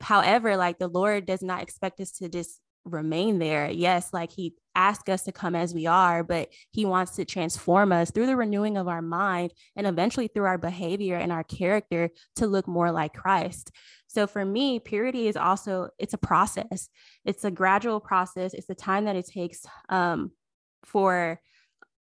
However 0.00 0.56
like 0.56 0.78
the 0.78 0.88
lord 0.88 1.26
does 1.26 1.42
not 1.42 1.62
expect 1.62 2.00
us 2.00 2.12
to 2.18 2.28
just 2.28 2.60
remain 2.84 3.38
there. 3.38 3.70
Yes, 3.70 4.12
like 4.12 4.32
he 4.32 4.54
asked 4.74 5.08
us 5.08 5.22
to 5.22 5.32
come 5.32 5.54
as 5.54 5.72
we 5.72 5.86
are, 5.86 6.22
but 6.22 6.48
he 6.70 6.84
wants 6.84 7.12
to 7.12 7.24
transform 7.24 7.92
us 7.92 8.10
through 8.10 8.26
the 8.26 8.36
renewing 8.36 8.76
of 8.76 8.88
our 8.88 9.02
mind 9.02 9.52
and 9.76 9.86
eventually 9.86 10.28
through 10.28 10.44
our 10.44 10.58
behavior 10.58 11.16
and 11.16 11.32
our 11.32 11.44
character 11.44 12.10
to 12.36 12.46
look 12.46 12.66
more 12.66 12.90
like 12.90 13.14
Christ. 13.14 13.70
So 14.08 14.26
for 14.26 14.44
me, 14.44 14.78
purity 14.78 15.28
is 15.28 15.36
also 15.36 15.88
it's 15.98 16.14
a 16.14 16.18
process. 16.18 16.88
It's 17.24 17.44
a 17.44 17.50
gradual 17.50 18.00
process. 18.00 18.54
It's 18.54 18.66
the 18.66 18.74
time 18.74 19.06
that 19.06 19.16
it 19.16 19.26
takes 19.26 19.66
um, 19.88 20.32
for 20.84 21.40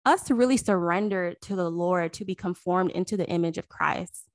us 0.05 0.25
to 0.25 0.35
really 0.35 0.57
surrender 0.57 1.35
to 1.43 1.57
the 1.57 1.71
Lord 1.71 2.15
to 2.15 2.25
be 2.25 2.35
conformed 2.35 2.93
into 2.93 3.17
the 3.17 3.29
image 3.29 3.59
of 3.59 3.69
Christ. 3.69 4.28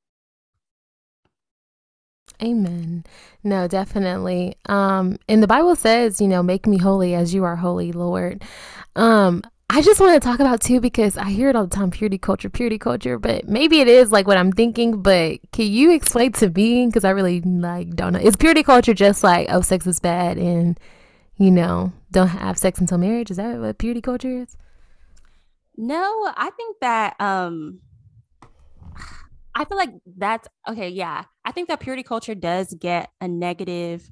Amen. 2.43 3.05
No, 3.43 3.67
definitely. 3.67 4.57
Um, 4.65 5.17
and 5.29 5.41
the 5.41 5.47
Bible 5.47 5.75
says, 5.75 6.19
you 6.19 6.27
know, 6.27 6.43
make 6.43 6.67
me 6.67 6.77
holy 6.77 7.15
as 7.15 7.33
you 7.33 7.43
are 7.45 7.55
holy, 7.55 7.91
Lord. 7.93 8.43
Um, 8.95 9.43
I 9.69 9.81
just 9.81 9.99
want 9.99 10.21
to 10.21 10.25
talk 10.25 10.39
about 10.39 10.61
too 10.61 10.81
because 10.81 11.17
I 11.17 11.29
hear 11.29 11.49
it 11.49 11.55
all 11.55 11.65
the 11.65 11.75
time 11.75 11.89
purity 11.89 12.17
culture, 12.17 12.49
purity 12.49 12.77
culture, 12.77 13.17
but 13.17 13.47
maybe 13.47 13.79
it 13.79 13.87
is 13.87 14.11
like 14.11 14.27
what 14.27 14.37
I'm 14.37 14.51
thinking. 14.51 15.01
But 15.01 15.39
can 15.51 15.67
you 15.67 15.91
explain 15.91 16.33
to 16.33 16.49
me? 16.49 16.85
Because 16.85 17.05
I 17.05 17.11
really 17.11 17.41
like 17.41 17.95
don't 17.95 18.13
know. 18.13 18.19
Is 18.19 18.35
purity 18.35 18.61
culture 18.61 18.93
just 18.93 19.23
like, 19.23 19.47
oh, 19.49 19.61
sex 19.61 19.87
is 19.87 19.99
bad 19.99 20.37
and, 20.37 20.77
you 21.37 21.49
know, 21.49 21.93
don't 22.11 22.27
have 22.27 22.57
sex 22.57 22.79
until 22.79 22.97
marriage? 22.97 23.31
Is 23.31 23.37
that 23.37 23.57
what 23.57 23.77
purity 23.77 24.01
culture 24.01 24.41
is? 24.41 24.57
No, 25.77 26.31
I 26.35 26.51
think 26.51 26.77
that 26.81 27.15
um 27.19 27.79
I 29.55 29.65
feel 29.65 29.77
like 29.77 29.91
that's 30.17 30.47
okay. 30.67 30.89
Yeah. 30.89 31.25
I 31.45 31.51
think 31.51 31.67
that 31.67 31.79
purity 31.79 32.03
culture 32.03 32.35
does 32.35 32.73
get 32.73 33.09
a 33.21 33.27
negative, 33.27 34.11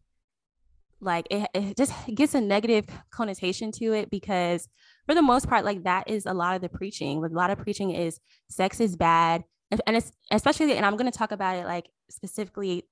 like 1.00 1.28
it, 1.32 1.50
it 1.54 1.78
just 1.78 1.94
gets 2.14 2.36
a 2.36 2.42
negative 2.42 2.86
connotation 3.10 3.72
to 3.74 3.94
it 3.94 4.12
because 4.12 4.68
for 5.08 5.16
the 5.16 5.22
most 5.22 5.48
part, 5.48 5.66
like 5.66 5.84
that 5.84 6.10
is 6.10 6.26
a 6.26 6.34
lot 6.34 6.56
of 6.56 6.62
the 6.62 6.70
preaching. 6.70 7.22
Like, 7.22 7.32
a 7.32 7.36
lot 7.36 7.50
of 7.50 7.58
preaching 7.58 7.92
is 7.92 8.20
sex 8.50 8.80
is 8.80 8.96
bad. 8.96 9.44
And 9.88 9.96
it's 9.96 10.12
especially, 10.32 10.74
and 10.74 10.86
I'm 10.86 10.98
going 10.98 11.12
to 11.12 11.18
talk 11.18 11.32
about 11.32 11.56
it 11.56 11.66
like 11.66 11.90
specifically 12.10 12.84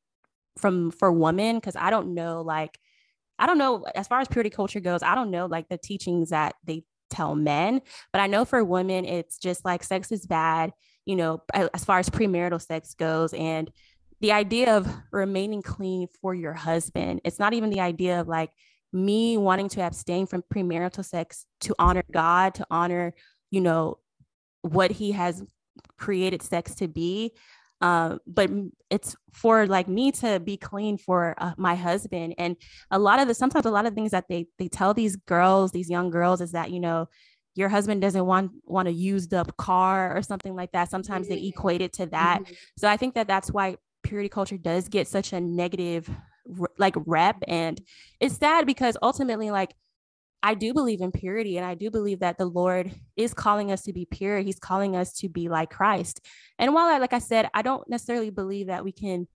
from 0.57 0.91
for 0.91 1.11
women, 1.11 1.57
because 1.57 1.75
I 1.75 1.89
don't 1.89 2.13
know, 2.13 2.41
like, 2.41 2.79
I 3.37 3.45
don't 3.45 3.57
know 3.57 3.85
as 3.95 4.07
far 4.07 4.21
as 4.21 4.27
purity 4.27 4.49
culture 4.49 4.79
goes, 4.79 5.03
I 5.03 5.13
don't 5.13 5.29
know 5.29 5.45
like 5.45 5.69
the 5.69 5.77
teachings 5.77 6.29
that 6.29 6.55
they 6.63 6.83
tell 7.09 7.35
men, 7.35 7.81
but 8.11 8.21
I 8.21 8.27
know 8.27 8.45
for 8.45 8.63
women, 8.63 9.05
it's 9.05 9.37
just 9.37 9.65
like 9.65 9.83
sex 9.83 10.11
is 10.11 10.25
bad 10.25 10.71
you 11.09 11.15
know, 11.15 11.41
as 11.55 11.83
far 11.83 11.97
as 11.97 12.07
premarital 12.07 12.61
sex 12.61 12.93
goes. 12.93 13.33
And 13.33 13.71
the 14.21 14.31
idea 14.31 14.77
of 14.77 14.87
remaining 15.11 15.63
clean 15.63 16.07
for 16.21 16.35
your 16.35 16.53
husband, 16.53 17.21
it's 17.23 17.39
not 17.39 17.53
even 17.53 17.71
the 17.71 17.79
idea 17.79 18.21
of 18.21 18.27
like 18.27 18.51
me 18.93 19.35
wanting 19.35 19.69
to 19.69 19.81
abstain 19.81 20.27
from 20.27 20.43
premarital 20.53 21.03
sex 21.03 21.47
to 21.61 21.73
honor 21.79 22.03
God, 22.11 22.53
to 22.55 22.67
honor, 22.69 23.15
you 23.49 23.59
know, 23.59 23.97
what 24.61 24.91
he 24.91 25.13
has 25.13 25.43
created 25.97 26.43
sex 26.43 26.75
to 26.75 26.87
be. 26.87 27.31
Um, 27.81 28.19
but 28.27 28.51
it's 28.91 29.15
for 29.33 29.65
like 29.65 29.87
me 29.87 30.11
to 30.11 30.39
be 30.39 30.57
clean 30.57 30.99
for 30.99 31.33
uh, 31.39 31.53
my 31.57 31.73
husband. 31.73 32.35
And 32.37 32.55
a 32.91 32.99
lot 32.99 33.19
of 33.19 33.27
the 33.27 33.33
sometimes 33.33 33.65
a 33.65 33.71
lot 33.71 33.87
of 33.87 33.95
things 33.95 34.11
that 34.11 34.25
they 34.29 34.45
they 34.59 34.67
tell 34.67 34.93
these 34.93 35.15
girls, 35.15 35.71
these 35.71 35.89
young 35.89 36.11
girls, 36.11 36.39
is 36.39 36.51
that 36.51 36.69
you 36.69 36.79
know 36.79 37.07
your 37.59 37.69
husband 37.69 38.01
doesn't 38.01 38.25
want 38.25 38.51
want 38.63 38.87
a 38.87 38.91
used 38.91 39.33
up 39.33 39.55
car 39.57 40.15
or 40.15 40.21
something 40.21 40.55
like 40.55 40.71
that 40.71 40.89
sometimes 40.89 41.27
they 41.27 41.43
equate 41.43 41.81
it 41.81 41.93
to 41.93 42.05
that 42.05 42.41
mm-hmm. 42.41 42.53
so 42.77 42.87
i 42.87 42.95
think 42.95 43.13
that 43.15 43.27
that's 43.27 43.51
why 43.51 43.75
purity 44.01 44.29
culture 44.29 44.57
does 44.57 44.87
get 44.87 45.07
such 45.07 45.33
a 45.33 45.41
negative 45.41 46.09
like 46.77 46.95
rep 47.05 47.35
and 47.47 47.81
it's 48.19 48.37
sad 48.37 48.65
because 48.65 48.97
ultimately 49.03 49.51
like 49.51 49.75
I 50.41 50.53
do 50.53 50.73
believe 50.73 51.01
in 51.01 51.11
purity 51.11 51.57
and 51.57 51.65
I 51.65 51.75
do 51.75 51.91
believe 51.91 52.19
that 52.19 52.37
the 52.37 52.45
Lord 52.45 52.93
is 53.17 53.33
calling 53.33 53.73
us 53.73 53.81
to 53.83 53.91
be 53.91 54.05
pure. 54.05 54.39
He's 54.39 54.57
calling 54.57 54.95
us 54.95 55.11
to 55.15 55.27
be 55.27 55.49
like 55.49 55.69
Christ. 55.69 56.25
And 56.57 56.73
while 56.73 56.87
I 56.87 56.97
like 56.99 57.11
I 57.11 57.19
said, 57.19 57.49
I 57.53 57.61
don't 57.61 57.87
necessarily 57.89 58.29
believe 58.29 58.67
that 58.67 58.85
we 58.85 58.93
can 58.93 59.27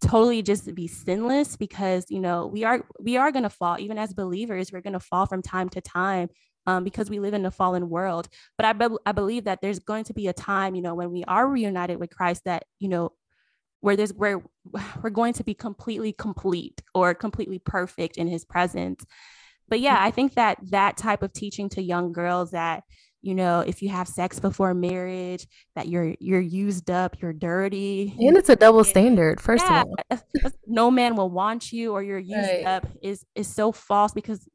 totally 0.00 0.42
just 0.42 0.72
be 0.74 0.86
sinless 0.86 1.56
because, 1.56 2.06
you 2.08 2.20
know, 2.20 2.46
we 2.46 2.62
are 2.62 2.86
we 3.00 3.16
are 3.16 3.32
going 3.32 3.42
to 3.42 3.50
fall 3.50 3.80
even 3.80 3.98
as 3.98 4.14
believers, 4.14 4.72
we're 4.72 4.80
going 4.80 4.92
to 4.92 5.00
fall 5.00 5.26
from 5.26 5.42
time 5.42 5.68
to 5.70 5.80
time 5.80 6.28
um, 6.66 6.84
because 6.84 7.10
we 7.10 7.20
live 7.20 7.34
in 7.34 7.46
a 7.46 7.50
fallen 7.50 7.88
world. 7.88 8.28
But 8.56 8.66
I, 8.66 8.72
be- 8.72 8.96
I 9.06 9.12
believe 9.12 9.44
that 9.44 9.60
there's 9.60 9.78
going 9.78 10.04
to 10.04 10.14
be 10.14 10.28
a 10.28 10.32
time, 10.32 10.74
you 10.74 10.82
know, 10.82 10.94
when 10.94 11.10
we 11.10 11.24
are 11.24 11.48
reunited 11.48 11.98
with 11.98 12.10
Christ 12.10 12.42
that, 12.44 12.64
you 12.78 12.88
know, 12.88 13.12
where 13.80 13.96
there's 13.96 14.12
where 14.14 14.42
we're 15.02 15.10
going 15.10 15.34
to 15.34 15.44
be 15.44 15.54
completely 15.54 16.12
complete 16.12 16.82
or 16.94 17.14
completely 17.14 17.58
perfect 17.58 18.16
in 18.16 18.26
his 18.26 18.44
presence. 18.44 19.04
But 19.68 19.80
yeah, 19.80 19.96
I 19.98 20.10
think 20.10 20.34
that 20.34 20.58
that 20.70 20.96
type 20.96 21.22
of 21.22 21.32
teaching 21.32 21.68
to 21.70 21.82
young 21.82 22.12
girls 22.12 22.50
that 22.50 22.84
you 23.24 23.34
know 23.34 23.60
if 23.60 23.80
you 23.80 23.88
have 23.88 24.06
sex 24.06 24.38
before 24.38 24.74
marriage 24.74 25.46
that 25.74 25.88
you're 25.88 26.14
you're 26.20 26.40
used 26.40 26.90
up 26.90 27.16
you're 27.22 27.32
dirty 27.32 28.14
and 28.18 28.36
it's 28.36 28.50
a 28.50 28.56
double 28.56 28.84
standard 28.84 29.40
first 29.40 29.64
yeah, 29.66 29.82
of 30.10 30.22
all 30.42 30.50
no 30.66 30.90
man 30.90 31.16
will 31.16 31.30
want 31.30 31.72
you 31.72 31.92
or 31.92 32.02
you're 32.02 32.18
used 32.18 32.50
right. 32.50 32.66
up 32.66 32.86
is 33.02 33.24
is 33.34 33.48
so 33.48 33.72
false 33.72 34.12
because 34.12 34.46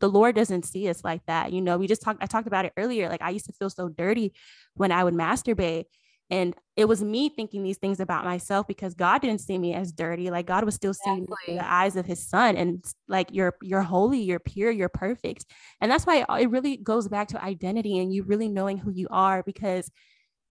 the 0.00 0.08
Lord 0.08 0.36
doesn't 0.36 0.64
see 0.64 0.88
us 0.88 1.02
like 1.04 1.24
that. 1.26 1.52
You 1.52 1.60
know, 1.60 1.78
we 1.78 1.86
just 1.86 2.02
talked, 2.02 2.22
I 2.22 2.26
talked 2.26 2.46
about 2.46 2.64
it 2.64 2.72
earlier. 2.76 3.08
Like 3.08 3.22
I 3.22 3.30
used 3.30 3.46
to 3.46 3.52
feel 3.52 3.70
so 3.70 3.88
dirty 3.88 4.32
when 4.74 4.92
I 4.92 5.04
would 5.04 5.14
masturbate. 5.14 5.86
And 6.30 6.54
it 6.76 6.86
was 6.86 7.02
me 7.02 7.28
thinking 7.28 7.62
these 7.62 7.76
things 7.76 8.00
about 8.00 8.24
myself 8.24 8.66
because 8.66 8.94
God 8.94 9.20
didn't 9.20 9.42
see 9.42 9.58
me 9.58 9.74
as 9.74 9.92
dirty. 9.92 10.30
Like 10.30 10.46
God 10.46 10.64
was 10.64 10.74
still 10.74 10.94
seeing 10.94 11.24
exactly. 11.24 11.56
the 11.56 11.70
eyes 11.70 11.96
of 11.96 12.06
his 12.06 12.26
son. 12.26 12.56
And 12.56 12.84
like 13.08 13.28
you're 13.30 13.54
you're 13.60 13.82
holy, 13.82 14.20
you're 14.20 14.38
pure, 14.38 14.70
you're 14.70 14.88
perfect. 14.88 15.44
And 15.80 15.92
that's 15.92 16.06
why 16.06 16.24
it 16.40 16.50
really 16.50 16.78
goes 16.78 17.08
back 17.08 17.28
to 17.28 17.44
identity 17.44 17.98
and 17.98 18.12
you 18.12 18.22
really 18.22 18.48
knowing 18.48 18.78
who 18.78 18.90
you 18.90 19.06
are 19.10 19.42
because 19.42 19.90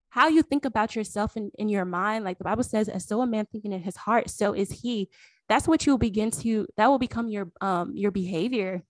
how 0.09 0.27
you 0.27 0.43
think 0.43 0.63
about 0.63 0.95
yourself 0.95 1.35
in, 1.35 1.49
in 1.57 1.69
your 1.69 1.85
mind, 1.85 2.23
like 2.23 2.37
the 2.37 2.43
Bible 2.43 2.63
says, 2.63 2.87
as 2.87 3.07
so 3.07 3.21
a 3.21 3.27
man 3.27 3.47
thinking 3.51 3.71
in 3.73 3.81
his 3.81 3.97
heart, 3.97 4.29
so 4.29 4.53
is 4.53 4.69
he. 4.69 5.09
That's 5.49 5.67
what 5.67 5.87
you'll 5.87 5.97
begin 5.97 6.29
to, 6.31 6.67
that 6.77 6.87
will 6.87 6.99
become 6.99 7.29
your 7.29 7.51
um 7.61 7.93
your 7.95 8.11
behavior 8.11 8.83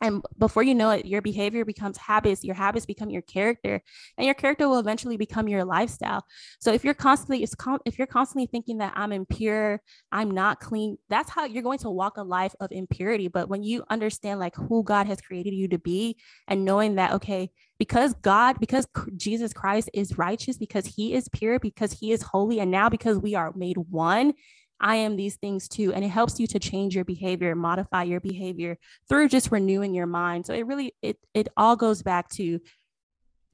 and 0.00 0.22
before 0.38 0.62
you 0.62 0.74
know 0.74 0.90
it 0.90 1.06
your 1.06 1.22
behavior 1.22 1.64
becomes 1.64 1.96
habits 1.96 2.42
your 2.42 2.54
habits 2.54 2.84
become 2.86 3.10
your 3.10 3.22
character 3.22 3.80
and 4.18 4.24
your 4.24 4.34
character 4.34 4.68
will 4.68 4.78
eventually 4.78 5.16
become 5.16 5.48
your 5.48 5.64
lifestyle. 5.64 6.24
So 6.58 6.72
if 6.72 6.84
you're 6.84 6.94
constantly 6.94 7.46
if 7.84 7.98
you're 7.98 8.06
constantly 8.06 8.46
thinking 8.46 8.78
that 8.78 8.92
i'm 8.96 9.12
impure 9.12 9.80
i'm 10.12 10.30
not 10.30 10.60
clean 10.60 10.96
that's 11.08 11.30
how 11.30 11.44
you're 11.44 11.62
going 11.62 11.78
to 11.78 11.90
walk 11.90 12.16
a 12.16 12.22
life 12.22 12.54
of 12.60 12.72
impurity. 12.72 13.28
But 13.28 13.48
when 13.48 13.62
you 13.62 13.84
understand 13.88 14.40
like 14.40 14.56
who 14.56 14.82
god 14.82 15.06
has 15.06 15.20
created 15.20 15.54
you 15.54 15.68
to 15.68 15.78
be 15.78 16.16
and 16.48 16.64
knowing 16.64 16.96
that 16.96 17.12
okay 17.12 17.50
because 17.78 18.14
god 18.14 18.58
because 18.60 18.86
jesus 19.16 19.52
christ 19.52 19.90
is 19.92 20.16
righteous 20.16 20.56
because 20.56 20.86
he 20.86 21.14
is 21.14 21.28
pure 21.28 21.58
because 21.58 21.92
he 21.92 22.12
is 22.12 22.22
holy 22.22 22.60
and 22.60 22.70
now 22.70 22.88
because 22.88 23.18
we 23.18 23.34
are 23.34 23.52
made 23.56 23.76
one 23.90 24.32
I 24.80 24.96
am 24.96 25.16
these 25.16 25.36
things 25.36 25.68
too. 25.68 25.92
And 25.92 26.04
it 26.04 26.08
helps 26.08 26.38
you 26.38 26.46
to 26.48 26.58
change 26.58 26.94
your 26.94 27.04
behavior, 27.04 27.54
modify 27.54 28.02
your 28.04 28.20
behavior 28.20 28.78
through 29.08 29.28
just 29.28 29.50
renewing 29.50 29.94
your 29.94 30.06
mind. 30.06 30.46
So 30.46 30.54
it 30.54 30.66
really, 30.66 30.94
it, 31.02 31.18
it 31.32 31.48
all 31.56 31.76
goes 31.76 32.02
back 32.02 32.28
to 32.30 32.60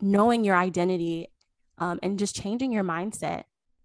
knowing 0.01 0.45
your 0.45 0.57
identity 0.57 1.29
um, 1.79 1.99
and 2.03 2.18
just 2.18 2.35
changing 2.35 2.73
your 2.73 2.85
mindset. 2.85 3.45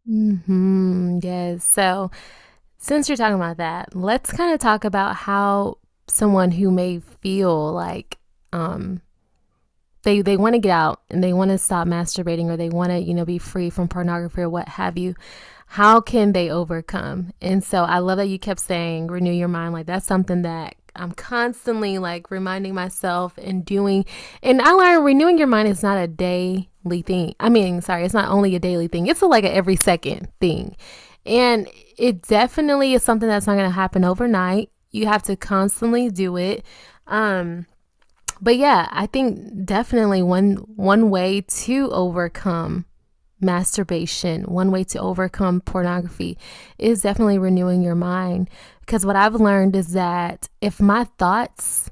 Mm-hmm. 0.09 1.19
Yes. 1.21 1.63
So 1.63 2.11
since 2.77 3.09
you're 3.09 3.17
talking 3.17 3.35
about 3.35 3.57
that, 3.57 3.95
let's 3.95 4.31
kind 4.31 4.53
of 4.53 4.59
talk 4.59 4.83
about 4.83 5.15
how 5.15 5.77
someone 6.07 6.51
who 6.51 6.71
may 6.71 6.99
feel 6.99 7.71
like 7.73 8.17
um, 8.53 9.01
they 10.03 10.21
they 10.21 10.37
want 10.37 10.53
to 10.53 10.59
get 10.59 10.71
out 10.71 11.01
and 11.09 11.23
they 11.23 11.33
want 11.33 11.51
to 11.51 11.57
stop 11.57 11.87
masturbating 11.87 12.45
or 12.45 12.57
they 12.57 12.69
want 12.69 12.91
to 12.91 12.99
you 12.99 13.13
know 13.13 13.25
be 13.25 13.37
free 13.37 13.69
from 13.69 13.87
pornography 13.87 14.41
or 14.41 14.49
what 14.49 14.67
have 14.67 14.97
you 14.97 15.15
how 15.75 15.99
can 15.99 16.31
they 16.31 16.49
overcome? 16.49 17.33
And 17.41 17.61
so 17.61 17.83
I 17.83 17.99
love 17.99 18.15
that 18.15 18.29
you 18.29 18.39
kept 18.39 18.61
saying 18.61 19.07
renew 19.07 19.33
your 19.33 19.49
mind. 19.49 19.73
Like 19.73 19.87
that's 19.87 20.05
something 20.05 20.43
that 20.43 20.75
I'm 20.95 21.11
constantly 21.11 21.97
like 21.97 22.31
reminding 22.31 22.73
myself 22.73 23.37
and 23.37 23.65
doing. 23.65 24.05
And 24.41 24.61
I 24.61 24.71
learned 24.71 25.03
renewing 25.03 25.37
your 25.37 25.47
mind 25.47 25.67
is 25.67 25.83
not 25.83 25.97
a 25.97 26.07
daily 26.07 27.01
thing. 27.05 27.35
I 27.41 27.49
mean, 27.49 27.81
sorry, 27.81 28.05
it's 28.05 28.13
not 28.13 28.31
only 28.31 28.55
a 28.55 28.59
daily 28.59 28.87
thing, 28.87 29.07
it's 29.07 29.21
a, 29.21 29.25
like 29.25 29.43
a 29.43 29.53
every 29.53 29.75
second 29.75 30.29
thing. 30.39 30.77
And 31.25 31.67
it 31.97 32.21
definitely 32.21 32.93
is 32.93 33.03
something 33.03 33.27
that's 33.27 33.45
not 33.45 33.55
going 33.55 33.69
to 33.69 33.75
happen 33.75 34.05
overnight. 34.05 34.69
You 34.91 35.07
have 35.07 35.23
to 35.23 35.35
constantly 35.35 36.09
do 36.09 36.37
it. 36.37 36.63
Um, 37.05 37.65
but 38.39 38.55
yeah, 38.55 38.87
I 38.91 39.07
think 39.07 39.65
definitely 39.65 40.23
one 40.23 40.53
one 40.77 41.09
way 41.09 41.41
to 41.41 41.91
overcome 41.91 42.85
masturbation, 43.41 44.43
one 44.43 44.71
way 44.71 44.83
to 44.85 44.99
overcome 44.99 45.61
pornography 45.61 46.37
is 46.77 47.01
definitely 47.01 47.37
renewing 47.37 47.81
your 47.81 47.95
mind. 47.95 48.49
Because 48.81 49.05
what 49.05 49.15
I've 49.15 49.35
learned 49.35 49.75
is 49.75 49.93
that 49.93 50.47
if 50.61 50.79
my 50.79 51.05
thoughts 51.17 51.89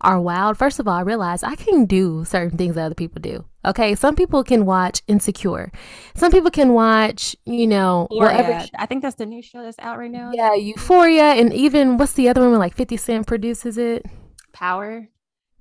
are 0.00 0.20
wild, 0.20 0.56
first 0.56 0.78
of 0.78 0.86
all, 0.86 0.94
I 0.94 1.00
realize 1.00 1.42
I 1.42 1.54
can 1.56 1.86
do 1.86 2.24
certain 2.24 2.56
things 2.56 2.74
that 2.74 2.84
other 2.84 2.94
people 2.94 3.20
do. 3.20 3.44
Okay, 3.64 3.96
some 3.96 4.14
people 4.14 4.44
can 4.44 4.64
watch 4.64 5.02
Insecure. 5.08 5.72
Some 6.14 6.30
people 6.30 6.50
can 6.52 6.72
watch, 6.72 7.34
you 7.46 7.66
know, 7.66 8.06
whatever. 8.10 8.64
I 8.78 8.86
think 8.86 9.02
that's 9.02 9.16
the 9.16 9.26
new 9.26 9.42
show 9.42 9.62
that's 9.62 9.78
out 9.80 9.98
right 9.98 10.10
now. 10.10 10.30
Yeah, 10.32 10.54
Euphoria, 10.54 11.32
and 11.32 11.52
even 11.52 11.96
what's 11.96 12.12
the 12.12 12.28
other 12.28 12.42
one? 12.42 12.50
Where, 12.50 12.60
Like 12.60 12.76
Fifty 12.76 12.96
Cent 12.96 13.26
produces 13.26 13.76
it. 13.76 14.06
Power. 14.52 15.08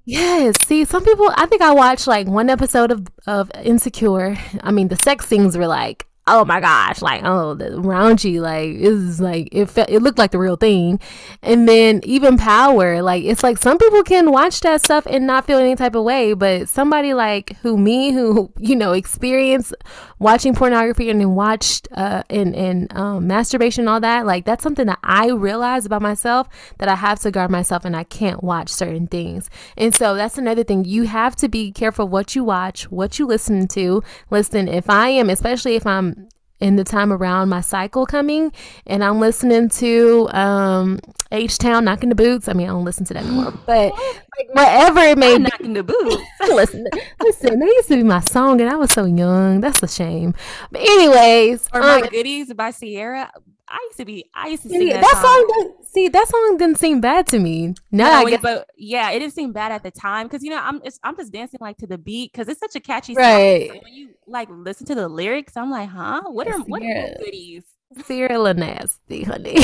Yes. 0.06 0.56
See, 0.66 0.86
some 0.86 1.04
people. 1.04 1.32
I 1.36 1.48
think 1.48 1.62
I 1.62 1.74
watched 1.74 2.08
like 2.08 2.28
one 2.28 2.50
episode 2.50 2.92
of 2.92 3.08
of 3.26 3.52
Insecure. 3.64 4.38
I 4.62 4.72
mean, 4.72 4.88
the 4.88 4.98
sex 4.98 5.28
scenes 5.28 5.58
were 5.58 5.68
like 5.68 6.06
oh 6.28 6.44
my 6.44 6.60
gosh, 6.60 7.02
like 7.02 7.22
oh 7.24 7.54
the 7.54 7.66
raunchy, 7.72 8.40
like 8.40 8.76
it's 8.76 9.20
like 9.20 9.50
it 9.52 9.68
felt 9.68 9.90
it 9.90 10.02
looked 10.02 10.18
like 10.18 10.32
the 10.32 10.40
real 10.40 10.56
thing. 10.56 11.00
And 11.44 11.68
then 11.70 12.02
even 12.04 12.38
power, 12.38 13.02
like 13.02 13.24
it's 13.24 13.44
like 13.44 13.58
some 13.58 13.78
people 13.78 14.04
can 14.04 14.32
watch 14.32 14.62
that 14.62 14.84
stuff 14.84 15.06
and 15.06 15.28
not 15.28 15.46
feel 15.46 15.60
any 15.60 15.76
type 15.76 15.96
of 15.96 16.04
way, 16.04 16.34
but 16.34 16.68
somebody 16.68 17.14
like 17.14 17.56
who 17.58 17.78
me 17.78 18.12
who 18.12 18.52
you 18.60 18.76
know 18.76 18.94
experience 18.94 19.74
watching 20.18 20.56
pornography 20.56 21.10
and 21.10 21.20
then 21.20 21.36
watched 21.36 21.88
uh 21.92 22.24
and 22.30 22.56
and 22.56 22.96
um, 22.96 23.28
masturbation 23.28 23.82
and 23.82 23.90
all 23.90 24.00
that, 24.00 24.26
like 24.26 24.46
that's 24.46 24.64
something 24.64 24.88
that 24.88 25.00
I 25.04 25.30
realize 25.30 25.86
about 25.86 26.02
myself 26.02 26.50
that 26.80 26.90
I 26.90 26.96
have 26.96 27.20
to 27.20 27.32
guard 27.32 27.52
myself 27.52 27.86
and 27.86 27.96
I 27.96 28.04
can't 28.04 28.44
watch 28.44 28.70
certain 28.70 29.08
things. 29.08 29.50
And 29.78 29.94
so 29.94 30.16
that's 30.16 30.38
another 30.38 30.64
thing. 30.64 30.86
You 30.86 31.04
have 31.04 31.36
to 31.38 31.48
be 31.48 31.72
careful 31.72 32.08
what 32.08 32.36
you 32.36 32.44
watch, 32.44 32.90
what 32.90 33.20
you 33.20 33.28
listen 33.28 33.68
to. 33.70 34.02
Listen, 34.32 34.68
if 34.68 34.90
I 34.90 35.10
am, 35.10 35.30
especially 35.30 35.76
if 35.76 35.86
I'm 35.86 36.15
in 36.60 36.76
the 36.78 36.84
time 36.84 37.12
around 37.12 37.50
my 37.50 37.62
cycle 37.62 38.06
coming 38.06 38.52
and 38.88 39.04
I'm 39.04 39.20
listening 39.20 39.70
to 39.70 40.30
um 40.32 41.00
H 41.32 41.58
Town 41.58 41.86
knocking 41.86 42.10
the 42.10 42.16
boots. 42.16 42.48
I 42.48 42.54
mean 42.54 42.68
I 42.68 42.72
don't 42.72 42.86
listen 42.86 43.06
to 43.06 43.14
that 43.14 43.24
anymore, 43.24 43.54
but 43.66 43.94
like 43.94 44.50
whatever 44.54 45.00
it 45.02 45.18
may 45.18 45.36
I'm 45.36 45.44
be 45.44 45.50
knocking 45.50 45.74
the 45.74 45.84
boots. 45.84 46.24
listen 46.42 46.88
listen, 47.22 47.60
that 47.60 47.66
used 47.66 47.90
to 47.90 47.96
be 47.98 48.04
my 48.04 48.22
song 48.22 48.62
and 48.62 48.70
I 48.70 48.76
was 48.76 48.92
so 48.92 49.06
young. 49.06 49.62
That's 49.62 49.84
a 49.84 49.88
shame. 49.88 50.34
But 50.72 50.82
anyways, 50.82 51.70
or 51.74 51.82
my 51.82 52.02
um, 52.02 52.08
goodies 52.08 52.54
by 52.54 52.72
Ciara. 52.72 53.32
I 53.68 53.80
used 53.88 53.98
to 53.98 54.06
be 54.06 54.30
I 54.34 54.48
used 54.50 54.64
to 54.64 54.70
see, 54.70 54.78
sing 54.78 54.90
that, 54.90 55.02
that, 55.02 55.22
song 55.22 55.48
didn't, 55.58 55.86
see 55.86 56.08
that 56.08 56.28
song 56.28 56.58
didn't 56.58 56.80
seem 56.80 57.02
bad 57.02 57.28
to 57.28 57.40
me. 57.40 57.74
Now 57.92 58.22
No, 58.22 58.28
I 58.28 58.30
guess 58.30 58.42
but 58.42 58.70
yeah, 58.78 59.12
it 59.12 59.20
didn't 59.20 59.34
seem 59.34 59.54
bad 59.54 59.72
at 59.72 59.84
the 59.84 59.92
time 59.92 60.28
because 60.28 60.44
you 60.44 60.50
know 60.50 60.60
I'm 60.62 60.82
I'm 61.04 61.16
just 61.16 61.32
dancing 61.32 61.60
like 61.62 61.78
to 61.78 61.88
the 61.88 61.98
beat 61.98 62.32
because 62.32 62.48
it's 62.48 62.60
such 62.60 62.76
a 62.76 62.80
catchy 62.80 63.16
song. 63.16 63.24
right. 63.24 63.82
When 63.84 63.94
you 63.94 64.10
like 64.28 64.50
listen 64.52 64.86
to 64.88 64.96
the 64.96 65.08
lyrics, 65.08 65.58
I'm 65.58 65.72
like, 65.72 65.90
huh? 65.90 66.24
What 66.28 66.48
are 66.48 66.60
what 66.60 66.84
are 66.84 67.16
goodies? 67.18 67.64
Ciara 68.08 68.54
nasty, 68.54 69.24
honey. 69.24 69.58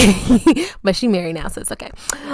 but 0.83 0.95
she 0.95 1.07
married 1.07 1.33
now, 1.33 1.47
so 1.47 1.61
it's 1.61 1.71
okay. 1.71 1.91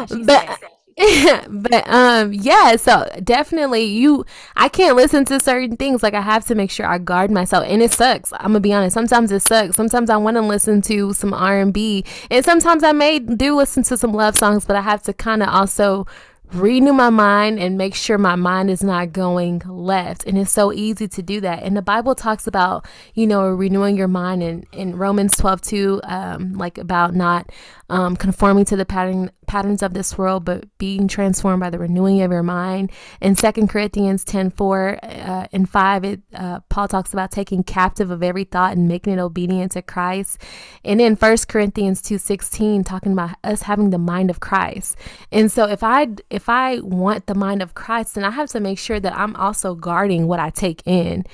She's 0.07 0.26
But 0.26 0.48
sexy. 0.48 0.68
but 1.47 1.87
um 1.87 2.33
yeah 2.33 2.75
so 2.75 3.07
definitely 3.23 3.83
you 3.83 4.25
i 4.55 4.67
can't 4.67 4.95
listen 4.95 5.23
to 5.23 5.39
certain 5.39 5.77
things 5.77 6.01
like 6.01 6.15
i 6.15 6.21
have 6.21 6.43
to 6.43 6.55
make 6.55 6.71
sure 6.71 6.87
i 6.87 6.97
guard 6.97 7.29
myself 7.29 7.63
and 7.67 7.83
it 7.83 7.91
sucks 7.91 8.33
i'm 8.33 8.47
gonna 8.47 8.59
be 8.59 8.73
honest 8.73 8.95
sometimes 8.95 9.31
it 9.31 9.41
sucks 9.41 9.75
sometimes 9.75 10.09
i 10.09 10.17
want 10.17 10.35
to 10.35 10.41
listen 10.41 10.81
to 10.81 11.13
some 11.13 11.35
r&b 11.35 12.03
and 12.31 12.43
sometimes 12.43 12.83
i 12.83 12.91
may 12.91 13.19
do 13.19 13.55
listen 13.55 13.83
to 13.83 13.95
some 13.95 14.11
love 14.11 14.35
songs 14.35 14.65
but 14.65 14.75
i 14.75 14.81
have 14.81 15.03
to 15.03 15.13
kind 15.13 15.43
of 15.43 15.49
also 15.49 16.07
renew 16.53 16.93
my 16.93 17.09
mind 17.09 17.59
and 17.59 17.77
make 17.77 17.93
sure 17.93 18.17
my 18.17 18.35
mind 18.35 18.69
is 18.69 18.81
not 18.81 19.11
going 19.11 19.61
left 19.67 20.25
and 20.25 20.37
it's 20.37 20.51
so 20.51 20.71
easy 20.71 21.07
to 21.07 21.21
do 21.21 21.41
that 21.41 21.61
and 21.61 21.75
the 21.75 21.81
bible 21.81 22.15
talks 22.15 22.47
about 22.47 22.85
you 23.13 23.27
know 23.27 23.49
renewing 23.49 23.97
your 23.97 24.07
mind 24.07 24.41
in, 24.41 24.65
in 24.71 24.95
romans 24.95 25.35
12 25.35 25.61
2 25.61 26.01
um, 26.05 26.53
like 26.53 26.77
about 26.77 27.13
not 27.13 27.51
um, 27.89 28.15
conforming 28.15 28.65
to 28.65 28.76
the 28.76 28.85
pattern 28.85 29.31
patterns 29.47 29.81
of 29.81 29.93
this 29.93 30.18
world 30.18 30.43
but 30.43 30.65
being 30.77 31.07
transformed 31.07 31.61
by 31.61 31.69
the 31.69 31.80
renewing 31.80 32.22
of 32.22 32.31
your 32.31 32.43
mind. 32.43 32.91
In 33.22 33.35
second 33.35 33.69
corinthians 33.69 34.26
10 34.26 34.51
4 34.51 34.99
uh, 35.01 35.47
and 35.53 35.69
5 35.69 36.03
it 36.03 36.22
uh, 36.34 36.59
paul 36.69 36.88
talks 36.88 37.14
about 37.14 37.31
taking 37.31 37.64
captive 37.64 38.11
of 38.11 38.22
every 38.22 38.43
thought 38.43 38.76
and 38.76 38.89
making 38.89 39.14
it 39.14 39.19
obedient 39.19 39.72
to 39.73 39.81
christ. 39.81 40.41
And 40.84 40.99
in 40.99 41.15
first 41.15 41.47
corinthians 41.47 42.01
2 42.01 42.18
16 42.18 42.84
talking 42.84 43.14
about 43.14 43.35
us 43.43 43.61
having 43.61 43.91
the 43.91 43.97
mind 43.97 44.30
of 44.30 44.41
christ. 44.41 44.97
And 45.31 45.49
so 45.49 45.65
if 45.65 45.81
I 45.81 46.07
if 46.30 46.49
I 46.49 46.80
want 46.80 47.27
the 47.27 47.35
mind 47.35 47.61
of 47.61 47.73
Christ, 47.73 48.15
then 48.15 48.23
I 48.23 48.31
have 48.31 48.49
to 48.49 48.59
make 48.59 48.80
sure 48.80 48.99
that 48.99 49.18
I'm 49.18 49.35
also 49.35 49.76
guarding 49.76 50.27
what 50.27 50.39
I 50.39 50.49
take 50.49 50.81
in. 50.85 51.26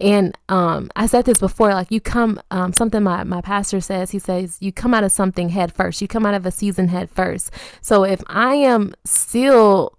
And 0.00 0.36
um, 0.48 0.90
I 0.96 1.06
said 1.06 1.26
this 1.26 1.38
before, 1.38 1.70
like 1.70 1.90
you 1.90 2.00
come, 2.00 2.40
um, 2.50 2.72
something 2.72 3.02
my, 3.02 3.22
my 3.24 3.42
pastor 3.42 3.80
says, 3.80 4.10
he 4.10 4.18
says, 4.18 4.56
you 4.60 4.72
come 4.72 4.94
out 4.94 5.04
of 5.04 5.12
something 5.12 5.50
head 5.50 5.72
first. 5.72 6.00
You 6.00 6.08
come 6.08 6.24
out 6.24 6.34
of 6.34 6.46
a 6.46 6.50
season 6.50 6.88
head 6.88 7.10
first. 7.10 7.50
So 7.82 8.04
if 8.04 8.22
I 8.26 8.54
am 8.54 8.94
still 9.04 9.98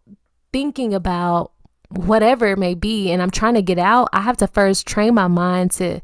thinking 0.52 0.94
about 0.94 1.52
whatever 1.90 2.48
it 2.48 2.58
may 2.58 2.74
be 2.74 3.12
and 3.12 3.22
I'm 3.22 3.30
trying 3.30 3.54
to 3.56 3.62
get 3.62 3.78
out, 3.78 4.10
I 4.12 4.22
have 4.22 4.38
to 4.38 4.48
first 4.48 4.88
train 4.88 5.14
my 5.14 5.28
mind 5.28 5.72
to, 5.74 6.02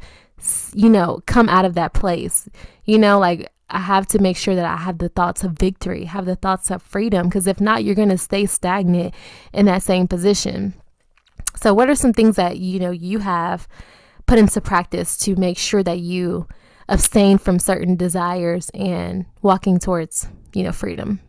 you 0.74 0.90
know, 0.90 1.22
come 1.26 1.50
out 1.50 1.66
of 1.66 1.74
that 1.74 1.94
place. 1.94 2.48
You 2.86 3.00
know, 3.00 3.18
like 3.18 3.52
I 3.70 3.80
have 3.80 4.06
to 4.08 4.20
make 4.20 4.38
sure 4.38 4.56
that 4.56 4.66
I 4.66 4.78
have 4.78 5.00
the 5.00 5.10
thoughts 5.10 5.44
of 5.44 5.54
victory, 5.54 6.06
have 6.06 6.26
the 6.26 6.36
thoughts 6.36 6.70
of 6.70 6.84
freedom, 6.84 7.28
because 7.28 7.48
if 7.48 7.60
not, 7.60 7.84
you're 7.84 7.96
going 7.96 8.10
to 8.10 8.18
stay 8.18 8.46
stagnant 8.46 9.14
in 9.54 9.66
that 9.66 9.84
same 9.84 10.08
position. 10.08 10.76
So, 11.62 11.74
what 11.74 11.90
are 11.90 11.96
some 11.96 12.14
things 12.14 12.36
that 12.36 12.58
you 12.58 12.80
know 12.80 12.92
you 12.92 13.20
have 13.20 13.68
put 14.26 14.40
into 14.40 14.62
practice 14.62 15.18
to 15.20 15.36
make 15.36 15.58
sure 15.58 15.84
that 15.84 16.00
you 16.00 16.48
abstain 16.90 17.38
from 17.38 17.60
certain 17.60 17.96
desires 17.96 18.70
and 18.74 19.26
walking 19.42 19.80
towards 19.80 20.28
you 20.54 20.64
know 20.64 20.72
freedom? 20.72 21.20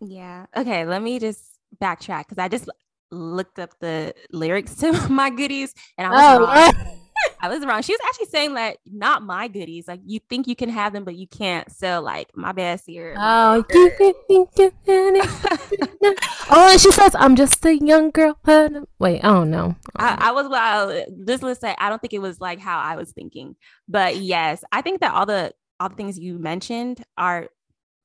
Yeah. 0.00 0.46
Okay. 0.56 0.84
Let 0.84 1.02
me 1.02 1.18
just 1.18 1.58
backtrack 1.80 2.24
because 2.24 2.38
I 2.38 2.48
just 2.48 2.68
looked 3.10 3.58
up 3.58 3.78
the 3.80 4.14
lyrics 4.30 4.74
to 4.76 4.92
my 5.10 5.30
goodies 5.30 5.74
and 5.98 6.06
I 6.06 6.10
was 6.10 6.20
oh, 6.22 6.84
wrong. 6.84 6.98
I 7.42 7.48
was 7.48 7.66
wrong. 7.66 7.82
She 7.82 7.92
was 7.92 8.00
actually 8.06 8.26
saying 8.26 8.54
that 8.54 8.76
not 8.86 9.24
my 9.24 9.48
goodies. 9.48 9.88
Like 9.88 10.00
you 10.06 10.20
think 10.30 10.46
you 10.46 10.54
can 10.54 10.68
have 10.68 10.92
them, 10.92 11.02
but 11.02 11.16
you 11.16 11.26
can't. 11.26 11.70
So 11.72 12.00
like 12.00 12.28
my 12.36 12.52
bad 12.52 12.80
here. 12.86 13.16
Oh, 13.18 13.56
you 13.56 13.64
can 13.64 14.14
think 14.28 14.50
you 14.56 14.72
can 14.86 15.16
oh, 16.50 16.68
and 16.70 16.80
she 16.80 16.92
says, 16.92 17.16
"I'm 17.18 17.34
just 17.34 17.64
a 17.66 17.76
young 17.76 18.10
girl." 18.10 18.38
but-" 18.44 18.72
Wait, 19.00 19.24
I 19.24 19.28
don't 19.28 19.50
know. 19.50 19.74
I, 19.96 20.28
I 20.28 20.32
was 20.32 20.48
well. 20.48 21.04
Just 21.26 21.42
let's 21.42 21.60
say 21.60 21.74
I 21.78 21.88
don't 21.88 22.00
think 22.00 22.14
it 22.14 22.20
was 22.20 22.40
like 22.40 22.60
how 22.60 22.78
I 22.78 22.94
was 22.94 23.10
thinking, 23.10 23.56
but 23.88 24.16
yes, 24.18 24.62
I 24.70 24.80
think 24.80 25.00
that 25.00 25.12
all 25.12 25.26
the 25.26 25.52
all 25.80 25.88
the 25.88 25.96
things 25.96 26.20
you 26.20 26.38
mentioned 26.38 27.02
are 27.18 27.48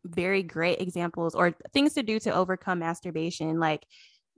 very 0.04 0.42
great 0.42 0.82
examples 0.82 1.36
or 1.36 1.56
things 1.74 1.94
to 1.94 2.02
do 2.02 2.20
to 2.22 2.34
overcome 2.34 2.80
masturbation. 2.80 3.60
Like, 3.60 3.86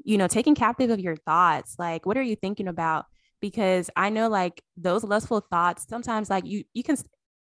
you 0.03 0.17
know, 0.17 0.27
taking 0.27 0.55
captive 0.55 0.89
of 0.89 0.99
your 0.99 1.15
thoughts. 1.15 1.75
Like, 1.79 2.05
what 2.05 2.17
are 2.17 2.21
you 2.21 2.35
thinking 2.35 2.67
about? 2.67 3.05
Because 3.41 3.89
I 3.95 4.09
know 4.09 4.27
like 4.29 4.61
those 4.75 5.03
lustful 5.03 5.39
thoughts. 5.39 5.85
Sometimes 5.87 6.29
like 6.29 6.45
you 6.45 6.63
you 6.73 6.83
can 6.83 6.97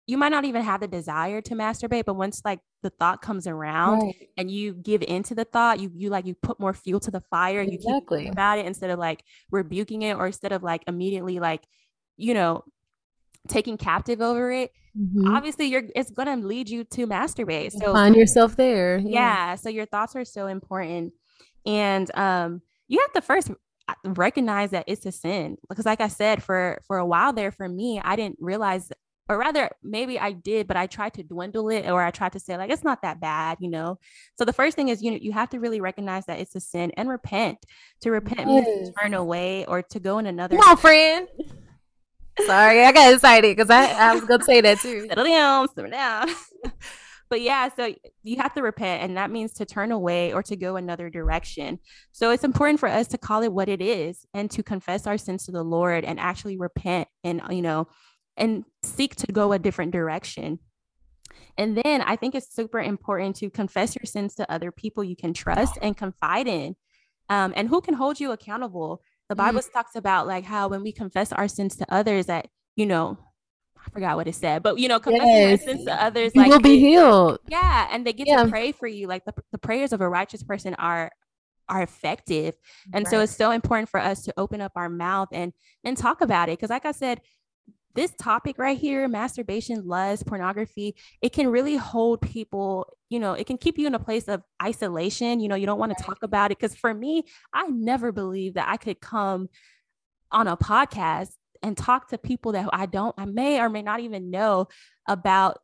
you 0.05 0.17
might 0.17 0.29
not 0.29 0.45
even 0.45 0.61
have 0.63 0.79
the 0.79 0.87
desire 0.87 1.41
to 1.41 1.53
masturbate, 1.55 2.05
but 2.05 2.13
once 2.15 2.41
like 2.45 2.59
the 2.83 2.89
thought 2.91 3.21
comes 3.21 3.45
around 3.47 3.99
Right. 4.03 4.29
and 4.37 4.49
you 4.49 4.73
give 4.73 5.01
into 5.01 5.35
the 5.35 5.43
thought, 5.43 5.79
you 5.79 5.91
you 5.95 6.09
like 6.09 6.25
you 6.25 6.35
put 6.35 6.59
more 6.59 6.73
fuel 6.73 6.99
to 7.01 7.11
the 7.11 7.21
fire. 7.29 7.59
and 7.61 7.71
You 7.71 7.77
keep 7.77 7.87
Exactly. 7.87 8.17
thinking 8.19 8.33
about 8.33 8.59
it 8.59 8.65
instead 8.65 8.89
of 8.91 8.99
like 8.99 9.23
rebuking 9.51 10.03
it 10.03 10.15
or 10.15 10.27
instead 10.27 10.51
of 10.51 10.63
like 10.63 10.83
immediately 10.87 11.39
like 11.39 11.63
you 12.15 12.33
know 12.33 12.63
taking 13.47 13.77
captive 13.77 14.21
over 14.21 14.51
it. 14.51 14.71
Mhm. 14.97 15.35
Obviously, 15.35 15.65
you're 15.67 15.83
it's 15.95 16.11
gonna 16.11 16.37
lead 16.37 16.69
you 16.69 16.83
to 16.83 17.07
masturbate. 17.07 17.71
So 17.71 17.93
Find 17.93 18.15
yourself 18.15 18.55
there. 18.55 18.99
yeah, 18.99 19.55
so 19.55 19.69
your 19.69 19.85
thoughts 19.85 20.15
are 20.15 20.25
so 20.25 20.47
important, 20.47 21.13
and 21.65 22.09
um, 22.17 22.61
you 22.87 22.99
have 23.01 23.13
to 23.13 23.21
first 23.21 23.51
recognize 24.03 24.71
that 24.71 24.85
it's 24.87 25.05
a 25.05 25.11
sin 25.11 25.57
because, 25.69 25.85
like 25.85 26.01
I 26.01 26.07
said, 26.07 26.43
for 26.43 26.81
for 26.85 26.97
a 26.97 27.05
while 27.05 27.33
there, 27.33 27.51
for 27.51 27.67
me, 27.67 28.01
I 28.03 28.15
didn't 28.15 28.37
realize. 28.39 28.91
Or 29.29 29.37
rather, 29.37 29.69
maybe 29.83 30.17
I 30.17 30.31
did, 30.31 30.67
but 30.67 30.77
I 30.77 30.87
tried 30.87 31.15
to 31.15 31.23
dwindle 31.23 31.67
it, 31.67 31.85
or 31.89 32.01
I 32.01 32.11
tried 32.11 32.31
to 32.31 32.39
say 32.39 32.55
like 32.55 32.71
it's 32.71 32.85
not 32.85 33.01
that 33.01 33.19
bad, 33.19 33.57
you 33.59 33.69
know. 33.69 33.99
So 34.37 34.45
the 34.45 34.53
first 34.53 34.77
thing 34.77 34.87
is 34.87 35.03
you 35.03 35.11
know 35.11 35.17
you 35.21 35.33
have 35.33 35.49
to 35.49 35.59
really 35.59 35.81
recognize 35.81 36.25
that 36.27 36.39
it's 36.39 36.55
a 36.55 36.61
sin 36.61 36.91
and 36.95 37.09
repent. 37.09 37.57
To 38.01 38.11
repent 38.11 38.47
means 38.47 38.65
to 38.65 38.93
turn 39.01 39.13
away 39.13 39.65
or 39.65 39.81
to 39.81 39.99
go 39.99 40.17
in 40.19 40.27
another. 40.27 40.55
Come 40.55 40.69
on, 40.69 40.77
friend. 40.77 41.27
Sorry, 42.45 42.85
I 42.85 42.91
got 42.91 43.13
excited 43.13 43.55
because 43.55 43.69
I, 43.69 43.91
I 43.91 44.13
was 44.13 44.23
gonna 44.23 44.43
say 44.43 44.61
that 44.61 44.79
too. 44.79 45.07
settle 45.09 45.25
down, 45.25 45.67
settle 45.75 45.91
down. 45.91 46.29
but 47.29 47.41
yeah, 47.41 47.69
so 47.75 47.93
you 48.23 48.37
have 48.37 48.53
to 48.53 48.61
repent, 48.61 49.03
and 49.03 49.17
that 49.17 49.31
means 49.31 49.53
to 49.55 49.65
turn 49.65 49.91
away 49.91 50.33
or 50.33 50.43
to 50.43 50.55
go 50.55 50.75
another 50.75 51.09
direction. 51.09 51.79
So 52.11 52.31
it's 52.31 52.43
important 52.43 52.79
for 52.79 52.89
us 52.89 53.07
to 53.07 53.17
call 53.17 53.43
it 53.43 53.51
what 53.51 53.69
it 53.69 53.81
is 53.81 54.25
and 54.33 54.49
to 54.51 54.63
confess 54.63 55.07
our 55.07 55.17
sins 55.17 55.45
to 55.45 55.51
the 55.51 55.63
Lord 55.63 56.05
and 56.05 56.19
actually 56.19 56.57
repent 56.57 57.07
and, 57.23 57.41
you 57.49 57.61
know, 57.61 57.87
and 58.37 58.63
seek 58.83 59.15
to 59.17 59.31
go 59.31 59.51
a 59.51 59.59
different 59.59 59.91
direction. 59.91 60.59
And 61.57 61.77
then 61.83 62.01
I 62.01 62.15
think 62.15 62.35
it's 62.35 62.53
super 62.53 62.79
important 62.79 63.35
to 63.37 63.49
confess 63.49 63.95
your 63.95 64.05
sins 64.05 64.35
to 64.35 64.51
other 64.51 64.71
people 64.71 65.03
you 65.03 65.15
can 65.15 65.33
trust 65.33 65.77
and 65.81 65.97
confide 65.97 66.47
in, 66.47 66.75
um, 67.29 67.53
and 67.55 67.67
who 67.67 67.81
can 67.81 67.95
hold 67.95 68.19
you 68.19 68.31
accountable. 68.31 69.01
The 69.27 69.35
Mm. 69.35 69.39
Bible 69.39 69.61
talks 69.73 69.95
about 69.95 70.27
like 70.27 70.45
how 70.45 70.69
when 70.69 70.83
we 70.83 70.91
confess 70.91 71.33
our 71.33 71.47
sins 71.47 71.75
to 71.77 71.93
others, 71.93 72.27
that 72.27 72.47
you 72.75 72.85
know, 72.85 73.17
I 73.87 73.89
forgot 73.91 74.17
what 74.17 74.27
it 74.27 74.35
said, 74.35 74.63
but 74.63 74.77
you 74.77 74.87
know, 74.87 74.99
confessing 74.99 75.31
Yes. 75.31 75.63
sins 75.63 75.85
to 75.85 76.03
others, 76.03 76.35
You 76.35 76.41
like 76.41 76.51
will 76.51 76.59
be 76.59 76.79
healed. 76.79 77.39
yeah, 77.49 77.87
and 77.91 78.05
they 78.05 78.13
get 78.13 78.27
Yeah. 78.27 78.43
to 78.43 78.49
pray 78.49 78.71
for 78.71 78.87
you. 78.87 79.07
Like 79.07 79.25
the, 79.25 79.33
the 79.51 79.57
prayers 79.57 79.93
of 79.93 80.01
a 80.01 80.09
righteous 80.09 80.43
person 80.43 80.73
are 80.75 81.11
are 81.69 81.81
effective. 81.81 82.55
And 82.93 83.05
so 83.07 83.19
it's 83.19 83.35
so 83.35 83.51
important 83.51 83.89
for 83.89 83.99
us 83.99 84.23
to 84.23 84.33
open 84.37 84.61
up 84.61 84.71
our 84.75 84.89
mouth 84.89 85.29
and 85.31 85.53
and 85.83 85.97
talk 85.97 86.21
about 86.21 86.49
it. 86.49 86.59
Cause 86.59 86.69
like 86.69 86.85
I 86.85 86.91
said, 86.91 87.21
this 87.95 88.13
topic 88.19 88.57
right 88.59 88.77
here, 88.77 89.07
masturbation, 89.07 89.85
lust, 89.87 90.27
pornography, 90.27 90.95
it 91.21 91.33
can 91.33 91.47
really 91.49 91.75
hold 91.75 92.21
people, 92.21 92.93
you 93.09 93.19
know, 93.19 93.33
it 93.33 93.47
can 93.47 93.57
keep 93.57 93.77
you 93.79 93.87
in 93.87 93.95
a 93.95 93.99
place 93.99 94.27
of 94.27 94.43
isolation. 94.61 95.39
You 95.39 95.47
know, 95.47 95.55
you 95.55 95.65
don't 95.65 95.79
want 95.79 95.97
to 95.97 96.03
talk 96.03 96.21
about 96.23 96.51
it. 96.51 96.59
Cause 96.59 96.75
for 96.75 96.93
me, 96.93 97.23
I 97.53 97.67
never 97.67 98.11
believed 98.11 98.55
that 98.55 98.69
I 98.69 98.77
could 98.77 99.01
come 99.01 99.49
on 100.31 100.47
a 100.47 100.55
podcast 100.55 101.29
and 101.63 101.77
talk 101.77 102.09
to 102.09 102.17
people 102.17 102.53
that 102.53 102.69
I 102.73 102.85
don't, 102.85 103.15
I 103.17 103.25
may 103.25 103.59
or 103.59 103.69
may 103.69 103.81
not 103.81 103.99
even 103.99 104.31
know 104.31 104.67
about 105.07 105.59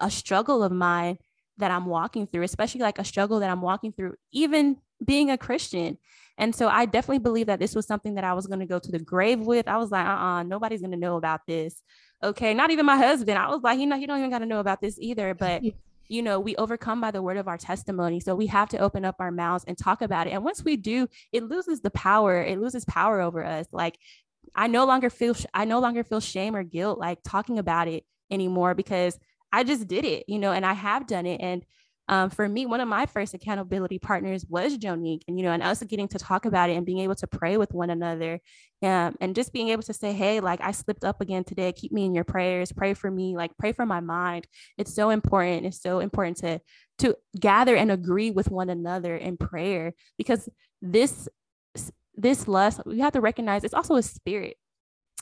a 0.00 0.10
struggle 0.10 0.62
of 0.62 0.72
mine 0.72 1.18
that 1.58 1.70
I'm 1.70 1.86
walking 1.86 2.26
through, 2.26 2.42
especially 2.42 2.80
like 2.80 2.98
a 2.98 3.04
struggle 3.04 3.40
that 3.40 3.50
I'm 3.50 3.62
walking 3.62 3.92
through, 3.92 4.14
even 4.32 4.76
being 5.04 5.30
a 5.30 5.38
Christian. 5.38 5.98
And 6.36 6.54
so 6.54 6.68
I 6.68 6.86
definitely 6.86 7.20
believe 7.20 7.46
that 7.46 7.60
this 7.60 7.74
was 7.74 7.86
something 7.86 8.14
that 8.14 8.24
I 8.24 8.34
was 8.34 8.46
going 8.46 8.60
to 8.60 8.66
go 8.66 8.78
to 8.78 8.90
the 8.90 8.98
grave 8.98 9.40
with. 9.40 9.68
I 9.68 9.76
was 9.76 9.90
like, 9.90 10.06
uh 10.06 10.10
uh 10.10 10.42
nobody's 10.42 10.80
going 10.80 10.90
to 10.90 10.96
know 10.96 11.16
about 11.16 11.42
this. 11.46 11.82
Okay. 12.22 12.54
Not 12.54 12.70
even 12.70 12.86
my 12.86 12.96
husband. 12.96 13.38
I 13.38 13.48
was 13.48 13.62
like, 13.62 13.78
you 13.78 13.86
know, 13.86 13.96
you 13.96 14.06
don't 14.06 14.18
even 14.18 14.30
got 14.30 14.40
to 14.40 14.46
know 14.46 14.60
about 14.60 14.80
this 14.80 14.98
either. 14.98 15.34
But, 15.44 15.62
you 16.08 16.22
know, 16.22 16.38
we 16.40 16.54
overcome 16.56 17.00
by 17.00 17.10
the 17.10 17.22
word 17.22 17.36
of 17.36 17.48
our 17.48 17.56
testimony. 17.56 18.20
So 18.20 18.34
we 18.34 18.46
have 18.48 18.68
to 18.70 18.78
open 18.78 19.04
up 19.04 19.16
our 19.20 19.30
mouths 19.30 19.64
and 19.66 19.76
talk 19.76 20.02
about 20.02 20.26
it. 20.26 20.32
And 20.32 20.44
once 20.44 20.64
we 20.64 20.76
do, 20.76 21.08
it 21.32 21.44
loses 21.44 21.80
the 21.80 21.90
power, 21.90 22.42
it 22.42 22.60
loses 22.60 22.84
power 22.84 23.20
over 23.20 23.44
us. 23.44 23.66
Like, 23.72 23.98
I 24.54 24.66
no 24.66 24.84
longer 24.86 25.10
feel 25.10 25.34
I 25.52 25.64
no 25.64 25.80
longer 25.80 26.04
feel 26.04 26.20
shame 26.20 26.54
or 26.56 26.62
guilt 26.62 26.98
like 26.98 27.18
talking 27.24 27.58
about 27.58 27.88
it 27.88 28.04
anymore 28.30 28.74
because 28.74 29.18
I 29.52 29.64
just 29.64 29.86
did 29.86 30.04
it, 30.04 30.24
you 30.28 30.38
know, 30.38 30.52
and 30.52 30.66
I 30.66 30.72
have 30.72 31.06
done 31.06 31.26
it. 31.26 31.40
And 31.40 31.64
um, 32.08 32.28
for 32.28 32.46
me, 32.46 32.66
one 32.66 32.80
of 32.80 32.88
my 32.88 33.06
first 33.06 33.32
accountability 33.32 33.98
partners 33.98 34.44
was 34.46 34.76
Jonique, 34.76 35.22
and 35.26 35.38
you 35.38 35.44
know, 35.44 35.52
and 35.52 35.62
us 35.62 35.82
getting 35.84 36.08
to 36.08 36.18
talk 36.18 36.44
about 36.44 36.68
it 36.68 36.76
and 36.76 36.84
being 36.84 36.98
able 36.98 37.14
to 37.14 37.26
pray 37.26 37.56
with 37.56 37.72
one 37.72 37.88
another, 37.88 38.40
um, 38.82 39.16
and 39.22 39.34
just 39.34 39.54
being 39.54 39.70
able 39.70 39.82
to 39.84 39.94
say, 39.94 40.12
"Hey, 40.12 40.40
like 40.40 40.60
I 40.60 40.72
slipped 40.72 41.02
up 41.04 41.22
again 41.22 41.44
today. 41.44 41.72
Keep 41.72 41.92
me 41.92 42.04
in 42.04 42.14
your 42.14 42.24
prayers. 42.24 42.72
Pray 42.72 42.92
for 42.92 43.10
me. 43.10 43.36
Like 43.36 43.56
pray 43.58 43.72
for 43.72 43.86
my 43.86 44.00
mind. 44.00 44.46
It's 44.76 44.94
so 44.94 45.08
important. 45.08 45.64
It's 45.64 45.80
so 45.80 46.00
important 46.00 46.36
to 46.38 46.60
to 46.98 47.16
gather 47.40 47.74
and 47.74 47.90
agree 47.90 48.30
with 48.30 48.50
one 48.50 48.68
another 48.68 49.16
in 49.16 49.38
prayer 49.38 49.94
because 50.18 50.48
this 50.82 51.26
this 52.16 52.46
lust 52.48 52.80
we 52.86 53.00
have 53.00 53.12
to 53.12 53.20
recognize 53.20 53.64
it's 53.64 53.74
also 53.74 53.96
a 53.96 54.02
spirit 54.02 54.56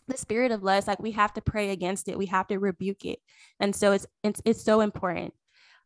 the 0.08 0.16
spirit 0.16 0.52
of 0.52 0.62
lust 0.62 0.88
like 0.88 1.00
we 1.00 1.12
have 1.12 1.32
to 1.32 1.40
pray 1.40 1.70
against 1.70 2.08
it 2.08 2.18
we 2.18 2.26
have 2.26 2.46
to 2.46 2.58
rebuke 2.58 3.04
it 3.04 3.18
and 3.60 3.74
so 3.74 3.92
it's 3.92 4.06
it's, 4.22 4.42
it's 4.44 4.64
so 4.64 4.80
important 4.80 5.32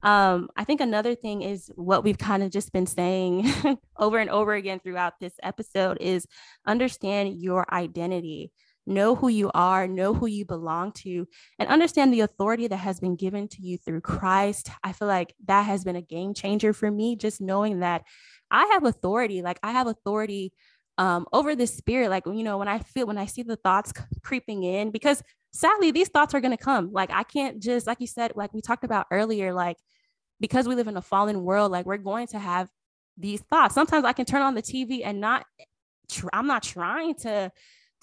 um, 0.02 0.50
I 0.56 0.64
think 0.64 0.80
another 0.80 1.14
thing 1.14 1.42
is 1.42 1.70
what 1.74 2.04
we've 2.04 2.18
kind 2.18 2.42
of 2.42 2.50
just 2.50 2.72
been 2.72 2.86
saying 2.86 3.50
over 3.98 4.18
and 4.18 4.30
over 4.30 4.54
again 4.54 4.78
throughout 4.78 5.14
this 5.20 5.32
episode 5.42 5.98
is 6.00 6.26
understand 6.66 7.40
your 7.40 7.66
identity. 7.72 8.52
Know 8.86 9.16
who 9.16 9.28
you 9.28 9.50
are, 9.52 9.88
know 9.88 10.14
who 10.14 10.26
you 10.26 10.44
belong 10.44 10.92
to, 10.98 11.26
and 11.58 11.68
understand 11.68 12.12
the 12.12 12.20
authority 12.20 12.68
that 12.68 12.76
has 12.76 13.00
been 13.00 13.16
given 13.16 13.48
to 13.48 13.62
you 13.62 13.78
through 13.78 14.02
Christ. 14.02 14.70
I 14.84 14.92
feel 14.92 15.08
like 15.08 15.34
that 15.46 15.62
has 15.62 15.82
been 15.82 15.96
a 15.96 16.02
game 16.02 16.34
changer 16.34 16.72
for 16.72 16.88
me, 16.88 17.16
just 17.16 17.40
knowing 17.40 17.80
that 17.80 18.04
I 18.48 18.66
have 18.66 18.84
authority. 18.84 19.42
Like 19.42 19.58
I 19.64 19.72
have 19.72 19.88
authority 19.88 20.52
um, 20.98 21.26
over 21.32 21.54
the 21.54 21.66
spirit. 21.66 22.10
Like, 22.10 22.26
you 22.26 22.42
know, 22.42 22.58
when 22.58 22.68
I 22.68 22.78
feel, 22.78 23.06
when 23.06 23.18
I 23.18 23.26
see 23.26 23.42
the 23.42 23.56
thoughts 23.56 23.92
creeping 24.22 24.62
in, 24.62 24.90
because 24.90 25.22
sadly, 25.52 25.90
these 25.90 26.08
thoughts 26.08 26.34
are 26.34 26.40
going 26.40 26.56
to 26.56 26.62
come. 26.62 26.92
Like, 26.92 27.10
I 27.10 27.22
can't 27.22 27.62
just, 27.62 27.86
like 27.86 28.00
you 28.00 28.06
said, 28.06 28.32
like 28.34 28.52
we 28.52 28.60
talked 28.60 28.84
about 28.84 29.06
earlier, 29.10 29.52
like, 29.52 29.78
because 30.40 30.68
we 30.68 30.74
live 30.74 30.88
in 30.88 30.96
a 30.96 31.02
fallen 31.02 31.42
world, 31.42 31.72
like 31.72 31.86
we're 31.86 31.96
going 31.96 32.26
to 32.28 32.38
have 32.38 32.68
these 33.16 33.40
thoughts. 33.40 33.74
Sometimes 33.74 34.04
I 34.04 34.12
can 34.12 34.26
turn 34.26 34.42
on 34.42 34.54
the 34.54 34.62
TV 34.62 35.00
and 35.04 35.20
not, 35.20 35.46
tr- 36.10 36.28
I'm 36.32 36.46
not 36.46 36.62
trying 36.62 37.14
to 37.16 37.50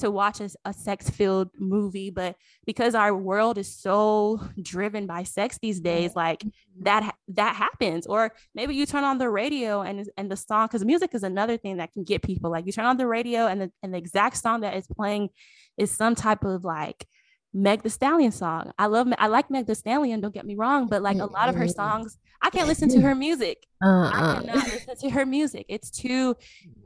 to 0.04 0.12
watch 0.12 0.42
a, 0.42 0.50
a 0.66 0.74
sex 0.74 1.10
filled 1.10 1.50
movie 1.58 2.10
but 2.10 2.36
because 2.66 2.94
our 2.94 3.16
world 3.16 3.58
is 3.58 3.74
so 3.74 4.40
driven 4.62 5.08
by 5.08 5.24
sex 5.24 5.58
these 5.62 5.80
days 5.80 6.14
like 6.14 6.40
mm-hmm. 6.40 6.84
that 6.84 7.16
that 7.30 7.56
happens 7.56 8.06
or 8.06 8.34
maybe 8.54 8.76
you 8.76 8.86
turn 8.86 9.06
on 9.06 9.18
the 9.18 9.30
radio 9.30 9.82
and 9.82 10.10
and 10.18 10.30
the 10.30 10.36
song 10.36 10.68
because 10.68 10.84
music 10.84 11.12
is 11.14 11.24
another 11.24 11.56
thing 11.56 11.78
that 11.78 11.94
can 11.94 12.04
get 12.04 12.22
people 12.22 12.52
like 12.52 12.66
you 12.66 12.74
turn 12.74 12.86
on 12.86 12.98
the 12.98 13.08
radio 13.08 13.48
and 13.48 13.62
the, 13.62 13.72
and 13.82 13.94
the 13.94 13.98
exact 13.98 14.36
song 14.36 14.60
that 14.60 14.76
is 14.76 14.86
playing 14.88 15.30
is 15.78 15.90
some 15.90 16.16
type 16.16 16.44
of 16.44 16.66
like 16.66 17.08
Meg 17.56 17.84
the 17.84 17.90
Stallion 17.90 18.32
song. 18.32 18.72
I 18.80 18.88
love 18.88 19.08
I 19.20 19.28
like 19.28 19.52
Meg 19.52 19.68
the 19.68 19.76
Stallion, 19.76 20.22
don't 20.22 20.34
get 20.34 20.46
me 20.46 20.56
wrong, 20.56 20.88
but 20.88 21.04
like 21.04 21.18
a 21.20 21.26
lot 21.26 21.50
of 21.50 21.56
her 21.56 21.68
songs, 21.68 22.18
I 22.44 22.50
can't 22.50 22.68
listen 22.68 22.90
to 22.90 23.02
her 23.02 23.16
music. 23.16 23.66
Uh-uh. 23.82 24.10
I 24.14 24.42
cannot 24.42 24.66
listen 24.68 24.98
to 24.98 25.10
her 25.12 25.26
music. 25.26 25.66
It's 25.70 25.90
too 25.90 26.36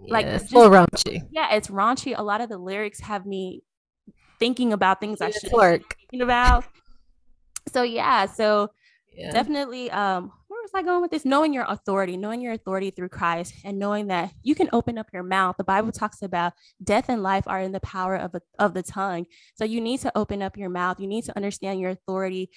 like 0.07 0.25
yeah, 0.25 0.35
it's 0.35 0.51
just, 0.51 0.53
raunchy. 0.53 1.21
Yeah, 1.31 1.55
it's 1.55 1.67
raunchy. 1.67 2.13
A 2.15 2.23
lot 2.23 2.41
of 2.41 2.49
the 2.49 2.59
lyrics 2.59 2.99
have 3.01 3.25
me 3.25 3.63
thinking 4.39 4.71
about 4.71 4.99
things 4.99 5.19
I 5.19 5.31
should 5.31 5.51
be 5.51 5.83
thinking 6.09 6.21
about. 6.21 6.63
So 7.73 7.81
yeah, 7.81 8.27
so 8.27 8.69
yeah. 9.11 9.31
definitely 9.31 9.89
um 9.91 10.31
where 10.47 10.61
was 10.61 10.71
I 10.73 10.83
going 10.83 11.01
with 11.01 11.11
this? 11.11 11.25
Knowing 11.25 11.53
your 11.53 11.65
authority, 11.67 12.17
knowing 12.17 12.39
your 12.39 12.53
authority 12.53 12.91
through 12.91 13.09
Christ, 13.09 13.53
and 13.63 13.79
knowing 13.79 14.07
that 14.07 14.31
you 14.43 14.55
can 14.55 14.69
open 14.71 14.97
up 14.97 15.07
your 15.11 15.23
mouth. 15.23 15.55
The 15.57 15.63
Bible 15.63 15.91
talks 15.91 16.21
about 16.21 16.53
death 16.83 17.09
and 17.09 17.23
life 17.23 17.43
are 17.47 17.61
in 17.61 17.71
the 17.71 17.79
power 17.81 18.15
of, 18.15 18.35
a, 18.35 18.41
of 18.57 18.73
the 18.73 18.83
tongue. 18.83 19.25
So 19.55 19.65
you 19.65 19.81
need 19.81 20.01
to 20.01 20.11
open 20.15 20.41
up 20.41 20.57
your 20.57 20.69
mouth. 20.69 20.99
You 20.99 21.07
need 21.07 21.25
to 21.25 21.35
understand 21.35 21.79
your 21.79 21.91
authority. 21.91 22.49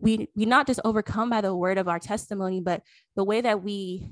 We 0.00 0.28
we 0.34 0.44
not 0.44 0.66
just 0.66 0.80
overcome 0.84 1.30
by 1.30 1.40
the 1.40 1.54
word 1.54 1.78
of 1.78 1.88
our 1.88 1.98
testimony, 1.98 2.60
but 2.60 2.82
the 3.16 3.24
way 3.24 3.40
that 3.40 3.62
we 3.62 4.10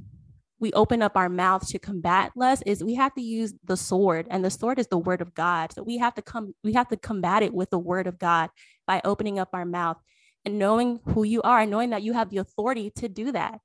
we 0.59 0.73
open 0.73 1.03
up 1.03 1.17
our 1.17 1.29
mouth 1.29 1.67
to 1.69 1.79
combat 1.79 2.33
lust 2.35 2.63
is 2.67 2.83
we 2.83 2.95
have 2.95 3.15
to 3.15 3.21
use 3.21 3.53
the 3.65 3.77
sword 3.77 4.27
and 4.31 4.45
the 4.45 4.51
sword 4.51 4.79
is 4.79 4.87
the 4.87 4.99
word 4.99 5.21
of 5.21 5.35
god. 5.35 5.73
So 5.73 5.83
we 5.83 5.99
have 5.99 6.15
to 6.15 6.23
come 6.23 6.55
we 6.65 6.73
have 6.73 6.89
to 6.89 6.97
combat 6.97 7.43
it 7.43 7.53
with 7.53 7.71
the 7.71 7.79
word 7.79 8.07
of 8.07 8.19
god 8.19 8.51
by 8.87 9.01
opening 9.05 9.39
up 9.39 9.51
our 9.53 9.67
mouth 9.67 9.99
and 10.45 10.59
knowing 10.59 11.01
who 11.07 11.25
you 11.25 11.43
are 11.43 11.61
and 11.61 11.71
knowing 11.71 11.91
that 11.91 12.03
you 12.03 12.15
have 12.15 12.31
the 12.31 12.39
authority 12.39 12.91
to 12.97 13.09
do 13.09 13.33
that. 13.33 13.61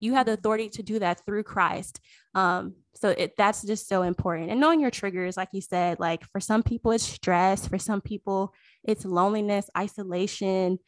You 0.00 0.14
have 0.14 0.26
the 0.26 0.32
authority 0.32 0.68
to 0.70 0.82
do 0.82 0.98
that 0.98 1.24
through 1.24 1.44
christ. 1.44 2.00
Um, 2.34 2.74
so 2.94 3.10
it, 3.10 3.34
that's 3.36 3.62
just 3.62 3.88
so 3.88 4.02
important. 4.02 4.50
And 4.50 4.60
knowing 4.60 4.80
your 4.80 4.90
triggers 4.90 5.36
like 5.36 5.50
you 5.52 5.60
said 5.60 6.00
like 6.00 6.24
for 6.32 6.40
some 6.40 6.64
people 6.64 6.90
it's 6.90 7.04
stress 7.04 7.68
for 7.68 7.78
some 7.78 8.00
people 8.00 8.52
it's 8.82 9.04
loneliness 9.04 9.70
isolation 9.78 10.78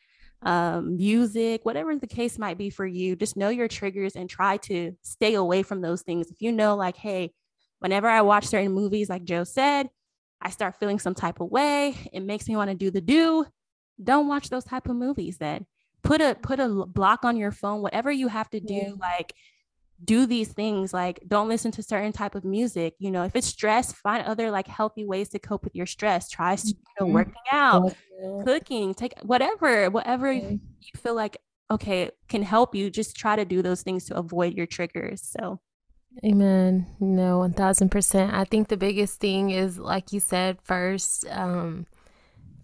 um, 0.44 0.96
music 0.96 1.64
whatever 1.64 1.96
the 1.96 2.06
case 2.06 2.38
might 2.38 2.58
be 2.58 2.70
for 2.70 2.86
you 2.86 3.16
just 3.16 3.36
know 3.36 3.48
your 3.48 3.68
triggers 3.68 4.14
and 4.14 4.28
try 4.28 4.56
to 4.58 4.92
stay 5.02 5.34
away 5.34 5.62
from 5.62 5.80
those 5.80 6.02
things 6.02 6.30
if 6.30 6.40
you 6.40 6.52
know 6.52 6.76
like 6.76 6.96
hey 6.96 7.32
whenever 7.78 8.08
i 8.08 8.20
watch 8.20 8.46
certain 8.46 8.72
movies 8.72 9.08
like 9.08 9.24
joe 9.24 9.44
said 9.44 9.88
i 10.42 10.50
start 10.50 10.76
feeling 10.78 10.98
some 10.98 11.14
type 11.14 11.40
of 11.40 11.50
way 11.50 11.94
it 12.12 12.20
makes 12.20 12.46
me 12.46 12.56
want 12.56 12.70
to 12.70 12.76
do 12.76 12.90
the 12.90 13.00
do 13.00 13.44
don't 14.02 14.28
watch 14.28 14.50
those 14.50 14.64
type 14.64 14.88
of 14.88 14.96
movies 14.96 15.38
then 15.38 15.64
put 16.02 16.20
a 16.20 16.36
put 16.42 16.60
a 16.60 16.68
block 16.68 17.24
on 17.24 17.36
your 17.36 17.52
phone 17.52 17.80
whatever 17.80 18.12
you 18.12 18.28
have 18.28 18.48
to 18.50 18.60
do 18.60 18.74
yeah. 18.74 18.92
like 19.00 19.34
do 20.04 20.26
these 20.26 20.52
things 20.52 20.92
like 20.92 21.20
don't 21.26 21.48
listen 21.48 21.70
to 21.70 21.82
certain 21.82 22.12
type 22.12 22.34
of 22.34 22.44
music 22.44 22.94
you 22.98 23.10
know 23.10 23.22
if 23.22 23.34
it's 23.34 23.46
stress 23.46 23.92
find 23.92 24.26
other 24.26 24.50
like 24.50 24.66
healthy 24.66 25.04
ways 25.04 25.28
to 25.30 25.38
cope 25.38 25.64
with 25.64 25.74
your 25.74 25.86
stress. 25.86 26.28
Try 26.28 26.52
you 26.52 26.74
know, 27.00 27.06
mm-hmm. 27.06 27.14
working 27.14 27.34
out 27.50 27.94
cooking 28.44 28.94
take 28.94 29.14
whatever 29.22 29.90
whatever 29.90 30.32
you 30.32 30.60
feel 30.96 31.14
like 31.14 31.36
okay 31.70 32.10
can 32.28 32.42
help 32.42 32.74
you 32.74 32.90
just 32.90 33.16
try 33.16 33.36
to 33.36 33.44
do 33.44 33.62
those 33.62 33.82
things 33.82 34.04
to 34.06 34.16
avoid 34.16 34.54
your 34.54 34.66
triggers 34.66 35.22
so. 35.22 35.60
Amen. 36.24 36.86
No 37.00 37.40
1000% 37.40 38.32
i 38.32 38.44
think 38.44 38.68
the 38.68 38.76
biggest 38.76 39.18
thing 39.18 39.50
is 39.50 39.78
like 39.78 40.12
you 40.12 40.20
said 40.20 40.58
first 40.62 41.26
um 41.28 41.86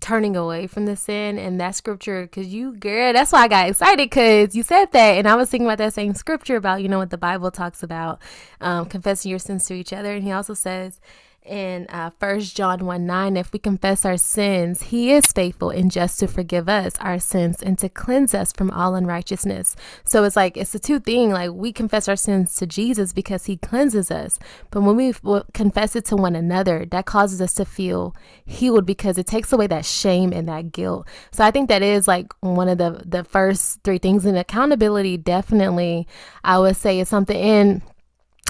turning 0.01 0.37
away 0.37 0.67
from 0.67 0.87
the 0.87 0.97
sin 0.97 1.39
and 1.39 1.61
that 1.61 1.75
scripture 1.75 2.23
because 2.23 2.49
you 2.49 2.73
girl 2.73 3.13
that's 3.13 3.33
why 3.33 3.43
i 3.43 3.49
got 3.49 3.69
excited 3.69 4.09
because 4.09 4.55
you 4.57 4.63
said 4.63 4.87
that 4.93 5.13
and 5.13 5.29
i 5.29 5.35
was 5.35 5.51
thinking 5.51 5.67
about 5.67 5.79
that 5.79 5.93
same 5.93 6.15
scripture 6.15 6.57
about 6.57 6.83
you 6.83 6.89
know 6.89 6.99
what 6.99 7.11
the 7.11 7.19
bible 7.19 7.51
talks 7.51 7.83
about 7.83 8.21
um, 8.61 8.87
confessing 8.87 9.31
your 9.31 9.39
sins 9.39 9.65
to 9.67 9.75
each 9.75 9.93
other 9.93 10.15
and 10.15 10.25
he 10.25 10.33
also 10.33 10.55
says 10.55 11.01
in 11.45 11.87
uh, 11.89 12.11
John 12.41 12.85
1 12.85 13.07
9, 13.07 13.37
if 13.37 13.53
we 13.53 13.59
confess 13.59 14.05
our 14.05 14.17
sins, 14.17 14.83
he 14.85 15.13
is 15.13 15.27
faithful 15.27 15.71
and 15.71 15.91
just 15.91 16.21
to 16.21 16.29
forgive 16.29 16.69
us 16.69 16.95
our 17.01 17.19
sins 17.19 17.63
and 17.63 17.79
to 17.79 17.89
cleanse 17.89 18.35
us 18.35 18.53
from 18.53 18.71
all 18.71 18.95
unrighteousness. 18.95 19.75
So 20.05 20.25
it's 20.25 20.37
like, 20.37 20.57
it's 20.57 20.75
a 20.75 20.79
two 20.79 21.01
thing. 21.01 21.31
Like 21.31 21.53
we 21.53 21.73
confess 21.73 22.09
our 22.09 22.17
sins 22.17 22.55
to 22.57 22.67
Jesus 22.67 23.13
because 23.13 23.47
he 23.47 23.57
cleanses 23.57 24.11
us. 24.11 24.39
But 24.71 24.83
when 24.83 24.97
we 24.97 25.15
confess 25.55 25.97
it 25.97 26.05
to 26.07 26.17
one 26.17 26.37
another, 26.37 26.87
that 26.91 27.07
causes 27.07 27.41
us 27.41 27.55
to 27.55 27.65
feel 27.65 28.15
healed 28.45 28.85
because 28.85 29.17
it 29.17 29.27
takes 29.27 29.53
away 29.53 29.67
that 29.69 29.87
shame 29.87 30.33
and 30.33 30.49
that 30.49 30.73
guilt. 30.73 31.09
So 31.33 31.45
I 31.45 31.51
think 31.51 31.69
that 31.69 31.83
is 31.83 32.07
like 32.07 32.33
one 32.41 32.69
of 32.69 32.79
the, 32.79 33.03
the 33.07 33.25
first 33.25 33.83
three 33.83 33.99
things. 33.99 34.25
And 34.25 34.37
accountability, 34.37 35.17
definitely, 35.17 36.07
I 36.45 36.59
would 36.59 36.77
say 36.77 37.01
is 37.01 37.09
something. 37.09 37.39
in. 37.39 37.83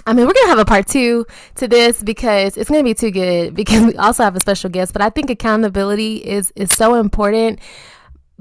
I 0.07 0.13
mean, 0.13 0.27
we're 0.27 0.33
gonna 0.33 0.49
have 0.49 0.59
a 0.59 0.65
part 0.65 0.87
two 0.87 1.27
to 1.57 1.69
this 1.69 2.03
because 2.03 2.57
it's 2.57 2.71
gonna 2.71 2.85
be 2.85 2.95
too 2.95 3.11
good 3.11 3.55
because 3.61 3.85
we 3.85 3.97
also 3.97 4.23
have 4.23 4.37
a 4.37 4.41
special 4.41 4.71
guest. 4.71 4.93
But 4.93 5.03
I 5.03 5.11
think 5.11 5.31
accountability 5.31 6.17
is 6.17 6.53
is 6.57 6.71
so 6.71 6.95
important. 6.95 7.61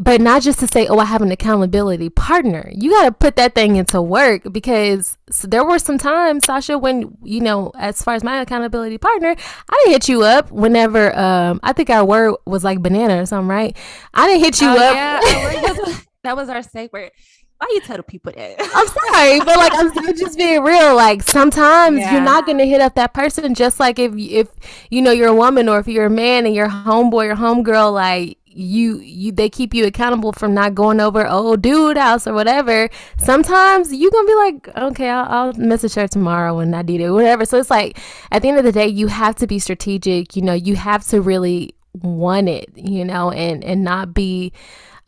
But 0.01 0.21
not 0.21 0.43
just 0.43 0.59
to 0.59 0.67
say, 0.67 0.87
oh, 0.87 0.97
I 0.97 1.03
have 1.03 1.21
an 1.21 1.29
accountability 1.29 2.09
partner. 2.09 2.71
You 2.73 2.91
got 2.91 3.03
to 3.03 3.11
put 3.11 3.35
that 3.35 3.53
thing 3.53 3.75
into 3.75 4.01
work 4.01 4.43
because 4.49 5.17
there 5.43 5.65
were 5.65 5.77
some 5.77 5.97
times, 5.97 6.45
Sasha, 6.45 6.77
when, 6.77 7.17
you 7.21 7.41
know, 7.41 7.73
as 7.77 8.01
far 8.01 8.13
as 8.13 8.23
my 8.23 8.39
accountability 8.39 8.97
partner, 8.97 9.35
I 9.69 9.81
didn't 9.83 9.91
hit 9.91 10.07
you 10.07 10.23
up 10.23 10.53
whenever, 10.53 11.13
um, 11.19 11.59
I 11.63 11.73
think 11.73 11.89
our 11.89 12.05
word 12.05 12.35
was 12.45 12.63
like 12.63 12.81
banana 12.81 13.21
or 13.21 13.25
something, 13.25 13.49
right? 13.49 13.75
I 14.13 14.27
didn't 14.27 14.45
hit 14.45 14.61
you 14.61 14.69
oh, 14.69 14.77
up. 14.77 14.95
Yeah. 14.95 15.99
that 16.23 16.37
was 16.37 16.47
our 16.47 16.63
safe 16.63 16.93
word. 16.93 17.11
Why 17.59 17.67
you 17.71 17.81
tell 17.81 17.97
the 17.97 18.03
people 18.03 18.31
that? 18.35 18.55
I'm 18.73 18.87
sorry, 18.87 19.39
but 19.39 19.57
like 19.57 19.73
I'm, 19.75 19.91
I'm 19.97 20.15
just 20.15 20.37
being 20.37 20.63
real. 20.63 20.95
Like 20.95 21.23
sometimes 21.23 21.99
yeah. 21.99 22.13
you're 22.13 22.23
not 22.23 22.45
gonna 22.45 22.65
hit 22.65 22.79
up 22.79 22.95
that 22.95 23.13
person. 23.13 23.53
Just 23.53 23.81
like 23.81 23.99
if 23.99 24.13
if 24.15 24.47
you 24.89 25.01
know 25.01 25.11
you're 25.11 25.27
a 25.27 25.35
woman 25.35 25.67
or 25.67 25.79
if 25.79 25.87
you're 25.87 26.05
a 26.05 26.09
man 26.09 26.45
and 26.45 26.55
your 26.55 26.69
homeboy 26.69 27.31
or 27.31 27.35
homegirl 27.35 27.93
like 27.93 28.37
you 28.45 28.99
you 28.99 29.31
they 29.31 29.49
keep 29.49 29.73
you 29.73 29.85
accountable 29.85 30.31
from 30.31 30.53
not 30.53 30.73
going 30.73 30.99
over 30.99 31.27
old 31.27 31.61
dude 31.61 31.97
house 31.97 32.25
or 32.25 32.33
whatever 32.33 32.89
sometimes 33.17 33.93
you 33.93 34.09
gonna 34.09 34.27
be 34.27 34.35
like 34.35 34.77
okay 34.77 35.09
I'll, 35.09 35.25
I'll 35.25 35.53
message 35.53 35.93
her 35.93 36.07
tomorrow 36.07 36.57
when 36.57 36.73
i 36.73 36.81
need 36.81 36.99
it 36.99 37.11
whatever 37.11 37.45
so 37.45 37.59
it's 37.59 37.69
like 37.69 37.99
at 38.31 38.41
the 38.41 38.49
end 38.49 38.57
of 38.57 38.63
the 38.63 38.71
day 38.71 38.87
you 38.87 39.05
have 39.05 39.35
to 39.35 39.47
be 39.47 39.59
strategic 39.59 40.35
you 40.35 40.41
know 40.41 40.53
you 40.53 40.75
have 40.75 41.05
to 41.09 41.21
really 41.21 41.75
want 42.01 42.49
it 42.49 42.69
you 42.75 43.05
know 43.05 43.31
and 43.31 43.63
and 43.63 43.83
not 43.83 44.13
be 44.13 44.51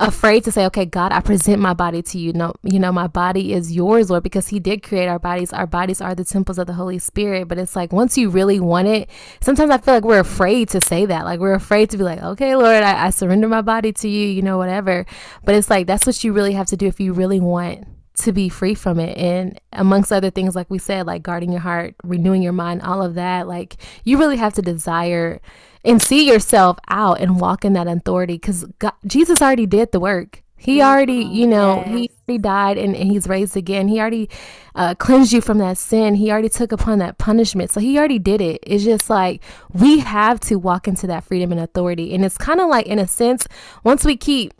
afraid 0.07 0.43
to 0.43 0.51
say, 0.51 0.65
okay, 0.65 0.85
God, 0.85 1.11
I 1.11 1.21
present 1.21 1.61
my 1.61 1.73
body 1.73 2.01
to 2.01 2.17
you. 2.17 2.33
No, 2.33 2.53
you 2.63 2.79
know, 2.79 2.91
my 2.91 3.07
body 3.07 3.53
is 3.53 3.71
yours, 3.71 4.09
Lord, 4.09 4.23
because 4.23 4.47
He 4.47 4.59
did 4.59 4.83
create 4.83 5.07
our 5.07 5.19
bodies. 5.19 5.53
Our 5.53 5.67
bodies 5.67 6.01
are 6.01 6.15
the 6.15 6.25
temples 6.25 6.57
of 6.57 6.67
the 6.67 6.73
Holy 6.73 6.99
Spirit. 6.99 7.47
But 7.47 7.57
it's 7.57 7.75
like 7.75 7.93
once 7.93 8.17
you 8.17 8.29
really 8.29 8.59
want 8.59 8.87
it, 8.87 9.09
sometimes 9.41 9.71
I 9.71 9.77
feel 9.77 9.93
like 9.93 10.03
we're 10.03 10.19
afraid 10.19 10.69
to 10.69 10.81
say 10.81 11.05
that. 11.05 11.25
Like 11.25 11.39
we're 11.39 11.53
afraid 11.53 11.89
to 11.91 11.97
be 11.97 12.03
like, 12.03 12.21
okay, 12.21 12.55
Lord, 12.55 12.83
I, 12.83 13.07
I 13.07 13.09
surrender 13.11 13.47
my 13.47 13.61
body 13.61 13.93
to 13.93 14.09
you, 14.09 14.27
you 14.27 14.41
know, 14.41 14.57
whatever. 14.57 15.05
But 15.45 15.55
it's 15.55 15.69
like 15.69 15.87
that's 15.87 16.05
what 16.05 16.23
you 16.23 16.33
really 16.33 16.53
have 16.53 16.67
to 16.67 16.77
do 16.77 16.87
if 16.87 16.99
you 16.99 17.13
really 17.13 17.39
want 17.39 17.85
to 18.17 18.31
be 18.31 18.49
free 18.49 18.75
from 18.75 18.99
it. 18.99 19.17
And 19.17 19.59
amongst 19.73 20.11
other 20.11 20.29
things, 20.29 20.55
like 20.55 20.69
we 20.69 20.77
said, 20.77 21.07
like 21.07 21.23
guarding 21.23 21.51
your 21.51 21.61
heart, 21.61 21.95
renewing 22.03 22.41
your 22.41 22.53
mind, 22.53 22.81
all 22.81 23.01
of 23.01 23.15
that, 23.15 23.47
like 23.47 23.77
you 24.03 24.17
really 24.17 24.37
have 24.37 24.53
to 24.55 24.61
desire 24.61 25.41
and 25.83 26.01
see 26.01 26.27
yourself 26.27 26.77
out 26.89 27.19
and 27.19 27.39
walk 27.39 27.65
in 27.65 27.73
that 27.73 27.87
authority 27.87 28.33
because 28.33 28.65
Jesus 29.05 29.41
already 29.41 29.65
did 29.65 29.91
the 29.91 29.99
work. 29.99 30.43
He 30.61 30.79
already, 30.79 31.23
you 31.23 31.47
know, 31.47 31.77
yes. 31.77 31.87
he 31.87 32.11
already 32.27 32.37
died 32.37 32.77
and, 32.77 32.95
and, 32.95 33.11
he's 33.11 33.27
raised 33.27 33.57
again. 33.57 33.87
He 33.87 33.99
already 33.99 34.29
uh, 34.75 34.93
cleansed 34.93 35.33
you 35.33 35.41
from 35.41 35.57
that 35.57 35.79
sin. 35.79 36.13
He 36.13 36.29
already 36.29 36.49
took 36.49 36.71
upon 36.71 36.99
that 36.99 37.17
punishment. 37.17 37.71
So 37.71 37.79
he 37.79 37.97
already 37.97 38.19
did 38.19 38.41
it. 38.41 38.59
It's 38.61 38.83
just 38.83 39.09
like 39.09 39.41
we 39.73 39.97
have 39.99 40.39
to 40.41 40.57
walk 40.57 40.87
into 40.87 41.07
that 41.07 41.23
freedom 41.23 41.51
and 41.51 41.59
authority. 41.59 42.13
And 42.13 42.23
it's 42.23 42.37
kind 42.37 42.61
of 42.61 42.69
like, 42.69 42.85
in 42.85 42.99
a 42.99 43.07
sense, 43.07 43.47
once 43.83 44.05
we 44.05 44.15
keep 44.15 44.53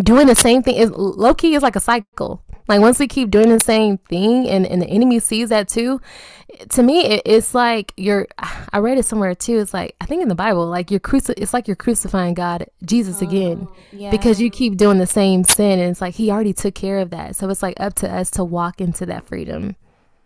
doing 0.00 0.26
the 0.26 0.34
same 0.34 0.60
thing, 0.60 0.74
is 0.74 0.90
low 0.90 1.34
key 1.34 1.54
is 1.54 1.62
like 1.62 1.76
a 1.76 1.80
cycle. 1.80 2.42
Like 2.66 2.80
once 2.80 2.98
we 2.98 3.06
keep 3.06 3.30
doing 3.30 3.50
the 3.50 3.60
same 3.60 3.98
thing 3.98 4.48
and, 4.48 4.66
and 4.66 4.82
the 4.82 4.86
enemy 4.86 5.20
sees 5.20 5.50
that 5.50 5.68
too, 5.68 6.00
to 6.70 6.82
me 6.82 7.04
it, 7.04 7.22
it's 7.24 7.54
like 7.54 7.92
you're 7.96 8.26
I 8.72 8.78
read 8.78 8.98
it 8.98 9.04
somewhere 9.04 9.34
too. 9.34 9.58
It's 9.58 9.74
like 9.74 9.96
I 10.00 10.06
think 10.06 10.22
in 10.22 10.28
the 10.28 10.34
Bible, 10.34 10.66
like 10.66 10.90
you're 10.90 11.00
cruci- 11.00 11.34
it's 11.36 11.52
like 11.52 11.66
you're 11.66 11.76
crucifying 11.76 12.34
God, 12.34 12.66
Jesus 12.84 13.22
oh, 13.22 13.26
again. 13.26 13.68
Yeah. 13.92 14.10
Because 14.10 14.40
you 14.40 14.50
keep 14.50 14.76
doing 14.76 14.98
the 14.98 15.06
same 15.06 15.44
sin 15.44 15.78
and 15.78 15.90
it's 15.90 16.00
like 16.00 16.14
he 16.14 16.30
already 16.30 16.52
took 16.52 16.74
care 16.74 16.98
of 16.98 17.10
that. 17.10 17.36
So 17.36 17.48
it's 17.48 17.62
like 17.62 17.78
up 17.80 17.94
to 17.96 18.12
us 18.12 18.30
to 18.32 18.44
walk 18.44 18.80
into 18.80 19.06
that 19.06 19.26
freedom. 19.26 19.76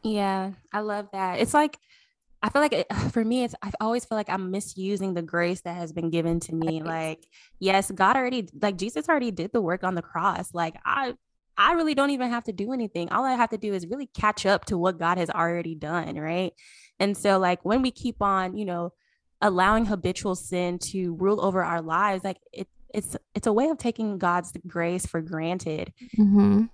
Yeah, 0.02 0.52
I 0.72 0.80
love 0.80 1.08
that. 1.12 1.40
It's 1.40 1.54
like 1.54 1.78
I 2.42 2.48
feel 2.48 2.62
like 2.62 2.72
it, 2.72 2.92
for 3.12 3.24
me, 3.24 3.44
it's 3.44 3.54
I 3.62 3.70
always 3.80 4.04
feel 4.04 4.16
like 4.16 4.30
I'm 4.30 4.50
misusing 4.50 5.14
the 5.14 5.22
grace 5.22 5.62
that 5.62 5.76
has 5.76 5.92
been 5.92 6.10
given 6.10 6.40
to 6.40 6.54
me. 6.54 6.82
Like, 6.82 7.26
yes, 7.58 7.90
God 7.90 8.16
already, 8.16 8.48
like 8.60 8.76
Jesus 8.76 9.08
already 9.08 9.30
did 9.30 9.52
the 9.52 9.60
work 9.60 9.84
on 9.84 9.94
the 9.94 10.02
cross. 10.02 10.54
Like, 10.54 10.76
I 10.84 11.14
I 11.58 11.72
really 11.72 11.94
don't 11.94 12.10
even 12.10 12.30
have 12.30 12.44
to 12.44 12.52
do 12.52 12.72
anything. 12.72 13.10
All 13.10 13.24
I 13.24 13.32
have 13.34 13.50
to 13.50 13.58
do 13.58 13.72
is 13.72 13.86
really 13.86 14.06
catch 14.06 14.46
up 14.46 14.66
to 14.66 14.78
what 14.78 14.98
God 14.98 15.18
has 15.18 15.30
already 15.30 15.74
done, 15.74 16.16
right? 16.16 16.52
And 16.98 17.16
so 17.16 17.38
like 17.38 17.64
when 17.64 17.82
we 17.82 17.90
keep 17.90 18.20
on, 18.20 18.56
you 18.56 18.64
know, 18.64 18.92
allowing 19.40 19.86
habitual 19.86 20.34
sin 20.34 20.78
to 20.78 21.14
rule 21.14 21.44
over 21.44 21.62
our 21.62 21.82
lives, 21.82 22.24
like 22.24 22.38
it 22.52 22.68
it's 22.94 23.16
it's 23.34 23.46
a 23.46 23.52
way 23.52 23.68
of 23.68 23.78
taking 23.78 24.18
God's 24.18 24.52
grace 24.66 25.06
for 25.06 25.20
granted. 25.20 25.92
Mm-hmm. 26.18 26.64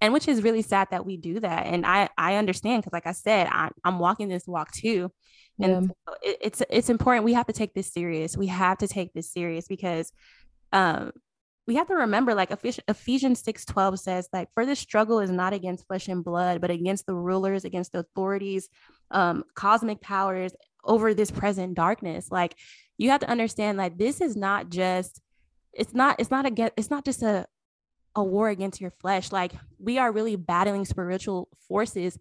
And 0.00 0.12
which 0.12 0.28
is 0.28 0.42
really 0.42 0.62
sad 0.62 0.88
that 0.90 1.06
we 1.06 1.16
do 1.16 1.40
that. 1.40 1.66
And 1.66 1.86
I 1.86 2.08
I 2.18 2.36
understand 2.36 2.82
because 2.82 2.92
like 2.92 3.06
I 3.06 3.12
said, 3.12 3.46
I, 3.50 3.70
I'm 3.84 3.98
walking 3.98 4.28
this 4.28 4.46
walk 4.46 4.72
too. 4.72 5.10
And 5.60 5.72
yeah. 5.72 5.80
so 5.80 6.14
it, 6.22 6.38
it's 6.40 6.62
it's 6.68 6.90
important. 6.90 7.24
We 7.24 7.34
have 7.34 7.46
to 7.46 7.52
take 7.52 7.74
this 7.74 7.92
serious. 7.92 8.36
We 8.36 8.48
have 8.48 8.78
to 8.78 8.88
take 8.88 9.12
this 9.12 9.32
serious 9.32 9.68
because 9.68 10.12
um 10.72 11.12
we 11.66 11.76
have 11.76 11.86
to 11.88 11.94
remember 11.94 12.34
like 12.34 12.50
ephesians 12.88 13.40
6 13.42 13.64
12 13.64 13.98
says 14.00 14.28
like 14.32 14.48
for 14.54 14.66
this 14.66 14.78
struggle 14.78 15.20
is 15.20 15.30
not 15.30 15.52
against 15.52 15.86
flesh 15.86 16.08
and 16.08 16.22
blood 16.22 16.60
but 16.60 16.70
against 16.70 17.06
the 17.06 17.14
rulers 17.14 17.64
against 17.64 17.92
the 17.92 18.00
authorities 18.00 18.68
um, 19.10 19.44
cosmic 19.54 20.00
powers 20.00 20.52
over 20.84 21.14
this 21.14 21.30
present 21.30 21.74
darkness. 21.74 22.30
Like 22.30 22.56
you 22.98 23.10
have 23.10 23.20
to 23.20 23.30
understand 23.30 23.78
like 23.78 23.98
this 23.98 24.20
is 24.20 24.36
not 24.36 24.70
just 24.70 25.20
it's 25.72 25.94
not 25.94 26.16
it's 26.18 26.30
not 26.30 26.46
against 26.46 26.74
it's 26.76 26.90
not 26.90 27.04
just 27.04 27.22
a 27.22 27.46
a 28.14 28.22
war 28.22 28.48
against 28.48 28.80
your 28.80 28.92
flesh. 29.00 29.32
Like 29.32 29.52
we 29.78 29.98
are 29.98 30.12
really 30.12 30.36
battling 30.36 30.84
spiritual 30.84 31.48
forces 31.68 32.18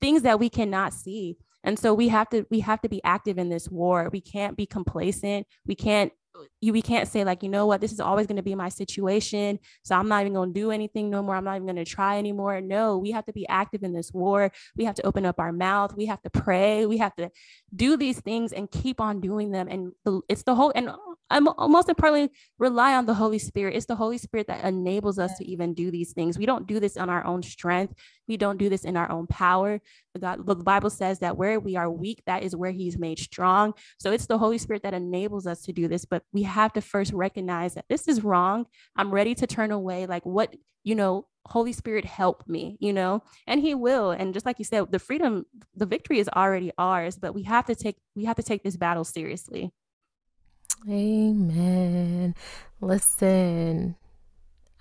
things 0.00 0.22
that 0.22 0.38
we 0.40 0.50
cannot 0.50 0.92
see. 0.92 1.36
And 1.62 1.78
so 1.78 1.94
we 1.94 2.08
have 2.08 2.28
to 2.30 2.44
we 2.50 2.60
have 2.60 2.80
to 2.82 2.88
be 2.88 3.02
active 3.04 3.38
in 3.38 3.48
this 3.48 3.70
war. 3.70 4.10
We 4.12 4.20
can't 4.20 4.56
be 4.56 4.66
complacent. 4.66 5.46
We 5.66 5.74
can't 5.74 6.12
you 6.60 6.72
we 6.72 6.82
can't 6.82 7.08
say 7.08 7.24
like 7.24 7.42
you 7.42 7.48
know 7.48 7.66
what? 7.66 7.80
This 7.80 7.92
is 7.92 8.00
always 8.00 8.26
going 8.26 8.36
to 8.36 8.42
be 8.42 8.54
my 8.54 8.68
situation 8.68 9.58
so 9.82 9.94
i'm 9.94 10.08
not 10.08 10.22
even 10.22 10.34
going 10.34 10.52
to 10.52 10.60
do 10.60 10.70
anything 10.70 11.10
no 11.10 11.22
more. 11.22 11.36
I'm 11.36 11.44
not 11.44 11.56
even 11.56 11.66
going 11.66 11.76
to 11.76 11.84
try 11.84 12.18
anymore. 12.18 12.60
No 12.60 12.98
we 12.98 13.10
have 13.12 13.26
to 13.26 13.32
be 13.32 13.46
active 13.48 13.82
in 13.82 13.92
this 13.92 14.12
war. 14.12 14.52
We 14.76 14.84
have 14.84 14.94
to 14.96 15.06
open 15.06 15.26
up 15.26 15.38
our 15.38 15.52
mouth. 15.52 15.96
We 15.96 16.06
have 16.06 16.22
to 16.22 16.30
pray. 16.30 16.86
We 16.86 16.98
have 16.98 17.14
to 17.16 17.30
do 17.74 17.96
these 17.96 18.20
things 18.20 18.52
and 18.52 18.70
keep 18.70 19.00
on 19.00 19.20
doing 19.20 19.50
them. 19.50 19.68
And 19.68 19.92
it's 20.28 20.42
the 20.42 20.54
whole 20.54 20.72
and 20.74 20.90
I'm 21.34 21.48
most 21.72 21.88
importantly 21.88 22.30
rely 22.58 22.94
on 22.94 23.06
the 23.06 23.14
Holy 23.14 23.38
Spirit. 23.38 23.74
It's 23.74 23.86
the 23.86 23.96
Holy 23.96 24.18
Spirit 24.18 24.46
that 24.46 24.64
enables 24.64 25.18
us 25.18 25.36
to 25.38 25.44
even 25.44 25.74
do 25.74 25.90
these 25.90 26.12
things. 26.12 26.38
We 26.38 26.46
don't 26.46 26.66
do 26.66 26.78
this 26.78 26.96
on 26.96 27.10
our 27.10 27.24
own 27.26 27.42
strength. 27.42 27.94
We 28.28 28.36
don't 28.36 28.56
do 28.56 28.68
this 28.68 28.84
in 28.84 28.96
our 28.96 29.10
own 29.10 29.26
power. 29.26 29.80
God, 30.18 30.46
the 30.46 30.54
Bible 30.54 30.90
says 30.90 31.18
that 31.18 31.36
where 31.36 31.58
we 31.58 31.76
are 31.76 31.90
weak, 31.90 32.22
that 32.26 32.44
is 32.44 32.54
where 32.54 32.70
He's 32.70 32.96
made 32.96 33.18
strong. 33.18 33.74
So 33.98 34.12
it's 34.12 34.26
the 34.26 34.38
Holy 34.38 34.58
Spirit 34.58 34.84
that 34.84 34.94
enables 34.94 35.46
us 35.46 35.62
to 35.62 35.72
do 35.72 35.88
this. 35.88 36.04
But 36.04 36.22
we 36.32 36.44
have 36.44 36.72
to 36.74 36.80
first 36.80 37.12
recognize 37.12 37.74
that 37.74 37.86
this 37.88 38.06
is 38.06 38.22
wrong. 38.22 38.66
I'm 38.94 39.10
ready 39.10 39.34
to 39.34 39.46
turn 39.46 39.72
away. 39.72 40.06
Like 40.06 40.24
what 40.24 40.54
you 40.84 40.94
know, 40.94 41.26
Holy 41.46 41.72
Spirit, 41.72 42.04
help 42.04 42.46
me, 42.46 42.76
you 42.78 42.92
know, 42.92 43.22
and 43.46 43.60
He 43.60 43.74
will. 43.74 44.12
And 44.12 44.32
just 44.32 44.46
like 44.46 44.58
you 44.58 44.64
said, 44.64 44.92
the 44.92 44.98
freedom, 44.98 45.46
the 45.74 45.86
victory 45.86 46.20
is 46.20 46.28
already 46.28 46.70
ours. 46.78 47.18
But 47.18 47.34
we 47.34 47.42
have 47.42 47.66
to 47.66 47.74
take 47.74 47.96
we 48.14 48.24
have 48.26 48.36
to 48.36 48.42
take 48.42 48.62
this 48.62 48.76
battle 48.76 49.04
seriously. 49.04 49.72
Amen. 50.88 52.34
Listen, 52.80 53.96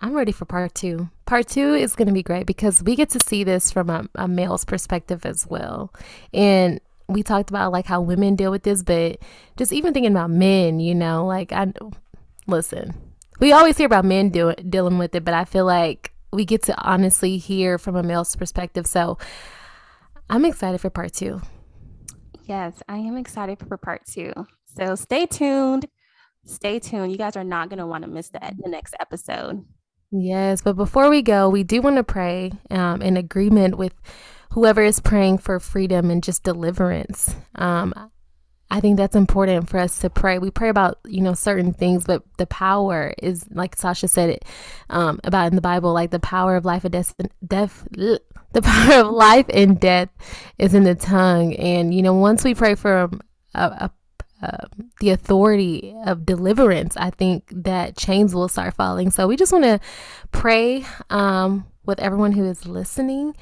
I'm 0.01 0.13
ready 0.13 0.33
for 0.33 0.43
part 0.43 0.75
two. 0.75 1.09
Part 1.25 1.47
two 1.47 1.73
is 1.73 1.95
going 1.95 2.09
to 2.09 2.13
be 2.13 2.23
great 2.23 2.45
because 2.45 2.83
we 2.83 2.95
get 2.95 3.09
to 3.11 3.19
see 3.25 3.45
this 3.45 3.71
from 3.71 3.89
a, 3.89 4.05
a, 4.15 4.27
male's 4.27 4.65
perspective 4.65 5.25
as 5.25 5.47
well. 5.47 5.93
And 6.33 6.81
we 7.07 7.23
talked 7.23 7.49
about 7.49 7.71
like 7.71 7.85
how 7.85 8.01
women 8.01 8.35
deal 8.35 8.51
with 8.51 8.63
this, 8.63 8.83
but 8.83 9.19
just 9.55 9.71
even 9.71 9.93
thinking 9.93 10.11
about 10.11 10.29
men, 10.29 10.81
you 10.81 10.93
know, 10.93 11.25
like 11.25 11.53
I 11.53 11.71
listen, 12.47 12.93
we 13.39 13.53
always 13.53 13.77
hear 13.77 13.85
about 13.85 14.03
men 14.03 14.29
do, 14.29 14.53
dealing 14.55 14.97
with 14.97 15.15
it, 15.15 15.23
but 15.23 15.33
I 15.33 15.45
feel 15.45 15.65
like 15.65 16.11
we 16.33 16.43
get 16.43 16.63
to 16.63 16.77
honestly 16.81 17.37
hear 17.37 17.77
from 17.77 17.95
a 17.95 18.03
male's 18.03 18.35
perspective. 18.35 18.87
So 18.87 19.17
I'm 20.29 20.43
excited 20.43 20.81
for 20.81 20.89
part 20.89 21.13
two. 21.13 21.41
Yes, 22.45 22.73
I 22.89 22.97
am 22.97 23.15
excited 23.15 23.59
for 23.59 23.77
part 23.77 24.05
two. 24.05 24.33
So 24.75 24.95
stay 24.95 25.25
tuned. 25.25 25.87
Stay 26.45 26.79
tuned. 26.79 27.11
You 27.11 27.17
guys 27.17 27.35
are 27.37 27.43
not 27.43 27.69
going 27.69 27.79
to 27.79 27.87
want 27.87 28.03
to 28.03 28.09
miss 28.09 28.29
that 28.29 28.55
the 28.57 28.69
next 28.69 28.95
episode. 28.99 29.65
Yes, 30.11 30.61
but 30.61 30.75
before 30.75 31.09
we 31.09 31.21
go, 31.21 31.49
we 31.49 31.63
do 31.63 31.81
want 31.81 31.95
to 31.95 32.03
pray 32.03 32.51
um, 32.69 33.01
in 33.01 33.17
agreement 33.17 33.77
with 33.77 33.93
whoever 34.51 34.83
is 34.83 34.99
praying 34.99 35.39
for 35.39 35.59
freedom 35.59 36.11
and 36.11 36.21
just 36.21 36.43
deliverance. 36.43 37.35
Um, 37.55 37.93
I 38.69 38.79
think 38.79 38.97
that's 38.97 39.15
important 39.15 39.69
for 39.69 39.79
us 39.79 39.99
to 39.99 40.09
pray. 40.09 40.39
We 40.39 40.51
pray 40.51 40.69
about, 40.69 40.99
you 41.05 41.21
know, 41.21 41.33
certain 41.33 41.73
things, 41.73 42.05
but 42.05 42.23
the 42.37 42.45
power 42.45 43.13
is, 43.21 43.45
like 43.51 43.75
Sasha 43.75 44.07
said 44.07 44.29
it 44.29 44.45
um, 44.89 45.19
about 45.23 45.47
in 45.47 45.55
the 45.55 45.61
Bible, 45.61 45.93
like 45.93 46.11
the 46.11 46.19
power 46.19 46.55
of 46.55 46.65
life 46.65 46.83
and 46.83 46.91
death, 46.91 47.15
death, 47.45 47.87
the 47.95 48.61
power 48.61 49.01
of 49.01 49.11
life 49.11 49.45
and 49.49 49.79
death 49.79 50.09
is 50.57 50.73
in 50.73 50.83
the 50.83 50.95
tongue. 50.95 51.55
And, 51.55 51.93
you 51.93 52.01
know, 52.01 52.13
once 52.13 52.43
we 52.43 52.53
pray 52.53 52.75
for 52.75 53.03
a, 53.03 53.09
a 53.55 53.91
the 54.99 55.09
authority 55.09 55.95
of 56.05 56.25
deliverance, 56.25 56.95
I 56.97 57.09
think 57.09 57.51
that 57.51 57.97
chains 57.97 58.33
will 58.33 58.47
start 58.47 58.73
falling. 58.73 59.11
So 59.11 59.27
we 59.27 59.35
just 59.35 59.51
want 59.51 59.65
to 59.65 59.79
pray 60.31 60.85
um, 61.09 61.65
with 61.85 61.99
everyone 61.99 62.31
who 62.31 62.45
is 62.45 62.65
listening 62.65 63.35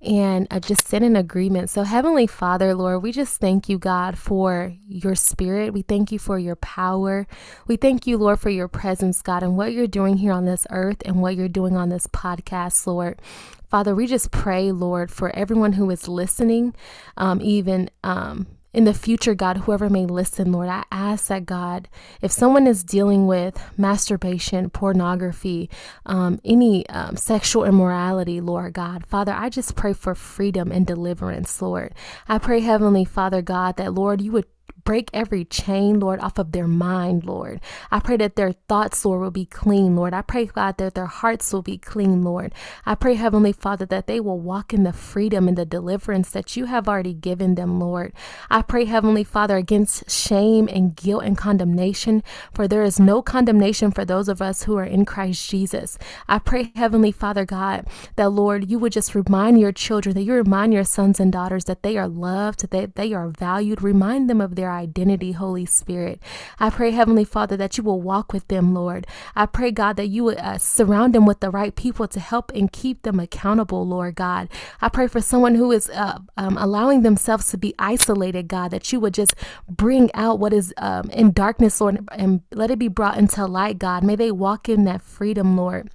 and 0.00 0.46
uh, 0.50 0.60
just 0.60 0.86
sit 0.86 1.02
in 1.02 1.16
agreement. 1.16 1.70
So, 1.70 1.82
Heavenly 1.82 2.28
Father, 2.28 2.74
Lord, 2.74 3.02
we 3.02 3.10
just 3.10 3.40
thank 3.40 3.68
you, 3.68 3.78
God, 3.78 4.16
for 4.16 4.72
your 4.86 5.16
spirit. 5.16 5.72
We 5.72 5.82
thank 5.82 6.12
you 6.12 6.20
for 6.20 6.38
your 6.38 6.56
power. 6.56 7.26
We 7.66 7.76
thank 7.76 8.06
you, 8.06 8.16
Lord, 8.16 8.38
for 8.38 8.50
your 8.50 8.68
presence, 8.68 9.22
God, 9.22 9.42
and 9.42 9.56
what 9.56 9.72
you're 9.72 9.88
doing 9.88 10.18
here 10.18 10.32
on 10.32 10.44
this 10.44 10.66
earth 10.70 11.02
and 11.04 11.20
what 11.20 11.34
you're 11.34 11.48
doing 11.48 11.76
on 11.76 11.88
this 11.88 12.06
podcast, 12.06 12.86
Lord. 12.86 13.20
Father, 13.68 13.94
we 13.94 14.06
just 14.06 14.30
pray, 14.30 14.70
Lord, 14.70 15.10
for 15.10 15.34
everyone 15.34 15.72
who 15.72 15.90
is 15.90 16.08
listening, 16.08 16.74
um, 17.16 17.40
even. 17.42 17.90
Um, 18.04 18.46
in 18.72 18.84
the 18.84 18.94
future, 18.94 19.34
God, 19.34 19.58
whoever 19.58 19.88
may 19.88 20.04
listen, 20.04 20.52
Lord, 20.52 20.68
I 20.68 20.84
ask 20.92 21.28
that, 21.28 21.46
God, 21.46 21.88
if 22.20 22.30
someone 22.30 22.66
is 22.66 22.84
dealing 22.84 23.26
with 23.26 23.60
masturbation, 23.78 24.68
pornography, 24.68 25.70
um, 26.04 26.38
any 26.44 26.86
um, 26.88 27.16
sexual 27.16 27.64
immorality, 27.64 28.40
Lord 28.40 28.74
God, 28.74 29.06
Father, 29.06 29.32
I 29.32 29.48
just 29.48 29.74
pray 29.74 29.94
for 29.94 30.14
freedom 30.14 30.70
and 30.70 30.86
deliverance, 30.86 31.62
Lord. 31.62 31.94
I 32.28 32.38
pray, 32.38 32.60
Heavenly 32.60 33.06
Father 33.06 33.40
God, 33.40 33.76
that, 33.78 33.94
Lord, 33.94 34.20
you 34.20 34.32
would 34.32 34.46
break 34.84 35.10
every 35.12 35.44
chain, 35.44 36.00
Lord, 36.00 36.20
off 36.20 36.38
of 36.38 36.52
their 36.52 36.66
mind, 36.66 37.24
Lord. 37.24 37.60
I 37.90 38.00
pray 38.00 38.16
that 38.16 38.36
their 38.36 38.52
thoughts, 38.52 39.04
Lord, 39.04 39.20
will 39.20 39.30
be 39.30 39.44
clean, 39.44 39.94
Lord. 39.94 40.14
I 40.14 40.22
pray, 40.22 40.46
God, 40.46 40.78
that 40.78 40.94
their 40.94 41.06
hearts 41.06 41.52
will 41.52 41.62
be 41.62 41.76
clean, 41.76 42.22
Lord. 42.22 42.54
I 42.86 42.94
pray, 42.94 43.14
Heavenly 43.14 43.52
Father, 43.52 43.84
that 43.86 44.06
they 44.06 44.18
will 44.18 44.40
walk 44.40 44.72
in 44.72 44.84
the 44.84 44.92
freedom 44.92 45.46
and 45.46 45.58
the 45.58 45.66
deliverance 45.66 46.30
that 46.30 46.56
you 46.56 46.66
have 46.66 46.88
already 46.88 47.14
given 47.14 47.54
them, 47.54 47.78
Lord. 47.78 48.12
I 48.48 48.62
pray, 48.62 48.86
Heavenly 48.86 49.24
Father, 49.24 49.56
against 49.56 50.10
shame 50.10 50.68
and 50.72 50.96
guilt 50.96 51.24
and 51.24 51.36
condemnation, 51.36 52.22
for 52.52 52.66
there 52.66 52.82
is 52.82 52.98
no 52.98 53.20
condemnation 53.22 53.90
for 53.90 54.04
those 54.04 54.28
of 54.28 54.40
us 54.40 54.64
who 54.64 54.76
are 54.78 54.84
in 54.84 55.04
Christ 55.04 55.50
Jesus. 55.50 55.98
I 56.28 56.38
pray, 56.38 56.72
Heavenly 56.74 57.12
Father 57.12 57.44
God, 57.44 57.86
that 58.16 58.30
Lord, 58.30 58.70
you 58.70 58.78
would 58.78 58.92
just 58.92 59.14
remind 59.14 59.60
your 59.60 59.72
children, 59.72 60.14
that 60.14 60.22
you 60.22 60.34
remind 60.34 60.72
your 60.72 60.84
sons 60.84 61.20
and 61.20 61.32
daughters 61.32 61.64
that 61.64 61.82
they 61.82 61.96
are 61.96 62.08
loved, 62.08 62.70
that 62.70 62.96
they 62.96 63.12
are 63.12 63.28
valued. 63.28 63.82
Remind 63.82 64.30
them 64.30 64.40
of 64.40 64.54
their 64.58 64.72
identity, 64.72 65.32
Holy 65.32 65.64
Spirit. 65.64 66.20
I 66.58 66.68
pray, 66.70 66.90
Heavenly 66.90 67.24
Father, 67.24 67.56
that 67.56 67.78
you 67.78 67.84
will 67.84 68.02
walk 68.02 68.32
with 68.32 68.48
them, 68.48 68.74
Lord. 68.74 69.06
I 69.36 69.46
pray, 69.46 69.70
God, 69.70 69.96
that 69.96 70.08
you 70.08 70.24
would 70.24 70.38
uh, 70.38 70.58
surround 70.58 71.14
them 71.14 71.24
with 71.26 71.40
the 71.40 71.50
right 71.50 71.74
people 71.74 72.08
to 72.08 72.20
help 72.20 72.52
and 72.54 72.72
keep 72.72 73.02
them 73.02 73.20
accountable, 73.20 73.86
Lord 73.86 74.16
God. 74.16 74.48
I 74.82 74.88
pray 74.88 75.06
for 75.06 75.20
someone 75.20 75.54
who 75.54 75.70
is 75.72 75.88
uh, 75.90 76.18
um, 76.36 76.58
allowing 76.58 77.02
themselves 77.02 77.50
to 77.52 77.56
be 77.56 77.74
isolated, 77.78 78.48
God, 78.48 78.72
that 78.72 78.92
you 78.92 79.00
would 79.00 79.14
just 79.14 79.34
bring 79.68 80.10
out 80.14 80.40
what 80.40 80.52
is 80.52 80.74
um, 80.78 81.08
in 81.10 81.32
darkness, 81.32 81.80
Lord, 81.80 82.06
and 82.12 82.42
let 82.52 82.72
it 82.72 82.80
be 82.80 82.88
brought 82.88 83.16
into 83.16 83.46
light, 83.46 83.78
God. 83.78 84.02
May 84.02 84.16
they 84.16 84.32
walk 84.32 84.68
in 84.68 84.84
that 84.84 85.02
freedom, 85.02 85.56
Lord. 85.56 85.90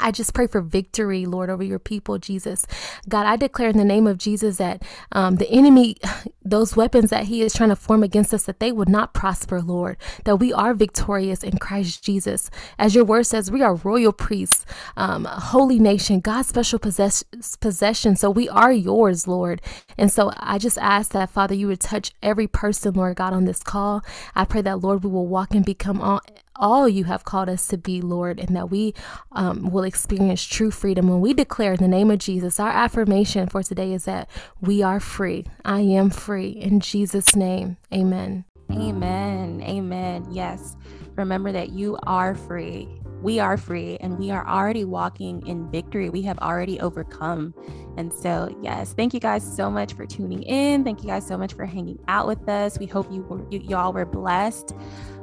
I 0.00 0.10
just 0.10 0.34
pray 0.34 0.46
for 0.46 0.60
victory, 0.60 1.26
Lord, 1.26 1.50
over 1.50 1.62
your 1.62 1.78
people, 1.78 2.18
Jesus. 2.18 2.66
God, 3.08 3.26
I 3.26 3.36
declare 3.36 3.68
in 3.68 3.76
the 3.76 3.84
name 3.84 4.06
of 4.06 4.18
Jesus 4.18 4.56
that 4.56 4.82
um, 5.12 5.36
the 5.36 5.50
enemy, 5.50 5.96
those 6.42 6.76
weapons 6.76 7.10
that 7.10 7.24
he 7.24 7.42
is 7.42 7.52
trying 7.52 7.68
to 7.68 7.76
form 7.76 8.02
against 8.02 8.32
us, 8.32 8.44
that 8.44 8.60
they 8.60 8.72
would 8.72 8.88
not 8.88 9.12
prosper, 9.12 9.60
Lord. 9.60 9.96
That 10.24 10.36
we 10.36 10.52
are 10.52 10.74
victorious 10.74 11.42
in 11.42 11.58
Christ 11.58 12.02
Jesus. 12.02 12.50
As 12.78 12.94
your 12.94 13.04
word 13.04 13.24
says, 13.24 13.50
we 13.50 13.62
are 13.62 13.74
royal 13.74 14.12
priests, 14.12 14.64
um, 14.96 15.24
holy 15.26 15.78
nation, 15.78 16.20
God's 16.20 16.48
special 16.48 16.78
possess- 16.78 17.24
possession. 17.60 18.16
So 18.16 18.30
we 18.30 18.48
are 18.48 18.72
yours, 18.72 19.28
Lord. 19.28 19.60
And 19.98 20.10
so 20.10 20.32
I 20.38 20.58
just 20.58 20.78
ask 20.78 21.12
that, 21.12 21.30
Father, 21.30 21.54
you 21.54 21.66
would 21.68 21.80
touch 21.80 22.12
every 22.22 22.46
person, 22.46 22.94
Lord 22.94 23.16
God, 23.16 23.32
on 23.32 23.44
this 23.44 23.62
call. 23.62 24.02
I 24.34 24.44
pray 24.44 24.62
that, 24.62 24.80
Lord, 24.80 25.04
we 25.04 25.10
will 25.10 25.26
walk 25.26 25.54
and 25.54 25.64
become 25.64 26.00
all 26.00 26.20
all 26.60 26.88
you 26.88 27.04
have 27.04 27.24
called 27.24 27.48
us 27.48 27.66
to 27.68 27.78
be, 27.78 28.00
Lord, 28.00 28.38
and 28.38 28.54
that 28.54 28.70
we 28.70 28.94
um, 29.32 29.70
will 29.70 29.82
experience 29.82 30.44
true 30.44 30.70
freedom. 30.70 31.08
When 31.08 31.20
we 31.20 31.32
declare 31.32 31.72
in 31.72 31.78
the 31.80 31.88
name 31.88 32.10
of 32.10 32.18
Jesus, 32.18 32.60
our 32.60 32.68
affirmation 32.68 33.48
for 33.48 33.62
today 33.62 33.92
is 33.92 34.04
that 34.04 34.28
we 34.60 34.82
are 34.82 35.00
free. 35.00 35.46
I 35.64 35.80
am 35.80 36.10
free. 36.10 36.39
In 36.48 36.80
Jesus' 36.80 37.36
name, 37.36 37.76
amen. 37.92 38.44
Amen. 38.72 39.62
Amen. 39.62 40.26
Yes. 40.30 40.76
Remember 41.16 41.52
that 41.52 41.70
you 41.70 41.98
are 42.04 42.34
free. 42.34 42.88
We 43.20 43.38
are 43.38 43.56
free 43.56 43.98
and 44.00 44.18
we 44.18 44.30
are 44.30 44.46
already 44.48 44.84
walking 44.84 45.46
in 45.46 45.70
victory. 45.70 46.08
We 46.08 46.22
have 46.22 46.38
already 46.38 46.80
overcome. 46.80 47.52
And 47.96 48.12
so, 48.12 48.56
yes, 48.62 48.94
thank 48.94 49.12
you 49.12 49.20
guys 49.20 49.44
so 49.44 49.70
much 49.70 49.92
for 49.92 50.06
tuning 50.06 50.42
in. 50.44 50.84
Thank 50.84 51.02
you 51.02 51.08
guys 51.08 51.26
so 51.26 51.36
much 51.36 51.52
for 51.52 51.66
hanging 51.66 51.98
out 52.08 52.26
with 52.26 52.48
us. 52.48 52.78
We 52.78 52.86
hope 52.86 53.12
you 53.12 53.22
were, 53.22 53.44
you, 53.50 53.60
y'all 53.60 53.92
were 53.92 54.06
blessed. 54.06 54.72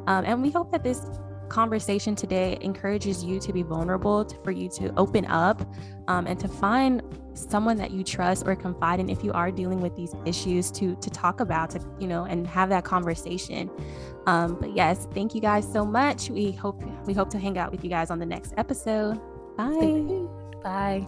Um, 0.06 0.26
and 0.26 0.44
we 0.44 0.52
hope 0.52 0.72
that 0.72 0.84
this 0.84 1.02
conversation 1.50 2.16
today 2.16 2.58
encourages 2.62 3.24
you 3.24 3.40
to 3.40 3.54
be 3.54 3.64
vulnerable, 3.64 4.26
to, 4.26 4.36
for 4.44 4.52
you 4.52 4.70
to 4.70 4.94
open 4.98 5.26
up 5.26 5.62
um, 6.08 6.28
and 6.28 6.40
to 6.40 6.48
find 6.48 7.02
someone 7.38 7.78
that 7.78 7.92
you 7.92 8.04
trust 8.04 8.46
or 8.46 8.56
confide 8.56 9.00
in 9.00 9.10
if 9.10 9.24
you 9.24 9.32
are 9.34 9.52
dealing 9.52 9.82
with 9.82 9.96
these 9.96 10.14
issues 10.26 10.72
to 10.72 10.96
to 10.96 11.10
talk 11.10 11.40
about 11.40 11.70
to 11.72 11.80
you 12.00 12.08
know 12.08 12.24
and 12.24 12.48
have 12.48 12.70
that 12.70 12.84
conversation. 12.84 13.70
Um, 14.26 14.56
but 14.60 14.76
yes 14.76 15.08
thank 15.14 15.34
you 15.36 15.42
guys 15.42 15.70
so 15.72 15.86
much. 15.86 16.30
We 16.30 16.52
hope 16.52 16.82
we 17.06 17.14
hope 17.14 17.30
to 17.32 17.40
hang 17.40 17.58
out 17.58 17.72
with 17.72 17.84
you 17.84 17.90
guys 17.90 18.12
on 18.12 18.20
the 18.20 18.26
next 18.26 18.54
episode. 18.58 19.20
Bye. 19.58 20.28
Bye. 20.64 21.06